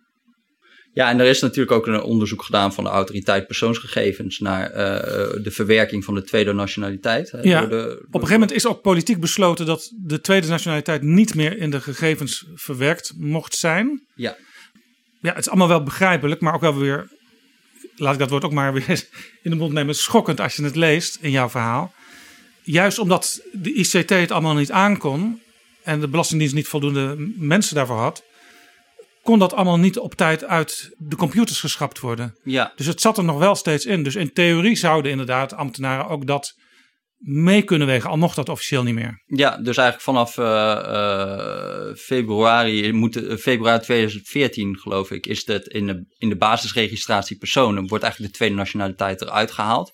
Ja, 0.92 1.10
en 1.10 1.20
er 1.20 1.26
is 1.26 1.40
natuurlijk 1.40 1.76
ook 1.76 1.86
een 1.86 2.02
onderzoek 2.02 2.42
gedaan 2.42 2.72
van 2.72 2.84
de 2.84 2.90
autoriteit 2.90 3.46
persoonsgegevens 3.46 4.38
naar 4.38 4.72
de 5.42 5.50
verwerking 5.50 6.04
van 6.04 6.14
de 6.14 6.22
tweede 6.22 6.52
nationaliteit. 6.52 7.38
Ja, 7.42 7.66
de, 7.66 7.76
op 7.76 8.04
een 8.04 8.12
gegeven 8.12 8.32
moment 8.32 8.52
is 8.52 8.66
ook 8.66 8.82
politiek 8.82 9.20
besloten 9.20 9.66
dat 9.66 9.90
de 10.04 10.20
tweede 10.20 10.46
nationaliteit 10.46 11.02
niet 11.02 11.34
meer 11.34 11.58
in 11.58 11.70
de 11.70 11.80
gegevens 11.80 12.46
verwerkt 12.54 13.12
mocht 13.16 13.54
zijn. 13.54 14.06
Ja. 14.14 14.36
Ja, 15.20 15.30
het 15.30 15.38
is 15.38 15.48
allemaal 15.48 15.68
wel 15.68 15.82
begrijpelijk, 15.82 16.40
maar 16.40 16.54
ook 16.54 16.60
wel 16.60 16.78
weer 16.78 17.08
laat 18.00 18.12
ik 18.12 18.18
dat 18.18 18.30
woord 18.30 18.44
ook 18.44 18.52
maar 18.52 18.72
weer 18.72 18.88
in 19.42 19.50
de 19.50 19.56
mond 19.56 19.72
nemen, 19.72 19.94
schokkend 19.94 20.40
als 20.40 20.56
je 20.56 20.64
het 20.64 20.76
leest 20.76 21.18
in 21.20 21.30
jouw 21.30 21.48
verhaal. 21.48 21.94
Juist 22.62 22.98
omdat 22.98 23.42
de 23.52 23.74
ICT 23.74 24.10
het 24.10 24.30
allemaal 24.30 24.54
niet 24.54 24.72
aankon 24.72 25.40
en 25.82 26.00
de 26.00 26.08
Belastingdienst 26.08 26.54
niet 26.54 26.68
voldoende 26.68 27.14
mensen 27.36 27.74
daarvoor 27.74 27.98
had, 27.98 28.22
kon 29.22 29.38
dat 29.38 29.52
allemaal 29.52 29.78
niet 29.78 29.98
op 29.98 30.14
tijd 30.14 30.44
uit 30.44 30.90
de 30.98 31.16
computers 31.16 31.60
geschrapt 31.60 32.00
worden. 32.00 32.36
Ja. 32.44 32.72
Dus 32.76 32.86
het 32.86 33.00
zat 33.00 33.18
er 33.18 33.24
nog 33.24 33.38
wel 33.38 33.54
steeds 33.54 33.86
in. 33.86 34.02
Dus 34.02 34.14
in 34.14 34.32
theorie 34.32 34.76
zouden 34.76 35.10
inderdaad 35.10 35.54
ambtenaren 35.54 36.08
ook 36.08 36.26
dat 36.26 36.54
mee 37.20 37.62
kunnen 37.62 37.86
wegen, 37.86 38.10
al 38.10 38.16
mocht 38.16 38.36
dat 38.36 38.48
officieel 38.48 38.82
niet 38.82 38.94
meer. 38.94 39.22
Ja, 39.26 39.56
dus 39.56 39.76
eigenlijk 39.76 40.00
vanaf 40.00 40.36
uh, 40.36 40.46
uh, 40.46 41.94
februari, 41.96 42.92
moet, 42.92 43.16
uh, 43.16 43.36
februari 43.36 43.80
2014 43.80 44.78
geloof 44.78 45.10
ik, 45.10 45.26
is 45.26 45.46
het 45.46 45.66
in 45.66 45.86
de, 45.86 46.04
in 46.18 46.28
de 46.28 46.36
basisregistratie 46.36 47.38
personen, 47.38 47.88
wordt 47.88 48.04
eigenlijk 48.04 48.32
de 48.32 48.38
tweede 48.38 48.56
nationaliteit 48.56 49.20
eruit 49.20 49.50
gehaald. 49.50 49.92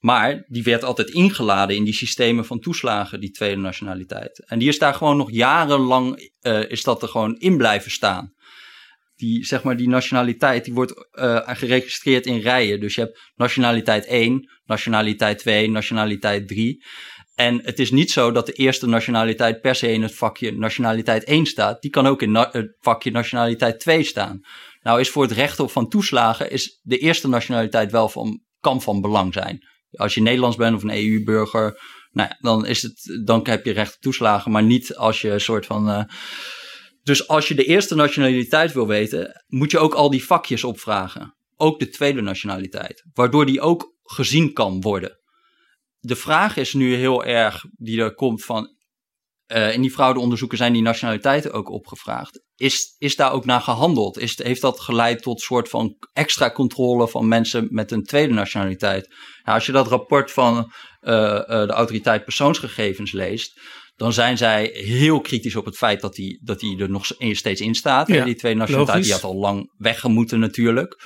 Maar 0.00 0.44
die 0.48 0.62
werd 0.62 0.84
altijd 0.84 1.10
ingeladen 1.10 1.76
in 1.76 1.84
die 1.84 1.94
systemen 1.94 2.44
van 2.44 2.60
toeslagen, 2.60 3.20
die 3.20 3.30
tweede 3.30 3.60
nationaliteit. 3.60 4.44
En 4.46 4.58
die 4.58 4.68
is 4.68 4.78
daar 4.78 4.94
gewoon 4.94 5.16
nog 5.16 5.30
jarenlang, 5.30 6.30
is 6.68 6.82
dat 6.82 7.02
er 7.02 7.08
gewoon 7.08 7.36
in 7.38 7.56
blijven 7.56 7.90
staan 7.90 8.34
die, 9.20 9.44
zeg 9.44 9.62
maar, 9.62 9.76
die 9.76 9.88
nationaliteit 9.88 10.64
die 10.64 10.74
wordt 10.74 11.08
uh, 11.12 11.40
geregistreerd 11.44 12.26
in 12.26 12.38
rijen. 12.38 12.80
Dus 12.80 12.94
je 12.94 13.00
hebt 13.00 13.30
nationaliteit 13.34 14.06
1, 14.06 14.50
nationaliteit 14.64 15.38
2, 15.38 15.70
nationaliteit 15.70 16.48
3. 16.48 16.84
En 17.34 17.60
het 17.64 17.78
is 17.78 17.90
niet 17.90 18.10
zo 18.10 18.30
dat 18.30 18.46
de 18.46 18.52
eerste 18.52 18.86
nationaliteit 18.86 19.60
per 19.60 19.74
se 19.74 19.92
in 19.92 20.02
het 20.02 20.14
vakje 20.14 20.52
nationaliteit 20.52 21.24
1 21.24 21.46
staat. 21.46 21.82
Die 21.82 21.90
kan 21.90 22.06
ook 22.06 22.22
in 22.22 22.34
het 22.34 22.76
vakje 22.80 23.10
nationaliteit 23.10 23.80
2 23.80 24.02
staan. 24.02 24.40
Nou 24.82 25.00
is 25.00 25.10
voor 25.10 25.22
het 25.22 25.32
recht 25.32 25.60
op 25.60 25.70
van 25.70 25.88
toeslagen 25.88 26.50
is 26.50 26.80
de 26.82 26.98
eerste 26.98 27.28
nationaliteit 27.28 27.90
wel 27.90 28.08
van, 28.08 28.40
kan 28.60 28.82
van 28.82 29.00
belang 29.00 29.32
zijn. 29.32 29.68
Als 29.90 30.14
je 30.14 30.22
Nederlands 30.22 30.56
bent 30.56 30.76
of 30.76 30.82
een 30.82 31.04
EU-burger, 31.04 31.80
nou 32.10 32.28
ja, 32.28 32.36
dan, 32.40 32.66
is 32.66 32.82
het, 32.82 33.20
dan 33.24 33.40
heb 33.42 33.64
je 33.64 33.72
recht 33.72 33.94
op 33.94 34.00
toeslagen. 34.00 34.50
Maar 34.50 34.62
niet 34.62 34.96
als 34.96 35.20
je 35.20 35.30
een 35.30 35.40
soort 35.40 35.66
van... 35.66 35.88
Uh, 35.88 36.02
dus 37.02 37.28
als 37.28 37.48
je 37.48 37.54
de 37.54 37.64
eerste 37.64 37.94
nationaliteit 37.94 38.72
wil 38.72 38.86
weten, 38.86 39.44
moet 39.46 39.70
je 39.70 39.78
ook 39.78 39.94
al 39.94 40.10
die 40.10 40.24
vakjes 40.24 40.64
opvragen. 40.64 41.34
Ook 41.56 41.78
de 41.78 41.88
tweede 41.88 42.20
nationaliteit, 42.20 43.04
waardoor 43.12 43.46
die 43.46 43.60
ook 43.60 43.94
gezien 44.02 44.52
kan 44.52 44.80
worden. 44.80 45.18
De 45.98 46.16
vraag 46.16 46.56
is 46.56 46.74
nu 46.74 46.94
heel 46.94 47.24
erg, 47.24 47.64
die 47.76 48.00
er 48.00 48.14
komt 48.14 48.44
van, 48.44 48.76
uh, 49.52 49.74
in 49.74 49.80
die 49.80 49.90
fraudeonderzoeken 49.90 50.58
zijn 50.58 50.72
die 50.72 50.82
nationaliteiten 50.82 51.52
ook 51.52 51.70
opgevraagd. 51.70 52.42
Is, 52.56 52.94
is 52.98 53.16
daar 53.16 53.32
ook 53.32 53.44
naar 53.44 53.60
gehandeld? 53.60 54.18
Is, 54.18 54.42
heeft 54.42 54.60
dat 54.60 54.80
geleid 54.80 55.22
tot 55.22 55.40
soort 55.40 55.68
van 55.68 55.96
extra 56.12 56.50
controle 56.50 57.08
van 57.08 57.28
mensen 57.28 57.68
met 57.70 57.90
een 57.90 58.04
tweede 58.04 58.32
nationaliteit? 58.32 59.08
Nou, 59.42 59.56
als 59.56 59.66
je 59.66 59.72
dat 59.72 59.88
rapport 59.88 60.32
van 60.32 60.56
uh, 60.56 61.12
uh, 61.12 61.42
de 61.46 61.72
autoriteit 61.72 62.24
persoonsgegevens 62.24 63.12
leest, 63.12 63.60
dan 64.00 64.12
zijn 64.12 64.36
zij 64.36 64.70
heel 64.72 65.20
kritisch 65.20 65.56
op 65.56 65.64
het 65.64 65.76
feit 65.76 66.00
dat 66.00 66.14
die, 66.14 66.40
dat 66.42 66.60
die 66.60 66.80
er 66.80 66.90
nog 66.90 67.06
steeds 67.16 67.60
in 67.60 67.74
staat. 67.74 68.08
Ja, 68.08 68.24
die 68.24 68.34
twee 68.34 68.54
nationaliteiten, 68.54 69.10
die 69.10 69.20
had 69.20 69.30
al 69.30 69.36
lang 69.36 69.72
weggemoeten 69.76 70.38
natuurlijk. 70.38 71.02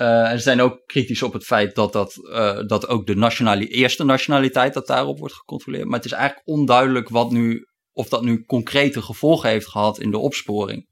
Uh, 0.00 0.30
en 0.30 0.36
ze 0.36 0.42
zijn 0.42 0.60
ook 0.60 0.80
kritisch 0.86 1.22
op 1.22 1.32
het 1.32 1.44
feit 1.44 1.74
dat, 1.74 1.92
dat, 1.92 2.16
uh, 2.22 2.58
dat 2.66 2.88
ook 2.88 3.06
de 3.06 3.16
nationali 3.16 3.66
eerste 3.66 4.04
nationaliteit, 4.04 4.74
dat 4.74 4.86
daarop 4.86 5.18
wordt 5.18 5.34
gecontroleerd. 5.34 5.84
Maar 5.84 5.96
het 5.96 6.04
is 6.04 6.12
eigenlijk 6.12 6.48
onduidelijk 6.48 7.08
wat 7.08 7.30
nu, 7.30 7.66
of 7.92 8.08
dat 8.08 8.22
nu 8.22 8.44
concrete 8.44 9.02
gevolgen 9.02 9.48
heeft 9.48 9.68
gehad 9.68 9.98
in 10.00 10.10
de 10.10 10.18
opsporing. 10.18 10.86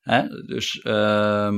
Hè? 0.00 0.22
Dus 0.46 0.80
uh, 0.84 1.52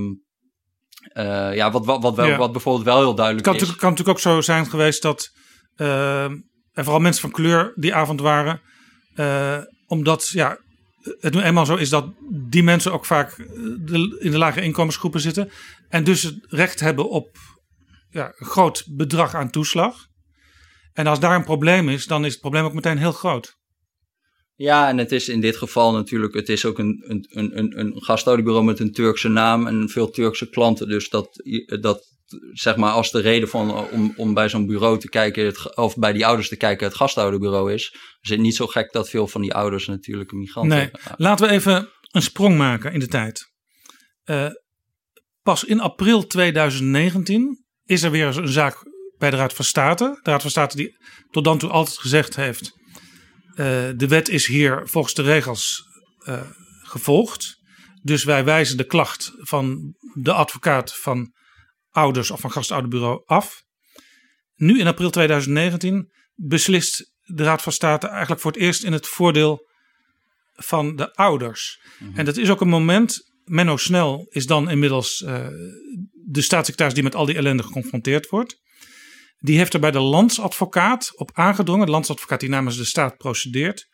ja, 1.55 1.71
wat, 1.71 1.85
wat, 1.85 2.03
wat, 2.03 2.15
wel, 2.17 2.27
Ja. 2.27 2.37
wat 2.37 2.53
bijvoorbeeld 2.53 2.85
wel 2.85 2.99
heel 3.01 3.15
duidelijk 3.15 3.47
Het 3.47 3.55
kan, 3.57 3.65
is. 3.65 3.69
natuurlijk- 3.71 3.81
kan 3.81 3.91
natuurlijk 3.91 4.19
ook 4.19 4.43
zo 4.45 4.53
zijn 4.53 4.67
geweest 4.67 5.03
dat 5.03 5.31
eh, 5.77 6.25
er 6.73 6.85
vooral 6.85 7.01
mensen 7.01 7.21
van 7.21 7.31
kleur 7.31 7.73
die 7.75 7.95
avond 7.95 8.21
waren. 8.21 8.61
Eh, 9.15 9.59
omdat 9.87 10.29
ja, 10.29 10.59
het 11.21 11.35
nu 11.35 11.41
eenmaal 11.41 11.67
zo 11.67 11.75
is 11.75 11.89
dat 11.89 12.13
die 12.31 12.63
mensen 12.63 12.93
ook 12.93 13.05
vaak 13.05 13.39
eh, 13.39 13.47
in 14.19 14.31
de 14.31 14.39
lage 14.39 14.61
inkomensgroepen 14.61 15.21
zitten. 15.21 15.51
En 15.89 16.05
dus 16.05 16.23
het 16.23 16.47
recht 16.49 16.81
hebben 16.81 17.09
op 17.09 17.37
ja, 18.11 18.33
een 18.37 18.47
groot 18.47 18.85
bedrag 18.89 19.35
aan 19.35 19.51
toeslag. 19.51 20.07
En 20.93 21.07
als 21.07 21.21
daar 21.21 21.35
een 21.35 21.45
probleem 21.45 21.89
is, 21.89 22.07
dan 22.07 22.25
is 22.25 22.33
het 22.33 22.41
probleem 22.41 22.65
ook 22.65 22.75
meteen 22.75 22.99
heel 22.99 23.13
groot. 23.13 23.57
Ja, 24.57 24.89
en 24.89 24.99
het 24.99 25.13
is 25.13 25.29
in 25.29 25.41
dit 25.41 25.57
geval 25.57 25.93
natuurlijk, 25.93 26.35
het 26.35 26.49
is 26.49 26.65
ook 26.65 26.79
een, 26.79 27.05
een, 27.07 27.27
een, 27.59 27.79
een, 27.79 28.65
met 28.65 28.79
een 28.79 28.93
Turkse 28.93 29.29
naam 29.29 29.67
en 29.67 29.89
veel 29.89 30.11
Turkse 30.11 30.49
klanten. 30.49 30.89
Dus 30.89 31.09
dat, 31.09 31.29
dat 31.81 32.14
zeg 32.53 32.77
maar, 32.77 32.93
als 32.93 33.11
de 33.11 33.21
reden 33.21 33.49
van, 33.49 33.89
om, 33.91 34.13
om 34.17 34.35
bij 34.35 34.49
zo'n 34.49 34.67
bureau 34.67 34.99
te 34.99 35.09
kijken, 35.09 35.45
het, 35.45 35.77
of 35.77 35.97
bij 35.97 36.13
die 36.13 36.27
ouders 36.27 36.49
te 36.49 36.57
kijken, 36.57 36.87
het 36.87 36.97
gasthouderbureau 36.97 37.73
is, 37.73 37.95
is 38.21 38.31
het 38.31 38.41
niet 38.41 38.57
zo 38.57 38.67
gek 38.67 38.93
dat 38.93 39.09
veel 39.11 39.27
van 39.27 39.41
die 39.41 39.55
ouders 39.55 39.87
natuurlijk 39.87 40.33
een 40.33 40.39
migrant 40.39 40.69
Nee, 40.69 40.81
hebben. 40.81 41.01
laten 41.17 41.47
we 41.47 41.53
even 41.53 41.89
een 42.11 42.23
sprong 42.23 42.57
maken 42.57 42.93
in 42.93 42.99
de 43.01 43.09
tijd. 43.09 43.53
Eh, 44.25 44.47
pas 45.43 45.65
in 45.65 45.81
april 45.81 46.27
2019 46.27 47.65
is 47.85 48.03
er 48.03 48.11
weer 48.11 48.27
een 48.37 48.49
zaak 48.49 48.77
bij 49.19 49.31
de 49.31 49.37
Raad 49.37 49.53
van 49.53 49.65
State. 49.65 50.19
De 50.23 50.31
Raad 50.31 50.41
van 50.43 50.51
State 50.51 50.77
die 50.77 50.97
tot 51.31 51.45
dan 51.45 51.59
toe 51.59 51.71
altijd 51.71 51.99
gezegd 51.99 52.37
heeft... 52.37 52.73
eh, 53.49 53.65
de 53.97 54.07
wet 54.09 54.29
is 54.29 54.47
hier 54.47 54.83
volgens 54.85 55.15
de 55.15 55.23
regels 55.23 55.83
eh, 56.25 56.41
gevolgd. 56.83 57.63
Dus 58.03 58.25
wij 58.25 58.45
wijzen 58.45 58.77
de 58.77 58.85
klacht 58.87 59.33
van 59.37 59.95
de 60.15 60.33
advocaat 60.33 60.97
van 60.97 61.33
ouders 61.95 62.31
of 62.31 62.41
van 62.41 62.51
gastouderbureau 62.51 63.23
af. 63.27 63.63
Nu 64.55 64.81
in 64.81 64.87
april 64.87 65.11
2019 65.11 66.13
beslist 66.35 67.13
de 67.23 67.43
Raad 67.43 67.63
van 67.63 67.73
State 67.73 68.07
eigenlijk 68.09 68.41
voor 68.41 68.53
het 68.53 68.61
eerst 68.61 68.85
in 68.85 68.93
het 68.93 69.07
voordeel 69.07 69.69
van 70.53 70.97
de 70.97 71.15
ouders. 71.15 71.81
En 72.15 72.25
dat 72.25 72.37
is 72.37 72.51
ook 72.51 72.61
een 72.61 72.69
moment. 72.69 73.33
Menno 73.45 73.77
Snel 73.77 74.27
is 74.31 74.47
dan 74.47 74.71
inmiddels 74.71 75.23
eh, 75.23 75.47
de 76.13 76.43
staatssecretaris 76.43 76.95
die 76.95 77.03
met 77.03 77.15
al 77.15 77.27
die 77.27 77.37
ellende 77.37 77.63
geconfronteerd 77.63 78.29
wordt. 78.29 78.63
Die 79.39 79.57
heeft 79.57 79.75
er 79.75 79.81
bij 79.81 79.91
de 79.91 80.01
landsadvocaat 80.01 81.13
op 81.19 81.31
aangedrongen, 81.33 81.87
de 81.87 81.93
landsadvocaat 81.93 82.41
die 82.41 82.49
namens 82.49 82.77
de 82.77 82.85
staat 82.85 83.17
procedeert, 83.17 83.89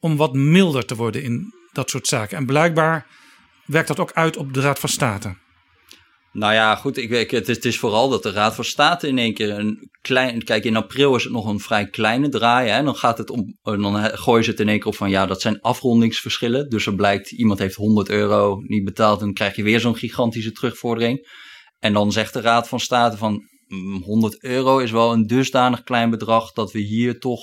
om 0.00 0.16
wat 0.16 0.34
milder 0.34 0.84
te 0.84 0.96
worden 0.96 1.22
in 1.22 1.52
dat 1.72 1.90
soort 1.90 2.06
zaken. 2.06 2.36
En 2.36 2.46
blijkbaar 2.46 3.06
werkt 3.64 3.88
dat 3.88 3.98
ook 3.98 4.12
uit 4.12 4.36
op 4.36 4.54
de 4.54 4.60
Raad 4.60 4.78
van 4.78 4.88
State. 4.88 5.36
Nou 6.38 6.52
ja, 6.52 6.74
goed, 6.74 6.96
ik, 6.96 7.30
het, 7.30 7.48
is, 7.48 7.56
het 7.56 7.64
is 7.64 7.78
vooral 7.78 8.08
dat 8.08 8.22
de 8.22 8.30
Raad 8.30 8.54
van 8.54 8.64
State 8.64 9.08
in 9.08 9.18
één 9.18 9.34
keer 9.34 9.58
een 9.58 9.90
klein. 10.00 10.44
Kijk, 10.44 10.64
in 10.64 10.76
april 10.76 11.16
is 11.16 11.24
het 11.24 11.32
nog 11.32 11.46
een 11.46 11.60
vrij 11.60 11.88
kleine 11.88 12.28
draai. 12.28 12.68
Hè? 12.68 12.82
Dan 12.82 12.96
gaat 12.96 13.18
het 13.18 13.30
om. 13.30 13.56
en 13.62 13.80
Dan 13.80 14.04
gooien 14.18 14.44
ze 14.44 14.50
het 14.50 14.60
in 14.60 14.68
één 14.68 14.78
keer 14.78 14.86
op 14.86 14.94
van 14.94 15.10
ja, 15.10 15.26
dat 15.26 15.40
zijn 15.40 15.60
afrondingsverschillen. 15.60 16.68
Dus 16.68 16.86
er 16.86 16.94
blijkt, 16.94 17.30
iemand 17.30 17.58
heeft 17.58 17.74
100 17.74 18.08
euro 18.08 18.60
niet 18.60 18.84
betaald. 18.84 19.20
Dan 19.20 19.32
krijg 19.32 19.56
je 19.56 19.62
weer 19.62 19.80
zo'n 19.80 19.96
gigantische 19.96 20.52
terugvordering. 20.52 21.28
En 21.78 21.92
dan 21.92 22.12
zegt 22.12 22.32
de 22.32 22.40
Raad 22.40 22.68
van 22.68 22.80
State 22.80 23.16
van 23.16 23.42
mm, 23.66 24.02
100 24.02 24.42
euro 24.42 24.78
is 24.78 24.90
wel 24.90 25.12
een 25.12 25.26
dusdanig 25.26 25.82
klein 25.82 26.10
bedrag 26.10 26.52
dat 26.52 26.72
we 26.72 26.80
hier 26.80 27.18
toch 27.18 27.40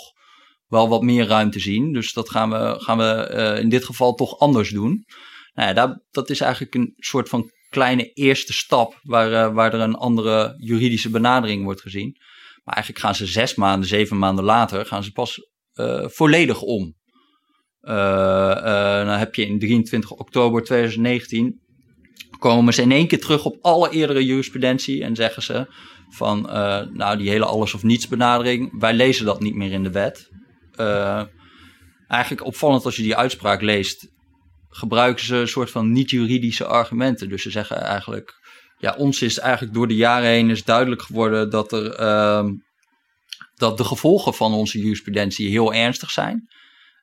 wel 0.67 0.89
wat 0.89 1.01
meer 1.01 1.27
ruimte 1.27 1.59
zien. 1.59 1.93
Dus 1.93 2.13
dat 2.13 2.29
gaan 2.29 2.49
we, 2.49 2.75
gaan 2.77 2.97
we 2.97 3.03
eh, 3.03 3.59
in 3.59 3.69
dit 3.69 3.85
geval 3.85 4.13
toch 4.13 4.39
anders 4.39 4.69
doen. 4.69 5.05
Nou 5.53 5.67
ja, 5.67 5.73
daar, 5.73 6.01
dat 6.11 6.29
is 6.29 6.41
eigenlijk 6.41 6.75
een 6.75 6.93
soort 6.95 7.29
van 7.29 7.51
kleine 7.75 8.13
eerste 8.13 8.53
stap 8.53 8.99
waar, 9.03 9.31
eh, 9.31 9.53
waar 9.53 9.73
er 9.73 9.79
een 9.79 9.95
andere 9.95 10.55
juridische 10.57 11.09
benadering 11.09 11.63
wordt 11.63 11.81
gezien. 11.81 12.17
Maar 12.63 12.73
eigenlijk 12.73 13.05
gaan 13.05 13.15
ze 13.15 13.25
zes 13.25 13.55
maanden, 13.55 13.87
zeven 13.87 14.17
maanden 14.17 14.43
later, 14.43 14.85
gaan 14.85 15.03
ze 15.03 15.11
pas 15.11 15.39
eh, 15.73 16.07
volledig 16.07 16.61
om. 16.61 16.95
Eh, 17.79 19.05
dan 19.05 19.17
heb 19.17 19.35
je 19.35 19.45
in 19.45 19.59
23 19.59 20.11
oktober 20.11 20.63
2019 20.63 21.63
komen 22.39 22.73
ze 22.73 22.81
in 22.81 22.91
één 22.91 23.07
keer 23.07 23.19
terug 23.19 23.45
op 23.45 23.57
alle 23.61 23.89
eerdere 23.89 24.25
jurisprudentie 24.25 25.03
en 25.03 25.15
zeggen 25.15 25.43
ze 25.43 25.67
van, 26.09 26.41
nou 26.93 27.17
die 27.17 27.29
hele 27.29 27.45
alles 27.45 27.73
of 27.73 27.83
niets 27.83 28.07
benadering, 28.07 28.79
wij 28.79 28.93
lezen 28.93 29.25
dat 29.25 29.39
niet 29.39 29.55
meer 29.55 29.71
in 29.71 29.83
de 29.83 29.91
wet. 29.91 30.29
Eigenlijk 32.07 32.45
opvallend 32.45 32.85
als 32.85 32.95
je 32.95 33.03
die 33.03 33.15
uitspraak 33.15 33.61
leest, 33.61 34.14
gebruiken 34.75 35.25
ze 35.25 35.35
een 35.35 35.47
soort 35.47 35.71
van 35.71 35.91
niet-juridische 35.91 36.65
argumenten. 36.65 37.29
Dus 37.29 37.41
ze 37.41 37.49
zeggen 37.49 37.81
eigenlijk, 37.81 38.33
ja, 38.77 38.95
ons 38.97 39.21
is 39.21 39.37
eigenlijk 39.37 39.73
door 39.73 39.87
de 39.87 39.95
jaren 39.95 40.29
heen 40.29 40.49
is 40.49 40.63
duidelijk 40.63 41.01
geworden 41.01 41.49
dat 41.49 41.71
er 41.71 41.93
ehm, 41.93 42.49
dat 43.55 43.77
de 43.77 43.83
gevolgen 43.83 44.33
van 44.33 44.53
onze 44.53 44.79
jurisprudentie 44.79 45.49
heel 45.49 45.73
ernstig 45.73 46.11
zijn. 46.11 46.47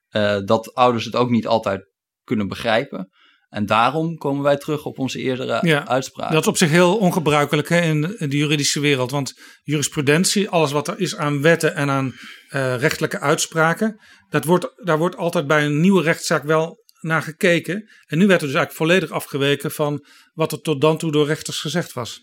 Eh, 0.08 0.38
dat 0.44 0.74
ouders 0.74 1.04
het 1.04 1.16
ook 1.16 1.30
niet 1.30 1.46
altijd 1.46 1.84
kunnen 2.24 2.48
begrijpen. 2.48 3.10
En 3.48 3.66
daarom 3.66 4.16
komen 4.16 4.42
wij 4.42 4.56
terug 4.56 4.84
op 4.84 4.98
onze 4.98 5.18
eerdere 5.18 5.58
Ja, 5.66 5.86
uitspraak. 5.86 6.32
Dat 6.32 6.40
is 6.40 6.48
op 6.48 6.56
zich 6.56 6.70
heel 6.70 6.96
ongebruikelijk 6.96 7.68
hè, 7.68 7.80
in 7.80 8.00
de 8.00 8.36
juridische 8.36 8.80
wereld. 8.80 9.10
Want 9.10 9.32
jurisprudentie, 9.62 10.48
alles 10.48 10.72
wat 10.72 10.88
er 10.88 11.00
is 11.00 11.16
aan 11.16 11.42
wetten 11.42 11.74
en 11.74 11.90
aan 11.90 12.12
eh, 12.48 12.76
rechtelijke 12.76 13.20
uitspraken, 13.20 14.00
dat 14.28 14.44
wordt, 14.44 14.72
daar 14.76 14.98
wordt 14.98 15.16
altijd 15.16 15.46
bij 15.46 15.64
een 15.64 15.80
nieuwe 15.80 16.02
rechtszaak 16.02 16.44
wel 16.44 16.81
naar 17.02 17.22
gekeken. 17.22 17.88
En 18.06 18.18
nu 18.18 18.26
werd 18.26 18.40
er 18.40 18.46
dus 18.46 18.56
eigenlijk 18.56 18.72
volledig 18.72 19.10
afgeweken 19.10 19.70
van 19.70 20.04
wat 20.34 20.52
er 20.52 20.60
tot 20.60 20.80
dan 20.80 20.98
toe 20.98 21.12
door 21.12 21.26
rechters 21.26 21.58
gezegd 21.60 21.92
was. 21.92 22.20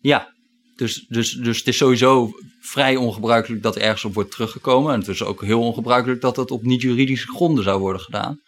Ja, 0.00 0.34
dus, 0.76 1.04
dus, 1.08 1.32
dus 1.32 1.58
het 1.58 1.66
is 1.66 1.76
sowieso 1.76 2.32
vrij 2.60 2.96
ongebruikelijk 2.96 3.62
dat 3.62 3.76
er 3.76 3.82
ergens 3.82 4.04
op 4.04 4.14
wordt 4.14 4.30
teruggekomen. 4.30 4.92
En 4.92 4.98
het 4.98 5.08
is 5.08 5.22
ook 5.22 5.42
heel 5.44 5.60
ongebruikelijk 5.60 6.20
dat 6.20 6.34
dat 6.34 6.50
op 6.50 6.62
niet-juridische 6.62 7.28
gronden 7.28 7.64
zou 7.64 7.80
worden 7.80 8.02
gedaan. 8.02 8.40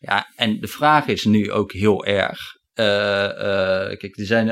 Ja, 0.00 0.32
en 0.36 0.60
de 0.60 0.66
vraag 0.66 1.06
is 1.06 1.24
nu 1.24 1.52
ook 1.52 1.72
heel 1.72 2.04
erg. 2.04 2.56
eh, 2.74 3.24
eh, 3.24 3.98
kijk, 3.98 4.18
er 4.18 4.26
zijn, 4.26 4.48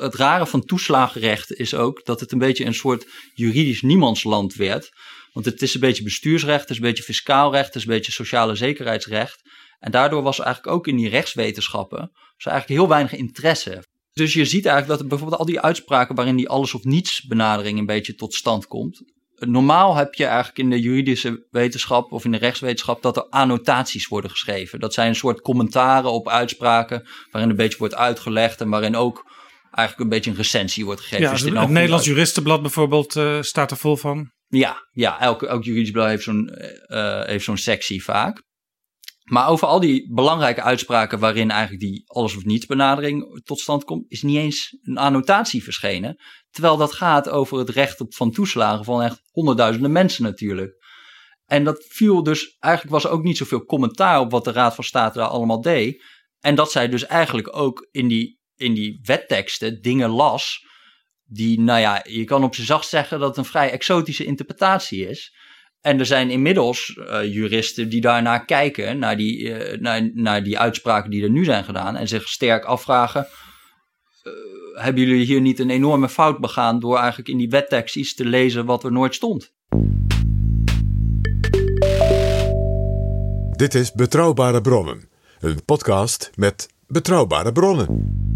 het, 0.00 0.14
rare 0.14 0.46
van 0.46 0.64
toeslagenrecht 0.64 1.52
is 1.52 1.74
ook 1.74 2.04
dat 2.04 2.20
het 2.20 2.32
een 2.32 2.38
beetje 2.38 2.64
een 2.64 2.74
soort 2.74 3.06
juridisch 3.34 3.82
niemandsland 3.82 4.54
werd. 4.54 4.90
Want 5.32 5.46
het 5.46 5.62
is 5.62 5.74
een 5.74 5.80
beetje 5.80 6.02
bestuursrecht, 6.02 6.60
het 6.60 6.70
is 6.70 6.76
een 6.76 6.82
beetje 6.82 7.02
fiscaal 7.02 7.52
recht, 7.52 7.66
het 7.66 7.74
is 7.74 7.82
een 7.82 7.88
beetje 7.88 8.12
sociale 8.12 8.54
zekerheidsrecht. 8.54 9.40
En 9.78 9.90
daardoor 9.90 10.22
was 10.22 10.40
eigenlijk 10.40 10.76
ook 10.76 10.86
in 10.86 10.96
die 10.96 11.08
rechtswetenschappen 11.08 11.98
was 12.36 12.52
eigenlijk 12.52 12.80
heel 12.80 12.88
weinig 12.88 13.12
interesse. 13.14 13.84
Dus 14.12 14.32
je 14.32 14.44
ziet 14.44 14.66
eigenlijk 14.66 15.00
dat 15.00 15.08
bijvoorbeeld 15.08 15.40
al 15.40 15.46
die 15.46 15.60
uitspraken 15.60 16.14
waarin 16.14 16.36
die 16.36 16.48
alles 16.48 16.74
of 16.74 16.84
niets 16.84 17.22
benadering 17.22 17.78
een 17.78 17.86
beetje 17.86 18.14
tot 18.14 18.34
stand 18.34 18.66
komt. 18.66 19.02
Normaal 19.34 19.94
heb 19.94 20.14
je 20.14 20.24
eigenlijk 20.24 20.58
in 20.58 20.70
de 20.70 20.80
juridische 20.80 21.46
wetenschap 21.50 22.12
of 22.12 22.24
in 22.24 22.30
de 22.32 22.38
rechtswetenschap 22.38 23.02
dat 23.02 23.16
er 23.16 23.22
annotaties 23.28 24.08
worden 24.08 24.30
geschreven. 24.30 24.80
Dat 24.80 24.94
zijn 24.94 25.08
een 25.08 25.14
soort 25.14 25.40
commentaren 25.40 26.10
op 26.12 26.28
uitspraken 26.28 27.08
waarin 27.30 27.50
een 27.50 27.56
beetje 27.56 27.78
wordt 27.78 27.94
uitgelegd 27.94 28.60
en 28.60 28.68
waarin 28.68 28.96
ook 28.96 29.30
eigenlijk 29.70 29.98
een 29.98 30.16
beetje 30.16 30.30
een 30.30 30.36
recensie 30.36 30.84
wordt 30.84 31.00
gegeven. 31.00 31.24
Ja, 31.24 31.32
Is 31.32 31.40
het, 31.40 31.52
nou 31.52 31.68
Nederlands 31.70 32.06
uit- 32.06 32.14
Juristenblad 32.14 32.62
bijvoorbeeld 32.62 33.16
eh, 33.16 33.42
staat 33.42 33.70
er 33.70 33.76
vol 33.76 33.96
van. 33.96 34.30
ja, 34.48 34.88
ja 34.92 35.20
elk, 35.20 35.42
elk 35.42 35.64
juridisch 35.64 35.90
blad 35.90 36.08
heeft 36.08 36.22
zo'n 36.22 36.48
eh, 36.48 37.24
heeft 37.24 37.44
zo'n 37.44 37.56
sectie 37.56 38.04
vaak. 38.04 38.42
Maar 39.28 39.48
over 39.48 39.66
al 39.66 39.80
die 39.80 40.14
belangrijke 40.14 40.62
uitspraken 40.62 41.18
waarin 41.18 41.50
eigenlijk 41.50 41.80
die 41.80 42.02
alles 42.06 42.36
of 42.36 42.44
niets 42.44 42.66
benadering 42.66 43.40
tot 43.44 43.60
stand 43.60 43.84
komt, 43.84 44.04
is 44.08 44.22
niet 44.22 44.36
eens 44.36 44.76
een 44.82 44.98
annotatie 44.98 45.62
verschenen. 45.62 46.16
Terwijl 46.50 46.76
dat 46.76 46.92
gaat 46.92 47.28
over 47.28 47.58
het 47.58 47.68
recht 47.68 48.00
op 48.00 48.14
van 48.14 48.30
toeslagen 48.30 48.84
van 48.84 49.02
echt 49.02 49.20
honderdduizenden 49.30 49.92
mensen 49.92 50.22
natuurlijk. 50.22 50.76
En 51.46 51.64
dat 51.64 51.84
viel 51.88 52.22
dus, 52.22 52.56
eigenlijk 52.58 52.94
was 52.94 53.04
er 53.04 53.10
ook 53.10 53.22
niet 53.22 53.36
zoveel 53.36 53.64
commentaar 53.64 54.20
op 54.20 54.30
wat 54.30 54.44
de 54.44 54.52
Raad 54.52 54.74
van 54.74 54.84
State 54.84 55.18
daar 55.18 55.28
allemaal 55.28 55.60
deed. 55.60 56.04
En 56.40 56.54
dat 56.54 56.70
zij 56.70 56.88
dus 56.88 57.06
eigenlijk 57.06 57.56
ook 57.56 57.88
in 57.90 58.08
die, 58.08 58.40
in 58.54 58.74
die 58.74 59.00
wetteksten 59.02 59.82
dingen 59.82 60.10
las 60.10 60.66
die, 61.24 61.60
nou 61.60 61.80
ja, 61.80 62.04
je 62.08 62.24
kan 62.24 62.44
op 62.44 62.54
zijn 62.54 62.66
zacht 62.66 62.88
zeggen 62.88 63.18
dat 63.18 63.28
het 63.28 63.38
een 63.38 63.44
vrij 63.44 63.70
exotische 63.70 64.24
interpretatie 64.24 65.08
is. 65.08 65.36
En 65.88 65.98
er 65.98 66.06
zijn 66.06 66.30
inmiddels 66.30 66.96
eh, 66.96 67.32
juristen 67.32 67.88
die 67.88 68.00
daarnaar 68.00 68.44
kijken, 68.44 68.98
naar 68.98 69.16
die, 69.16 69.52
eh, 69.52 69.80
naar, 69.80 70.10
naar 70.14 70.42
die 70.42 70.58
uitspraken 70.58 71.10
die 71.10 71.22
er 71.22 71.30
nu 71.30 71.44
zijn 71.44 71.64
gedaan, 71.64 71.96
en 71.96 72.08
zich 72.08 72.28
sterk 72.28 72.64
afvragen: 72.64 73.26
eh, 74.22 74.32
hebben 74.74 75.02
jullie 75.02 75.24
hier 75.24 75.40
niet 75.40 75.58
een 75.58 75.70
enorme 75.70 76.08
fout 76.08 76.38
begaan 76.38 76.80
door 76.80 76.96
eigenlijk 76.98 77.28
in 77.28 77.36
die 77.36 77.48
wettekst 77.48 77.96
iets 77.96 78.14
te 78.14 78.24
lezen 78.24 78.64
wat 78.64 78.84
er 78.84 78.92
nooit 78.92 79.14
stond? 79.14 79.52
Dit 83.56 83.74
is 83.74 83.92
Betrouwbare 83.92 84.60
Bronnen, 84.60 85.08
een 85.40 85.64
podcast 85.64 86.30
met 86.34 86.68
betrouwbare 86.86 87.52
bronnen. 87.52 88.27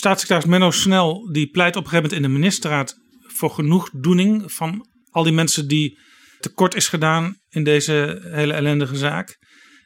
Staatssecretaris 0.00 0.50
Menno 0.50 0.70
Snel 0.70 1.32
die 1.32 1.50
pleit 1.50 1.76
op 1.76 1.84
een 1.84 1.88
gegeven 1.88 2.10
moment 2.10 2.26
in 2.26 2.32
de 2.32 2.38
ministerraad 2.38 2.96
voor 3.26 3.50
genoegdoening 3.50 4.52
van 4.52 4.86
al 5.10 5.22
die 5.22 5.32
mensen 5.32 5.68
die 5.68 5.98
tekort 6.38 6.74
is 6.74 6.88
gedaan 6.88 7.36
in 7.48 7.64
deze 7.64 8.20
hele 8.22 8.52
ellendige 8.52 8.96
zaak. 8.96 9.38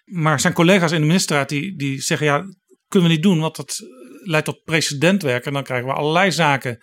Maar 0.05 0.41
zijn 0.41 0.53
collega's 0.53 0.93
in 0.93 1.01
de 1.01 1.07
ministerraad 1.07 1.49
die, 1.49 1.77
die 1.77 2.01
zeggen 2.01 2.27
ja, 2.27 2.45
kunnen 2.89 3.09
we 3.09 3.15
niet 3.15 3.23
doen, 3.23 3.41
want 3.41 3.57
dat 3.57 3.78
leidt 4.23 4.47
tot 4.47 4.62
precedentwerk. 4.65 5.47
En 5.47 5.53
dan 5.53 5.62
krijgen 5.62 5.89
we 5.89 5.95
allerlei 5.95 6.32
zaken 6.32 6.78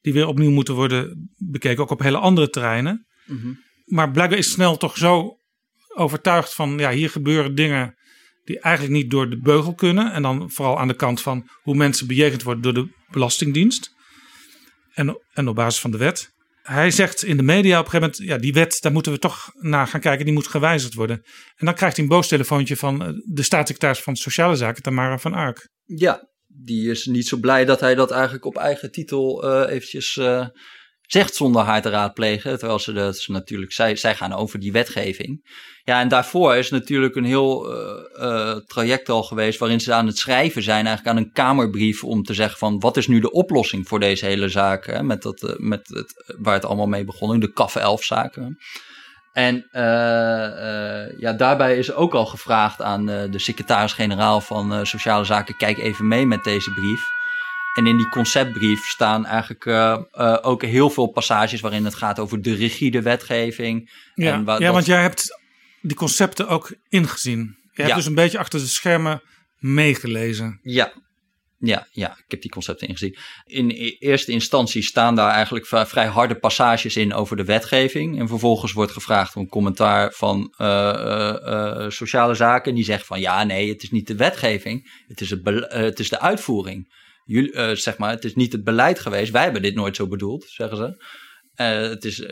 die 0.00 0.12
weer 0.12 0.26
opnieuw 0.26 0.50
moeten 0.50 0.74
worden 0.74 1.30
bekeken, 1.36 1.82
ook 1.82 1.90
op 1.90 2.02
hele 2.02 2.18
andere 2.18 2.50
terreinen. 2.50 3.06
Maar 3.84 4.10
blijkbaar 4.10 4.38
is 4.38 4.50
Snel 4.50 4.76
toch 4.76 4.96
zo 4.96 5.36
overtuigd 5.94 6.54
van 6.54 6.78
ja, 6.78 6.90
hier 6.90 7.10
gebeuren 7.10 7.54
dingen 7.54 7.94
die 8.44 8.60
eigenlijk 8.60 8.94
niet 8.94 9.10
door 9.10 9.30
de 9.30 9.38
beugel 9.38 9.74
kunnen. 9.74 10.12
En 10.12 10.22
dan 10.22 10.50
vooral 10.50 10.78
aan 10.78 10.88
de 10.88 10.96
kant 10.96 11.20
van 11.20 11.48
hoe 11.62 11.74
mensen 11.74 12.06
bejegend 12.06 12.42
worden 12.42 12.62
door 12.62 12.74
de 12.74 12.92
Belastingdienst. 13.10 13.92
En, 14.94 15.20
en 15.32 15.48
op 15.48 15.54
basis 15.54 15.80
van 15.80 15.90
de 15.90 15.98
wet. 15.98 16.32
Hij 16.62 16.90
zegt 16.90 17.24
in 17.24 17.36
de 17.36 17.42
media 17.42 17.78
op 17.78 17.84
een 17.84 17.90
gegeven 17.90 18.12
moment, 18.16 18.30
ja, 18.30 18.38
die 18.42 18.52
wet, 18.52 18.78
daar 18.80 18.92
moeten 18.92 19.12
we 19.12 19.18
toch 19.18 19.50
naar 19.54 19.86
gaan 19.86 20.00
kijken, 20.00 20.24
die 20.24 20.34
moet 20.34 20.46
gewijzigd 20.46 20.94
worden. 20.94 21.16
En 21.56 21.66
dan 21.66 21.74
krijgt 21.74 21.96
hij 21.96 22.04
een 22.04 22.10
boos 22.10 22.28
telefoontje 22.28 22.76
van 22.76 23.02
eh, 23.02 23.08
de 23.24 23.42
staatssecretaris 23.42 24.02
van 24.02 24.16
Sociale 24.16 24.56
Zaken, 24.56 24.82
Tamara 24.82 25.18
van 25.18 25.32
Ark. 25.32 25.68
Ja, 25.84 26.28
die 26.46 26.90
is 26.90 27.06
niet 27.06 27.28
zo 27.28 27.36
blij 27.36 27.64
dat 27.64 27.80
hij 27.80 27.94
dat 27.94 28.10
eigenlijk 28.10 28.44
op 28.44 28.56
eigen 28.56 28.90
titel 28.90 29.44
uh, 29.44 29.74
eventjes 29.74 30.16
uh, 30.16 30.46
zegt 31.06 31.34
zonder 31.34 31.62
haar 31.62 31.82
te 31.82 31.90
raadplegen. 31.90 32.58
Terwijl 32.58 32.78
ze, 32.78 32.92
dat 32.92 33.24
natuurlijk, 33.26 33.72
zij, 33.72 33.96
zij 33.96 34.14
gaan 34.14 34.32
over 34.32 34.58
die 34.60 34.72
wetgeving. 34.72 35.62
Ja, 35.84 36.00
en 36.00 36.08
daarvoor 36.08 36.56
is 36.56 36.70
natuurlijk 36.70 37.14
een 37.14 37.24
heel 37.24 37.76
uh, 38.16 38.56
traject 38.66 39.08
al 39.08 39.22
geweest 39.22 39.58
waarin 39.58 39.80
ze 39.80 39.92
aan 39.92 40.06
het 40.06 40.18
schrijven 40.18 40.62
zijn, 40.62 40.86
eigenlijk 40.86 41.16
aan 41.16 41.24
een 41.24 41.32
kamerbrief 41.32 42.04
om 42.04 42.22
te 42.22 42.34
zeggen 42.34 42.58
van 42.58 42.80
wat 42.80 42.96
is 42.96 43.06
nu 43.06 43.20
de 43.20 43.30
oplossing 43.30 43.88
voor 43.88 44.00
deze 44.00 44.26
hele 44.26 44.48
zaak, 44.48 44.86
hè, 44.86 45.02
met 45.02 45.22
dat, 45.22 45.54
met 45.58 45.88
het, 45.88 46.34
waar 46.38 46.54
het 46.54 46.64
allemaal 46.64 46.86
mee 46.86 47.04
begon, 47.04 47.40
de 47.40 47.52
CAF 47.52 47.76
11 47.76 48.04
zaken. 48.04 48.58
En 49.32 49.68
ja, 51.18 51.32
daarbij 51.36 51.76
is 51.76 51.92
ook 51.92 52.14
al 52.14 52.26
gevraagd 52.26 52.82
aan 52.82 53.06
de 53.06 53.38
secretaris-generaal 53.38 54.40
van 54.40 54.86
Sociale 54.86 55.24
Zaken: 55.24 55.56
kijk 55.56 55.78
even 55.78 56.08
mee 56.08 56.26
met 56.26 56.44
deze 56.44 56.70
brief. 56.70 57.02
En 57.74 57.86
in 57.86 57.96
die 57.96 58.08
conceptbrief 58.08 58.86
staan 58.86 59.26
eigenlijk 59.26 59.66
ook 60.44 60.62
heel 60.62 60.90
veel 60.90 61.06
passages 61.06 61.60
waarin 61.60 61.84
het 61.84 61.94
gaat 61.94 62.18
over 62.18 62.42
de 62.42 62.54
rigide 62.54 63.02
wetgeving. 63.02 63.90
Ja, 64.14 64.32
en 64.32 64.58
ja 64.58 64.72
want 64.72 64.86
jij 64.86 65.00
hebt 65.02 65.40
die 65.80 65.96
concepten 65.96 66.48
ook 66.48 66.74
ingezien. 66.88 67.38
Je 67.38 67.70
hebt 67.72 67.88
Ja. 67.88 67.94
dus 67.94 68.06
een 68.06 68.14
beetje 68.14 68.38
achter 68.38 68.60
de 68.60 68.66
schermen 68.66 69.22
meegelezen. 69.58 70.58
Ja. 70.62 70.92
Ja, 71.58 71.86
ja, 71.90 72.10
ik 72.10 72.24
heb 72.30 72.42
die 72.42 72.50
concepten 72.50 72.88
ingezien. 72.88 73.16
In 73.44 73.70
e- 73.70 73.96
eerste 73.98 74.32
instantie 74.32 74.82
staan 74.82 75.14
daar 75.14 75.30
eigenlijk 75.30 75.66
vrij, 75.66 76.06
harde 76.06 76.34
passages 76.34 76.96
in 76.96 77.14
over 77.14 77.36
de 77.36 77.44
wetgeving. 77.44 78.18
En 78.18 78.28
vervolgens 78.28 78.72
wordt 78.72 78.92
gevraagd 78.92 79.36
om 79.36 79.42
een 79.42 79.48
commentaar 79.48 80.12
van 80.12 80.54
eh, 80.56 80.88
eh, 80.88 81.84
eh, 81.84 81.90
sociale 81.90 82.34
zaken. 82.34 82.70
En 82.70 82.74
die 82.76 82.84
zegt 82.84 83.06
van 83.06 83.20
ja, 83.20 83.44
nee, 83.44 83.68
het 83.68 83.82
is 83.82 83.90
niet 83.90 84.06
de 84.06 84.16
wetgeving, 84.16 85.02
het 85.08 85.20
is, 85.20 85.30
het 85.30 85.46
eh, 85.46 85.80
het 85.80 85.98
is 85.98 86.08
de 86.08 86.20
uitvoering. 86.20 87.02
Jullie, 87.24 87.52
eh, 87.52 87.74
zeg 87.74 87.98
maar, 87.98 88.10
het 88.10 88.24
is 88.24 88.34
niet 88.34 88.52
het 88.52 88.64
beleid 88.64 88.98
geweest. 88.98 89.32
Wij 89.32 89.42
hebben 89.42 89.62
dit 89.62 89.74
nooit 89.74 89.96
zo 89.96 90.08
bedoeld, 90.08 90.44
zeggen 90.48 90.76
ze. 90.76 91.04
Eh, 91.54 91.80
het 91.80 92.04
is 92.04 92.20
eh, 92.20 92.28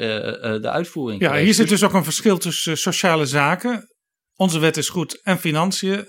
de 0.61 0.71
uitvoering. 0.71 1.21
Ja, 1.21 1.27
geweest. 1.27 1.45
hier 1.45 1.55
zit 1.55 1.69
dus 1.69 1.83
ook 1.83 1.93
een 1.93 2.05
verschil 2.05 2.39
tussen 2.39 2.79
sociale 2.79 3.27
zaken. 3.27 3.89
Onze 4.35 4.59
wet 4.59 4.77
is 4.77 4.89
goed 4.89 5.21
en 5.23 5.39
financiën. 5.39 6.07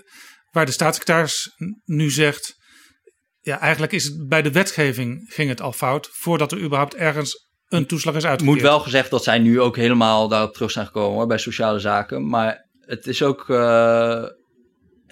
Waar 0.51 0.65
de 0.65 0.72
staatssecretaris 0.72 1.51
nu 1.85 2.10
zegt. 2.10 2.55
Ja, 3.41 3.60
eigenlijk 3.60 3.91
is 3.91 4.03
het 4.03 4.27
bij 4.27 4.41
de 4.41 4.51
wetgeving 4.51 5.31
ging 5.34 5.49
het 5.49 5.61
al 5.61 5.73
fout. 5.73 6.10
Voordat 6.11 6.51
er 6.51 6.60
überhaupt 6.61 6.95
ergens 6.95 7.51
een 7.68 7.88
toeslag 7.88 8.15
is 8.15 8.26
uitgekeerd. 8.26 8.55
moet 8.55 8.68
wel 8.68 8.80
gezegd 8.80 9.10
dat 9.10 9.23
zij 9.23 9.39
nu 9.39 9.61
ook 9.61 9.76
helemaal 9.76 10.27
daarop 10.27 10.53
terug 10.53 10.72
zijn 10.72 10.85
gekomen 10.85 11.18
hoor, 11.18 11.27
bij 11.27 11.38
sociale 11.38 11.80
zaken. 11.80 12.27
Maar 12.27 12.69
het 12.80 13.07
is 13.07 13.23
ook 13.23 13.45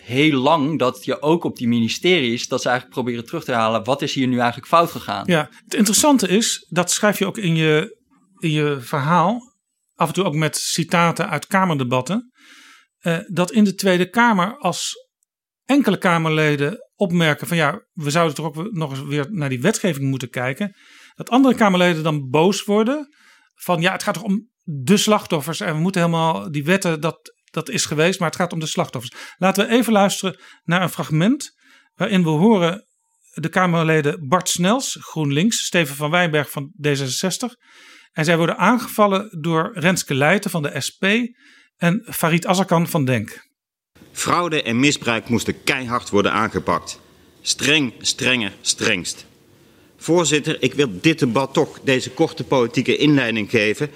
heel 0.02 0.38
lang 0.38 0.80
dat 0.80 1.06
je 1.06 1.22
ook 1.22 1.44
op 1.44 1.58
die 1.58 1.68
ministeries, 1.68 2.48
dat 2.48 2.62
ze 2.62 2.70
eigenlijk 2.70 3.00
proberen 3.00 3.26
terug 3.26 3.44
te 3.44 3.52
halen. 3.52 3.84
Wat 3.84 4.02
is 4.02 4.14
hier 4.14 4.28
nu 4.28 4.38
eigenlijk 4.38 4.68
fout 4.68 4.92
gegaan? 4.92 5.24
Ja, 5.28 5.50
het 5.64 5.74
interessante 5.74 6.28
is, 6.28 6.66
dat 6.70 6.92
schrijf 6.92 7.20
je 7.20 7.26
ook 7.26 7.38
in 7.38 7.56
je, 7.56 7.98
in 8.38 8.52
je 8.52 8.78
verhaal, 8.80 9.42
af 9.96 10.08
en 10.08 10.14
toe 10.14 10.24
ook 10.24 10.36
met 10.36 10.58
citaten 10.58 11.30
uit 11.30 11.48
Kamerdebatten, 11.48 12.32
eh, 12.98 13.18
dat 13.28 13.52
in 13.52 13.64
de 13.64 13.74
Tweede 13.74 14.10
Kamer 14.10 14.58
als 14.58 14.96
enkele 15.66 15.98
Kamerleden 15.98 16.78
opmerken 16.96 17.48
van 17.48 17.58
ja, 17.58 17.86
we 17.92 18.10
zouden 18.10 18.36
toch 18.36 18.46
ook 18.46 18.72
nog 18.72 18.92
eens 18.92 19.04
weer 19.04 19.28
naar 19.30 19.50
die 19.50 19.62
wetgeving 19.62 20.10
moeten 20.10 20.30
kijken, 20.30 20.76
dat 21.16 21.30
andere 21.30 21.56
Kamerleden 21.56 22.04
dan 22.04 22.30
boos 22.30 22.64
worden 22.64 23.08
van 23.54 23.82
ja, 23.82 23.92
het 23.92 24.04
gaat 24.04 24.14
toch 24.14 24.24
om 24.24 24.50
de 24.64 24.98
slachtoffers 24.98 25.60
en 25.60 25.74
we 25.74 25.80
moeten 25.80 26.02
helemaal 26.02 26.52
die 26.52 26.64
wetten, 26.64 27.02
dat, 27.02 27.34
dat 27.52 27.70
is 27.70 27.86
geweest, 27.86 28.20
maar 28.20 28.30
het 28.30 28.38
gaat 28.38 28.54
om 28.54 28.60
de 28.60 28.66
slachtoffers. 28.66 29.16
Laten 29.38 29.68
we 29.68 29.74
even 29.74 29.94
luisteren 29.94 30.40
naar 30.64 30.82
een 30.82 30.90
fragment 30.90 31.52
waarin 31.96 32.24
we 32.24 32.30
horen 32.30 32.86
de 33.34 33.50
Kamerleden 33.50 34.28
Bart 34.28 34.50
Snels, 34.50 34.98
GroenLinks, 35.00 35.66
Steven 35.66 35.96
van 35.96 36.12
Wijnberg 36.12 36.50
van 36.50 36.72
D66. 36.88 37.48
En 38.12 38.26
zij 38.26 38.38
worden 38.38 38.58
aangevallen 38.58 39.38
door 39.42 39.72
Renske 39.74 40.14
Leijten 40.14 40.52
van 40.52 40.62
de 40.62 40.82
SP 40.88 41.04
en 41.78 42.08
Farid 42.10 42.46
Azarkan 42.46 42.88
van 42.88 43.06
DENK. 43.06 43.50
Fraude 44.12 44.64
en 44.64 44.80
misbruik 44.80 45.30
moesten 45.30 45.64
keihard 45.64 46.10
worden 46.10 46.32
aangepakt. 46.32 47.00
Streng, 47.42 47.94
strenger, 48.02 48.54
strengst. 48.62 49.26
Voorzitter, 49.98 50.62
ik 50.62 50.74
wil 50.74 51.00
dit 51.02 51.20
debat 51.20 51.54
toch 51.54 51.80
deze 51.84 52.12
korte 52.12 52.44
politieke 52.44 52.98
inleiding 52.98 53.50
geven. 53.50 53.90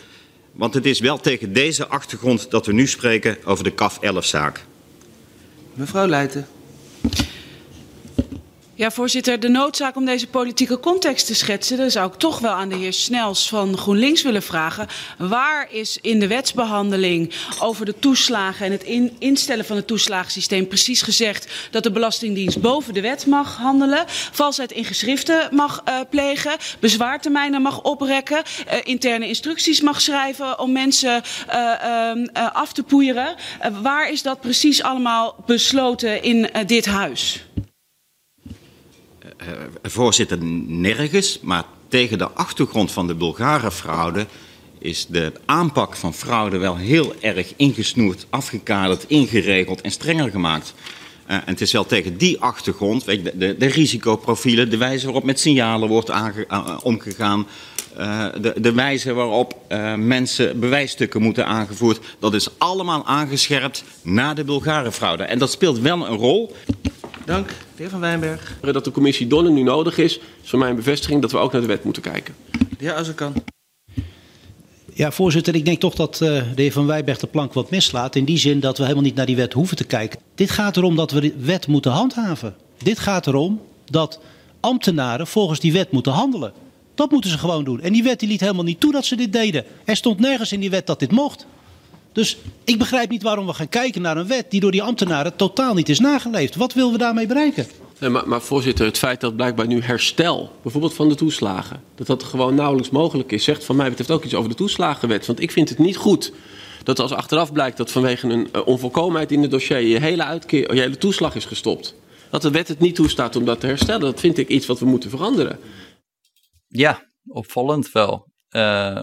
Want 0.56 0.74
het 0.74 0.86
is 0.86 1.00
wel 1.00 1.18
tegen 1.18 1.54
deze 1.54 1.88
achtergrond 1.88 2.52
dat 2.52 2.66
we 2.66 2.74
nu 2.74 2.88
spreken 2.88 3.38
over 3.46 3.64
de 3.64 3.74
CAF 3.74 4.00
11-zaak. 4.02 4.64
Mevrouw 5.74 6.08
Leijten. 6.08 6.48
Ja, 8.78 8.92
voorzitter, 8.92 9.40
de 9.40 9.48
noodzaak 9.48 9.96
om 9.96 10.06
deze 10.06 10.28
politieke 10.28 10.80
context 10.80 11.26
te 11.26 11.36
schetsen, 11.36 11.78
daar 11.78 11.92
zou 11.92 12.12
ik 12.12 12.18
toch 12.18 12.40
wel 12.40 12.52
aan 12.52 12.70
de 12.70 12.76
heer 12.76 12.94
Snels 12.94 13.50
van 13.50 13.78
GroenLinks 13.78 14.22
willen 14.22 14.44
vragen. 14.44 14.88
Waar 15.18 15.68
is 15.72 15.98
in 16.02 16.20
de 16.20 16.28
wetsbehandeling 16.28 17.34
over 17.60 17.86
de 17.86 18.00
toeslagen 18.00 18.66
en 18.66 18.72
het 18.72 18.84
in, 18.84 19.16
instellen 19.20 19.66
van 19.66 19.76
het 19.76 19.88
toeslagensysteem 19.88 20.68
precies 20.68 21.02
gezegd 21.02 21.48
dat 21.72 21.84
de 21.84 21.92
Belastingdienst 21.92 22.62
boven 22.62 22.94
de 22.94 23.02
wet 23.02 23.26
mag 23.26 23.58
handelen, 23.58 24.04
valsheid 24.32 24.72
in 24.72 24.86
geschriften 24.86 25.48
mag 25.52 25.84
uh, 25.88 26.00
plegen, 26.10 26.58
bezwaartermijnen 26.80 27.62
mag 27.62 27.82
oprekken, 27.82 28.44
uh, 28.68 28.74
interne 28.84 29.28
instructies 29.28 29.82
mag 29.82 30.02
schrijven 30.02 30.60
om 30.60 30.72
mensen 30.72 31.22
uh, 31.50 31.72
uh, 32.16 32.56
af 32.56 32.74
te 32.74 32.84
poeieren? 32.84 33.36
Waar 33.82 34.12
is 34.12 34.22
dat 34.22 34.42
precies 34.42 34.84
allemaal 34.84 35.36
besloten 35.46 36.24
in 36.24 36.50
dit 36.66 36.86
huis? 36.86 37.46
Uh, 39.48 39.52
voorzitter, 39.84 40.38
nergens, 40.68 41.40
maar 41.42 41.64
tegen 41.88 42.18
de 42.18 42.30
achtergrond 42.30 42.92
van 42.92 43.08
de 43.08 43.16
Bulgarenfraude 43.16 44.26
is 44.80 45.06
de 45.06 45.32
aanpak 45.46 45.96
van 45.96 46.14
fraude 46.14 46.58
wel 46.58 46.78
heel 46.78 47.14
erg 47.20 47.54
ingesnoerd, 47.56 48.26
afgekaderd, 48.30 49.06
ingeregeld 49.08 49.82
en 49.82 49.92
strenger 49.92 50.30
gemaakt. 50.30 50.74
Uh, 51.28 51.36
en 51.36 51.44
het 51.46 51.62
is 51.62 51.72
wel 51.72 51.86
tegen 51.86 52.18
die 52.18 52.40
achtergrond, 52.40 53.06
de, 53.06 53.56
de, 53.58 53.66
risicoprofielen, 53.66 54.70
de 54.70 54.78
wijze 54.78 55.06
waarop 55.06 55.24
met 55.24 55.40
signalen 55.40 55.90
wordt 55.90 56.10
uh, 56.10 56.28
omgegaan, 56.84 57.48
de, 58.42 58.54
de, 58.58 58.72
wijze 58.72 59.14
waarop 59.14 59.56
mensen 59.98 60.60
bewijsstukken 60.60 61.22
moeten 61.22 61.46
aangevoerd, 61.46 62.00
dat 62.20 62.34
is 62.34 62.50
allemaal 62.58 63.06
aangescherpt 63.06 63.84
na 64.02 64.34
de 64.34 64.44
Bulgarenfraude. 64.44 65.24
En 65.24 65.40
dat 65.40 65.52
speelt 65.52 65.80
wel 65.80 66.08
een 66.08 66.18
rol. 66.18 66.56
Dank. 67.26 67.48
De 67.48 67.56
heer 67.76 67.90
Van 67.90 68.00
Wijnberg. 68.00 68.58
Dat 68.62 68.84
de 68.84 68.92
commissie 68.92 69.28
Donner 69.28 69.52
nu 69.52 69.64
nodig 69.64 69.98
is, 69.98 70.20
is 70.44 70.50
voor 70.50 70.60
mij 70.60 70.70
een 70.70 70.76
bevestiging 70.76 71.22
dat 71.22 71.32
we 71.32 71.38
ook 71.38 71.52
naar 71.52 71.62
de 71.62 71.68
wet 71.68 71.84
moeten 71.84 72.02
kijken. 72.02 72.36
De 72.52 72.60
heer 72.78 72.94
Azarkan. 72.94 73.34
Ja, 74.94 75.12
voorzitter, 75.12 75.56
ik 75.56 75.66
denk 75.66 75.80
toch 75.80 75.96
dat 75.96 76.20
uh, 76.22 76.30
de 76.56 76.62
heer 76.62 76.72
Van 76.72 76.86
Wijberg 76.86 77.18
de 77.18 77.28
plank 77.28 77.54
wat 77.54 77.70
mislaat. 77.70 78.16
In 78.16 78.26
die 78.26 78.38
zin 78.38 78.60
dat 78.60 78.78
we 78.78 78.84
helemaal 78.84 79.04
niet 79.04 79.16
naar 79.16 79.26
die 79.26 79.36
wet 79.36 79.54
hoeven 79.54 79.78
te 79.78 79.84
kijken. 79.84 80.20
Dit 80.36 80.50
gaat 80.50 80.78
erom 80.78 80.96
dat 80.96 81.12
we 81.12 81.22
de 81.22 81.34
wet 81.38 81.68
moeten 81.68 81.92
handhaven. 81.92 82.56
Dit 82.78 83.00
gaat 83.00 83.28
erom 83.28 83.62
dat 83.86 84.20
ambtenaren 84.60 85.28
volgens 85.28 85.60
die 85.60 85.74
wet 85.74 85.92
moeten 85.92 86.12
handelen. 86.12 86.54
Dat 86.96 87.12
moeten 87.12 87.30
ze 87.30 87.38
gewoon 87.38 87.64
doen. 87.64 87.82
En 87.82 87.94
die 87.94 88.04
wet 88.04 88.20
die 88.20 88.30
liet 88.30 88.40
helemaal 88.40 88.64
niet 88.64 88.80
toe 88.80 88.92
dat 88.92 89.06
ze 89.06 89.16
dit 89.16 89.34
deden. 89.34 89.66
Er 89.86 89.96
stond 89.96 90.20
nergens 90.20 90.52
in 90.52 90.60
die 90.60 90.70
wet 90.70 90.88
dat 90.88 91.00
dit 91.00 91.12
mocht. 91.12 91.46
Dus 92.16 92.38
ik 92.64 92.78
begrijp 92.78 93.10
niet 93.10 93.24
waarom 93.24 93.46
we 93.46 93.54
gaan 93.54 93.70
kijken 93.70 94.02
naar 94.02 94.18
een 94.18 94.28
wet 94.28 94.52
die 94.52 94.60
door 94.60 94.72
die 94.72 94.84
ambtenaren 94.84 95.36
totaal 95.36 95.74
niet 95.74 95.90
is 95.90 96.00
nageleefd. 96.00 96.56
Wat 96.56 96.74
willen 96.74 96.92
we 96.92 96.98
daarmee 96.98 97.28
bereiken? 97.28 97.68
Nee, 98.00 98.10
maar, 98.10 98.28
maar, 98.28 98.42
voorzitter, 98.42 98.86
het 98.86 98.98
feit 98.98 99.22
dat 99.22 99.36
blijkbaar 99.36 99.68
nu 99.68 99.82
herstel, 99.82 100.52
bijvoorbeeld 100.62 100.94
van 100.94 101.10
de 101.10 101.16
toeslagen, 101.16 101.84
dat 101.96 102.08
dat 102.08 102.24
gewoon 102.24 102.56
nauwelijks 102.56 102.90
mogelijk 102.90 103.32
is, 103.32 103.44
zegt 103.44 103.64
van 103.64 103.76
mij 103.76 103.90
betreft 103.90 104.12
ook 104.12 104.24
iets 104.24 104.34
over 104.34 104.50
de 104.50 104.56
toeslagenwet. 104.56 105.26
Want 105.26 105.42
ik 105.42 105.52
vind 105.52 105.70
het 105.70 105.78
niet 105.78 105.98
goed 105.98 106.32
dat 106.84 107.00
als 107.00 107.12
achteraf 107.12 107.52
blijkt 107.52 107.78
dat 107.78 107.92
vanwege 107.92 108.28
een 108.28 108.50
uh, 108.56 108.68
onvolkomenheid 108.68 109.32
in 109.32 109.42
het 109.42 109.52
dossier 109.52 109.80
je 109.80 110.00
hele, 110.00 110.24
uitkeer, 110.24 110.76
je 110.76 110.82
hele 110.82 110.98
toeslag 110.98 111.36
is 111.36 111.46
gestopt, 111.46 111.96
dat 112.30 112.42
de 112.42 112.52
wet 112.52 112.68
het 112.68 112.80
niet 112.80 112.96
toestaat 112.96 113.36
om 113.36 113.46
dat 113.46 113.60
te 113.60 113.68
herstellen. 113.68 114.02
Dat 114.02 114.20
vind 114.20 114.38
ik 114.38 114.48
iets 114.48 114.66
wat 114.66 114.80
we 114.80 114.86
moeten 114.86 115.10
veranderen. 115.10 115.60
Ja, 116.68 117.12
opvallend 117.28 117.92
wel. 117.92 118.28
Uh, 118.50 119.00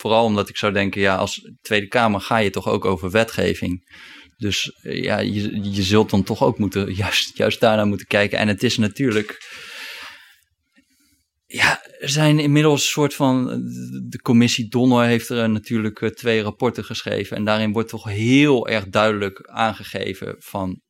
vooral 0.00 0.24
omdat 0.24 0.48
ik 0.48 0.56
zou 0.56 0.72
denken, 0.72 1.00
ja, 1.00 1.16
als 1.16 1.50
Tweede 1.60 1.86
Kamer 1.86 2.20
ga 2.20 2.36
je 2.36 2.50
toch 2.50 2.68
ook 2.68 2.84
over 2.84 3.10
wetgeving. 3.10 3.86
Dus 4.36 4.78
ja, 4.82 5.18
je, 5.18 5.72
je 5.72 5.82
zult 5.82 6.10
dan 6.10 6.22
toch 6.22 6.42
ook 6.42 6.58
moeten, 6.58 6.94
juist, 7.04 7.36
juist 7.36 7.60
daarnaar 7.60 7.86
moeten 7.86 8.06
kijken. 8.06 8.38
En 8.38 8.48
het 8.48 8.62
is 8.62 8.78
natuurlijk. 8.78 9.56
Ja, 11.46 11.82
er 11.98 12.08
zijn 12.08 12.38
inmiddels 12.38 12.80
een 12.80 12.88
soort 12.90 13.14
van. 13.14 13.46
De 14.08 14.20
commissie 14.22 14.68
Donner 14.68 15.04
heeft 15.04 15.28
er 15.28 15.50
natuurlijk 15.50 16.12
twee 16.14 16.42
rapporten 16.42 16.84
geschreven. 16.84 17.36
En 17.36 17.44
daarin 17.44 17.72
wordt 17.72 17.88
toch 17.88 18.04
heel 18.04 18.68
erg 18.68 18.88
duidelijk 18.88 19.48
aangegeven 19.50 20.34
van. 20.38 20.80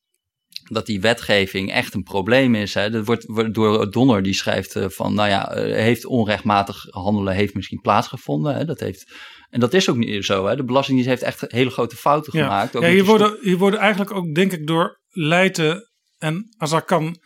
Dat 0.68 0.86
die 0.86 1.00
wetgeving 1.00 1.72
echt 1.72 1.94
een 1.94 2.02
probleem 2.02 2.54
is. 2.54 2.74
Hè. 2.74 2.90
Dat 2.90 3.06
wordt 3.06 3.54
door 3.54 3.90
Donner, 3.90 4.22
die 4.22 4.34
schrijft 4.34 4.76
van, 4.78 5.14
nou 5.14 5.28
ja, 5.28 5.52
heeft 5.54 6.06
onrechtmatig 6.06 6.86
handelen 6.90 7.34
heeft 7.34 7.54
misschien 7.54 7.80
plaatsgevonden. 7.80 8.54
Hè. 8.54 8.64
Dat 8.64 8.80
heeft 8.80 9.12
en 9.50 9.60
dat 9.60 9.74
is 9.74 9.88
ook 9.88 9.96
niet 9.96 10.24
zo. 10.24 10.46
Hè? 10.46 10.56
De 10.56 10.64
Belastingdienst 10.64 11.10
heeft 11.10 11.22
echt 11.22 11.52
hele 11.52 11.70
grote 11.70 11.96
fouten 11.96 12.38
ja. 12.38 12.44
gemaakt. 12.44 12.76
Ook 12.76 12.82
ja, 12.82 12.88
hier, 12.88 13.04
worden, 13.04 13.38
hier 13.40 13.58
worden 13.58 13.80
eigenlijk 13.80 14.10
ook, 14.10 14.34
denk 14.34 14.52
ik, 14.52 14.66
door 14.66 15.00
Leijten 15.08 15.90
en 16.18 16.54
Azarkan 16.56 17.20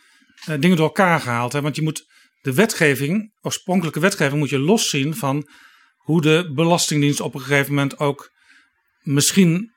eh, 0.45 0.59
dingen 0.59 0.77
door 0.77 0.85
elkaar 0.85 1.19
gehaald. 1.19 1.53
Hè? 1.53 1.61
Want 1.61 1.75
je 1.75 1.81
moet 1.81 2.05
de 2.41 2.53
wetgeving, 2.53 3.33
oorspronkelijke 3.41 3.99
wetgeving, 3.99 4.39
moet 4.39 4.49
je 4.49 4.59
loszien 4.59 5.15
van 5.15 5.49
hoe 5.97 6.21
de 6.21 6.51
Belastingdienst 6.55 7.19
op 7.19 7.33
een 7.33 7.41
gegeven 7.41 7.73
moment 7.73 7.99
ook 7.99 8.31
misschien 9.01 9.72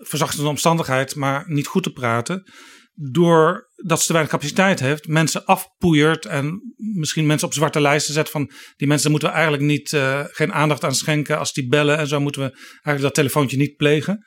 verzachtende 0.00 0.48
omstandigheid, 0.48 1.14
maar 1.14 1.44
niet 1.46 1.66
goed 1.66 1.82
te 1.82 1.92
praten. 1.92 2.42
Doordat 2.94 4.00
ze 4.00 4.06
te 4.06 4.12
weinig 4.12 4.32
capaciteit 4.32 4.80
heeft, 4.80 5.08
mensen 5.08 5.44
afpoeiert 5.44 6.26
en 6.26 6.74
misschien 6.76 7.26
mensen 7.26 7.46
op 7.46 7.54
zwarte 7.54 7.80
lijsten 7.80 8.14
zet 8.14 8.30
van 8.30 8.50
die 8.76 8.88
mensen 8.88 9.10
moeten 9.10 9.28
we 9.28 9.34
eigenlijk 9.34 9.64
niet, 9.64 9.92
uh, 9.92 10.24
geen 10.26 10.52
aandacht 10.52 10.84
aan 10.84 10.94
schenken. 10.94 11.38
Als 11.38 11.52
die 11.52 11.68
bellen 11.68 11.98
en 11.98 12.06
zo 12.06 12.20
moeten 12.20 12.42
we 12.42 12.50
eigenlijk 12.50 13.02
dat 13.02 13.14
telefoontje 13.14 13.56
niet 13.56 13.76
plegen. 13.76 14.24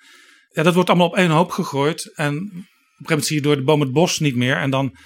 Ja, 0.49 0.63
dat 0.63 0.73
wordt 0.73 0.89
allemaal 0.89 1.07
op 1.07 1.15
één 1.15 1.29
hoop 1.29 1.51
gegooid. 1.51 2.13
En 2.15 2.35
op 2.35 2.41
een 2.41 2.49
gegeven 2.49 2.65
moment 2.97 3.25
zie 3.25 3.35
je 3.35 3.41
door 3.41 3.55
de 3.55 3.63
boom 3.63 3.81
het 3.81 3.91
bos 3.91 4.19
niet 4.19 4.35
meer. 4.35 4.57
En 4.57 4.69
dan 4.69 4.97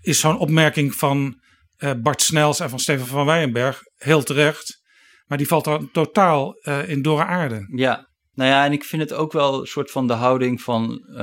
is 0.00 0.20
zo'n 0.20 0.38
opmerking 0.38 0.94
van 0.94 1.40
uh, 1.78 1.90
Bart 2.02 2.22
Snels 2.22 2.60
en 2.60 2.70
van 2.70 2.78
Steven 2.78 3.06
van 3.06 3.26
Weyenberg 3.26 3.80
heel 3.96 4.22
terecht. 4.22 4.84
Maar 5.26 5.38
die 5.38 5.46
valt 5.46 5.64
dan 5.64 5.90
totaal 5.92 6.54
uh, 6.62 6.88
in 6.88 7.02
dorre 7.02 7.24
aarde. 7.24 7.66
Ja, 7.74 8.08
nou 8.36 8.50
ja, 8.50 8.64
en 8.64 8.72
ik 8.72 8.84
vind 8.84 9.02
het 9.02 9.12
ook 9.12 9.32
wel 9.32 9.60
een 9.60 9.66
soort 9.66 9.90
van 9.90 10.06
de 10.06 10.12
houding 10.12 10.62
van 10.62 11.04
uh, 11.10 11.16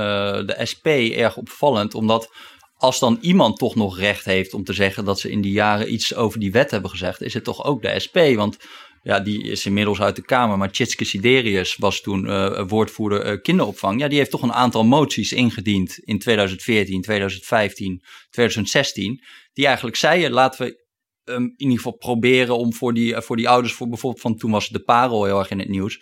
de 0.46 0.56
SP 0.72 0.88
erg 1.16 1.38
opvallend. 1.38 1.96
Omdat 1.96 2.34
als 2.78 3.00
dan 3.00 3.18
iemand 3.22 3.58
toch 3.58 3.76
nog 3.76 4.00
recht 4.00 4.26
heeft 4.26 4.54
om 4.54 4.64
te 4.64 4.74
zeggen 4.74 5.06
dat 5.06 5.20
ze 5.20 5.32
in 5.32 5.42
die 5.42 5.52
jaren 5.52 5.94
iets 5.94 6.16
over 6.16 6.40
die 6.40 6.52
wet 6.52 6.72
hebben 6.72 6.90
gezegd, 6.90 7.22
is 7.22 7.34
het 7.34 7.44
toch 7.44 7.64
ook 7.64 7.82
de 7.82 8.00
SP. 8.06 8.18
Want 8.36 8.58
ja, 9.04 9.20
die 9.20 9.44
is 9.44 9.66
inmiddels 9.66 10.02
uit 10.02 10.16
de 10.16 10.22
Kamer. 10.22 10.58
Maar 10.58 10.72
Tjitske 10.72 11.06
Siderius 11.06 11.76
was 11.76 12.02
toen 12.02 12.26
uh, 12.26 12.64
woordvoerder 12.68 13.32
uh, 13.32 13.42
kinderopvang. 13.42 14.00
Ja, 14.00 14.08
die 14.08 14.18
heeft 14.18 14.32
toch 14.32 14.42
een 14.42 14.54
aantal 14.54 14.84
moties 14.84 15.32
ingediend 15.32 15.98
in 15.98 16.20
2014, 16.20 17.02
2015, 17.02 18.04
2016. 18.30 19.24
Die 19.54 19.66
eigenlijk 19.66 19.96
zeiden, 19.96 20.32
laten 20.32 20.66
we 20.66 20.84
um, 21.24 21.44
in 21.44 21.54
ieder 21.58 21.78
geval 21.78 21.98
proberen 21.98 22.58
om 22.58 22.74
voor 22.74 22.94
die, 22.94 23.22
voor 23.22 23.36
die 23.36 23.50
ouders, 23.50 23.74
voor 23.74 23.90
bijvoorbeeld 23.90 24.22
van 24.22 24.38
toen 24.38 24.52
was 24.52 24.70
de 24.70 24.84
parel 24.84 25.26
heel 25.26 25.40
erg 25.40 25.52
in 25.52 25.60
het 25.60 25.70
nieuws 25.70 26.00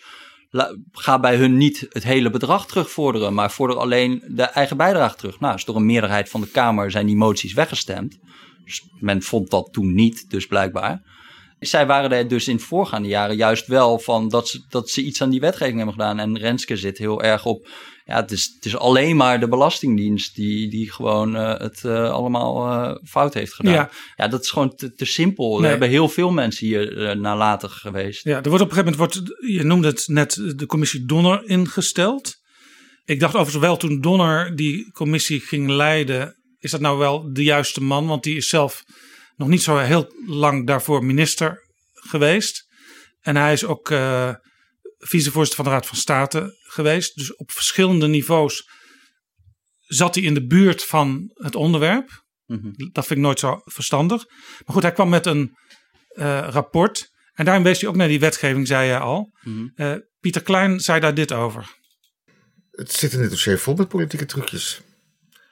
ga 0.92 1.20
bij 1.20 1.36
hun 1.36 1.56
niet 1.56 1.86
het 1.88 2.04
hele 2.04 2.30
bedrag 2.30 2.66
terugvorderen, 2.66 3.34
maar 3.34 3.50
vorder 3.50 3.76
alleen 3.76 4.22
de 4.26 4.42
eigen 4.42 4.76
bijdrage 4.76 5.16
terug. 5.16 5.40
Nou, 5.40 5.60
door 5.64 5.76
een 5.76 5.86
meerderheid 5.86 6.28
van 6.28 6.40
de 6.40 6.48
Kamer 6.48 6.90
zijn 6.90 7.06
die 7.06 7.16
moties 7.16 7.52
weggestemd. 7.52 8.18
Dus 8.64 8.82
men 9.00 9.22
vond 9.22 9.50
dat 9.50 9.68
toen 9.72 9.94
niet, 9.94 10.30
dus 10.30 10.46
blijkbaar. 10.46 11.02
Zij 11.58 11.86
waren 11.86 12.12
er 12.12 12.28
dus 12.28 12.48
in 12.48 12.56
de 12.56 12.62
voorgaande 12.62 13.08
jaren 13.08 13.36
juist 13.36 13.66
wel 13.66 13.98
van 13.98 14.28
dat 14.28 14.48
ze, 14.48 14.64
dat 14.68 14.90
ze 14.90 15.02
iets 15.02 15.22
aan 15.22 15.30
die 15.30 15.40
wetgeving 15.40 15.76
hebben 15.76 15.94
gedaan. 15.94 16.18
En 16.18 16.38
Renske 16.38 16.76
zit 16.76 16.98
heel 16.98 17.22
erg 17.22 17.44
op 17.44 17.68
ja, 18.04 18.20
het 18.20 18.30
is, 18.30 18.52
het 18.54 18.64
is 18.64 18.76
alleen 18.76 19.16
maar 19.16 19.40
de 19.40 19.48
Belastingdienst 19.48 20.34
die, 20.34 20.70
die 20.70 20.92
gewoon 20.92 21.36
uh, 21.36 21.58
het 21.58 21.82
uh, 21.86 22.10
allemaal 22.10 22.66
uh, 22.66 22.96
fout 23.04 23.34
heeft 23.34 23.54
gedaan. 23.54 23.74
Ja. 23.74 23.90
ja, 24.16 24.28
dat 24.28 24.42
is 24.42 24.50
gewoon 24.50 24.74
te, 24.74 24.92
te 24.92 25.04
simpel. 25.04 25.54
Nee. 25.54 25.62
Er 25.62 25.70
hebben 25.70 25.88
heel 25.88 26.08
veel 26.08 26.30
mensen 26.30 26.66
hier 26.66 27.16
nalatig 27.16 27.72
geweest. 27.72 28.24
Ja, 28.24 28.42
er 28.42 28.48
wordt 28.48 28.64
op 28.64 28.70
een 28.70 28.76
gegeven 28.76 28.98
moment, 28.98 29.14
wordt, 29.14 29.46
je 29.52 29.64
noemde 29.64 29.88
het 29.88 30.04
net, 30.06 30.52
de 30.56 30.66
commissie 30.66 31.04
Donner 31.04 31.48
ingesteld. 31.48 32.34
Ik 33.04 33.20
dacht 33.20 33.34
overigens 33.34 33.64
wel 33.64 33.76
toen 33.76 34.00
Donner 34.00 34.56
die 34.56 34.92
commissie 34.92 35.40
ging 35.40 35.68
leiden, 35.68 36.36
is 36.58 36.70
dat 36.70 36.80
nou 36.80 36.98
wel 36.98 37.32
de 37.32 37.42
juiste 37.42 37.82
man? 37.82 38.06
Want 38.06 38.22
die 38.22 38.36
is 38.36 38.48
zelf 38.48 38.82
nog 39.36 39.48
niet 39.48 39.62
zo 39.62 39.76
heel 39.76 40.12
lang 40.26 40.66
daarvoor 40.66 41.04
minister 41.04 41.68
geweest. 41.92 42.66
En 43.20 43.36
hij 43.36 43.52
is 43.52 43.64
ook 43.64 43.92
vicevoorzitter 45.06 45.64
van 45.64 45.64
de 45.64 45.78
Raad 45.78 45.86
van 45.86 45.96
State 45.96 46.58
geweest. 46.62 47.16
Dus 47.16 47.36
op 47.36 47.50
verschillende 47.50 48.06
niveaus 48.06 48.68
zat 49.80 50.14
hij 50.14 50.24
in 50.24 50.34
de 50.34 50.46
buurt 50.46 50.84
van 50.84 51.30
het 51.34 51.54
onderwerp. 51.54 52.24
Mm-hmm. 52.46 52.72
Dat 52.92 53.06
vind 53.06 53.18
ik 53.18 53.24
nooit 53.24 53.38
zo 53.38 53.60
verstandig. 53.64 54.24
Maar 54.64 54.74
goed, 54.74 54.82
hij 54.82 54.92
kwam 54.92 55.08
met 55.08 55.26
een 55.26 55.56
uh, 56.12 56.48
rapport. 56.50 57.10
En 57.32 57.44
daarin 57.44 57.62
wees 57.62 57.80
hij 57.80 57.88
ook 57.88 57.96
naar 57.96 58.08
die 58.08 58.20
wetgeving, 58.20 58.66
zei 58.66 58.88
hij 58.88 58.98
al. 58.98 59.32
Mm-hmm. 59.42 59.72
Uh, 59.74 59.94
Pieter 60.20 60.42
Klein 60.42 60.80
zei 60.80 61.00
daar 61.00 61.14
dit 61.14 61.32
over. 61.32 61.80
Het 62.70 62.92
zit 62.92 63.12
in 63.12 63.20
dit 63.20 63.30
dossier 63.30 63.58
vol 63.58 63.74
met 63.74 63.88
politieke 63.88 64.26
trucjes. 64.26 64.80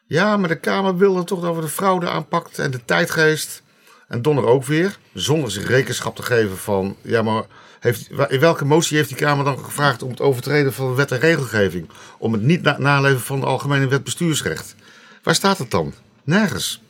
Ja, 0.07 0.37
maar 0.37 0.49
de 0.49 0.61
Kamer 0.61 0.97
wilde 0.97 1.25
toch 1.25 1.41
dat 1.41 1.55
we 1.55 1.61
de 1.61 1.69
fraude 1.69 2.09
aanpakt 2.09 2.59
en 2.59 2.71
de 2.71 2.85
tijdgeest. 2.85 3.63
En 4.09 4.23
Donner 4.23 4.45
ook 4.45 4.65
weer, 4.65 4.99
zonder 5.15 5.51
zich 5.51 5.67
rekenschap 5.67 6.17
te 6.17 6.23
geven 6.23 6.59
van... 6.59 6.97
ja, 7.03 7.23
maar 7.23 7.47
heeft, 7.81 8.11
in 8.11 8.41
welke 8.41 8.65
motie 8.65 8.97
heeft 8.97 9.09
die 9.09 9.19
Kamer 9.19 9.45
dan 9.45 9.59
gevraagd 9.59 10.03
om 10.03 10.11
het 10.11 10.21
overtreden 10.21 10.73
van 10.73 10.95
wet 10.95 11.13
en 11.13 11.19
regelgeving? 11.19 11.89
Om 12.19 12.33
het 12.33 12.43
niet 12.43 12.63
na 12.63 12.79
naleven 12.79 13.21
van 13.21 13.41
de 13.41 13.47
Algemene 13.47 13.89
Wet 13.89 14.05
Bestuursrecht? 14.05 14.75
Waar 15.23 15.35
staat 15.35 15.59
het 15.59 15.71
dan? 15.71 15.95
Nergens. 16.25 16.83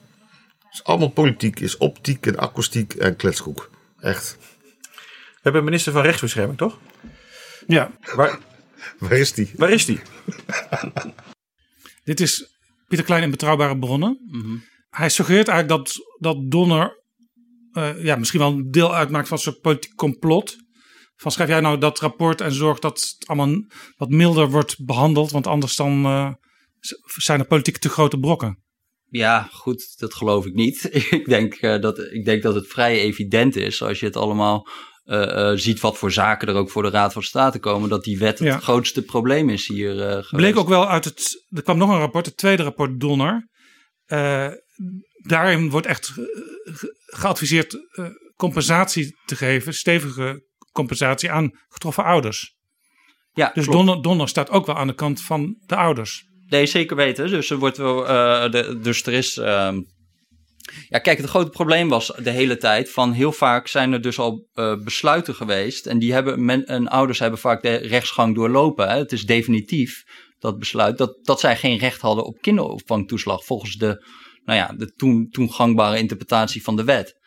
Het 0.58 0.72
is 0.72 0.84
allemaal 0.84 1.08
politiek, 1.08 1.60
is 1.60 1.76
optiek 1.76 2.26
en 2.26 2.38
akoestiek 2.38 2.94
en 2.94 3.16
kletskoek. 3.16 3.70
Echt. 4.00 4.36
We 4.70 5.40
hebben 5.42 5.60
een 5.60 5.66
minister 5.66 5.92
van 5.92 6.02
Rechtsbescherming, 6.02 6.58
toch? 6.58 6.78
Ja. 7.66 7.90
Waar, 8.14 8.38
waar 8.98 9.12
is 9.12 9.32
die? 9.32 9.50
Waar 9.56 9.70
is 9.70 9.84
die? 9.84 10.00
Dit 12.04 12.20
is 12.20 12.58
Pieter 12.88 13.06
Klein 13.06 13.22
in 13.22 13.30
Betrouwbare 13.30 13.78
Bronnen. 13.78 14.20
Mm 14.26 14.40
-hmm. 14.40 14.64
Hij 14.90 15.08
suggereert 15.08 15.48
eigenlijk 15.48 15.84
dat, 15.84 15.96
dat 16.18 16.50
Donner 16.50 16.98
uh, 17.72 18.04
ja, 18.04 18.16
misschien 18.16 18.40
wel 18.40 18.52
een 18.52 18.70
deel 18.70 18.94
uitmaakt 18.94 19.28
van 19.28 19.38
zo'n 19.38 19.60
politiek 19.60 19.94
complot. 19.94 20.56
Van 21.20 21.30
schrijf 21.30 21.48
jij 21.48 21.60
nou 21.60 21.78
dat 21.78 21.98
rapport 21.98 22.40
en 22.40 22.52
zorg 22.52 22.78
dat 22.78 23.00
het 23.00 23.28
allemaal 23.28 23.64
wat 23.96 24.08
milder 24.08 24.50
wordt 24.50 24.84
behandeld, 24.84 25.30
want 25.30 25.46
anders 25.46 25.76
dan 25.76 26.06
uh, 26.06 26.32
zijn 27.16 27.40
er 27.40 27.46
politiek 27.46 27.78
te 27.78 27.88
grote 27.88 28.18
brokken. 28.18 28.62
Ja, 29.06 29.48
goed, 29.52 29.98
dat 29.98 30.14
geloof 30.14 30.46
ik 30.46 30.54
niet. 30.54 30.88
ik, 31.10 31.26
denk, 31.26 31.62
uh, 31.62 31.80
dat, 31.80 31.98
ik 31.98 32.24
denk 32.24 32.42
dat 32.42 32.54
het 32.54 32.66
vrij 32.66 33.00
evident 33.00 33.56
is 33.56 33.82
als 33.82 34.00
je 34.00 34.06
het 34.06 34.16
allemaal 34.16 34.68
uh, 35.04 35.52
ziet 35.54 35.80
wat 35.80 35.98
voor 35.98 36.12
zaken 36.12 36.48
er 36.48 36.54
ook 36.54 36.70
voor 36.70 36.82
de 36.82 36.90
Raad 36.90 37.12
van 37.12 37.22
State 37.22 37.58
komen, 37.58 37.88
dat 37.88 38.04
die 38.04 38.18
wet 38.18 38.38
ja. 38.38 38.54
het 38.54 38.62
grootste 38.62 39.02
probleem 39.02 39.48
is 39.48 39.68
hier. 39.68 40.16
Uh, 40.16 40.30
Bleek 40.30 40.56
ook 40.56 40.68
wel 40.68 40.88
uit 40.88 41.04
het. 41.04 41.46
Er 41.50 41.62
kwam 41.62 41.78
nog 41.78 41.90
een 41.90 41.98
rapport, 41.98 42.26
het 42.26 42.36
tweede 42.36 42.62
rapport 42.62 43.00
Donner. 43.00 43.48
daarin 45.22 45.70
wordt 45.70 45.86
echt 45.86 46.12
geadviseerd 47.06 47.78
compensatie 48.36 49.16
te 49.24 49.36
geven, 49.36 49.74
stevige 49.74 50.48
compensatie 50.72 51.30
aan 51.30 51.50
getroffen 51.68 52.04
ouders. 52.04 52.58
Ja, 53.32 53.50
dus 53.54 53.66
Donner, 53.66 54.28
staat 54.28 54.50
ook 54.50 54.66
wel 54.66 54.76
aan 54.76 54.86
de 54.86 54.94
kant 54.94 55.22
van 55.22 55.56
de 55.66 55.76
ouders. 55.76 56.24
Nee, 56.46 56.66
zeker 56.66 56.96
weten. 56.96 57.28
Dus 57.28 57.50
er 57.50 57.58
wordt 57.58 57.76
wel. 57.76 58.02
Uh, 58.02 58.50
de, 58.50 58.78
dus 58.82 59.02
er 59.02 59.12
is. 59.12 59.36
Uh, 59.36 59.76
ja, 60.88 60.98
kijk, 60.98 61.18
het 61.18 61.28
grote 61.28 61.50
probleem 61.50 61.88
was 61.88 62.12
de 62.22 62.30
hele 62.30 62.56
tijd 62.56 62.90
van 62.90 63.12
heel 63.12 63.32
vaak 63.32 63.68
zijn 63.68 63.92
er 63.92 64.00
dus 64.00 64.18
al 64.18 64.48
uh, 64.54 64.76
besluiten 64.76 65.34
geweest. 65.34 65.86
En 65.86 65.98
die 65.98 66.12
hebben 66.12 66.44
men, 66.44 66.64
en 66.64 66.88
ouders 66.88 67.18
hebben 67.18 67.38
vaak 67.38 67.62
de 67.62 67.76
rechtsgang 67.76 68.34
doorlopen. 68.34 68.88
Hè. 68.88 68.98
Het 68.98 69.12
is 69.12 69.24
definitief 69.24 70.02
dat 70.38 70.58
besluit 70.58 70.98
dat, 70.98 71.18
dat 71.22 71.40
zij 71.40 71.56
geen 71.56 71.78
recht 71.78 72.00
hadden 72.00 72.24
op 72.24 72.40
kinderopvangtoeslag 72.40 73.44
volgens 73.44 73.76
de, 73.76 74.06
nou 74.44 74.58
ja, 74.58 74.74
de 74.76 74.92
toen, 74.92 75.28
toen 75.30 75.52
gangbare 75.52 75.98
interpretatie 75.98 76.62
van 76.62 76.76
de 76.76 76.84
wet. 76.84 77.18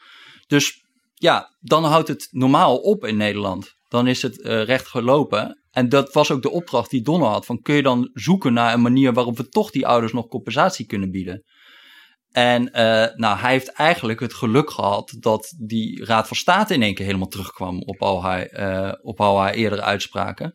Dus 0.48 0.83
ja, 1.24 1.56
dan 1.60 1.84
houdt 1.84 2.08
het 2.08 2.28
normaal 2.32 2.78
op 2.78 3.06
in 3.06 3.18
Nederland. 3.18 3.76
Dan 3.88 4.08
is 4.08 4.22
het 4.22 4.38
uh, 4.38 4.64
recht 4.64 4.88
gelopen. 4.88 5.64
En 5.72 5.90
dat 5.90 6.14
was 6.14 6.32
ook 6.32 6.42
de 6.42 6.52
opdracht 6.52 6.90
die 6.90 7.02
Donner 7.02 7.28
had. 7.28 7.46
Van 7.46 7.62
kun 7.62 7.76
je 7.76 7.84
dan 7.84 8.10
zoeken 8.14 8.54
naar 8.54 8.74
een 8.74 8.82
manier 8.82 9.14
waarop 9.14 9.38
we 9.38 9.48
toch 9.48 9.72
die 9.72 9.88
ouders 9.88 10.14
nog 10.14 10.28
compensatie 10.28 10.86
kunnen 10.86 11.12
bieden. 11.12 11.44
En 12.32 12.62
uh, 12.62 13.06
nou, 13.16 13.38
hij 13.38 13.52
heeft 13.52 13.72
eigenlijk 13.72 14.20
het 14.20 14.34
geluk 14.34 14.72
gehad 14.72 15.16
dat 15.20 15.54
die 15.58 16.06
Raad 16.06 16.28
van 16.28 16.38
State 16.38 16.74
in 16.74 16.82
één 16.82 16.94
keer 16.94 17.06
helemaal 17.06 17.28
terugkwam 17.28 17.82
op 17.82 18.02
al 18.02 18.24
haar, 18.24 18.60
uh, 18.60 18.94
op 19.02 19.22
al 19.22 19.40
haar 19.40 19.54
eerdere 19.54 19.82
uitspraken. 19.82 20.54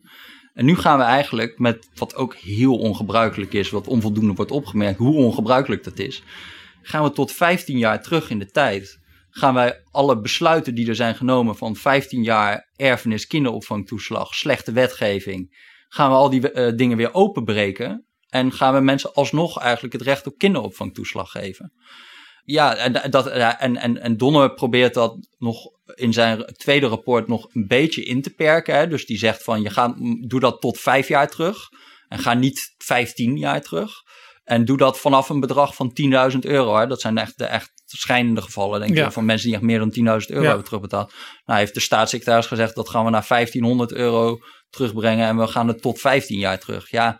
En 0.53 0.65
nu 0.65 0.75
gaan 0.75 0.97
we 0.97 1.03
eigenlijk 1.03 1.59
met 1.59 1.89
wat 1.95 2.15
ook 2.15 2.35
heel 2.35 2.77
ongebruikelijk 2.77 3.53
is, 3.53 3.69
wat 3.69 3.87
onvoldoende 3.87 4.33
wordt 4.33 4.51
opgemerkt, 4.51 4.99
hoe 4.99 5.15
ongebruikelijk 5.15 5.83
dat 5.83 5.99
is, 5.99 6.23
gaan 6.81 7.03
we 7.03 7.11
tot 7.11 7.31
15 7.31 7.77
jaar 7.77 8.01
terug 8.01 8.29
in 8.29 8.39
de 8.39 8.51
tijd 8.51 8.98
gaan 9.39 9.53
wij 9.53 9.83
alle 9.91 10.21
besluiten 10.21 10.75
die 10.75 10.87
er 10.87 10.95
zijn 10.95 11.15
genomen 11.15 11.55
van 11.55 11.75
15 11.75 12.23
jaar 12.23 12.69
erfenis, 12.75 13.27
kinderopvangtoeslag, 13.27 14.35
slechte 14.35 14.71
wetgeving, 14.71 15.67
gaan 15.89 16.09
we 16.09 16.15
al 16.15 16.29
die 16.29 16.53
uh, 16.53 16.71
dingen 16.75 16.97
weer 16.97 17.13
openbreken 17.13 18.05
en 18.29 18.51
gaan 18.51 18.73
we 18.73 18.79
mensen 18.79 19.13
alsnog 19.13 19.59
eigenlijk 19.59 19.93
het 19.93 20.01
recht 20.01 20.27
op 20.27 20.37
kinderopvangtoeslag 20.37 21.31
geven. 21.31 21.73
Ja, 22.43 22.75
en, 22.75 23.11
dat, 23.11 23.27
en, 23.27 23.77
en, 23.77 24.01
en 24.01 24.17
Donner 24.17 24.53
probeert 24.53 24.93
dat 24.93 25.27
nog 25.37 25.71
in 25.95 26.13
zijn 26.13 26.45
tweede 26.45 26.87
rapport 26.87 27.27
nog 27.27 27.47
een 27.53 27.67
beetje 27.67 28.03
in 28.03 28.21
te 28.21 28.29
perken. 28.29 28.75
Hè? 28.75 28.87
Dus 28.87 29.05
die 29.05 29.17
zegt 29.17 29.43
van 29.43 29.61
je 29.61 29.69
gaat, 29.69 29.95
doe 30.27 30.39
dat 30.39 30.61
tot 30.61 30.79
vijf 30.79 31.07
jaar 31.07 31.29
terug 31.29 31.69
en 32.07 32.19
ga 32.19 32.33
niet 32.33 32.73
15 32.77 33.37
jaar 33.37 33.61
terug. 33.61 34.03
En 34.49 34.65
doe 34.65 34.77
dat 34.77 34.99
vanaf 34.99 35.29
een 35.29 35.39
bedrag 35.39 35.75
van 35.75 35.91
10.000 36.31 36.39
euro. 36.39 36.77
Hè. 36.77 36.87
Dat 36.87 37.01
zijn 37.01 37.17
echt 37.17 37.37
de 37.37 37.45
echt 37.45 37.71
schijnende 37.85 38.41
gevallen, 38.41 38.79
denk 38.79 38.91
ik, 38.91 38.97
ja. 38.97 39.11
van 39.11 39.25
mensen 39.25 39.47
die 39.47 39.55
echt 39.55 39.65
meer 39.65 39.79
dan 39.79 39.89
10.000 39.89 40.01
euro 40.03 40.41
ja. 40.41 40.47
hebben 40.47 40.65
terugbetaald. 40.65 41.13
Nou, 41.45 41.59
heeft 41.59 41.73
de 41.73 41.79
staatssecretaris 41.79 42.45
gezegd 42.45 42.75
dat 42.75 42.89
gaan 42.89 43.05
we 43.05 43.09
naar 43.09 43.25
1500 43.27 43.91
euro 43.91 44.37
terugbrengen 44.69 45.27
en 45.27 45.37
we 45.37 45.47
gaan 45.47 45.67
het 45.67 45.81
tot 45.81 45.99
15 45.99 46.39
jaar 46.39 46.59
terug. 46.59 46.89
Ja, 46.91 47.19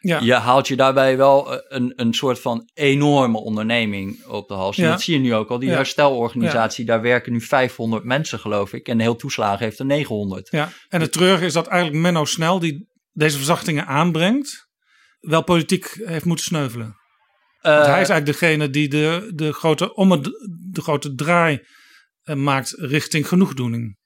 Ja. 0.00 0.20
je 0.20 0.34
haalt 0.34 0.68
je 0.68 0.76
daarbij 0.76 1.16
wel 1.16 1.52
eh, 1.52 1.58
een, 1.68 1.92
een 1.96 2.14
soort 2.14 2.40
van 2.40 2.70
enorme 2.74 3.38
onderneming 3.38 4.24
op 4.24 4.48
de 4.48 4.54
hals. 4.54 4.78
En 4.78 4.88
dat 4.88 5.02
zie 5.02 5.14
je 5.14 5.20
nu 5.20 5.34
ook 5.34 5.48
al. 5.48 5.58
Die 5.58 5.70
herstelorganisatie, 5.70 6.84
daar 6.84 7.02
werken 7.02 7.32
nu 7.32 7.40
500 7.40 8.04
mensen, 8.04 8.38
geloof 8.38 8.72
ik. 8.72 8.88
En 8.88 9.00
heel 9.00 9.16
toeslagen 9.16 9.64
heeft 9.64 9.78
er 9.78 9.86
900. 9.86 10.48
Ja, 10.50 10.68
en 10.88 11.00
het 11.00 11.12
treurige 11.12 11.44
is 11.44 11.52
dat 11.52 11.66
eigenlijk 11.66 12.02
Menno 12.02 12.24
Snel, 12.24 12.58
die 12.58 12.88
deze 13.12 13.36
verzachtingen 13.36 13.86
aanbrengt, 13.86 14.70
wel 15.22 15.44
politiek 15.44 16.00
heeft 16.04 16.24
moeten 16.24 16.44
sneuvelen. 16.44 17.00
Want 17.60 17.76
Eh, 17.76 17.92
hij 17.92 18.00
is 18.00 18.08
eigenlijk 18.08 18.26
degene 18.26 18.70
die 18.70 18.88
de, 18.88 19.30
de, 19.34 19.52
grote, 19.52 19.94
om 19.94 20.10
het, 20.10 20.24
de 20.70 20.82
grote 20.82 21.14
draai 21.14 21.60
eh, 22.22 22.36
maakt 22.36 22.74
richting 22.78 23.28
genoegdoening. 23.28 24.00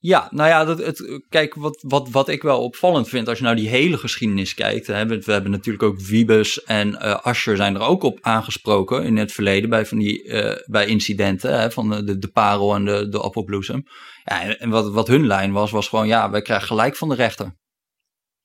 Ja, 0.00 0.28
nou 0.30 0.48
ja, 0.48 0.64
dat, 0.64 0.78
het, 0.78 1.22
kijk, 1.28 1.54
wat, 1.54 1.84
wat, 1.86 2.10
wat 2.10 2.28
ik 2.28 2.42
wel 2.42 2.62
opvallend 2.62 3.08
vind 3.08 3.28
als 3.28 3.38
je 3.38 3.44
nou 3.44 3.56
die 3.56 3.68
hele 3.68 3.98
geschiedenis 3.98 4.54
kijkt. 4.54 4.86
Hè, 4.86 5.06
we, 5.06 5.18
we 5.18 5.32
hebben 5.32 5.50
natuurlijk 5.50 5.84
ook 5.84 6.00
Wiebes 6.00 6.64
en 6.64 7.00
eh 7.00 7.20
Ascher 7.22 7.56
zijn 7.56 7.74
er 7.74 7.80
ook 7.80 8.02
op 8.02 8.18
aangesproken 8.20 9.04
in 9.04 9.16
het 9.16 9.32
verleden 9.32 9.70
bij, 9.70 9.86
van 9.86 9.98
die, 9.98 10.32
bij 10.66 10.86
incidenten 10.86 11.60
hè, 11.60 11.70
van 11.70 11.90
de, 12.06 12.18
de 12.18 12.28
parel 12.28 12.74
en 12.74 12.84
de, 12.84 13.08
de 13.08 13.18
appelbloesem. 13.18 13.82
Ja, 14.24 14.42
en, 14.42 14.58
en 14.58 14.70
wat, 14.70 14.92
wat 14.92 15.08
hun 15.08 15.26
lijn 15.26 15.52
was, 15.52 15.70
was 15.70 15.88
gewoon 15.88 16.06
ja, 16.06 16.30
wij 16.30 16.42
krijgen 16.42 16.66
gelijk 16.66 16.96
van 16.96 17.08
de 17.08 17.14
rechter. 17.14 17.56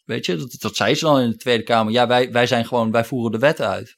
Weet 0.03 0.25
je, 0.25 0.35
dat, 0.35 0.55
dat 0.59 0.75
zei 0.75 0.95
ze 0.95 1.05
dan 1.05 1.19
in 1.19 1.29
de 1.29 1.37
Tweede 1.37 1.63
Kamer. 1.63 1.93
Ja, 1.93 2.07
wij, 2.07 2.31
wij 2.31 2.47
zijn 2.47 2.65
gewoon, 2.65 2.91
wij 2.91 3.05
voeren 3.05 3.31
de 3.31 3.37
wetten 3.37 3.67
uit. 3.67 3.95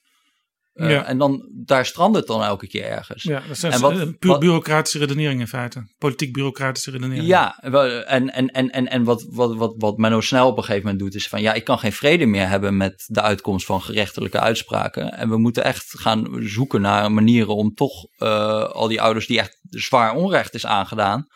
Eh, 0.72 0.90
Ja. 0.90 1.04
En 1.04 1.18
dan, 1.18 1.48
daar 1.64 1.86
strandt 1.86 2.16
het 2.16 2.26
dan 2.26 2.42
elke 2.42 2.66
keer 2.66 2.84
ergens. 2.84 3.22
Ja, 3.22 3.42
dat 3.48 3.58
zijn 3.58 3.72
En 3.72 3.80
wat- 3.80 3.92
eh, 3.92 3.98
puur 4.18 4.30
wat- 4.30 4.40
bureaucratische 4.40 4.98
redeneringen 4.98 5.40
in 5.40 5.46
feite. 5.48 5.94
Politiek 5.98 6.32
bureaucratische 6.32 6.90
redeneringen. 6.90 7.26
Ja, 7.26 7.58
en, 7.58 8.32
en, 8.32 8.50
en, 8.50 8.70
en, 8.70 8.88
en 8.88 9.04
wat, 9.04 9.26
wat, 9.30 9.54
wat, 9.56 9.74
wat 9.78 9.96
Menno 9.96 10.20
Snel 10.20 10.48
op 10.48 10.56
een 10.56 10.62
gegeven 10.64 10.82
moment 10.84 11.02
doet, 11.02 11.14
is 11.14 11.28
van 11.28 11.40
ja, 11.40 11.52
ik 11.52 11.64
kan 11.64 11.78
geen 11.78 11.92
vrede 11.92 12.26
meer 12.26 12.48
hebben 12.48 12.76
met 12.76 13.04
de 13.06 13.20
uitkomst 13.22 13.66
van 13.66 13.82
gerechtelijke 13.82 14.40
uitspraken. 14.40 15.12
En 15.12 15.28
we 15.28 15.38
moeten 15.38 15.64
echt 15.64 15.84
gaan 15.98 16.26
zoeken 16.40 16.80
naar 16.80 17.12
manieren 17.12 17.54
om 17.54 17.74
toch 17.74 18.06
eh, 18.16 18.62
al 18.64 18.88
die 18.88 19.00
ouders 19.00 19.26
die 19.26 19.38
echt 19.38 19.58
zwaar 19.70 20.14
onrecht 20.14 20.54
is 20.54 20.66
aangedaan, 20.66 21.26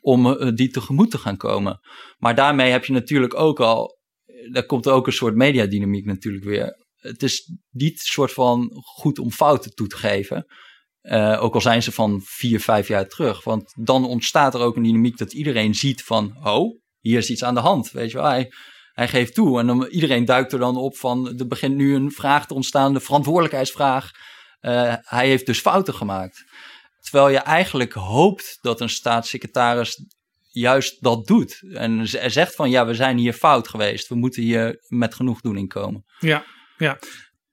om 0.00 0.50
die 0.54 0.68
tegemoet 0.70 1.10
te 1.10 1.18
gaan 1.18 1.36
komen. 1.36 1.80
Maar 2.18 2.34
daarmee 2.34 2.70
heb 2.70 2.84
je 2.84 2.92
natuurlijk 2.92 3.34
ook 3.34 3.60
al, 3.60 3.98
daar 4.52 4.66
komt 4.66 4.88
ook 4.88 5.06
een 5.06 5.12
soort 5.12 5.34
mediadynamiek 5.34 6.04
natuurlijk 6.04 6.44
weer. 6.44 6.86
Het 6.96 7.22
is 7.22 7.52
niet 7.70 7.98
soort 7.98 8.32
van 8.32 8.70
goed 8.82 9.18
om 9.18 9.30
fouten 9.30 9.74
toe 9.74 9.86
te 9.86 9.96
geven. 9.96 10.46
Eh, 11.00 11.42
ook 11.42 11.54
al 11.54 11.60
zijn 11.60 11.82
ze 11.82 11.92
van 11.92 12.20
vier, 12.24 12.60
vijf 12.60 12.88
jaar 12.88 13.08
terug. 13.08 13.44
Want 13.44 13.72
dan 13.74 14.04
ontstaat 14.04 14.54
er 14.54 14.60
ook 14.60 14.76
een 14.76 14.82
dynamiek 14.82 15.18
dat 15.18 15.32
iedereen 15.32 15.74
ziet 15.74 16.02
van... 16.02 16.46
oh, 16.46 16.78
hier 17.00 17.18
is 17.18 17.30
iets 17.30 17.44
aan 17.44 17.54
de 17.54 17.60
hand, 17.60 17.90
weet 17.90 18.10
je 18.10 18.16
wel. 18.16 18.26
Hij, 18.92 19.08
geeft 19.08 19.34
toe 19.34 19.58
en 19.58 19.66
dan, 19.66 19.86
iedereen 19.86 20.24
duikt 20.24 20.52
er 20.52 20.58
dan 20.58 20.76
op 20.76 20.96
van... 20.96 21.38
er 21.38 21.46
begint 21.46 21.74
nu 21.74 21.94
een 21.94 22.10
vraag 22.10 22.46
te 22.46 22.54
ontstaan, 22.54 22.92
de 22.92 23.00
verantwoordelijkheidsvraag. 23.00 24.10
Eh, 24.60 24.94
hij 25.00 25.26
heeft 25.26 25.46
dus 25.46 25.60
fouten 25.60 25.94
gemaakt. 25.94 26.44
Terwijl 27.00 27.28
je 27.28 27.38
eigenlijk 27.38 27.92
hoopt 27.92 28.58
dat 28.60 28.80
een 28.80 28.88
staatssecretaris 28.88 30.04
juist 30.50 31.02
dat 31.02 31.26
doet. 31.26 31.62
En 31.72 32.06
zegt 32.30 32.54
van, 32.54 32.70
ja, 32.70 32.86
we 32.86 32.94
zijn 32.94 33.18
hier 33.18 33.32
fout 33.32 33.68
geweest. 33.68 34.08
We 34.08 34.14
moeten 34.14 34.42
hier 34.42 34.84
met 34.88 35.14
genoegdoening 35.14 35.68
komen. 35.68 36.04
Ja, 36.18 36.44
ja. 36.76 36.98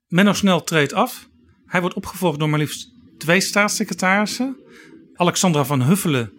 Menno 0.07 0.33
Snel 0.33 0.63
treedt 0.63 0.93
af. 0.93 1.27
Hij 1.65 1.81
wordt 1.81 1.95
opgevolgd 1.95 2.39
door 2.39 2.49
maar 2.49 2.59
liefst 2.59 2.87
twee 3.17 3.41
staatssecretarissen. 3.41 4.57
Alexandra 5.13 5.65
van 5.65 5.81
Huffelen, 5.81 6.31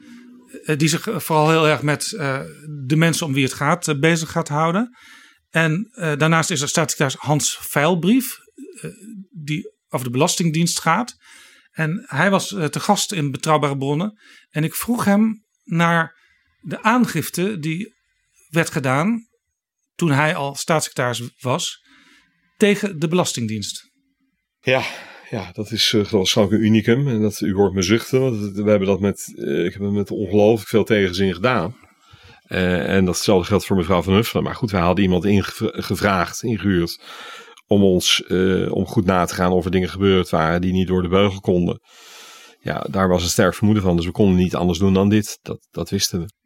eh, 0.65 0.77
die 0.77 0.89
zich 0.89 1.03
vooral 1.03 1.51
heel 1.51 1.69
erg 1.69 1.83
met 1.83 2.13
eh, 2.13 2.41
de 2.87 2.97
mensen 2.97 3.27
om 3.27 3.33
wie 3.33 3.45
het 3.45 3.53
gaat 3.53 3.89
eh, 3.89 3.99
bezig 3.99 4.31
gaat 4.31 4.49
houden. 4.49 4.97
En 5.51 5.89
eh, 5.91 6.17
daarnaast 6.17 6.51
is 6.51 6.61
er 6.61 6.69
staatssecretaris 6.69 7.27
Hans 7.29 7.59
Veilbrief, 7.61 8.39
eh, 8.81 8.91
die 9.31 9.73
over 9.89 10.07
de 10.07 10.13
Belastingdienst 10.13 10.81
gaat. 10.81 11.17
En 11.71 12.05
hij 12.07 12.31
was 12.31 12.53
eh, 12.53 12.65
te 12.65 12.81
gast 12.81 13.13
in 13.13 13.31
Betrouwbare 13.31 13.77
Bronnen. 13.77 14.19
En 14.51 14.65
ik 14.65 14.75
vroeg 14.75 15.05
hem 15.05 15.45
naar 15.65 16.18
de 16.69 16.83
aangifte 16.83 17.59
die 17.59 17.95
werd 18.49 18.71
gedaan 18.71 19.27
toen 19.95 20.11
hij 20.11 20.35
al 20.35 20.55
staatssecretaris 20.55 21.23
was 21.41 21.85
tegen 22.57 22.99
de 22.99 23.09
Belastingdienst. 23.09 23.91
Ja, 24.61 24.83
ja, 25.31 25.51
dat 25.53 25.71
is 25.71 25.93
uh, 25.93 26.07
waarschijnlijk 26.07 26.57
een 26.57 26.67
unicum. 26.67 27.09
En 27.09 27.23
dat, 27.23 27.41
u 27.41 27.55
hoort 27.55 27.75
me 27.75 27.83
zuchten, 27.83 28.53
we 28.65 28.71
hebben 28.71 28.89
dat 28.89 29.01
met, 29.01 29.33
eh, 29.37 29.65
ik 29.65 29.73
heb 29.73 29.83
het 29.83 29.93
met 29.93 30.11
ongelooflijk 30.11 30.69
veel 30.69 30.85
tegenzin 30.85 31.35
gedaan. 31.35 31.77
Eh, 32.43 32.95
en 32.95 33.05
datzelfde 33.05 33.47
geldt 33.47 33.67
voor 33.67 33.77
mevrouw 33.77 34.03
Van 34.03 34.15
Huffelen. 34.15 34.43
Maar 34.45 34.55
goed, 34.55 34.71
wij 34.71 34.81
hadden 34.81 35.05
iemand 35.05 35.25
ingevraagd, 35.25 36.43
ingehuurd, 36.43 37.03
om 37.67 37.83
ons, 37.83 38.23
eh, 38.23 38.73
om 38.73 38.87
goed 38.87 39.05
na 39.05 39.25
te 39.25 39.35
gaan 39.35 39.53
of 39.53 39.65
er 39.65 39.71
dingen 39.71 39.89
gebeurd 39.89 40.31
waren 40.31 40.61
die 40.61 40.73
niet 40.73 40.87
door 40.87 41.03
de 41.03 41.09
beugel 41.09 41.41
konden. 41.41 41.81
Ja, 42.61 42.87
daar 42.91 43.09
was 43.09 43.23
een 43.23 43.29
sterk 43.29 43.55
vermoeden 43.55 43.83
van, 43.83 43.97
dus 43.97 44.05
we 44.05 44.13
konden 44.13 44.37
niet 44.37 44.55
anders 44.55 44.79
doen 44.79 44.95
dan 44.95 45.09
dit. 45.09 45.39
Dat, 45.43 45.67
dat 45.71 45.91
wisten 45.91 46.21
we. 46.21 46.38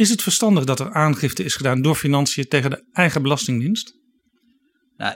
Is 0.00 0.10
het 0.10 0.22
verstandig 0.22 0.64
dat 0.64 0.80
er 0.80 0.92
aangifte 0.92 1.44
is 1.44 1.54
gedaan 1.54 1.82
door 1.82 1.94
financiën 1.94 2.48
tegen 2.48 2.70
de 2.70 2.84
eigen 2.92 3.22
Belastingdienst? 3.22 3.94
Nou, 4.96 5.14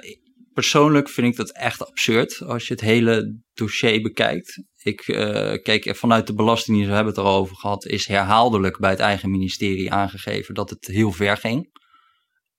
persoonlijk 0.53 1.09
vind 1.09 1.27
ik 1.27 1.37
dat 1.37 1.53
echt 1.53 1.87
absurd 1.87 2.43
als 2.43 2.67
je 2.67 2.73
het 2.75 2.83
hele 2.83 3.41
dossier 3.55 4.03
bekijkt. 4.03 4.63
Ik 4.83 5.01
eh, 5.01 5.63
kijk 5.63 5.97
vanuit 5.97 6.27
de 6.27 6.35
Belastingdienst, 6.35 6.91
we 6.91 6.95
hebben 6.95 7.15
het 7.15 7.23
er 7.23 7.29
al 7.29 7.39
over 7.39 7.57
gehad, 7.57 7.87
is 7.87 8.07
herhaaldelijk 8.07 8.79
bij 8.79 8.91
het 8.91 8.99
eigen 8.99 9.31
ministerie 9.31 9.93
aangegeven 9.93 10.55
dat 10.55 10.71
het 10.71 10.87
heel 10.87 11.13
ver 11.13 11.37
ging. 11.37 11.79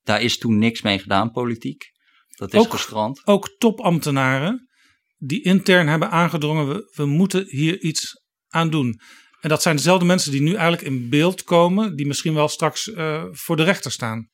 Daar 0.02 0.22
is 0.22 0.38
toen 0.38 0.58
niks 0.58 0.82
mee 0.82 0.98
gedaan, 0.98 1.30
politiek. 1.30 1.84
Dat 2.28 2.54
is 2.54 2.60
Ook- 2.60 2.70
gestrand. 2.70 3.26
Ook 3.26 3.54
topambtenaren 3.58 4.68
die 5.16 5.42
intern 5.42 5.88
hebben 5.88 6.10
aangedrongen, 6.10 6.68
we, 6.68 6.92
we 6.94 7.06
moeten 7.06 7.44
hier 7.48 7.80
iets 7.80 8.22
aan 8.48 8.70
doen. 8.70 9.00
En 9.40 9.48
dat 9.48 9.62
zijn 9.62 9.76
dezelfde 9.76 10.04
mensen 10.04 10.30
die 10.30 10.42
nu 10.42 10.54
eigenlijk 10.54 10.82
in 10.82 11.08
beeld 11.08 11.44
komen, 11.44 11.96
die 11.96 12.06
misschien 12.06 12.34
wel 12.34 12.48
straks 12.48 12.92
eh, 12.92 13.22
voor 13.30 13.56
de 13.56 13.62
rechter 13.62 13.92
staan. 13.92 14.28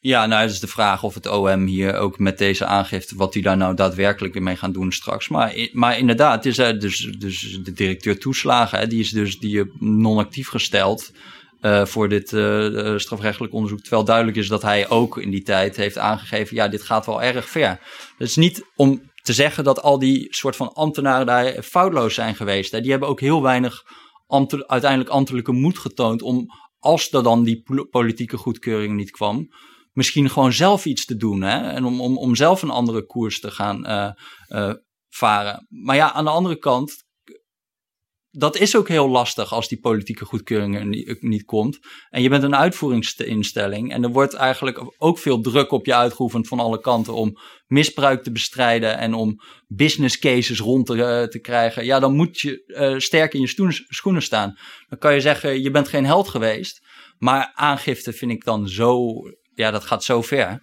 Ja, 0.00 0.26
nou, 0.26 0.44
is 0.44 0.60
de 0.60 0.66
vraag 0.66 1.02
of 1.02 1.14
het 1.14 1.26
OM 1.26 1.66
hier 1.66 1.96
ook 1.96 2.18
met 2.18 2.38
deze 2.38 2.66
aangifte, 2.66 3.16
wat 3.16 3.32
die 3.32 3.42
daar 3.42 3.56
nou 3.56 3.74
daadwerkelijk 3.74 4.40
mee 4.40 4.56
gaan 4.56 4.72
doen 4.72 4.92
straks. 4.92 5.28
Maar, 5.28 5.68
maar 5.72 5.98
inderdaad, 5.98 6.44
het 6.44 6.46
is 6.46 6.58
eh, 6.58 6.78
dus, 6.78 6.98
dus 7.18 7.58
de 7.62 7.72
directeur 7.72 8.18
toeslagen, 8.18 8.78
hè, 8.78 8.86
die 8.86 9.00
is 9.00 9.10
dus 9.10 9.38
die 9.38 9.72
non-actief 9.78 10.48
gesteld 10.48 11.12
eh, 11.64 11.84
voor 11.84 12.08
dit 12.08 12.32
eh, 12.32 12.92
eh, 12.92 12.98
strafrechtelijk 12.98 13.52
onderzoek. 13.52 13.80
Terwijl 13.80 14.04
duidelijk 14.04 14.36
is 14.36 14.48
dat 14.48 14.62
hij 14.62 14.88
ook 14.88 15.18
in 15.18 15.30
die 15.30 15.42
tijd 15.42 15.76
heeft 15.76 15.98
aangegeven, 15.98 16.56
ja, 16.56 16.68
dit 16.68 16.82
gaat 16.82 17.06
wel 17.06 17.22
erg 17.22 17.48
ver. 17.48 17.68
Het 17.68 18.28
is 18.28 18.36
niet 18.36 18.64
om 18.76 19.10
te 19.22 19.32
zeggen 19.32 19.64
dat 19.64 19.82
al 19.82 19.98
die 19.98 20.26
soort 20.30 20.56
van 20.56 20.72
ambtenaren 20.72 21.26
daar 21.26 21.62
foutloos 21.62 22.14
zijn 22.14 22.34
geweest. 22.34 22.72
Hè. 22.72 22.80
Die 22.80 22.90
hebben 22.90 23.08
ook 23.08 23.20
heel 23.20 23.42
weinig 23.42 23.82
uiteindelijk 24.66 25.10
ambtelijke 25.10 25.52
moed 25.52 25.78
getoond 25.78 26.22
om, 26.22 26.46
als 26.78 27.12
er 27.12 27.22
dan 27.22 27.42
die 27.44 27.62
pol- 27.62 27.88
politieke 27.88 28.36
goedkeuring 28.36 28.96
niet 28.96 29.10
kwam, 29.10 29.48
misschien 29.92 30.30
gewoon 30.30 30.52
zelf 30.52 30.84
iets 30.84 31.04
te 31.04 31.16
doen. 31.16 31.42
Hè? 31.42 31.70
En 31.70 31.84
om, 31.84 32.00
om, 32.00 32.18
om 32.18 32.34
zelf 32.34 32.62
een 32.62 32.70
andere 32.70 33.06
koers 33.06 33.40
te 33.40 33.50
gaan 33.50 33.84
eh, 33.86 34.10
eh, 34.46 34.74
varen. 35.08 35.66
Maar 35.68 35.96
ja, 35.96 36.12
aan 36.12 36.24
de 36.24 36.30
andere 36.30 36.58
kant, 36.58 37.03
dat 38.36 38.56
is 38.56 38.76
ook 38.76 38.88
heel 38.88 39.08
lastig 39.08 39.52
als 39.52 39.68
die 39.68 39.80
politieke 39.80 40.24
goedkeuring 40.24 40.76
er 40.76 41.16
niet, 41.20 41.44
komt. 41.44 41.78
En 42.10 42.22
je 42.22 42.28
bent 42.28 42.42
een 42.42 42.56
uitvoeringsinstelling. 42.56 43.92
En 43.92 44.02
er 44.02 44.10
wordt 44.10 44.34
eigenlijk 44.34 44.92
ook 44.98 45.18
veel 45.18 45.40
druk 45.40 45.70
op 45.70 45.86
je 45.86 45.94
uitgeoefend 45.94 46.48
van 46.48 46.60
alle 46.60 46.80
kanten 46.80 47.14
om 47.14 47.38
misbruik 47.66 48.22
te 48.22 48.32
bestrijden 48.32 48.98
en 48.98 49.14
om 49.14 49.40
business 49.66 50.18
cases 50.18 50.58
rond 50.58 50.86
te, 50.86 51.04
eh, 51.04 51.22
te 51.22 51.40
krijgen. 51.40 51.84
Ja, 51.84 52.00
dan 52.00 52.14
moet 52.16 52.40
je 52.40 52.64
eh, 52.64 52.98
sterk 52.98 53.34
in 53.34 53.40
je 53.40 53.82
schoenen 53.88 54.22
staan. 54.22 54.58
Dan 54.88 54.98
kan 54.98 55.14
je 55.14 55.20
zeggen, 55.20 55.62
je 55.62 55.70
bent 55.70 55.88
geen 55.88 56.06
held 56.06 56.28
geweest. 56.28 56.82
Maar 57.18 57.52
aangifte 57.54 58.12
vind 58.12 58.30
ik 58.30 58.44
dan 58.44 58.68
zo, 58.68 59.12
ja, 59.54 59.70
dat 59.70 59.84
gaat 59.84 60.04
zo 60.04 60.22
ver. 60.22 60.62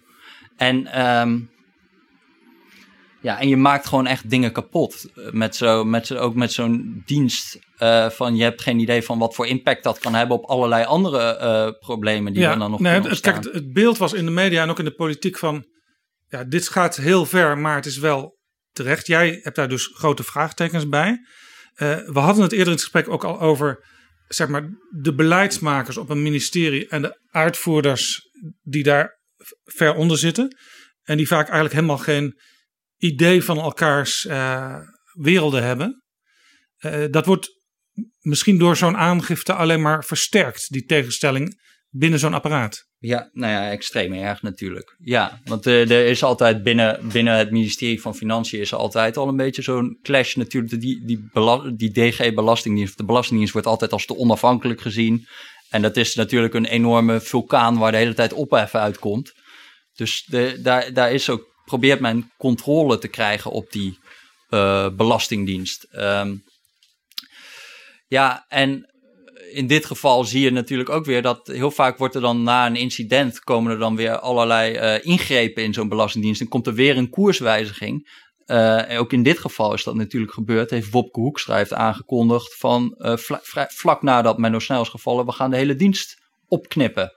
En, 0.56 0.86
ehm, 0.86 1.40
ja, 3.22 3.40
en 3.40 3.48
je 3.48 3.56
maakt 3.56 3.86
gewoon 3.86 4.06
echt 4.06 4.30
dingen 4.30 4.52
kapot. 4.52 5.04
eh, 5.14 5.30
Met 5.30 5.56
zo, 5.56 5.84
met 5.84 6.06
zo, 6.06 6.16
ook 6.16 6.34
met 6.34 6.52
zo'n 6.52 7.02
dienst. 7.06 7.58
eh, 7.76 8.10
van 8.10 8.36
je 8.36 8.42
hebt 8.42 8.62
geen 8.62 8.78
idee 8.78 9.02
van 9.02 9.18
wat 9.18 9.34
voor 9.34 9.46
impact 9.46 9.82
dat 9.82 9.98
kan 9.98 10.14
hebben 10.14 10.36
op 10.36 10.44
allerlei 10.44 10.84
andere 10.84 11.36
eh, 11.36 11.68
problemen 11.78 12.32
die 12.32 12.44
er 12.46 12.58
dan 12.58 12.70
nog 12.70 12.80
nee, 12.80 13.00
het, 13.00 13.20
kijk, 13.20 13.36
het, 13.36 13.52
het 13.52 13.72
beeld 13.72 13.98
was 13.98 14.12
in 14.12 14.24
de 14.24 14.30
media 14.30 14.62
en 14.62 14.70
ook 14.70 14.78
in 14.78 14.84
de 14.84 14.94
politiek 14.94 15.38
van, 15.38 15.66
ja, 16.28 16.44
dit 16.44 16.68
gaat 16.68 16.96
heel 16.96 17.26
ver, 17.26 17.58
maar 17.58 17.76
het 17.76 17.86
is 17.86 17.98
wel 17.98 18.38
terecht. 18.72 19.06
Jij 19.06 19.38
hebt 19.42 19.56
daar 19.56 19.68
dus 19.68 19.90
grote 19.94 20.22
vraagtekens 20.22 20.88
bij. 20.88 21.18
We 21.76 22.18
hadden 22.18 22.42
het 22.42 22.52
eerder 22.52 22.66
in 22.66 22.72
het 22.72 22.80
gesprek 22.82 23.08
ook 23.08 23.24
al 23.24 23.40
over, 23.40 23.84
zeg 24.28 24.48
maar, 24.48 24.68
de 25.00 25.14
beleidsmakers 25.14 25.96
op 25.96 26.10
een 26.10 26.22
ministerie 26.22 26.88
en 26.88 27.02
de 27.02 27.20
uitvoerders 27.30 28.20
die 28.62 28.82
daar 28.82 29.18
ver 29.64 29.94
onder 29.94 30.18
zitten. 30.18 30.56
En 31.02 31.16
die 31.16 31.26
vaak 31.26 31.44
eigenlijk 31.44 31.74
helemaal 31.74 31.98
geen 31.98 32.40
idee 33.02 33.44
van 33.44 33.58
elkaars 33.58 34.26
eh, 34.26 34.76
werelden 35.12 35.62
hebben. 35.62 36.02
Eh, 36.76 37.04
dat 37.10 37.26
wordt 37.26 37.48
misschien 38.20 38.58
door 38.58 38.76
zo'n 38.76 38.96
aangifte 38.96 39.54
alleen 39.54 39.82
maar 39.82 40.04
versterkt, 40.04 40.72
die 40.72 40.84
tegenstelling 40.84 41.60
binnen 41.88 42.18
zo'n 42.18 42.34
apparaat. 42.34 42.90
Ja, 42.98 43.30
nou 43.32 43.52
ja, 43.52 43.70
extreem 43.70 44.12
erg 44.12 44.42
natuurlijk. 44.42 44.96
Ja, 44.98 45.40
want 45.44 45.66
uh, 45.66 45.90
er 45.90 46.06
is 46.06 46.22
altijd 46.22 46.62
binnen, 46.62 47.08
binnen 47.12 47.36
het 47.36 47.50
ministerie 47.50 48.00
van 48.00 48.14
Financiën 48.14 48.60
is 48.60 48.72
er 48.72 48.78
altijd 48.78 49.16
al 49.16 49.28
een 49.28 49.36
beetje 49.36 49.62
zo'n 49.62 49.98
clash 50.02 50.34
natuurlijk. 50.34 50.80
Die, 50.80 51.04
die, 51.04 51.30
die 51.76 51.90
DG-belastingdienst, 51.90 52.96
de 52.96 53.04
Belastingdienst 53.04 53.52
wordt 53.52 53.68
altijd 53.68 53.92
als 53.92 54.06
te 54.06 54.16
onafhankelijk 54.16 54.80
gezien. 54.80 55.26
En 55.70 55.82
dat 55.82 55.96
is 55.96 56.14
natuurlijk 56.14 56.54
een 56.54 56.64
enorme 56.64 57.20
vulkaan 57.20 57.78
waar 57.78 57.92
de 57.92 57.98
hele 57.98 58.14
tijd 58.14 58.32
opheffen 58.32 58.80
uitkomt. 58.80 59.32
Dus 59.94 60.24
de, 60.26 60.58
daar, 60.62 60.92
daar 60.92 61.12
is 61.12 61.30
ook, 61.30 61.51
probeert 61.64 62.00
men 62.00 62.32
controle 62.38 62.98
te 62.98 63.08
krijgen 63.08 63.50
op 63.50 63.70
die 63.70 63.98
uh, 64.50 64.88
Belastingdienst. 64.96 65.86
Um, 65.92 66.44
ja, 68.08 68.44
en 68.48 68.92
in 69.52 69.66
dit 69.66 69.86
geval 69.86 70.24
zie 70.24 70.40
je 70.40 70.50
natuurlijk 70.50 70.90
ook 70.90 71.04
weer 71.04 71.22
dat 71.22 71.46
heel 71.46 71.70
vaak 71.70 71.98
wordt 71.98 72.14
er 72.14 72.20
dan 72.20 72.42
na 72.42 72.66
een 72.66 72.76
incident 72.76 73.40
komen 73.40 73.72
er 73.72 73.78
dan 73.78 73.96
weer 73.96 74.18
allerlei 74.18 74.78
uh, 74.78 75.04
ingrepen 75.04 75.62
in 75.62 75.72
zo'n 75.72 75.88
belastingdienst 75.88 76.40
en 76.40 76.48
komt 76.48 76.66
er 76.66 76.74
weer 76.74 76.96
een 76.96 77.10
koerswijziging. 77.10 78.20
Uh, 78.46 78.98
ook 78.98 79.12
in 79.12 79.22
dit 79.22 79.38
geval 79.38 79.74
is 79.74 79.84
dat 79.84 79.94
natuurlijk 79.94 80.32
gebeurd. 80.32 80.70
Heeft 80.70 80.90
Wopke 80.90 81.20
Hoekstra 81.20 81.56
heeft 81.56 81.72
aangekondigd 81.72 82.56
van 82.56 82.94
vla 82.98 83.68
vlak 83.68 84.02
nadat 84.02 84.38
Menno 84.38 84.58
Snel 84.58 84.82
is 84.82 84.88
gevallen, 84.88 85.26
we 85.26 85.32
gaan 85.32 85.50
de 85.50 85.56
hele 85.56 85.76
dienst 85.76 86.16
opknippen. 86.48 87.12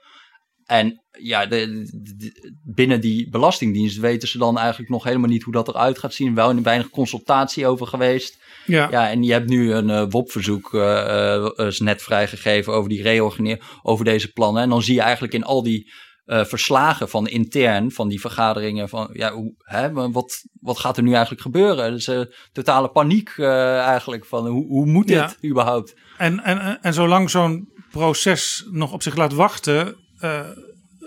En 0.66 1.02
ja, 1.18 1.46
de, 1.46 1.88
de, 2.16 2.58
binnen 2.64 3.00
die 3.00 3.30
belastingdienst 3.30 3.98
weten 3.98 4.28
ze 4.28 4.38
dan 4.38 4.58
eigenlijk 4.58 4.90
nog 4.90 5.04
helemaal 5.04 5.28
niet 5.28 5.42
hoe 5.42 5.52
dat 5.52 5.68
eruit 5.68 5.98
gaat 5.98 6.14
zien. 6.14 6.34
Wel 6.34 6.62
weinig 6.62 6.90
consultatie 6.90 7.66
over 7.66 7.86
geweest. 7.86 8.38
Ja. 8.66 8.88
ja 8.90 9.10
en 9.10 9.22
je 9.22 9.32
hebt 9.32 9.48
nu 9.48 9.72
een 9.72 9.88
uh, 9.88 10.04
WOP-verzoek 10.08 10.72
uh, 10.72 11.48
uh, 11.56 11.70
net 11.78 12.02
vrijgegeven 12.02 12.72
over 12.72 12.88
die 12.88 13.02
reorganisatie, 13.02 13.64
over 13.82 14.04
deze 14.04 14.32
plannen. 14.32 14.62
En 14.62 14.68
dan 14.68 14.82
zie 14.82 14.94
je 14.94 15.00
eigenlijk 15.00 15.34
in 15.34 15.44
al 15.44 15.62
die 15.62 15.92
verslagen 16.28 17.08
van 17.08 17.26
intern, 17.26 17.90
van 17.90 18.08
die 18.08 18.20
vergaderingen, 18.20 18.88
van 18.88 19.10
ja, 19.12 19.32
hoe, 19.32 19.54
hè, 19.58 19.92
wat, 19.92 20.44
wat 20.60 20.78
gaat 20.78 20.96
er 20.96 21.02
nu 21.02 21.10
eigenlijk 21.10 21.42
gebeuren? 21.42 21.92
Dus 21.92 22.10
totale 22.52 22.88
paniek 22.88 23.38
eigenlijk 23.38 24.24
van 24.24 24.46
hoe, 24.46 24.66
hoe 24.66 24.86
moet 24.86 25.06
dit 25.06 25.16
ja. 25.16 25.48
überhaupt? 25.48 25.94
En, 26.18 26.44
en, 26.44 26.78
en 26.82 26.94
zolang 26.94 27.30
zo'n 27.30 27.68
proces 27.90 28.66
nog 28.70 28.92
op 28.92 29.02
zich 29.02 29.16
laat 29.16 29.32
wachten, 29.32 29.96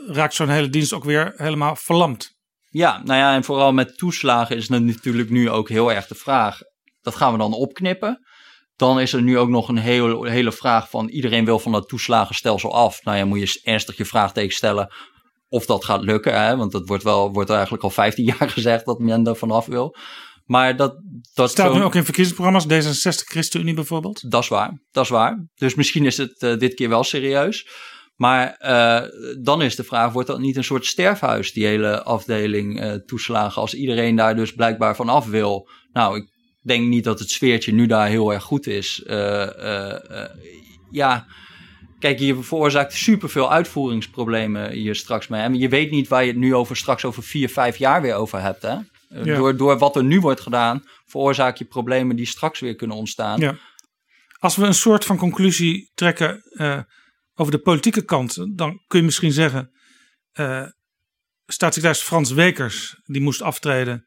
raakt 0.07 0.33
zo'n 0.33 0.49
hele 0.49 0.69
dienst 0.69 0.93
ook 0.93 1.03
weer 1.03 1.33
helemaal 1.35 1.75
verlamd. 1.75 2.37
Ja, 2.69 3.01
nou 3.03 3.19
ja, 3.19 3.35
en 3.35 3.43
vooral 3.43 3.73
met 3.73 3.97
toeslagen 3.97 4.55
is 4.55 4.69
het 4.69 4.83
natuurlijk 4.83 5.29
nu 5.29 5.49
ook 5.49 5.69
heel 5.69 5.91
erg 5.91 6.07
de 6.07 6.15
vraag. 6.15 6.59
Dat 7.01 7.15
gaan 7.15 7.31
we 7.31 7.37
dan 7.37 7.53
opknippen. 7.53 8.27
Dan 8.75 8.99
is 8.99 9.13
er 9.13 9.21
nu 9.21 9.37
ook 9.37 9.49
nog 9.49 9.69
een 9.69 9.77
heel, 9.77 10.23
hele 10.23 10.51
vraag 10.51 10.89
van 10.89 11.07
iedereen 11.07 11.45
wil 11.45 11.59
van 11.59 11.71
dat 11.71 11.87
toeslagenstelsel 11.87 12.73
af. 12.73 13.03
Nou 13.03 13.17
ja, 13.17 13.25
moet 13.25 13.39
je 13.39 13.59
ernstig 13.63 13.97
je 13.97 14.05
vraagteken 14.05 14.55
stellen 14.55 14.93
of 15.47 15.65
dat 15.65 15.85
gaat 15.85 16.01
lukken. 16.01 16.41
Hè? 16.41 16.55
Want 16.55 16.71
dat 16.71 16.87
wordt, 16.87 17.03
wel, 17.03 17.31
wordt 17.31 17.49
eigenlijk 17.49 17.83
al 17.83 17.89
15 17.89 18.25
jaar 18.39 18.49
gezegd 18.49 18.85
dat 18.85 18.99
men 18.99 19.27
er 19.27 19.35
vanaf 19.35 19.65
wil. 19.65 19.95
Maar 20.45 20.75
dat, 20.75 20.95
dat 21.33 21.49
staat 21.49 21.73
nu 21.73 21.83
ook 21.83 21.95
in 21.95 22.03
verkiezingsprogramma's, 22.03 22.65
D66, 22.65 23.23
ChristenUnie 23.25 23.73
bijvoorbeeld. 23.73 24.31
Dat 24.31 24.43
is 24.43 24.49
waar, 24.49 24.81
dat 24.91 25.03
is 25.03 25.09
waar. 25.09 25.47
Dus 25.55 25.75
misschien 25.75 26.05
is 26.05 26.17
het 26.17 26.41
uh, 26.41 26.57
dit 26.57 26.73
keer 26.73 26.89
wel 26.89 27.03
serieus. 27.03 27.67
Maar 28.19 28.59
uh, 28.61 29.01
dan 29.43 29.61
is 29.61 29.75
de 29.75 29.83
vraag, 29.83 30.11
wordt 30.11 30.27
dat 30.27 30.39
niet 30.39 30.55
een 30.55 30.63
soort 30.63 30.85
sterfhuis, 30.85 31.53
die 31.53 31.65
hele 31.65 32.03
afdeling 32.03 32.83
uh, 32.83 32.93
toeslagen, 32.93 33.61
als 33.61 33.73
iedereen 33.73 34.15
daar 34.15 34.35
dus 34.35 34.53
blijkbaar 34.53 34.95
van 34.95 35.09
af 35.09 35.25
wil? 35.25 35.69
Nou, 35.93 36.17
ik 36.17 36.29
denk 36.61 36.87
niet 36.87 37.03
dat 37.03 37.19
het 37.19 37.29
sfeertje 37.29 37.73
nu 37.73 37.85
daar 37.85 38.07
heel 38.07 38.33
erg 38.33 38.43
goed 38.43 38.67
is. 38.67 39.03
Uh, 39.07 39.47
ja, 40.91 41.25
kijk, 41.99 42.19
je 42.19 42.43
veroorzaakt 42.43 42.93
superveel 42.93 43.51
uitvoeringsproblemen 43.51 44.71
hier 44.71 44.95
straks 44.95 45.27
mee. 45.27 45.41
En 45.41 45.55
je 45.55 45.69
weet 45.69 45.91
niet 45.91 46.07
waar 46.07 46.21
je 46.23 46.31
het 46.31 46.39
nu 46.39 46.55
over 46.55 46.77
straks 46.77 47.05
over 47.05 47.23
vier, 47.23 47.49
vijf 47.49 47.77
jaar 47.77 48.01
weer 48.01 48.15
over 48.15 48.41
hebt. 48.41 48.61
Hè? 48.61 48.75
Ja. 49.23 49.35
Door, 49.35 49.57
door 49.57 49.77
wat 49.77 49.95
er 49.95 50.03
nu 50.03 50.19
wordt 50.19 50.41
gedaan, 50.41 50.83
veroorzaak 51.05 51.57
je 51.57 51.65
problemen 51.65 52.15
die 52.15 52.27
straks 52.27 52.59
weer 52.59 52.75
kunnen 52.75 52.97
ontstaan. 52.97 53.39
Ja. 53.39 53.57
Als 54.39 54.55
we 54.55 54.65
een 54.65 54.73
soort 54.73 55.05
van 55.05 55.17
conclusie 55.17 55.91
trekken 55.93 56.43
over 57.39 57.51
de 57.51 57.59
politieke 57.59 58.05
kant, 58.05 58.57
dan 58.57 58.81
kun 58.87 58.99
je 58.99 59.05
misschien 59.05 59.31
zeggen: 59.31 59.71
uh, 60.33 60.65
staatssecretaris 61.45 62.07
Frans 62.07 62.31
Wekers, 62.31 63.01
die 63.03 63.21
moest 63.21 63.41
aftreden, 63.41 64.05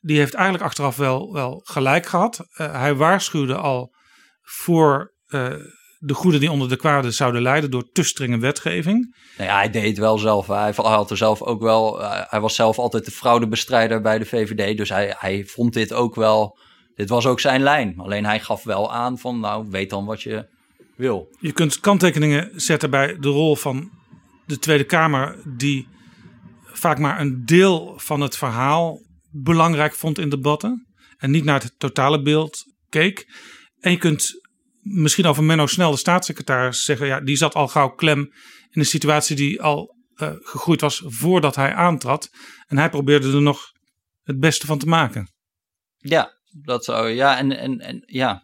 die 0.00 0.18
heeft 0.18 0.34
eigenlijk 0.34 0.64
achteraf 0.64 0.96
wel, 0.96 1.32
wel 1.32 1.60
gelijk 1.64 2.06
gehad. 2.06 2.46
Uh, 2.56 2.72
hij 2.72 2.94
waarschuwde 2.94 3.56
al 3.56 3.94
voor 4.42 5.14
uh, 5.28 5.54
de 5.98 6.14
goede 6.14 6.38
die 6.38 6.50
onder 6.50 6.68
de 6.68 6.76
kwade 6.76 7.10
zouden 7.10 7.42
leiden 7.42 7.70
door 7.70 7.90
te 7.92 8.02
strenge 8.02 8.38
wetgeving. 8.38 9.16
Nou 9.36 9.50
ja, 9.50 9.56
hij 9.56 9.70
deed 9.70 9.98
wel 9.98 10.18
zelf. 10.18 10.46
Hij 10.46 10.72
had 10.74 11.10
zelf 11.14 11.42
ook 11.42 11.62
wel. 11.62 12.00
hij 12.02 12.40
was 12.40 12.54
zelf 12.54 12.78
altijd 12.78 13.04
de 13.04 13.10
fraudebestrijder 13.10 14.00
bij 14.00 14.18
de 14.18 14.24
VVD, 14.24 14.76
dus 14.76 14.88
hij, 14.88 15.14
hij 15.18 15.44
vond 15.44 15.72
dit 15.72 15.92
ook 15.92 16.14
wel. 16.14 16.58
Dit 16.94 17.08
was 17.08 17.26
ook 17.26 17.40
zijn 17.40 17.62
lijn. 17.62 17.94
Alleen 17.98 18.24
hij 18.24 18.40
gaf 18.40 18.64
wel 18.64 18.92
aan 18.92 19.18
van, 19.18 19.40
nou, 19.40 19.66
weet 19.70 19.90
dan 19.90 20.04
wat 20.04 20.22
je 20.22 20.60
wil. 21.02 21.36
Je 21.40 21.52
kunt 21.52 21.80
kanttekeningen 21.80 22.50
zetten 22.60 22.90
bij 22.90 23.18
de 23.18 23.28
rol 23.28 23.56
van 23.56 23.90
de 24.46 24.58
Tweede 24.58 24.84
Kamer, 24.84 25.42
die 25.56 25.88
vaak 26.64 26.98
maar 26.98 27.20
een 27.20 27.44
deel 27.44 27.94
van 27.96 28.20
het 28.20 28.36
verhaal 28.36 29.00
belangrijk 29.30 29.94
vond 29.94 30.18
in 30.18 30.28
debatten 30.28 30.86
en 31.16 31.30
niet 31.30 31.44
naar 31.44 31.62
het 31.62 31.74
totale 31.78 32.22
beeld 32.22 32.64
keek. 32.88 33.26
En 33.80 33.90
je 33.90 33.98
kunt 33.98 34.30
misschien 34.80 35.26
over 35.26 35.44
Menno 35.44 35.66
Snel, 35.66 35.90
de 35.90 35.96
staatssecretaris, 35.96 36.84
zeggen: 36.84 37.06
ja, 37.06 37.20
die 37.20 37.36
zat 37.36 37.54
al 37.54 37.68
gauw 37.68 37.88
klem 37.88 38.18
in 38.70 38.80
een 38.80 38.86
situatie 38.86 39.36
die 39.36 39.62
al 39.62 39.96
uh, 40.16 40.32
gegroeid 40.38 40.80
was 40.80 41.02
voordat 41.06 41.56
hij 41.56 41.72
aantrad. 41.74 42.30
En 42.66 42.78
hij 42.78 42.90
probeerde 42.90 43.32
er 43.32 43.42
nog 43.42 43.70
het 44.22 44.38
beste 44.38 44.66
van 44.66 44.78
te 44.78 44.86
maken. 44.86 45.30
Ja, 45.96 46.30
dat 46.64 46.84
zou 46.84 47.08
ja. 47.08 47.38
En, 47.38 47.58
en, 47.58 47.78
en 47.78 48.02
ja, 48.06 48.42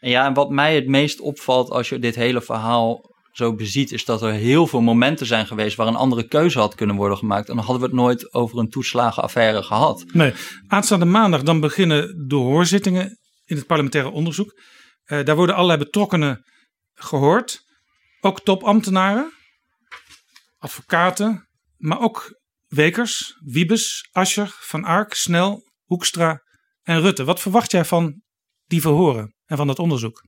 ja, 0.00 0.26
en 0.26 0.34
wat 0.34 0.50
mij 0.50 0.74
het 0.74 0.86
meest 0.86 1.20
opvalt 1.20 1.70
als 1.70 1.88
je 1.88 1.98
dit 1.98 2.14
hele 2.14 2.42
verhaal 2.42 3.10
zo 3.32 3.54
beziet, 3.54 3.92
is 3.92 4.04
dat 4.04 4.22
er 4.22 4.32
heel 4.32 4.66
veel 4.66 4.80
momenten 4.80 5.26
zijn 5.26 5.46
geweest 5.46 5.76
waar 5.76 5.86
een 5.86 5.94
andere 5.94 6.28
keuze 6.28 6.58
had 6.58 6.74
kunnen 6.74 6.96
worden 6.96 7.18
gemaakt. 7.18 7.48
En 7.48 7.56
dan 7.56 7.64
hadden 7.64 7.82
we 7.82 7.88
het 7.88 7.96
nooit 7.96 8.34
over 8.34 8.58
een 8.58 8.68
toeslagenaffaire 8.68 9.62
gehad. 9.62 10.04
Nee, 10.12 10.32
aanstaande 10.66 11.04
maandag 11.04 11.42
dan 11.42 11.60
beginnen 11.60 12.28
de 12.28 12.34
hoorzittingen 12.34 13.18
in 13.44 13.56
het 13.56 13.66
parlementaire 13.66 14.10
onderzoek. 14.10 14.60
Uh, 15.06 15.24
daar 15.24 15.36
worden 15.36 15.54
allerlei 15.54 15.78
betrokkenen 15.78 16.44
gehoord. 16.94 17.60
Ook 18.20 18.40
topambtenaren, 18.40 19.32
advocaten, 20.58 21.48
maar 21.76 22.00
ook 22.00 22.40
Wekers, 22.66 23.34
Wiebes, 23.44 24.08
Ascher, 24.12 24.56
Van 24.60 24.84
Ark, 24.84 25.14
Snel, 25.14 25.62
Hoekstra 25.84 26.42
en 26.82 27.00
Rutte. 27.00 27.24
Wat 27.24 27.40
verwacht 27.40 27.70
jij 27.70 27.84
van 27.84 28.22
die 28.66 28.80
verhoren 28.80 29.34
en 29.50 29.56
van 29.56 29.66
dat 29.66 29.78
onderzoek? 29.78 30.22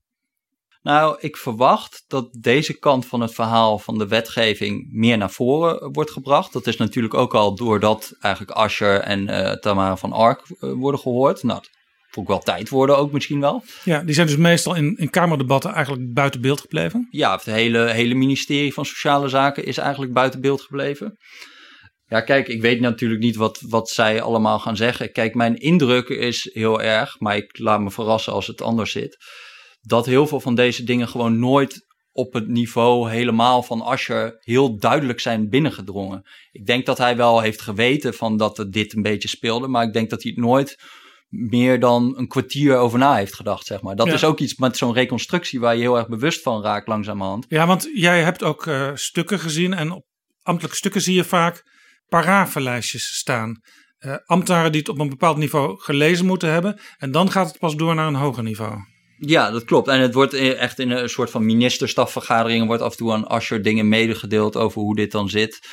Nou, 0.83 1.17
ik 1.21 1.37
verwacht 1.37 2.05
dat 2.09 2.29
deze 2.33 2.79
kant 2.79 3.07
van 3.07 3.21
het 3.21 3.35
verhaal 3.35 3.79
van 3.79 3.99
de 3.99 4.07
wetgeving 4.07 4.89
meer 4.93 5.19
naar 5.19 5.31
voren 5.31 5.93
wordt 5.93 6.11
gebracht. 6.11 6.53
Dat 6.53 6.67
is 6.67 6.77
natuurlijk 6.77 7.15
ook 7.15 7.35
al 7.35 7.55
doordat 7.55 8.17
eigenlijk 8.21 8.57
Asher 8.57 9.01
en 9.01 9.31
uh, 9.31 9.53
Tamara 9.53 9.97
van 9.97 10.13
Ark 10.13 10.43
uh, 10.49 10.73
worden 10.73 11.01
gehoord. 11.01 11.43
Nou, 11.43 11.63
ik 12.13 12.27
wel 12.27 12.39
tijd 12.39 12.69
worden 12.69 12.97
ook 12.97 13.13
misschien 13.13 13.41
wel. 13.41 13.63
Ja, 13.85 14.01
die 14.01 14.15
zijn 14.15 14.27
dus 14.27 14.37
meestal 14.37 14.75
in, 14.75 14.97
in 14.97 15.11
Kamerdebatten 15.11 15.73
eigenlijk 15.73 16.13
buiten 16.13 16.41
beeld 16.41 16.61
gebleven. 16.61 17.09
Ja, 17.11 17.33
het 17.33 17.45
hele, 17.45 17.91
hele 17.91 18.15
ministerie 18.15 18.73
van 18.73 18.85
Sociale 18.85 19.29
Zaken 19.29 19.65
is 19.65 19.79
eigenlijk 19.79 20.13
buiten 20.13 20.41
beeld 20.41 20.61
gebleven. 20.61 21.19
Ja, 22.13 22.21
kijk, 22.21 22.49
ik 22.49 22.61
weet 22.61 22.81
natuurlijk 22.81 23.21
niet 23.21 23.37
wat, 23.37 23.61
wat 23.69 23.89
zij 23.91 24.23
allemaal 24.23 24.59
gaan 24.59 24.77
zeggen. 24.77 25.13
Kijk, 25.13 25.35
mijn 25.35 25.57
indruk 25.57 26.09
is 26.09 26.51
heel 26.53 26.83
erg, 26.83 27.21
maar 27.21 27.37
ik 27.37 27.59
laat 27.59 27.81
me 27.81 27.91
verrassen 27.91 28.33
als 28.33 28.47
het 28.47 28.63
anders 28.63 28.93
zit. 28.93 29.17
Dat 29.81 30.07
heel 30.07 30.27
veel 30.27 30.41
van 30.41 30.55
deze 30.55 30.85
dingen 30.85 31.09
gewoon 31.09 31.39
nooit 31.39 31.87
op 32.11 32.33
het 32.33 32.49
niveau 32.49 33.11
helemaal 33.11 33.63
van 33.63 33.81
Asher 33.81 34.37
heel 34.41 34.79
duidelijk 34.79 35.21
zijn 35.21 35.49
binnengedrongen. 35.49 36.23
Ik 36.51 36.67
denk 36.67 36.87
dat 36.87 36.99
hij 36.99 37.17
wel 37.17 37.41
heeft 37.41 37.61
geweten 37.63 38.15
van 38.15 38.37
dat 38.37 38.67
dit 38.69 38.95
een 38.95 39.03
beetje 39.03 39.29
speelde, 39.29 39.69
maar 39.69 39.87
ik 39.87 39.93
denk 39.93 40.11
dat 40.11 40.23
hij 40.23 40.33
het 40.35 40.45
nooit 40.45 40.77
meer 41.29 41.81
dan 41.81 42.13
een 42.17 42.29
kwartier 42.29 42.77
over 42.77 42.99
na 42.99 43.15
heeft 43.15 43.35
gedacht, 43.35 43.67
zeg 43.67 43.81
maar. 43.83 43.97
Dat 43.97 44.07
ja. 44.07 44.13
is 44.13 44.25
ook 44.25 44.39
iets 44.39 44.57
met 44.57 44.77
zo'n 44.77 44.93
reconstructie 44.93 45.61
waar 45.61 45.75
je 45.75 45.81
heel 45.81 45.99
erg 45.99 46.09
bewust 46.09 46.43
van 46.43 46.63
raakt 46.63 46.89
langzamerhand. 46.89 47.45
Ja, 47.49 47.67
want 47.67 47.89
jij 47.95 48.23
hebt 48.23 48.43
ook 48.43 48.67
uh, 48.67 48.91
stukken 48.95 49.39
gezien 49.39 49.75
en 49.75 49.91
op 49.91 50.05
ambtelijke 50.43 50.77
stukken 50.77 51.01
zie 51.01 51.15
je 51.15 51.25
vaak 51.25 51.71
paravenlijstjes 52.21 53.17
staan. 53.17 53.61
Uh, 53.99 54.15
ambtenaren 54.25 54.73
die 54.73 54.81
het 54.81 54.91
op 54.91 54.99
een 54.99 55.09
bepaald 55.09 55.37
niveau 55.37 55.81
gelezen 55.81 56.27
moeten 56.27 56.53
hebben. 56.53 56.81
En 56.99 57.11
dan 57.11 57.31
gaat 57.31 57.49
het 57.49 57.59
pas 57.59 57.77
door 57.77 57.95
naar 57.95 58.07
een 58.07 58.15
hoger 58.15 58.43
niveau. 58.43 58.77
Ja, 59.17 59.51
dat 59.51 59.65
klopt. 59.65 59.89
En 59.89 60.01
het 60.01 60.15
wordt 60.15 60.35
echt 60.35 60.79
in 60.79 60.91
een 60.91 61.09
soort 61.09 61.31
van 61.31 61.45
ministerstafvergaderingen... 61.45 62.67
wordt 62.67 62.83
af 62.83 62.91
en 62.91 62.97
toe 62.97 63.13
aan 63.13 63.27
Asher 63.27 63.63
dingen 63.63 63.89
medegedeeld 63.89 64.57
over 64.57 64.81
hoe 64.81 64.97
dit 64.97 65.13
dan 65.13 65.29
zit. 65.29 65.69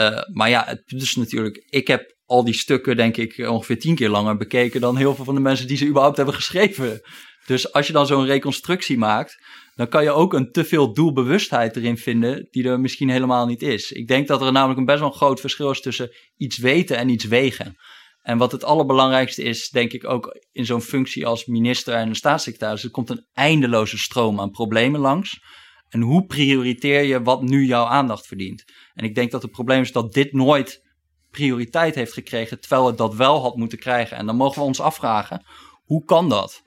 Uh, 0.00 0.18
maar 0.32 0.48
ja, 0.48 0.64
het 0.66 1.02
is 1.02 1.16
natuurlijk... 1.16 1.56
Ik 1.70 1.86
heb 1.86 2.16
al 2.24 2.44
die 2.44 2.54
stukken 2.54 2.96
denk 2.96 3.16
ik 3.16 3.48
ongeveer 3.48 3.78
tien 3.78 3.94
keer 3.94 4.08
langer 4.08 4.36
bekeken... 4.36 4.80
dan 4.80 4.96
heel 4.96 5.14
veel 5.14 5.24
van 5.24 5.34
de 5.34 5.40
mensen 5.40 5.66
die 5.66 5.76
ze 5.76 5.86
überhaupt 5.86 6.16
hebben 6.16 6.34
geschreven. 6.34 7.00
Dus 7.46 7.72
als 7.72 7.86
je 7.86 7.92
dan 7.92 8.06
zo'n 8.06 8.26
reconstructie 8.26 8.98
maakt... 8.98 9.36
dan 9.74 9.88
kan 9.88 10.02
je 10.02 10.10
ook 10.10 10.32
een 10.32 10.52
te 10.52 10.64
veel 10.64 10.92
doelbewustheid 10.92 11.76
erin 11.76 11.98
vinden 11.98 12.48
die 12.50 12.64
er 12.64 12.80
misschien 12.80 13.08
helemaal 13.08 13.46
niet 13.46 13.62
is. 13.62 13.92
Ik 13.92 14.08
denk 14.08 14.28
dat 14.28 14.42
er 14.42 14.52
namelijk 14.52 14.78
een 14.78 14.84
best 14.84 14.98
wel 14.98 15.08
een 15.08 15.14
groot 15.14 15.40
verschil 15.40 15.70
is 15.70 15.80
tussen 15.80 16.10
iets 16.36 16.58
weten 16.58 16.96
en 16.96 17.08
iets 17.08 17.24
wegen. 17.24 17.76
En 18.22 18.38
wat 18.38 18.52
het 18.52 18.64
allerbelangrijkste 18.64 19.42
is, 19.42 19.70
denk 19.70 19.92
ik 19.92 20.08
ook 20.08 20.36
in 20.52 20.66
zo'n 20.66 20.80
functie 20.80 21.26
als 21.26 21.46
minister 21.46 21.94
en 21.94 22.14
staatssecretaris, 22.14 22.84
er 22.84 22.90
komt 22.90 23.10
een 23.10 23.26
eindeloze 23.32 23.98
stroom 23.98 24.40
aan 24.40 24.50
problemen 24.50 25.00
langs. 25.00 25.42
En 25.88 26.00
hoe 26.00 26.26
prioriteer 26.26 27.02
je 27.02 27.22
wat 27.22 27.42
nu 27.42 27.66
jouw 27.66 27.84
aandacht 27.84 28.26
verdient? 28.26 28.64
En 28.94 29.04
ik 29.04 29.14
denk 29.14 29.30
dat 29.30 29.42
het 29.42 29.50
probleem 29.50 29.80
is 29.80 29.92
dat 29.92 30.12
dit 30.12 30.32
nooit 30.32 30.82
prioriteit 31.30 31.94
heeft 31.94 32.12
gekregen, 32.12 32.60
terwijl 32.60 32.86
het 32.86 32.98
dat 32.98 33.14
wel 33.14 33.40
had 33.40 33.56
moeten 33.56 33.78
krijgen. 33.78 34.16
En 34.16 34.26
dan 34.26 34.36
mogen 34.36 34.58
we 34.58 34.66
ons 34.66 34.80
afvragen, 34.80 35.46
hoe 35.84 36.04
kan 36.04 36.28
dat? 36.28 36.62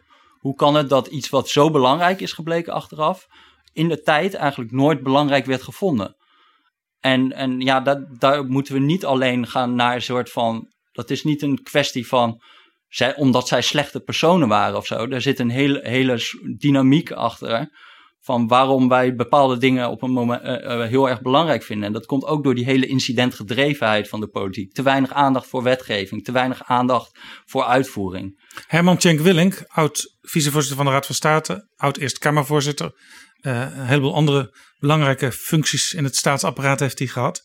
Hoe 0.46 0.56
kan 0.56 0.76
het 0.76 0.90
dat 0.90 1.08
iets 1.08 1.30
wat 1.30 1.50
zo 1.50 1.72
belangrijk 1.72 2.22
is 2.22 2.34
gebleken 2.34 2.74
achteraf, 2.74 3.28
in 3.74 3.88
de 3.90 4.02
tijd 4.02 4.34
eigenlijk 4.34 4.72
nooit 4.72 5.04
belangrijk 5.04 5.46
werd 5.46 5.64
gevonden? 5.64 6.16
En, 7.00 7.32
en 7.32 7.60
ja, 7.60 7.80
dat, 7.80 8.20
daar 8.20 8.46
moeten 8.46 8.74
we 8.74 8.80
niet 8.80 9.06
alleen 9.06 9.48
gaan 9.48 9.76
naar 9.76 9.96
een 9.96 10.02
soort 10.02 10.32
van. 10.32 10.72
Dat 10.92 11.10
is 11.10 11.24
niet 11.24 11.42
een 11.42 11.64
kwestie 11.64 12.08
van. 12.08 12.42
Zij, 12.88 13.16
omdat 13.16 13.48
zij 13.48 13.62
slechte 13.62 14.00
personen 14.00 14.48
waren 14.48 14.78
of 14.78 14.86
zo. 14.86 15.08
Er 15.08 15.22
zit 15.22 15.40
een 15.40 15.50
hele, 15.50 15.80
hele 15.84 16.20
dynamiek 16.58 17.12
achter 17.12 17.70
van 18.26 18.48
waarom 18.48 18.88
wij 18.88 19.16
bepaalde 19.16 19.58
dingen 19.58 19.90
op 19.90 20.02
een 20.02 20.12
moment 20.12 20.44
uh, 20.44 20.52
uh, 20.52 20.88
heel 20.88 21.10
erg 21.10 21.22
belangrijk 21.22 21.64
vinden. 21.64 21.88
En 21.88 21.94
dat 21.94 22.06
komt 22.06 22.26
ook 22.26 22.44
door 22.44 22.56
die 22.56 22.66
hele 22.66 22.86
incidentgedrevenheid 22.86 24.10
van 24.10 24.20
de 24.20 24.28
politiek. 24.28 24.74
Te 24.74 24.84
weinig 24.84 25.14
aandacht 25.14 25.48
voor 25.48 25.64
wetgeving, 25.64 26.24
te 26.24 26.32
weinig 26.32 26.64
aandacht 26.64 27.20
voor 27.46 27.64
uitvoering. 27.64 28.42
Herman 28.68 28.98
Tjenk 28.98 29.20
Willink, 29.20 29.64
oud 29.68 30.16
vicevoorzitter 30.22 30.78
van 30.78 30.86
de 30.86 30.92
Raad 30.92 31.06
van 31.06 31.16
State, 31.16 31.70
oud 31.76 31.98
Eerste 31.98 32.20
Kamervoorzitter. 32.20 32.92
Uh, 33.42 33.62
een 33.62 33.86
heleboel 33.86 34.16
andere 34.16 34.58
belangrijke 34.78 35.32
functies 35.32 35.94
in 35.94 36.04
het 36.04 36.16
staatsapparaat 36.16 36.80
heeft 36.80 37.00
hij 37.00 37.08
gehad. 37.08 37.44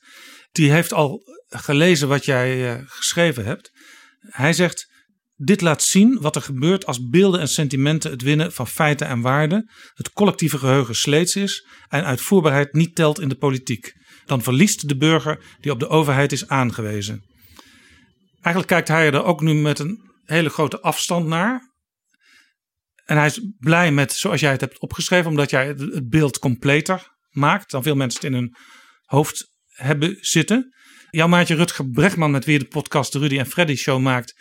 Die 0.52 0.70
heeft 0.72 0.92
al 0.92 1.22
gelezen 1.48 2.08
wat 2.08 2.24
jij 2.24 2.84
geschreven 2.86 3.44
hebt. 3.44 3.70
Hij 4.18 4.52
zegt, 4.52 4.89
dit 5.42 5.60
laat 5.60 5.82
zien 5.82 6.18
wat 6.20 6.36
er 6.36 6.42
gebeurt 6.42 6.86
als 6.86 7.08
beelden 7.08 7.40
en 7.40 7.48
sentimenten 7.48 8.10
het 8.10 8.22
winnen 8.22 8.52
van 8.52 8.66
feiten 8.66 9.06
en 9.06 9.20
waarden, 9.20 9.70
het 9.94 10.12
collectieve 10.12 10.58
geheugen 10.58 10.94
sleets 10.94 11.36
is 11.36 11.66
en 11.88 12.04
uitvoerbaarheid 12.04 12.72
niet 12.72 12.94
telt 12.94 13.20
in 13.20 13.28
de 13.28 13.34
politiek. 13.34 13.92
Dan 14.24 14.42
verliest 14.42 14.88
de 14.88 14.96
burger 14.96 15.44
die 15.60 15.72
op 15.72 15.80
de 15.80 15.88
overheid 15.88 16.32
is 16.32 16.48
aangewezen. 16.48 17.24
Eigenlijk 18.32 18.66
kijkt 18.66 18.88
hij 18.88 19.06
er 19.06 19.24
ook 19.24 19.40
nu 19.40 19.54
met 19.54 19.78
een 19.78 20.10
hele 20.24 20.48
grote 20.48 20.80
afstand 20.80 21.26
naar. 21.26 21.68
En 23.04 23.16
hij 23.16 23.26
is 23.26 23.40
blij 23.58 23.92
met 23.92 24.12
zoals 24.12 24.40
jij 24.40 24.50
het 24.50 24.60
hebt 24.60 24.80
opgeschreven, 24.80 25.30
omdat 25.30 25.50
jij 25.50 25.66
het 25.66 26.08
beeld 26.08 26.38
completer 26.38 27.18
maakt 27.30 27.70
dan 27.70 27.82
veel 27.82 27.96
mensen 27.96 28.20
het 28.20 28.30
in 28.30 28.38
hun 28.38 28.54
hoofd 29.04 29.46
hebben 29.66 30.16
zitten. 30.20 30.74
Jouw 31.10 31.28
maatje 31.28 31.54
Rutger 31.54 31.90
Bregman, 31.90 32.30
met 32.30 32.44
wie 32.44 32.58
de 32.58 32.64
podcast 32.64 33.12
de 33.12 33.18
Rudy 33.18 33.38
en 33.38 33.46
Freddy 33.46 33.74
Show 33.74 34.00
maakt, 34.00 34.34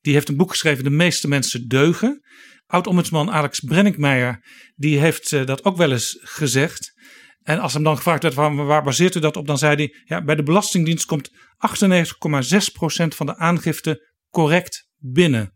die 0.00 0.12
heeft 0.12 0.28
een 0.28 0.36
boek 0.36 0.50
geschreven, 0.50 0.84
De 0.84 0.90
meeste 0.90 1.28
mensen 1.28 1.68
deugen. 1.68 2.20
Oud-ombudsman 2.66 3.30
Alex 3.30 3.60
Brenninkmeijer, 3.60 4.44
die 4.74 4.98
heeft 4.98 5.32
uh, 5.32 5.46
dat 5.46 5.64
ook 5.64 5.76
wel 5.76 5.92
eens 5.92 6.18
gezegd. 6.20 6.94
En 7.42 7.58
als 7.58 7.72
hem 7.72 7.82
dan 7.82 7.96
gevraagd 7.96 8.22
werd, 8.22 8.34
waar, 8.34 8.54
waar 8.54 8.82
baseert 8.82 9.14
u 9.14 9.20
dat 9.20 9.36
op? 9.36 9.46
Dan 9.46 9.58
zei 9.58 9.74
hij, 9.76 9.94
ja, 10.04 10.24
bij 10.24 10.34
de 10.34 10.42
Belastingdienst 10.42 11.04
komt 11.04 11.30
98,6% 11.30 11.34
van 13.08 13.26
de 13.26 13.36
aangifte 13.36 14.12
correct 14.30 14.88
binnen. 14.96 15.54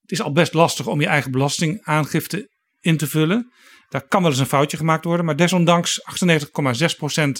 Het 0.00 0.12
is 0.12 0.22
al 0.22 0.32
best 0.32 0.54
lastig 0.54 0.86
om 0.86 1.00
je 1.00 1.06
eigen 1.06 1.30
belastingaangifte 1.30 2.50
in 2.80 2.96
te 2.96 3.06
vullen. 3.06 3.52
Daar 3.88 4.06
kan 4.08 4.22
wel 4.22 4.30
eens 4.30 4.40
een 4.40 4.46
foutje 4.46 4.76
gemaakt 4.76 5.04
worden, 5.04 5.26
maar 5.26 5.36
desondanks 5.36 6.00
98,6% 7.16 7.30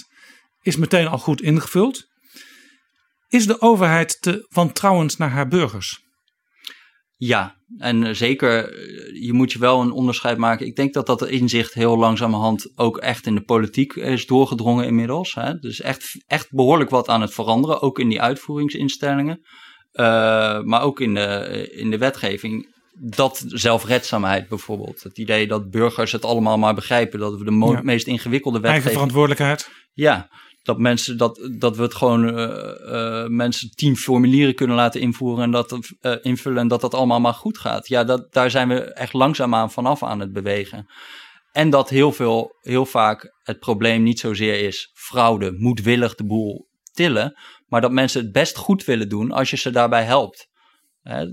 is 0.61 0.75
meteen 0.75 1.07
al 1.07 1.17
goed 1.17 1.41
ingevuld. 1.41 2.05
Is 3.27 3.47
de 3.47 3.61
overheid 3.61 4.21
te 4.21 4.47
wantrouwend 4.49 5.17
naar 5.17 5.29
haar 5.29 5.47
burgers? 5.47 6.06
Ja, 7.19 7.55
en 7.77 8.15
zeker, 8.15 8.73
je 9.21 9.33
moet 9.33 9.51
je 9.51 9.59
wel 9.59 9.81
een 9.81 9.91
onderscheid 9.91 10.37
maken. 10.37 10.65
Ik 10.65 10.75
denk 10.75 10.93
dat 10.93 11.05
dat 11.05 11.27
inzicht 11.27 11.73
heel 11.73 11.97
langzamerhand 11.97 12.71
ook 12.75 12.97
echt 12.97 13.25
in 13.25 13.35
de 13.35 13.43
politiek 13.43 13.93
is 13.93 14.25
doorgedrongen 14.25 14.85
inmiddels. 14.85 15.33
Hè. 15.33 15.59
Dus 15.59 15.81
echt, 15.81 16.23
echt 16.27 16.47
behoorlijk 16.51 16.89
wat 16.89 17.07
aan 17.07 17.21
het 17.21 17.33
veranderen, 17.33 17.81
ook 17.81 17.99
in 17.99 18.09
die 18.09 18.21
uitvoeringsinstellingen. 18.21 19.39
Uh, 19.93 20.61
maar 20.61 20.81
ook 20.81 20.99
in 20.99 21.13
de, 21.13 21.67
in 21.71 21.89
de 21.89 21.97
wetgeving. 21.97 22.75
Dat 22.99 23.43
zelfredzaamheid 23.47 24.47
bijvoorbeeld. 24.47 25.03
Het 25.03 25.17
idee 25.17 25.47
dat 25.47 25.69
burgers 25.69 26.11
het 26.11 26.25
allemaal 26.25 26.57
maar 26.57 26.73
begrijpen. 26.73 27.19
Dat 27.19 27.37
we 27.37 27.43
de 27.43 27.51
ja. 27.51 27.81
meest 27.83 28.07
ingewikkelde 28.07 28.59
wetgeving... 28.59 28.85
Eigen 28.85 28.99
verantwoordelijkheid. 28.99 29.69
Ja, 29.93 30.29
dat 30.67 30.79
mensen 30.79 31.17
dat, 31.17 31.49
dat 31.57 31.75
we 31.75 31.81
het 31.81 31.95
gewoon 31.95 32.39
uh, 32.39 32.49
uh, 32.81 33.27
mensen 33.27 33.69
tien 33.69 33.97
formulieren 33.97 34.55
kunnen 34.55 34.75
laten 34.75 35.01
invoeren 35.01 35.43
en 35.43 35.51
dat 35.51 35.71
uh, 36.01 36.15
invullen 36.21 36.57
en 36.57 36.67
dat 36.67 36.81
dat 36.81 36.93
allemaal 36.93 37.19
maar 37.19 37.33
goed 37.33 37.57
gaat. 37.57 37.87
Ja, 37.87 38.03
dat, 38.03 38.33
daar 38.33 38.51
zijn 38.51 38.67
we 38.67 38.93
echt 38.93 39.13
langzaamaan 39.13 39.71
vanaf 39.71 40.03
aan 40.03 40.19
het 40.19 40.33
bewegen. 40.33 40.85
En 41.51 41.69
dat 41.69 41.89
heel 41.89 42.11
veel, 42.11 42.55
heel 42.59 42.85
vaak 42.85 43.33
het 43.43 43.59
probleem 43.59 44.03
niet 44.03 44.19
zozeer 44.19 44.59
is 44.59 44.91
fraude, 44.93 45.51
moedwillig 45.51 46.15
de 46.15 46.25
boel 46.25 46.67
tillen, 46.93 47.39
maar 47.67 47.81
dat 47.81 47.91
mensen 47.91 48.21
het 48.21 48.31
best 48.31 48.57
goed 48.57 48.85
willen 48.85 49.09
doen 49.09 49.31
als 49.31 49.49
je 49.49 49.57
ze 49.57 49.69
daarbij 49.69 50.03
helpt. 50.03 50.47
Hè, 51.01 51.25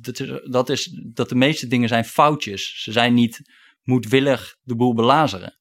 dat, 0.00 0.20
is, 0.20 0.40
dat 0.50 0.68
is 0.68 1.00
dat 1.12 1.28
de 1.28 1.34
meeste 1.34 1.66
dingen 1.66 1.88
zijn 1.88 2.04
foutjes. 2.04 2.82
Ze 2.82 2.92
zijn 2.92 3.14
niet 3.14 3.40
moedwillig 3.82 4.56
de 4.62 4.76
boel 4.76 4.94
belazeren 4.94 5.58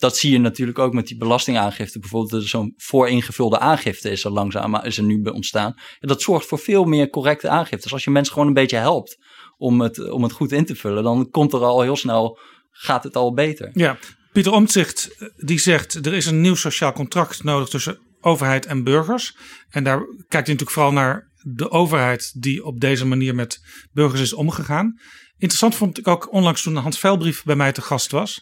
dat 0.00 0.16
zie 0.16 0.32
je 0.32 0.38
natuurlijk 0.38 0.78
ook 0.78 0.92
met 0.92 1.06
die 1.06 1.16
belastingaangifte. 1.16 1.98
Bijvoorbeeld 1.98 2.44
zo'n 2.44 2.74
vooringevulde 2.76 3.58
aangifte 3.58 4.10
is 4.10 4.24
er 4.24 4.30
langzaam 4.30 4.74
is 4.76 4.98
er 4.98 5.04
nu 5.04 5.22
ontstaan. 5.22 5.74
En 6.00 6.08
dat 6.08 6.22
zorgt 6.22 6.46
voor 6.46 6.58
veel 6.58 6.84
meer 6.84 7.10
correcte 7.10 7.48
aangiftes. 7.48 7.92
Als 7.92 8.04
je 8.04 8.10
mensen 8.10 8.32
gewoon 8.32 8.48
een 8.48 8.54
beetje 8.54 8.76
helpt 8.76 9.16
om 9.56 9.80
het, 9.80 10.10
om 10.10 10.22
het 10.22 10.32
goed 10.32 10.52
in 10.52 10.64
te 10.64 10.74
vullen, 10.74 11.02
dan 11.02 11.30
komt 11.30 11.52
er 11.52 11.64
al 11.64 11.80
heel 11.82 11.96
snel, 11.96 12.38
gaat 12.70 13.04
het 13.04 13.16
al 13.16 13.34
beter. 13.34 13.70
Ja, 13.72 13.98
Pieter 14.32 14.52
Omtzigt 14.52 15.30
die 15.36 15.58
zegt 15.58 16.06
er 16.06 16.14
is 16.14 16.26
een 16.26 16.40
nieuw 16.40 16.54
sociaal 16.54 16.92
contract 16.92 17.42
nodig 17.42 17.68
tussen 17.68 17.98
overheid 18.20 18.66
en 18.66 18.84
burgers. 18.84 19.36
En 19.68 19.84
daar 19.84 19.98
kijkt 19.98 20.16
hij 20.30 20.40
natuurlijk 20.40 20.70
vooral 20.70 20.92
naar 20.92 21.30
de 21.42 21.70
overheid 21.70 22.42
die 22.42 22.64
op 22.64 22.80
deze 22.80 23.06
manier 23.06 23.34
met 23.34 23.60
burgers 23.92 24.20
is 24.20 24.32
omgegaan. 24.32 25.00
Interessant 25.32 25.74
vond 25.74 25.98
ik 25.98 26.08
ook 26.08 26.32
onlangs 26.32 26.62
toen 26.62 26.76
Hans 26.76 26.98
Velbrief 26.98 27.42
bij 27.42 27.56
mij 27.56 27.72
te 27.72 27.82
gast 27.82 28.10
was. 28.10 28.40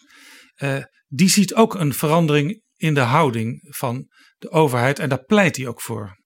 Uh, 0.58 0.76
die 1.08 1.28
ziet 1.28 1.54
ook 1.54 1.74
een 1.74 1.94
verandering 1.94 2.62
in 2.76 2.94
de 2.94 3.00
houding 3.00 3.66
van 3.68 4.08
de 4.38 4.50
overheid 4.50 4.98
en 4.98 5.08
daar 5.08 5.24
pleit 5.24 5.56
hij 5.56 5.66
ook 5.66 5.80
voor. 5.80 6.16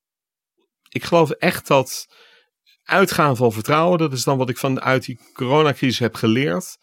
Ik 0.89 1.05
geloof 1.05 1.31
echt 1.31 1.67
dat 1.67 2.07
uitgaan 2.83 3.37
van 3.37 3.53
vertrouwen, 3.53 3.99
dat 3.99 4.13
is 4.13 4.25
dan 4.25 4.39
wat 4.39 4.49
ik 4.49 4.59
vanuit 4.59 5.05
die 5.05 5.21
coronacrisis 5.33 5.99
heb 5.99 6.15
geleerd, 6.15 6.79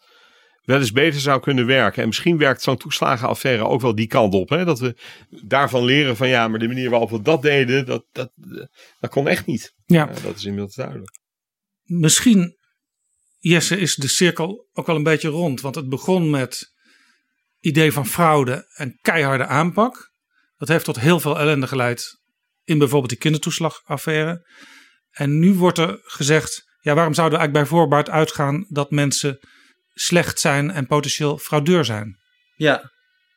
wel 0.60 0.78
eens 0.78 0.92
beter 0.92 1.20
zou 1.20 1.40
kunnen 1.40 1.66
werken. 1.66 2.02
En 2.02 2.08
misschien 2.08 2.38
werkt 2.38 2.62
zo'n 2.62 2.76
toeslagenaffaire 2.76 3.66
ook 3.66 3.80
wel 3.80 3.94
die 3.94 4.06
kant 4.06 4.34
op. 4.34 4.48
Hè? 4.48 4.64
Dat 4.64 4.78
we 4.78 4.96
daarvan 5.44 5.84
leren 5.84 6.16
van 6.16 6.28
ja, 6.28 6.48
maar 6.48 6.58
de 6.58 6.66
manier 6.66 6.90
waarop 6.90 7.10
we 7.10 7.22
dat 7.22 7.42
deden, 7.42 7.86
dat, 7.86 8.04
dat, 8.12 8.32
dat 9.00 9.10
kon 9.10 9.28
echt 9.28 9.46
niet. 9.46 9.74
Ja. 9.86 10.06
dat 10.06 10.36
is 10.36 10.44
inmiddels 10.44 10.74
duidelijk. 10.74 11.18
Misschien, 11.82 12.56
Jesse, 13.38 13.78
is 13.78 13.94
de 13.94 14.08
cirkel 14.08 14.68
ook 14.72 14.86
wel 14.86 14.96
een 14.96 15.02
beetje 15.02 15.28
rond. 15.28 15.60
Want 15.60 15.74
het 15.74 15.88
begon 15.88 16.30
met 16.30 16.72
idee 17.60 17.92
van 17.92 18.06
fraude 18.06 18.66
en 18.74 18.98
keiharde 19.00 19.46
aanpak. 19.46 20.10
Dat 20.56 20.68
heeft 20.68 20.84
tot 20.84 21.00
heel 21.00 21.20
veel 21.20 21.38
ellende 21.38 21.66
geleid 21.66 22.18
in 22.64 22.78
bijvoorbeeld 22.78 23.10
die 23.10 23.18
kindertoeslagaffaire. 23.18 24.46
En 25.10 25.38
nu 25.38 25.54
wordt 25.54 25.78
er 25.78 25.98
gezegd, 26.02 26.62
ja, 26.80 26.94
waarom 26.94 27.14
zouden 27.14 27.38
we 27.38 27.44
eigenlijk 27.44 27.70
bij 27.70 27.78
voorbaat 27.78 28.10
uitgaan 28.10 28.66
dat 28.68 28.90
mensen 28.90 29.38
slecht 29.92 30.40
zijn 30.40 30.70
en 30.70 30.86
potentieel 30.86 31.38
fraudeur 31.38 31.84
zijn? 31.84 32.18
Ja, 32.54 32.90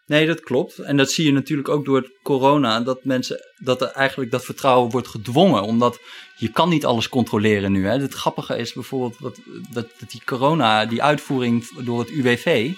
nee, 0.05 0.27
dat 0.27 0.39
klopt. 0.39 0.77
En 0.77 0.97
dat 0.97 1.11
zie 1.11 1.25
je 1.25 1.31
natuurlijk 1.31 1.69
ook 1.69 1.85
door 1.85 2.11
corona, 2.23 2.81
dat 2.81 3.03
mensen, 3.03 3.39
dat 3.55 3.81
er 3.81 3.87
eigenlijk 3.87 4.31
dat 4.31 4.45
vertrouwen 4.45 4.91
wordt 4.91 5.07
gedwongen, 5.07 5.61
omdat 5.61 5.99
je 6.35 6.51
kan 6.51 6.69
niet 6.69 6.85
alles 6.85 7.09
controleren 7.09 7.71
nu. 7.71 7.85
Hè. 7.85 7.99
Het 7.99 8.13
grappige 8.13 8.57
is 8.57 8.73
bijvoorbeeld 8.73 9.21
dat, 9.21 9.39
dat, 9.71 9.87
dat 9.99 10.11
die 10.11 10.21
corona, 10.25 10.85
die 10.85 11.03
uitvoering 11.03 11.83
door 11.83 11.99
het 11.99 12.09
UWV, 12.09 12.71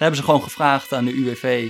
hebben 0.00 0.18
ze 0.18 0.24
gewoon 0.24 0.42
gevraagd 0.42 0.92
aan 0.92 1.04
de 1.04 1.12
UWV: 1.12 1.68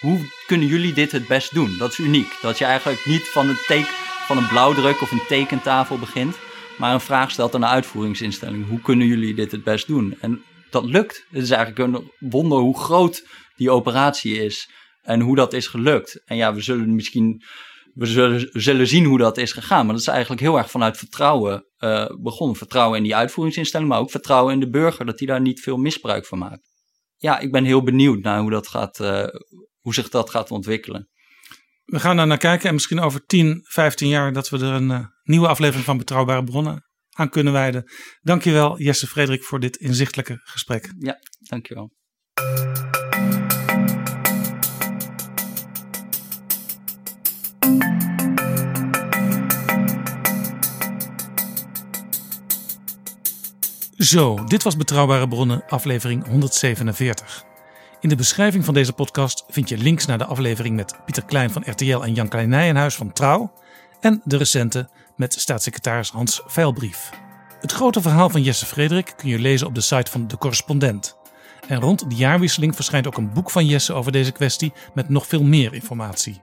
hoe 0.00 0.30
kunnen 0.46 0.66
jullie 0.66 0.92
dit 0.92 1.12
het 1.12 1.26
best 1.26 1.54
doen? 1.54 1.78
Dat 1.78 1.90
is 1.90 1.98
uniek. 1.98 2.38
Dat 2.42 2.58
je 2.58 2.64
eigenlijk 2.64 3.04
niet 3.04 3.28
van 3.28 3.48
een, 3.48 3.58
teken, 3.66 3.94
van 4.26 4.36
een 4.36 4.48
blauwdruk 4.48 5.00
of 5.00 5.10
een 5.10 5.26
tekentafel 5.28 5.98
begint, 5.98 6.36
maar 6.78 6.94
een 6.94 7.00
vraag 7.00 7.30
stelt 7.30 7.54
aan 7.54 7.60
de 7.60 7.66
uitvoeringsinstelling: 7.66 8.68
hoe 8.68 8.80
kunnen 8.80 9.06
jullie 9.06 9.34
dit 9.34 9.52
het 9.52 9.64
best 9.64 9.86
doen? 9.86 10.16
En 10.20 10.42
dat 10.70 10.84
lukt. 10.84 11.26
Het 11.30 11.42
is 11.42 11.50
eigenlijk 11.50 11.94
een 11.94 12.10
wonder 12.30 12.58
hoe 12.58 12.78
groot 12.78 13.26
die 13.56 13.70
operatie 13.70 14.44
is 14.44 14.70
en 15.02 15.20
hoe 15.20 15.36
dat 15.36 15.52
is 15.52 15.66
gelukt. 15.66 16.22
En 16.24 16.36
ja, 16.36 16.54
we 16.54 16.60
zullen 16.60 16.94
misschien 16.94 17.42
we 17.94 18.06
zullen, 18.52 18.86
zien 18.86 19.04
hoe 19.04 19.18
dat 19.18 19.38
is 19.38 19.52
gegaan. 19.52 19.84
Maar 19.84 19.94
dat 19.94 20.02
is 20.02 20.08
eigenlijk 20.08 20.40
heel 20.40 20.58
erg 20.58 20.70
vanuit 20.70 20.96
vertrouwen 20.96 21.64
uh, 21.78 22.06
begonnen. 22.22 22.56
Vertrouwen 22.56 22.96
in 22.96 23.04
die 23.04 23.16
uitvoeringsinstelling, 23.16 23.88
maar 23.88 23.98
ook 23.98 24.10
vertrouwen 24.10 24.54
in 24.54 24.60
de 24.60 24.70
burger, 24.70 25.06
dat 25.06 25.18
die 25.18 25.26
daar 25.26 25.40
niet 25.40 25.60
veel 25.60 25.76
misbruik 25.76 26.26
van 26.26 26.38
maakt. 26.38 26.71
Ja, 27.22 27.38
ik 27.38 27.52
ben 27.52 27.64
heel 27.64 27.82
benieuwd 27.82 28.22
naar 28.22 28.40
hoe, 28.40 28.50
dat 28.50 28.68
gaat, 28.68 29.00
uh, 29.00 29.26
hoe 29.80 29.94
zich 29.94 30.08
dat 30.08 30.30
gaat 30.30 30.50
ontwikkelen. 30.50 31.08
We 31.84 32.00
gaan 32.00 32.16
daar 32.16 32.26
naar 32.26 32.38
kijken 32.38 32.68
en 32.68 32.74
misschien 32.74 33.00
over 33.00 33.24
10, 33.24 33.60
15 33.62 34.08
jaar 34.08 34.32
dat 34.32 34.48
we 34.48 34.56
er 34.56 34.72
een 34.72 34.90
uh, 34.90 35.06
nieuwe 35.22 35.48
aflevering 35.48 35.84
van 35.84 35.98
Betrouwbare 35.98 36.44
Bronnen 36.44 36.86
aan 37.10 37.28
kunnen 37.28 37.52
wijden. 37.52 37.90
Dankjewel 38.20 38.78
Jesse 38.78 39.06
Frederik 39.06 39.44
voor 39.44 39.60
dit 39.60 39.76
inzichtelijke 39.76 40.40
gesprek. 40.42 40.92
Ja, 40.98 41.18
dankjewel. 41.38 41.92
Zo, 54.02 54.44
dit 54.44 54.62
was 54.62 54.76
Betrouwbare 54.76 55.28
Bronnen, 55.28 55.62
aflevering 55.68 56.26
147. 56.26 57.44
In 58.00 58.08
de 58.08 58.16
beschrijving 58.16 58.64
van 58.64 58.74
deze 58.74 58.92
podcast 58.92 59.44
vind 59.48 59.68
je 59.68 59.78
links 59.78 60.06
naar 60.06 60.18
de 60.18 60.24
aflevering 60.24 60.76
met 60.76 60.94
Pieter 61.04 61.24
Klein 61.24 61.50
van 61.50 61.62
RTL 61.66 61.98
en 61.98 62.14
Jan 62.14 62.28
Klein 62.28 62.48
Nijenhuis 62.48 62.94
van 62.94 63.12
Trouw 63.12 63.52
en 64.00 64.20
de 64.24 64.36
recente 64.36 64.88
met 65.16 65.32
staatssecretaris 65.32 66.10
Hans 66.10 66.42
Veilbrief. 66.46 67.10
Het 67.60 67.72
grote 67.72 68.02
verhaal 68.02 68.30
van 68.30 68.42
Jesse 68.42 68.66
Frederik 68.66 69.14
kun 69.16 69.28
je 69.28 69.38
lezen 69.38 69.66
op 69.66 69.74
de 69.74 69.80
site 69.80 70.10
van 70.10 70.28
De 70.28 70.38
Correspondent. 70.38 71.16
En 71.68 71.80
rond 71.80 72.10
de 72.10 72.16
jaarwisseling 72.16 72.74
verschijnt 72.74 73.06
ook 73.06 73.16
een 73.16 73.32
boek 73.32 73.50
van 73.50 73.66
Jesse 73.66 73.92
over 73.92 74.12
deze 74.12 74.32
kwestie 74.32 74.72
met 74.94 75.08
nog 75.08 75.26
veel 75.26 75.42
meer 75.42 75.74
informatie. 75.74 76.40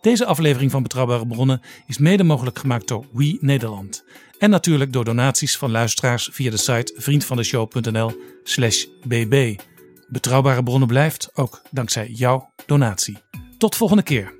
Deze 0.00 0.26
aflevering 0.26 0.70
van 0.70 0.82
Betrouwbare 0.82 1.26
Bronnen 1.26 1.60
is 1.86 1.98
mede 1.98 2.24
mogelijk 2.24 2.58
gemaakt 2.58 2.88
door 2.88 3.06
We 3.12 3.38
Nederland. 3.40 4.04
En 4.38 4.50
natuurlijk 4.50 4.92
door 4.92 5.04
donaties 5.04 5.56
van 5.56 5.70
luisteraars 5.70 6.28
via 6.32 6.50
de 6.50 6.56
site 6.56 6.94
vriendvandeshow.nl/slash 6.96 8.84
bb. 9.06 9.60
Betrouwbare 10.08 10.62
Bronnen 10.62 10.88
blijft 10.88 11.30
ook 11.34 11.62
dankzij 11.70 12.08
jouw 12.08 12.50
donatie. 12.66 13.18
Tot 13.58 13.76
volgende 13.76 14.02
keer. 14.02 14.34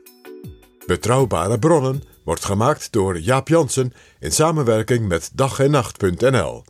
Betrouwbare 0.86 1.58
Bronnen 1.58 2.02
wordt 2.24 2.44
gemaakt 2.44 2.92
door 2.92 3.20
Jaap 3.20 3.48
Jansen 3.48 3.92
in 4.18 4.32
samenwerking 4.32 5.08
met 5.08 5.30
dag 5.34 5.58
en 5.60 5.70
nacht.nl. 5.70 6.64